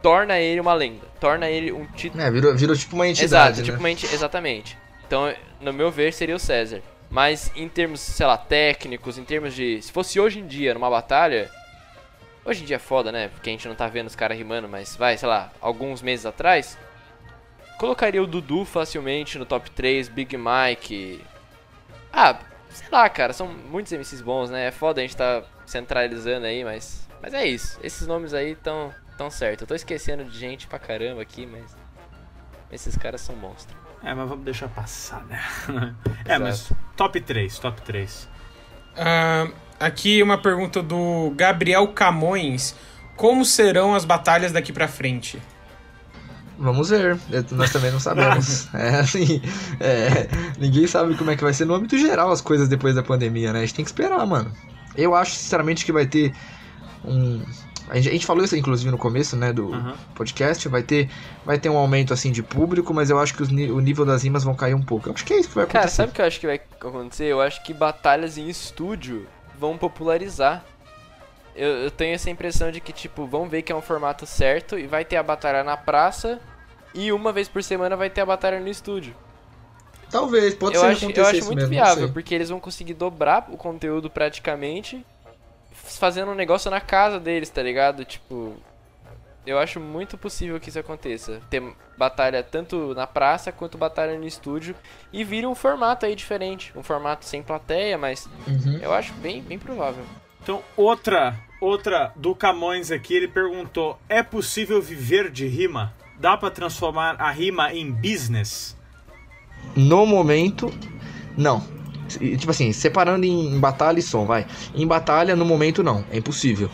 [0.02, 1.06] torna ele uma lenda.
[1.20, 2.22] Torna ele um título.
[2.22, 3.64] É, virou, virou tipo uma entidade, Exato, né?
[3.64, 4.76] tipo, uma enti- exatamente.
[5.06, 6.82] Então, no meu ver, seria o César.
[7.10, 9.80] Mas em termos, sei lá, técnicos, em termos de.
[9.80, 11.50] Se fosse hoje em dia, numa batalha.
[12.49, 13.29] Hoje em dia é foda, né?
[13.29, 16.25] Porque a gente não tá vendo os caras rimando, mas vai, sei lá, alguns meses
[16.25, 16.79] atrás.
[17.77, 21.23] Colocaria o Dudu facilmente no top 3, Big Mike.
[22.11, 24.69] Ah, sei lá, cara, são muitos MCs bons, né?
[24.69, 27.07] É foda a gente tá centralizando aí, mas.
[27.20, 27.79] Mas é isso.
[27.83, 29.65] Esses nomes aí tão, tão certo.
[29.65, 31.77] Eu tô esquecendo de gente pra caramba aqui, mas.
[32.73, 33.77] Esses caras são monstros.
[34.03, 35.39] É, mas vamos deixar passar, né?
[36.25, 38.27] é, mas top 3, top 3.
[38.97, 42.74] Ah, aqui uma pergunta do Gabriel Camões.
[43.16, 45.40] Como serão as batalhas daqui pra frente?
[46.59, 48.68] Vamos ver, Eu- nós também não sabemos.
[48.74, 49.40] é assim,
[49.78, 50.28] é,
[50.59, 53.52] ninguém sabe como é que vai ser no âmbito geral as coisas depois da pandemia,
[53.52, 53.60] né?
[53.60, 54.50] A gente tem que esperar, mano.
[54.96, 56.32] Eu acho, sinceramente, que vai ter
[57.05, 57.40] um.
[57.88, 59.94] A gente, a gente falou isso, inclusive, no começo, né, do Aham.
[60.14, 60.68] podcast.
[60.68, 61.09] Vai ter,
[61.46, 64.24] vai ter um aumento, assim, de público, mas eu acho que os o nível das
[64.24, 65.09] rimas vão cair um pouco.
[65.09, 65.78] Eu acho que é isso que vai acontecer.
[65.80, 67.24] Cara, sabe o que eu acho que vai acontecer?
[67.24, 69.26] Eu acho que batalhas em estúdio
[69.59, 70.64] vão popularizar.
[71.55, 74.78] Eu, eu tenho essa impressão de que, tipo, vão ver que é um formato certo
[74.78, 76.40] e vai ter a batalha na praça
[76.94, 79.14] e uma vez por semana vai ter a batalha no estúdio.
[80.10, 83.47] Talvez, pode eu ser acho, eu acho muito mesmo, viável, porque eles vão conseguir dobrar
[83.51, 85.05] o conteúdo praticamente
[85.70, 88.05] fazendo um negócio na casa deles, tá ligado?
[88.05, 88.56] Tipo,
[89.49, 91.41] eu acho muito possível que isso aconteça.
[91.51, 91.62] Ter
[91.97, 94.75] batalha tanto na praça quanto batalha no estúdio
[95.12, 98.79] e vira um formato aí diferente, um formato sem plateia, mas Uhum.
[98.83, 100.05] eu acho bem, bem provável.
[100.43, 105.93] Então, outra, outra do Camões aqui, ele perguntou: é possível viver de rima?
[106.19, 108.77] Dá pra transformar a rima em business?
[109.77, 110.73] No momento,
[111.37, 111.62] não.
[112.09, 114.47] Tipo assim, separando em batalha e som, vai.
[114.75, 116.05] Em batalha, no momento, não.
[116.11, 116.70] É impossível.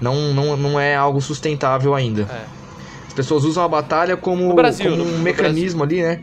[0.00, 2.22] Não, não, não é algo sustentável ainda.
[2.22, 2.44] É.
[3.06, 6.20] As pessoas usam a batalha como, Brasil, como um mecanismo ali, né?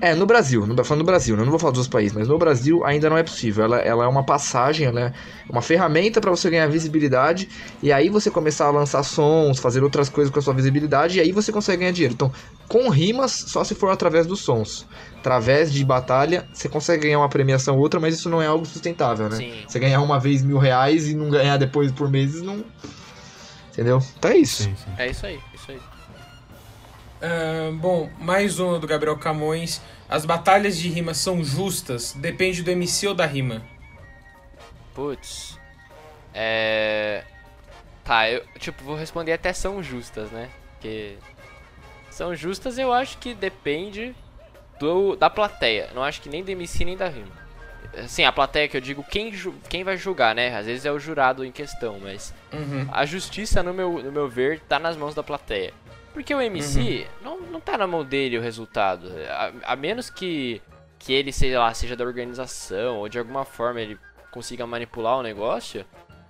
[0.00, 1.42] É, no Brasil, no, falando do Brasil, né?
[1.42, 3.64] eu não vou falar dos outros países, mas no Brasil ainda não é possível.
[3.64, 5.12] Ela, ela é uma passagem, ela é
[5.48, 7.48] uma ferramenta para você ganhar visibilidade
[7.82, 11.20] e aí você começar a lançar sons, fazer outras coisas com a sua visibilidade e
[11.20, 12.14] aí você consegue ganhar dinheiro.
[12.14, 12.30] Então,
[12.68, 14.86] com rimas, só se for através dos sons.
[15.18, 18.66] Através de batalha, você consegue ganhar uma premiação ou outra, mas isso não é algo
[18.66, 19.36] sustentável, né?
[19.36, 19.52] Sim.
[19.66, 22.62] Você ganhar uma vez mil reais e não ganhar depois por meses, não.
[23.76, 24.00] Entendeu?
[24.16, 24.62] Então é isso.
[24.62, 24.74] sim.
[24.96, 25.78] É isso aí, isso aí.
[27.20, 29.82] Ah, bom, mais uma do Gabriel Camões.
[30.08, 32.14] As batalhas de rima são justas?
[32.14, 33.62] Depende do MC ou da rima.
[34.94, 35.58] Putz.
[36.32, 37.22] É.
[38.02, 40.48] Tá, eu, tipo, vou responder até são justas, né?
[40.72, 41.18] Porque.
[42.10, 44.16] São justas, eu acho que depende
[44.80, 45.90] do, da plateia.
[45.94, 47.45] Não acho que nem do MC nem da rima.
[48.04, 49.32] Assim, a plateia que eu digo, quem,
[49.68, 50.54] quem vai julgar, né?
[50.56, 52.86] Às vezes é o jurado em questão, mas Uhum.
[52.92, 55.72] a justiça, no meu, no meu ver, tá nas mãos da plateia.
[56.12, 59.10] Porque o MC não, não tá na mão dele o resultado.
[59.30, 60.60] A, a menos que,
[60.98, 63.98] que ele, sei lá, seja da organização ou de alguma forma ele
[64.30, 65.84] consiga manipular o negócio,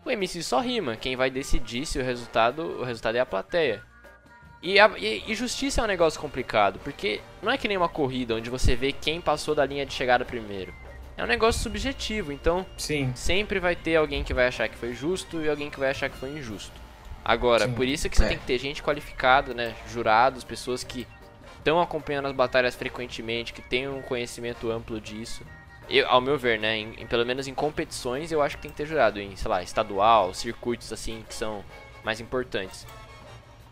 [0.05, 0.97] o MC só rima.
[0.97, 3.83] Quem vai decidir se o resultado, o resultado é a plateia.
[4.63, 7.89] E, a- e- e justiça é um negócio complicado, porque não é que nem uma
[7.89, 10.73] corrida onde você vê quem passou da linha de chegada primeiro.
[11.17, 13.13] É um negócio subjetivo, então Sim.
[13.15, 16.11] sempre vai ter alguém que vai achar que foi justo e alguém que vai achar
[16.11, 16.73] que foi injusto.
[17.25, 17.73] Agora, Sim.
[17.73, 18.29] por isso que você É.
[18.29, 19.75] tem que ter gente qualificada, né?
[19.89, 21.07] Jurados, pessoas que
[21.59, 25.43] estão acompanhando as batalhas frequentemente, que têm um conhecimento amplo disso.
[25.89, 26.77] Eu, ao meu ver, né?
[26.77, 29.19] Em, em- pelo menos em competições, eu acho que tem que ter jurado.
[29.19, 31.65] Em, sei lá, estadual, circuitos assim, que são
[32.05, 32.87] mais importantes.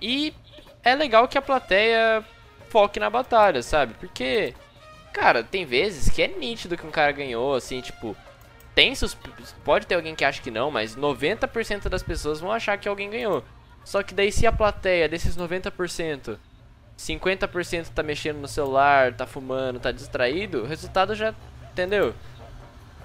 [0.01, 0.35] E
[0.83, 2.25] é legal que a plateia
[2.71, 3.95] foque na batalha, sabe?
[4.01, 4.55] Porque
[5.15, 8.15] cara, tem vezes que é nítido que um cara ganhou, assim, tipo.
[8.75, 8.93] Tem.
[9.65, 13.09] Pode ter alguém que acha que não, mas 90% das pessoas vão achar que alguém
[13.09, 13.43] ganhou.
[13.85, 16.37] Só que daí se a plateia desses 90%,
[16.99, 21.33] 50% tá mexendo no celular, tá fumando, tá distraído, o resultado já.
[21.71, 22.15] Entendeu?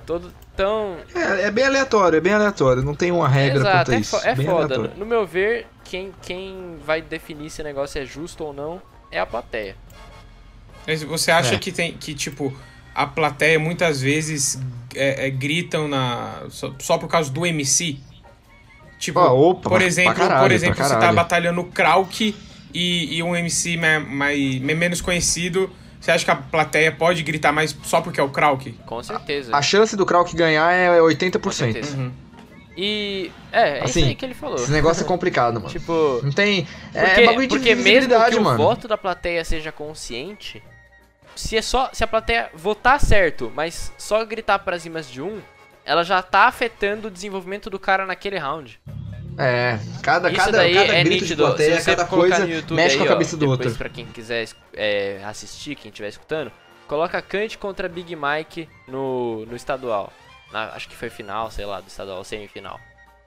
[0.06, 0.34] Todo.
[0.56, 0.98] Tão.
[1.14, 2.82] É, é bem aleatório, é bem aleatório.
[2.82, 4.16] Não tem uma regra Exato, quanto é, isso.
[4.18, 4.76] é bem foda.
[4.76, 4.92] aleatório.
[4.92, 8.82] No, no meu ver, quem, quem vai definir se o negócio é justo ou não
[9.12, 9.76] é a plateia.
[11.08, 11.58] Você acha É.
[11.58, 12.54] que tem que, tipo,
[12.96, 14.60] a plateia muitas vezes
[14.96, 16.44] é, é, gritam na.
[16.50, 17.98] Só, só por causa do MC?
[18.98, 22.36] Tipo, Ah, opa, por exemplo, caralho, por exemplo, você tá batalhando Krauk
[22.74, 25.70] e, e um MC mais, mais, menos conhecido.
[26.02, 28.72] Você acha que a plateia pode gritar mais só porque é o Krauk?
[28.86, 29.56] Com certeza.
[29.56, 31.40] A chance do Krauk ganhar é 80%.
[31.42, 31.96] Com certeza.
[31.98, 32.12] Uhum.
[32.82, 33.30] E.
[33.52, 34.56] É, é isso Assim, aí que ele falou.
[34.56, 35.68] Esse negócio é complicado, mano.
[35.68, 36.22] Tipo.
[36.24, 36.66] Não tem.
[36.94, 38.58] É Porque, bagulho de porque mesmo que o mano.
[38.58, 40.64] voto da plateia seja consciente,
[41.36, 45.42] se é só se a plateia votar certo, mas só gritar para rimas de um,
[45.84, 48.80] ela já tá afetando o desenvolvimento do cara naquele round.
[49.38, 51.28] É, cada, Isso cada, daí cada é grito nítido.
[51.28, 53.78] de plateia, cada coisa YouTube mexe aí, com a ó, cabeça do depois outro.
[53.78, 56.50] pra quem quiser é, assistir, quem estiver escutando,
[56.88, 60.14] coloca Kant contra Big Mike no, no estadual.
[60.52, 62.80] Na- acho que foi final, sei lá, do estadual, semifinal.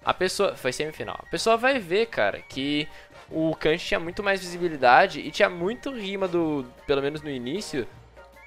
[0.04, 0.56] A pessoa.
[0.56, 1.18] Foi semifinal.
[1.22, 2.88] A pessoa vai ver, cara, que
[3.30, 6.66] o Kant tinha muito mais visibilidade e tinha muito rima do.
[6.86, 7.86] Pelo menos no início.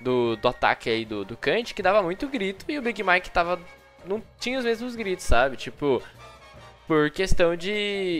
[0.01, 3.29] Do, do ataque aí do, do Kant, que dava muito grito e o Big Mike
[3.31, 3.57] tava.
[4.05, 5.55] Não tinha os mesmos gritos, sabe?
[5.55, 6.03] Tipo.
[6.87, 7.71] Por questão de.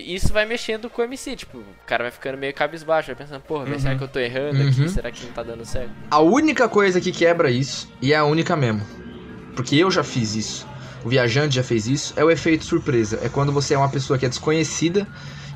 [0.08, 1.36] Isso vai mexendo com o MC.
[1.36, 4.18] Tipo, o cara vai ficando meio cabisbaixo, vai pensando, porra, mas será que eu tô
[4.20, 4.82] errando aqui?
[4.82, 4.88] Uhum.
[4.88, 5.92] Será que não tá dando certo?
[6.10, 8.82] A única coisa que quebra isso, e é a única mesmo,
[9.56, 10.68] porque eu já fiz isso,
[11.04, 13.20] o viajante já fez isso, é o efeito surpresa.
[13.22, 15.08] É quando você é uma pessoa que é desconhecida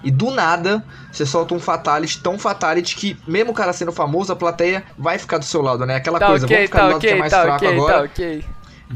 [0.04, 4.32] e do nada você solta um fatality tão fatality que, mesmo o cara sendo famoso,
[4.32, 5.96] a plateia vai ficar do seu lado, né?
[5.96, 7.94] Aquela coisa, vamos ficar do lado que é mais fraco agora.
[7.94, 8.46] tá ok.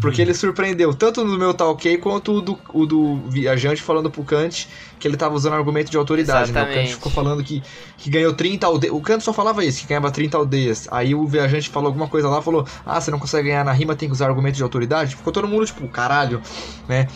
[0.01, 4.23] Porque ele surpreendeu tanto no meu ok quanto o do, o do viajante falando pro
[4.23, 4.67] Kant
[4.99, 6.63] que ele tava usando argumento de autoridade, né?
[6.63, 7.61] O Kant ficou falando que,
[7.97, 8.95] que ganhou 30 aldeias.
[8.95, 10.87] O Kant só falava isso, que ganhava 30 aldeias.
[10.91, 13.95] Aí o viajante falou alguma coisa lá, falou: Ah, você não consegue ganhar na rima,
[13.95, 15.15] tem que usar argumento de autoridade.
[15.15, 16.41] Ficou todo mundo, tipo, caralho,
[16.87, 17.07] né?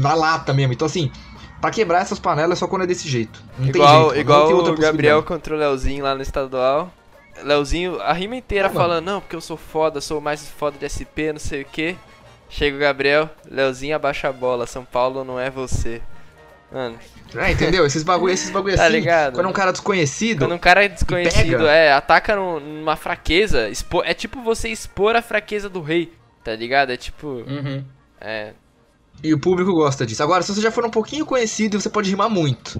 [0.00, 0.72] Na lata mesmo.
[0.72, 1.10] Então, assim,
[1.60, 3.42] pra quebrar essas panelas é só quando é desse jeito.
[3.58, 6.22] Não tem Igual, jeito, não igual tem outra o Gabriel contra o Leozinho lá no
[6.22, 6.90] estadual.
[7.42, 10.84] Leozinho, a rima inteira Ah, falando, não, porque eu sou foda, sou mais foda de
[10.88, 11.96] SP, não sei o que.
[12.48, 16.00] Chega o Gabriel, Leozinho abaixa a bola, São Paulo não é você.
[16.72, 16.98] Mano,
[17.36, 17.86] É, entendeu?
[17.86, 19.34] Esses bagulho, esses bagulho Tá assim, ligado?
[19.34, 20.40] quando é um cara desconhecido.
[20.40, 21.70] quando um cara é desconhecido, pega.
[21.70, 26.54] é, ataca num- numa fraqueza, expo- é tipo você expor a fraqueza do rei, tá
[26.56, 26.90] ligado?
[26.92, 27.84] É tipo, Uhum.
[28.20, 28.52] é,
[29.22, 30.22] E o público gosta disso.
[30.22, 32.78] Agora, se você já for um pouquinho conhecido, você pode rimar muito.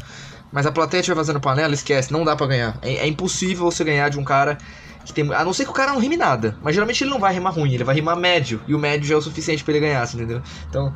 [0.53, 2.79] Mas a plateia estiver fazendo panela, esquece, não dá pra ganhar.
[2.83, 4.57] É, é impossível você ganhar de um cara
[5.05, 5.33] que tem.
[5.35, 6.57] A não ser que o cara não rime nada.
[6.63, 8.61] Mas geralmente ele não vai rimar ruim, ele vai rimar médio.
[8.67, 10.43] E o médio já é o suficiente pra ele ganhar, assim, entendeu?
[10.69, 10.95] Então,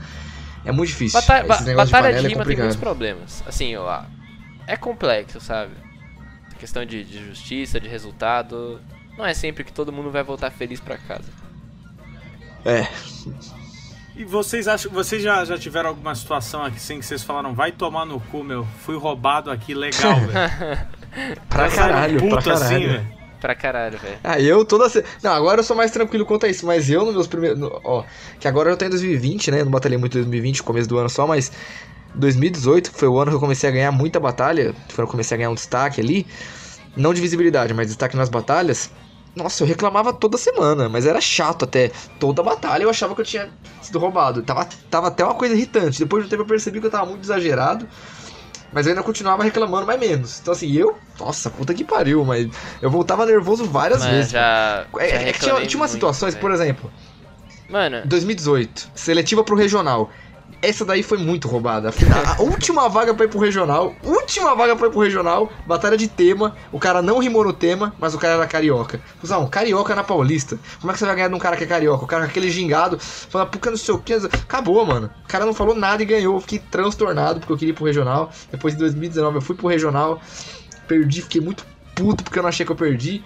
[0.65, 1.21] é muito difícil.
[1.21, 2.65] Bata- ba- batalha de, panela é rima tem complicado.
[2.65, 3.45] muitos problemas.
[3.47, 4.03] Assim, ó,
[4.67, 5.73] é complexo, sabe?
[6.59, 8.81] Questão de, de justiça, de resultado.
[9.19, 11.25] Não é sempre que todo mundo vai voltar feliz pra casa.
[12.65, 12.87] É.
[14.21, 17.73] E vocês acham, vocês já, já tiveram alguma situação aqui assim que vocês falaram, vai
[17.73, 20.79] tomar no cu, meu, fui roubado aqui, legal, velho.
[21.49, 22.89] Pra caralho, pra assim, caralho.
[22.91, 23.07] velho.
[23.41, 24.19] Pra caralho, velho.
[24.23, 24.91] Ah, eu toda.
[24.91, 27.59] se- Não, agora eu sou mais tranquilo quanto a isso, mas eu nos meus primeiros.
[27.59, 28.05] no- Ó,
[28.39, 29.61] que agora eu tô em 2020, né?
[29.61, 31.51] Eu não batalhei muito em 2020, começo do ano só, mas
[32.15, 35.11] 2018, que foi o ano que eu comecei a ganhar muita batalha, foi quando eu
[35.13, 36.27] comecei a ganhar um destaque ali.
[36.95, 38.91] Não de visibilidade, mas destaque nas batalhas.
[39.35, 41.91] Nossa, eu reclamava toda semana, mas era chato até.
[42.19, 43.49] Toda batalha eu achava que eu tinha
[43.81, 44.43] sido roubado.
[44.43, 45.99] Tava, tava até uma coisa irritante.
[46.01, 47.89] Depois de um tempo eu percebi que eu tava muito exagerado.
[48.73, 50.41] Mas eu ainda continuava reclamando, mas menos.
[50.41, 50.97] Então assim, eu.
[51.19, 52.49] Nossa, puta que pariu, mas
[52.81, 54.33] eu voltava nervoso várias Mas vezes.
[54.33, 54.87] já.
[54.99, 56.91] É, já é que tinha, tinha umas situações, por exemplo,
[57.69, 60.11] Mano, 2018, seletiva pro regional.
[60.63, 61.89] Essa daí foi muito roubada.
[61.89, 65.51] A, fina- a última vaga pra ir pro regional, última vaga pra ir pro regional,
[65.67, 66.55] batalha de tema.
[66.71, 69.01] O cara não rimou no tema, mas o cara era carioca.
[69.19, 70.59] Fusão, carioca na Paulista.
[70.81, 72.05] Como é que você vai ganhar de um cara que é carioca?
[72.05, 74.13] O cara com aquele gingado, falando, porque não sei o que.
[74.15, 75.11] Acabou, mano.
[75.25, 76.35] O cara não falou nada e ganhou.
[76.37, 78.31] Eu fiquei transtornado porque eu queria ir pro regional.
[78.53, 80.21] Depois de 2019 eu fui pro regional,
[80.87, 81.65] perdi, fiquei muito
[81.95, 83.23] puto porque eu não achei que eu perdi.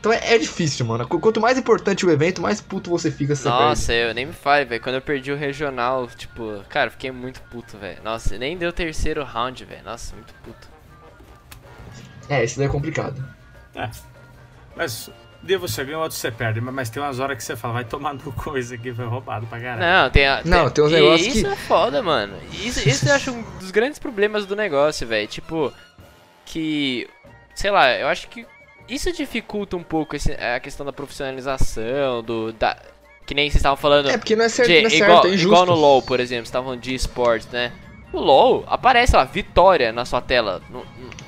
[0.00, 1.06] Então é, é difícil, mano.
[1.08, 3.64] Qu- Quanto mais importante o evento, mais puto você fica se você perde.
[3.64, 4.80] nossa, eu nem me fale, velho.
[4.82, 7.98] Quando eu perdi o regional, tipo, cara, eu fiquei muito puto, velho.
[8.04, 9.82] Nossa, nem deu terceiro round, velho.
[9.84, 10.68] Nossa, muito puto.
[12.28, 13.24] É, isso daí é complicado.
[13.74, 13.88] É.
[14.76, 15.08] Mas
[15.42, 16.60] um dia você ganha, outro você perde.
[16.60, 19.46] Mas, tem umas horas que você fala, vai tomar no cu, isso aqui foi roubado
[19.46, 19.80] pra caralho.
[20.04, 22.36] Não, tem, a- Não, tem uns e negócios Isso que- é foda, mano.
[22.52, 25.26] Isso, isso eu acho um dos grandes problemas do negócio, velho.
[25.26, 25.72] Tipo,
[26.44, 27.08] que.
[27.54, 28.46] Sei lá, eu acho que
[28.88, 32.52] isso dificulta um pouco esse- a questão da profissionalização, do.
[32.52, 32.76] Da,
[33.26, 34.08] que nem vocês estavam falando.
[34.10, 35.46] É, porque não é certo, de- não é certo, igual, é injusto.
[35.46, 37.72] igual no LoL, por exemplo, vocês estavam de esportes, né?
[38.12, 40.62] O LoL aparece lá, vitória na sua tela.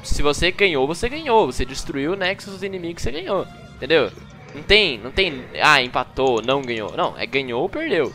[0.03, 1.45] Se você ganhou, você ganhou.
[1.53, 3.47] Você destruiu o Nexus dos inimigos, você ganhou.
[3.75, 4.11] Entendeu?
[4.55, 6.97] Não tem, não tem, ah, empatou, não ganhou.
[6.97, 8.13] Não, é ganhou ou perdeu.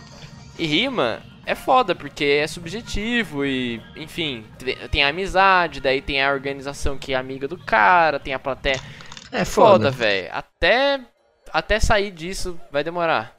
[0.58, 6.22] E rima é foda, porque é subjetivo e, enfim, te- tem a amizade, daí tem
[6.24, 8.80] a organização que é amiga do cara, tem a plateia.
[9.32, 9.92] É Foda, foda.
[9.92, 10.30] velho.
[10.32, 11.00] Até,
[11.52, 13.36] até sair disso vai demorar.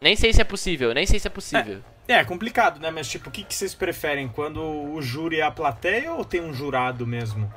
[0.00, 1.80] Nem sei se é possível, nem sei se é possível.
[2.08, 2.90] É, é complicado, né?
[2.90, 4.28] Mas tipo, o que, que vocês preferem?
[4.28, 7.52] Quando o júri é a plateia ou tem um jurado mesmo?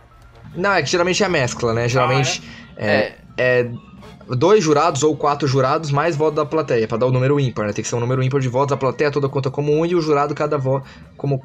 [0.56, 1.88] Não, é que geralmente é a mescla, né?
[1.88, 2.44] Geralmente
[2.78, 2.88] É.
[2.88, 3.72] é, é
[4.28, 7.74] dois jurados ou quatro jurados mais voto da plateia, pra dar o número ímpar, né?
[7.74, 9.96] Tem que ser um número ímpar de votos, a plateia toda conta como um e
[9.96, 10.86] o jurado cada voto
[11.18, 11.40] como,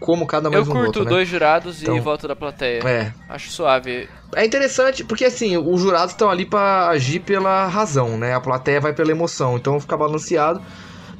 [0.00, 1.10] como cada mais Eu um curto voto, né?
[1.10, 2.80] dois jurados e Então- voto da plateia.
[2.86, 3.12] É.
[3.28, 4.08] Acho suave.
[4.34, 8.34] É interessante, porque assim, os jurados estão ali pra agir pela razão, né?
[8.34, 10.60] A plateia vai pela emoção, então fica balanceado.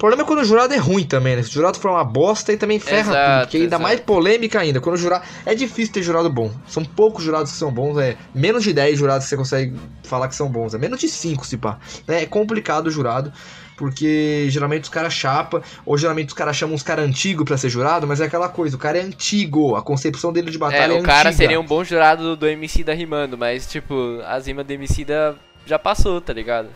[0.00, 1.42] O problema é quando o jurado é ruim também, né?
[1.42, 3.82] Se o jurado for uma bosta, aí também ferra Exato, tudo, porque dá exato.
[3.82, 4.80] mais polêmica ainda.
[4.80, 5.22] Quando o jurado.
[5.44, 6.50] É difícil ter jurado bom.
[6.66, 10.28] São poucos jurados que são bons, é menos de 10 jurados que você consegue falar
[10.28, 10.72] que são bons.
[10.72, 11.78] É menos de 5, se pá.
[12.08, 13.30] É complicado o jurado.
[13.76, 17.68] Porque geralmente os caras chapa, ou geralmente os caras chamam uns caras antigos pra ser
[17.68, 20.92] jurado, mas é aquela coisa, o cara é antigo, a concepção dele de É, batalha
[20.94, 21.32] é, o cara antiga.
[21.32, 25.04] seria um bom jurado do, do MC da rimando, mas tipo, as rimas do MC
[25.04, 25.34] da
[25.66, 26.68] já passou, tá ligado?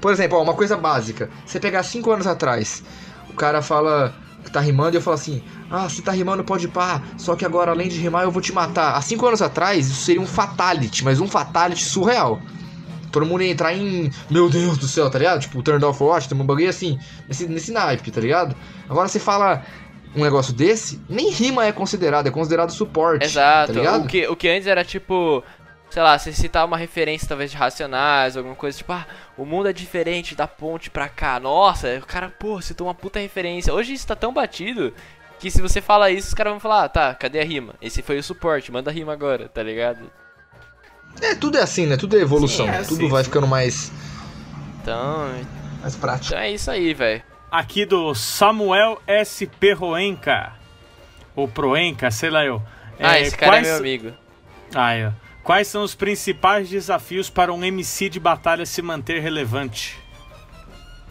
[0.00, 1.30] Por exemplo, ó, uma coisa básica.
[1.44, 2.82] Você pegar 5 anos atrás,
[3.30, 4.14] o cara fala
[4.44, 7.44] que tá rimando e eu falo assim: Ah, você tá rimando, pode pá, só que
[7.44, 8.94] agora além de rimar eu vou te matar.
[8.94, 12.40] Há 5 anos atrás, isso seria um fatality, mas um fatality surreal.
[13.10, 14.10] Todo mundo ia entrar em.
[14.30, 15.40] Meu Deus do céu, tá ligado?
[15.40, 18.54] Tipo, Turn Off Watch, tem um bagulho assim, nesse, nesse naipe, tá ligado?
[18.88, 19.64] Agora você fala
[20.14, 23.24] um negócio desse, nem rima é considerado, é considerado suporte.
[23.24, 23.72] Exato.
[23.72, 24.04] Tá ligado?
[24.04, 25.42] o, que, o que antes era tipo.
[25.90, 29.06] Sei lá, você citar uma referência talvez de Racionais, alguma coisa tipo, ah,
[29.38, 31.40] o mundo é diferente da ponte pra cá.
[31.40, 33.72] Nossa, o cara, pô, citou uma puta referência.
[33.72, 34.92] Hoje isso tá tão batido
[35.40, 37.74] que se você fala isso, os caras vão falar, ah, tá, cadê a rima?
[37.80, 40.10] Esse foi o suporte, manda a rima agora, tá ligado?
[41.22, 41.96] É, tudo é assim, né?
[41.96, 42.66] Tudo é evolução.
[42.66, 43.30] Sim, é, tudo sim, vai sim.
[43.30, 43.90] ficando mais,
[44.82, 45.30] Então,
[45.80, 46.26] mais prático.
[46.34, 47.22] então é isso aí, velho.
[47.50, 49.46] Aqui do Samuel S.
[49.46, 50.52] Perroenca.
[51.34, 52.62] Ou Proenca, sei lá eu.
[53.00, 53.66] Ah, É, esse cara quais...
[53.66, 54.12] é meu amigo.
[54.74, 55.12] Ah, é.
[55.48, 59.98] Quais são os principais desafios para um MC de batalha se manter relevante?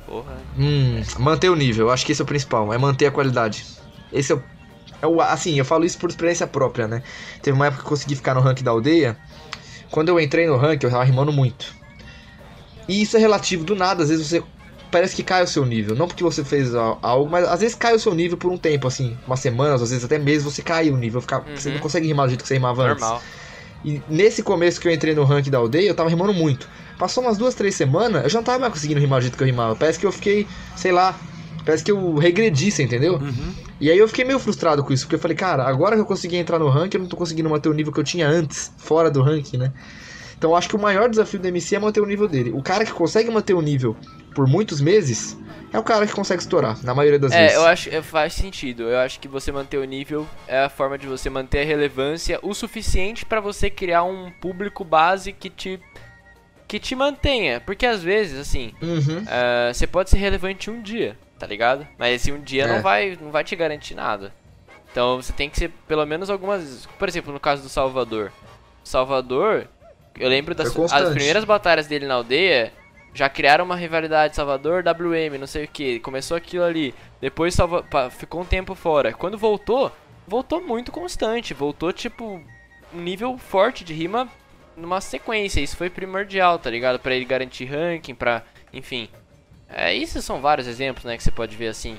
[0.06, 0.38] Porra.
[0.56, 3.66] Hum, manter o nível, acho que esse é o principal, é manter a qualidade.
[4.14, 4.44] Esse é o,
[5.02, 5.20] é o.
[5.22, 7.02] Assim, eu falo isso por experiência própria, né?
[7.42, 9.18] Teve uma época que eu consegui ficar no rank da aldeia.
[9.90, 11.74] Quando eu entrei no rank, eu tava rimando muito.
[12.88, 14.44] E isso é relativo, do nada, às vezes você.
[14.92, 15.96] Parece que cai o seu nível.
[15.96, 18.58] Não porque você fez al- algo, mas às vezes cai o seu nível por um
[18.58, 21.22] tempo, assim, umas semanas, às vezes até meses você cai o nível.
[21.22, 21.74] Fica, Você Uhum.
[21.74, 23.04] não consegue rimar do jeito que você rimava antes.
[23.84, 26.68] E nesse começo que eu entrei no rank da aldeia, eu tava rimando muito.
[26.98, 29.44] Passou umas duas, três semanas, eu já não tava mais conseguindo rimar do jeito que
[29.44, 29.76] eu rimava.
[29.76, 31.20] Parece que eu fiquei, sei lá,
[31.64, 33.16] parece que eu regredi, você entendeu?
[33.16, 33.54] Uhum.
[33.80, 36.06] E aí eu fiquei meio frustrado com isso, porque eu falei, cara, agora que eu
[36.06, 38.72] consegui entrar no rank, eu não tô conseguindo manter o nível que eu tinha antes,
[38.78, 39.72] fora do rank, né?
[40.38, 42.52] Então eu acho que o maior desafio do MC é manter o nível dele.
[42.54, 43.96] O cara que consegue manter o nível
[44.36, 45.36] por muitos meses
[45.74, 47.56] é o cara que consegue estourar, na maioria das É, vezes.
[47.58, 48.84] eu acho é, faz sentido.
[48.84, 52.40] Eu acho que você manter o nível é a forma de você manter a relevância
[52.44, 55.80] o suficiente pra você criar um público base que te
[56.68, 59.24] que te mantenha, porque às vezes assim, Uhum.
[59.28, 61.88] ah, você pode ser relevante um dia, tá ligado?
[61.98, 62.68] Mas esse um dia É.
[62.68, 64.34] não vai não vai te garantir nada.
[64.92, 68.32] Então você tem que ser pelo menos algumas, por exemplo, no caso do Salvador.
[68.84, 69.68] Salvador,
[70.20, 72.72] eu lembro das Foi as primeiras batalhas dele na aldeia,
[73.14, 76.00] já criaram uma rivalidade Salvador WM, não sei o que.
[76.00, 76.94] Começou aquilo ali.
[77.20, 79.12] Depois Salva ficou um tempo fora.
[79.12, 79.92] Quando voltou,
[80.28, 81.54] voltou muito constante.
[81.54, 82.40] Voltou tipo
[82.94, 84.30] um nível forte de rima
[84.76, 85.60] numa sequência.
[85.60, 87.00] Isso foi primordial, tá ligado?
[87.00, 88.44] Pra ele garantir ranking, pra.
[88.72, 89.10] Enfim.
[89.68, 91.98] É, isso são vários exemplos, né, que você pode ver assim.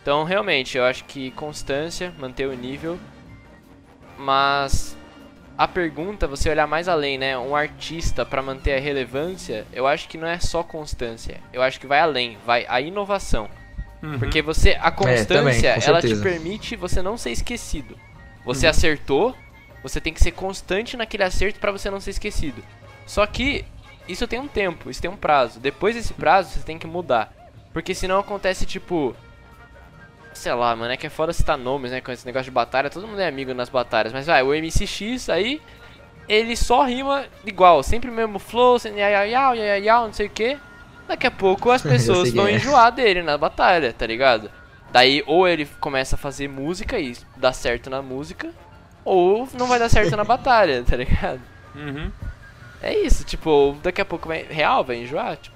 [0.00, 2.98] Então, realmente, eu acho que constância, manter o nível.
[4.16, 4.96] Mas
[5.56, 7.36] a pergunta, você olhar mais além, né?
[7.38, 11.40] Um artista pra manter a relevância, eu acho que não é só constância.
[11.52, 13.48] Eu acho que vai além, vai a inovação.
[14.02, 14.18] Uhum.
[14.18, 17.96] Porque você a constância, também, com ela te permite você não ser esquecido.
[18.44, 19.36] Você acertou,
[19.82, 22.62] você tem que ser constante naquele acerto pra você não ser esquecido.
[23.06, 23.64] Só que
[24.08, 25.60] isso tem um tempo, isso tem um prazo.
[25.60, 27.32] Depois desse prazo, você tem que mudar.
[27.72, 29.14] Porque senão acontece tipo
[30.34, 32.90] sei lá, mano, é que é foda citar nomes, né, com esse negócio de batalha,
[32.90, 35.60] todo mundo é amigo nas batalhas, mas vai, o MCX aí,
[36.28, 40.26] ele só rima igual, sempre o mesmo flow, sem iau, iau, iau, iau, não sei
[40.26, 40.58] o que.
[41.08, 42.52] Daqui a pouco as pessoas vão é.
[42.52, 44.50] enjoar dele na batalha, tá ligado?
[44.90, 48.50] Daí ou ele começa a fazer música e dá certo na música,
[49.04, 51.40] ou não vai dar certo na batalha, tá ligado?
[51.74, 52.10] Uhum.
[52.80, 54.42] É isso, tipo, daqui a pouco vai.
[54.42, 55.51] Real, vai enjoar, tipo.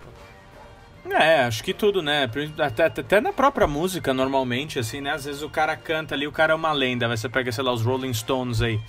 [1.10, 2.28] É, acho que tudo, né?
[2.58, 5.12] Até, até na própria música, normalmente, assim, né?
[5.12, 7.08] Às vezes o cara canta ali, o cara é uma lenda.
[7.08, 8.80] Você pega, sei lá, os Rolling Stones aí.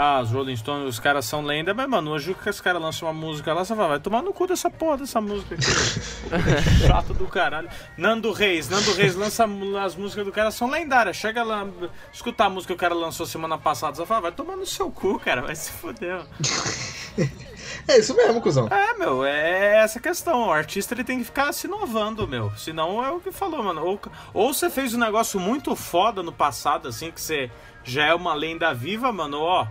[0.00, 3.08] Ah, os Rolling Stones, os caras são lenda, mas, mano, hoje que os caras lançam
[3.08, 5.64] uma música lá, você fala, vai tomar no cu dessa porra dessa música aqui.
[6.86, 7.68] Chato do caralho.
[7.96, 9.44] Nando Reis, Nando Reis lança
[9.84, 11.16] as músicas do cara, são lendárias.
[11.16, 11.66] Chega lá,
[12.12, 14.88] escutar a música que o cara lançou semana passada, você fala, vai tomar no seu
[14.88, 16.20] cu, cara, vai se foder.
[17.86, 18.68] É isso mesmo, cuzão.
[18.68, 20.48] É, meu, é essa questão.
[20.48, 22.50] O artista ele tem que ficar se inovando, meu.
[22.56, 23.84] Senão é o que falou, mano.
[23.84, 24.00] Ou,
[24.34, 27.50] ou você fez um negócio muito foda no passado, assim, que você
[27.84, 29.66] já é uma lenda viva, mano, ó.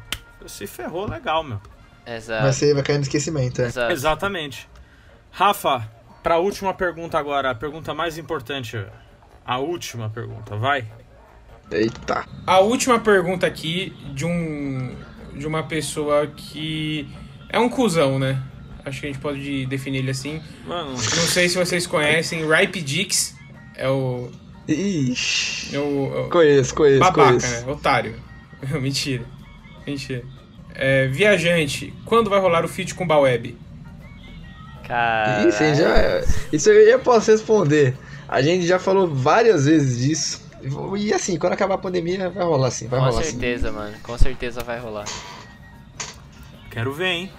[0.45, 1.59] Se ferrou legal, meu.
[2.05, 2.43] Exato.
[2.43, 3.65] Vai, ser, vai cair no esquecimento, é.
[3.65, 3.91] Exato.
[3.91, 4.69] Exatamente.
[5.31, 5.87] Rafa,
[6.23, 8.83] pra última pergunta agora, a pergunta mais importante.
[9.45, 10.85] A última pergunta, vai.
[11.69, 12.25] Eita.
[12.45, 14.95] A última pergunta aqui de um
[15.33, 17.07] de uma pessoa que
[17.50, 18.42] é um cuzão, né?
[18.85, 20.42] Acho que a gente pode definir ele assim.
[20.66, 23.35] Mano, Não sei se vocês conhecem, Ripe Dix
[23.76, 24.30] é o
[24.67, 25.76] Ixi.
[25.76, 27.66] é o, é o Conheço, conheço, babaca, conheço.
[27.66, 27.72] né?
[27.72, 28.16] Otário.
[28.82, 29.26] Mentira.
[29.85, 30.24] Mentira.
[30.74, 33.58] É, viajante, quando vai rolar o feat com Baweb?
[34.88, 35.48] Cara.
[35.48, 36.24] Isso já.
[36.51, 37.95] Isso eu posso responder.
[38.27, 40.48] A gente já falou várias vezes disso.
[40.98, 43.32] E assim, quando acabar a pandemia, vai rolar sim, vai Com rolar sim.
[43.32, 43.95] certeza, mano.
[44.03, 45.06] Com certeza vai rolar.
[46.77, 47.31] Quero ver, hein?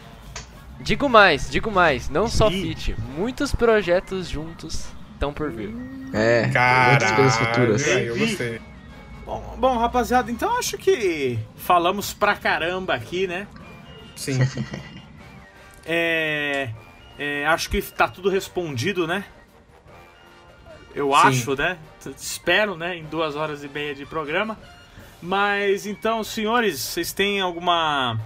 [0.80, 2.10] Digo mais, digo mais.
[2.10, 2.74] Não só Ih.
[2.74, 3.00] feat.
[3.16, 5.68] Muitos projetos juntos estão por vir.
[6.12, 7.86] É, muitas Caralho, coisas futuras.
[7.86, 8.60] eu gostei.
[9.24, 13.46] Bom, bom, rapaziada, então acho que falamos pra caramba aqui, né?
[14.16, 14.38] Sim.
[15.90, 16.68] É,
[17.18, 19.24] é, acho que tá tudo respondido, né?
[20.94, 21.16] Eu Sim.
[21.16, 21.78] acho, né?
[22.14, 22.98] Espero, né?
[22.98, 24.58] Em duas horas e meia de programa.
[25.22, 28.20] Mas então, senhores, vocês têm alguma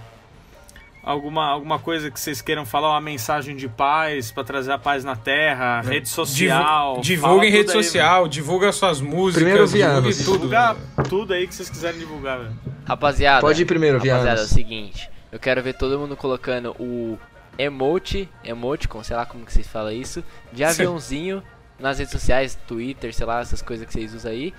[1.03, 5.03] alguma alguma coisa que vocês queiram falar, uma mensagem de paz pra trazer a paz
[5.03, 10.17] na Terra, rede social, divulga em rede aí, social, divulga suas músicas, Primeiro divulgue Vianos.
[10.17, 10.31] tudo.
[10.33, 10.75] Divulga
[11.09, 12.53] tudo aí que vocês quiserem divulgar, velho.
[12.85, 13.41] Rapaziada.
[13.41, 14.49] Pode ir primeiro, Rapaziada, é o Vianos.
[14.49, 15.09] seguinte.
[15.31, 17.17] Eu quero ver todo mundo colocando o
[17.57, 21.43] emote, emoticon, sei lá como que vocês falam isso, de aviãozinho
[21.79, 24.53] nas redes sociais, Twitter, sei lá, essas coisas que vocês usam aí.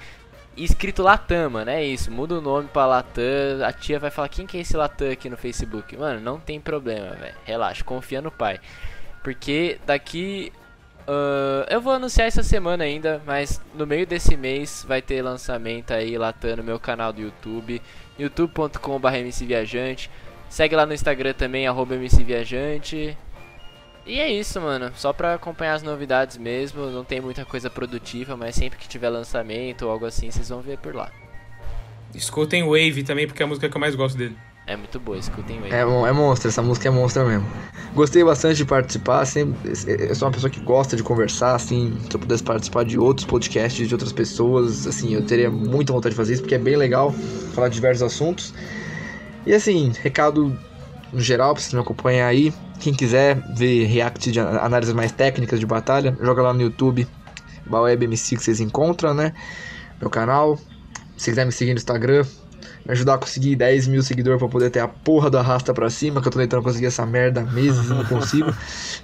[0.57, 2.11] Escrito Latam, mano, é isso.
[2.11, 3.65] Muda o nome pra Latam.
[3.65, 5.97] A tia vai falar, quem que é esse Latam aqui no Facebook?
[5.97, 7.35] Mano, não tem problema, velho.
[7.45, 8.61] Relaxa, confia no pai.
[9.23, 10.53] Porque daqui.
[11.09, 15.93] ah, eu vou anunciar essa semana ainda, mas no meio desse mês vai ter lançamento
[15.93, 17.83] aí Latam no meu canal do YouTube,
[18.19, 20.11] youtube.com.br mcviajante.
[20.49, 23.17] Segue lá no Instagram também, arroba mcviajante.
[24.07, 24.91] E é isso, mano.
[24.97, 26.91] Só pra acompanhar as novidades mesmo.
[26.91, 30.61] Não tem muita coisa produtiva, mas sempre que tiver lançamento ou algo assim, vocês vão
[30.61, 31.11] ver por lá.
[32.15, 34.37] Escutem Wave também, porque é a música que eu mais gosto dele.
[34.67, 35.71] É muito boa, escutem aí.
[35.71, 37.47] É, é monstro, essa música é monstra mesmo.
[37.95, 42.17] Gostei bastante de participar, sempre, eu sou uma pessoa que gosta de conversar, assim, se
[42.17, 46.17] eu pudesse participar de outros podcasts de outras pessoas, assim, eu teria muita vontade de
[46.17, 47.13] fazer isso, porque é bem legal
[47.53, 48.55] falar de diversos assuntos.
[49.47, 50.59] E assim, recado
[51.13, 55.61] no geral, pra vocês me acompanhar aí, quem quiser ver react de análises mais técnicas
[55.61, 57.07] de batalha, joga lá no YouTube,
[57.67, 59.33] Baweb MC que vocês encontram, né,
[60.01, 60.59] meu canal.
[61.17, 62.25] Se quiser me seguir no Instagram,
[62.85, 65.89] me ajudar a conseguir 10 mil seguidores pra poder ter a porra do arrasta pra
[65.89, 68.53] cima, que eu tô tentando conseguir essa merda há meses e não consigo.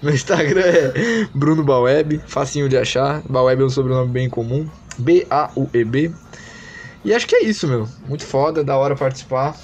[0.02, 3.22] Meu Instagram é Bruno Baweb, facinho de achar.
[3.28, 4.68] Baweb é um sobrenome bem comum.
[4.98, 6.12] B-A-U-E-B.
[7.04, 7.88] E acho que é isso, meu.
[8.06, 9.56] Muito foda, da hora participar.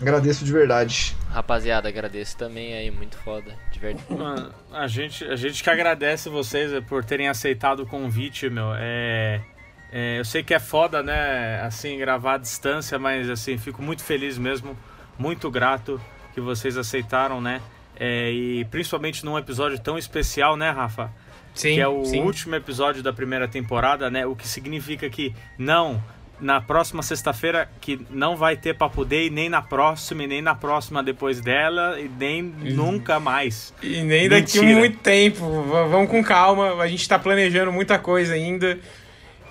[0.00, 1.16] Agradeço de verdade.
[1.30, 3.54] Rapaziada, agradeço também aí, muito foda.
[4.10, 8.72] Mano, a gente, a gente que agradece vocês eh, por terem aceitado o convite, meu.
[8.76, 9.40] É,
[9.92, 14.02] é, eu sei que é foda, né, assim, gravar à distância, mas assim, fico muito
[14.02, 14.76] feliz mesmo,
[15.16, 16.00] muito grato
[16.34, 17.60] que vocês aceitaram, né?
[17.98, 21.12] É, e principalmente num episódio tão especial, né, Rafa?
[21.54, 22.20] Sim, que é o sim.
[22.22, 24.26] último episódio da primeira temporada, né?
[24.26, 26.02] O que significa que não
[26.40, 30.54] na próxima sexta-feira que não vai ter Papo Day nem na próxima e nem na
[30.54, 33.74] próxima depois dela e nem nunca mais.
[33.82, 34.78] E nem daqui a Mentira.
[34.78, 35.62] muito tempo.
[35.62, 36.74] V- Vamos com calma.
[36.82, 38.78] A gente tá planejando muita coisa ainda.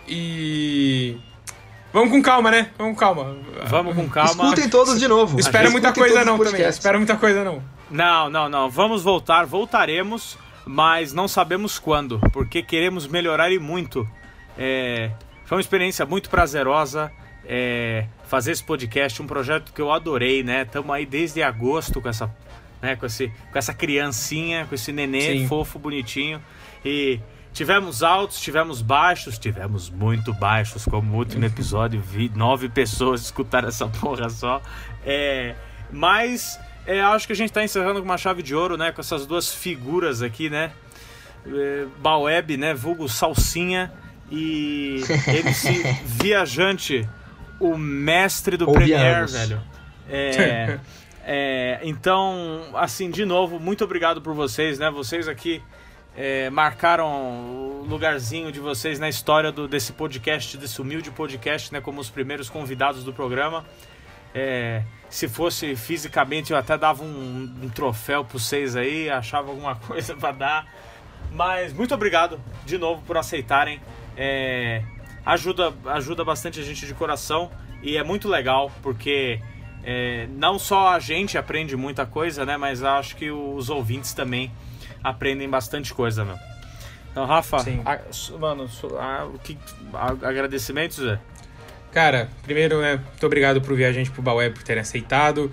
[0.07, 1.17] E.
[1.93, 2.69] Vamos com calma, né?
[2.77, 3.37] Vamos com calma.
[3.67, 4.43] Vamos com calma.
[4.43, 5.39] Escutem todos de novo.
[5.39, 6.61] Espera muita coisa não também.
[6.61, 7.63] Espera muita coisa não.
[7.89, 8.69] Não, não, não.
[8.69, 14.07] Vamos voltar, voltaremos, mas não sabemos quando, porque queremos melhorar e muito.
[14.57, 15.09] É,
[15.49, 17.11] foi uma experiência muito prazerosa
[17.43, 20.61] é, fazer esse podcast, um projeto que eu adorei, né?
[20.61, 22.31] Estamos aí desde agosto com essa,
[22.79, 25.47] né, com, esse, com essa criancinha, com esse nenê Sim.
[25.47, 26.39] fofo, bonitinho.
[26.85, 27.19] E
[27.51, 33.69] tivemos altos, tivemos baixos, tivemos muito baixos, como o último episódio, vi nove pessoas escutaram
[33.69, 34.61] essa porra só.
[35.03, 35.55] É,
[35.91, 38.91] mas é, acho que a gente tá encerrando com uma chave de ouro, né?
[38.91, 40.71] Com essas duas figuras aqui, né?
[41.47, 42.75] É, Baweb, né?
[42.75, 43.91] Vulgo Salsinha
[44.31, 47.07] e MC Viajante,
[47.59, 49.61] o mestre do Premiere, velho.
[50.11, 50.79] É,
[51.23, 54.89] é, então, assim, de novo, muito obrigado por vocês, né?
[54.89, 55.61] Vocês aqui
[56.17, 61.79] é, marcaram o lugarzinho de vocês na história do, desse podcast, desse humilde podcast, né?
[61.79, 63.63] Como os primeiros convidados do programa.
[64.33, 69.75] É, se fosse fisicamente, eu até dava um, um troféu para vocês aí, achava alguma
[69.87, 70.73] coisa para dar.
[71.31, 73.79] Mas muito obrigado de novo por aceitarem.
[74.21, 74.81] É,
[75.25, 77.49] ajuda, ajuda bastante a gente de coração
[77.81, 79.39] e é muito legal porque
[79.81, 82.57] é, não só a gente aprende muita coisa, né?
[82.57, 84.51] Mas acho que os ouvintes também
[85.01, 86.37] aprendem bastante coisa, meu.
[87.11, 89.57] Então, Rafa, a, mano, a, o que,
[89.93, 91.17] a, agradecimentos, Zé?
[91.93, 95.51] Cara, primeiro, né, muito obrigado pro Viajante pro Baweb por terem aceitado.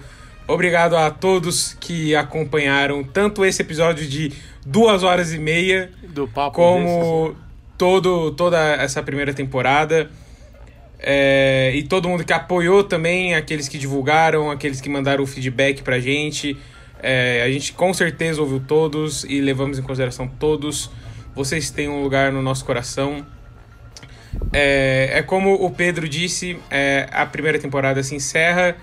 [0.48, 4.32] Obrigado a todos que acompanharam tanto esse episódio de
[4.64, 7.45] duas horas e meia do papo como desses.
[7.76, 10.10] Todo toda essa primeira temporada.
[10.98, 15.82] É, e todo mundo que apoiou também, aqueles que divulgaram, aqueles que mandaram o feedback
[15.82, 16.56] pra gente.
[17.02, 20.90] É, a gente com certeza ouviu todos e levamos em consideração todos.
[21.34, 23.26] Vocês têm um lugar no nosso coração.
[24.52, 28.76] É, é como o Pedro disse, é, a primeira temporada se encerra.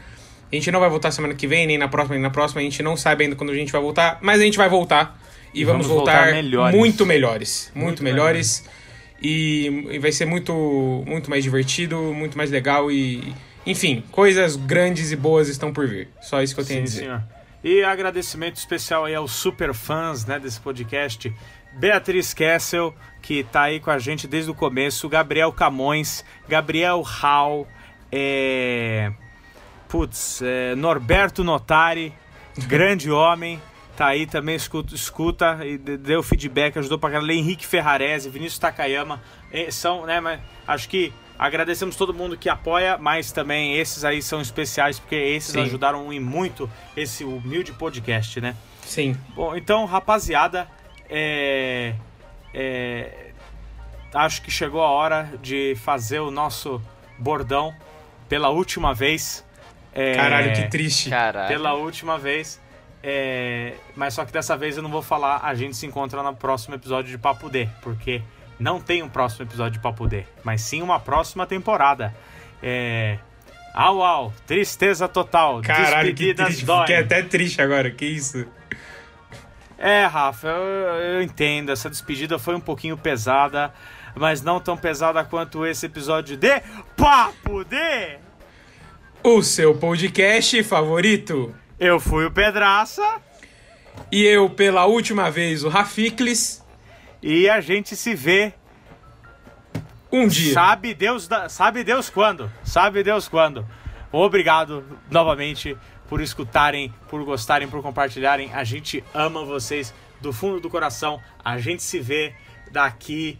[0.52, 2.62] A gente não vai voltar semana que vem, nem na próxima, nem na próxima.
[2.62, 5.20] A gente não sabe ainda quando a gente vai voltar, mas a gente vai voltar.
[5.52, 6.78] E, e vamos, vamos, voltar, voltar melhores.
[6.78, 7.72] muito melhores.
[7.74, 8.62] Muito, muito melhores.
[8.62, 8.83] melhores.
[9.24, 10.53] E, e, vai ser muito,
[11.08, 13.34] muito mais divertido, muito mais legal e.
[13.66, 16.10] Enfim, coisas grandes e boas estão por vir.
[16.22, 17.00] Só isso que eu tenho Sim, a dizer.
[17.00, 17.24] Senhor.
[17.64, 21.34] E agradecimento especial aí aos super fãs né, desse podcast.
[21.72, 27.66] Beatriz Kessel, que tá aí com a gente desde o começo, Gabriel Camões, Gabriel Hall,
[28.11, 29.14] é...
[29.88, 30.76] Putz, é...
[30.76, 32.14] Norberto Notari,
[32.68, 33.61] grande homem,
[33.96, 37.34] tá aí também, escuta, escuta e deu feedback, ajudou pra caramba.
[37.34, 39.22] Henrique Ferrarese, Vinícius Takayama,
[39.70, 44.42] são, né, mas acho que agradecemos todo mundo que apoia, mas também esses aí são
[44.42, 45.62] especiais, porque esses Sim.
[45.62, 48.56] ajudaram em muito esse humilde podcast, né?
[48.82, 49.16] Sim.
[49.36, 50.68] Bom, então, rapaziada,
[51.10, 51.96] é,
[52.54, 53.32] é,
[54.14, 56.82] acho que chegou a hora de fazer o nosso
[57.18, 57.74] bordão
[58.30, 59.46] pela última vez.
[59.94, 61.10] É, Caralho, que triste.
[61.10, 61.48] Caralho.
[61.48, 62.62] Pela última vez.
[63.06, 65.42] É, mas só que dessa vez eu não vou falar.
[65.44, 68.22] A gente se encontra no próximo episódio de Papo D, porque
[68.58, 72.16] não tem um próximo episódio de Papo D, mas sim uma próxima temporada.
[72.62, 73.20] É.
[73.74, 75.62] Au, au, tristeza total.
[75.62, 76.66] Caralho, que triste.
[76.66, 78.48] Fiquei até triste agora, que isso.
[79.78, 81.72] É, Rafa, eu, eu entendo.
[81.72, 83.74] Essa despedida foi um pouquinho pesada,
[84.16, 86.62] mas não tão pesada quanto esse episódio de
[86.96, 88.20] Papo de.
[89.24, 91.54] O seu podcast favorito.
[91.84, 93.22] Eu fui o Pedraça.
[94.10, 96.64] E eu, pela última vez, o Rafiklis.
[97.22, 98.53] E a gente se vê.
[100.10, 100.53] Um dia.
[100.53, 102.50] Sabe Deus, sabe Deus quando.
[102.64, 103.68] Sabe Deus quando.
[104.14, 104.82] Obrigado
[105.12, 108.53] novamente por escutarem, por gostarem, por compartilharem.
[108.53, 111.20] A gente ama vocês do fundo do coração.
[111.44, 112.34] A gente se vê
[112.72, 113.38] daqui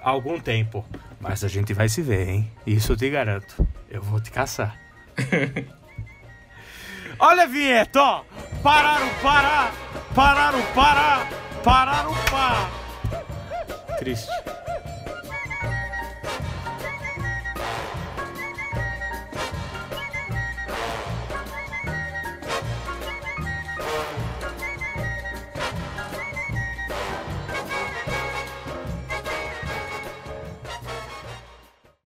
[0.00, 0.86] a algum tempo.
[1.20, 2.50] Mas a gente vai se ver, hein?
[2.66, 3.68] Isso eu te garanto.
[3.90, 4.74] Eu vou te caçar.
[7.18, 8.00] Olha, Vieto!
[8.00, 8.22] ó!
[8.62, 9.72] Pararam, parar!
[10.14, 11.28] Pararam, parar!
[11.62, 12.70] Pararam, parar!
[13.98, 14.30] Triste.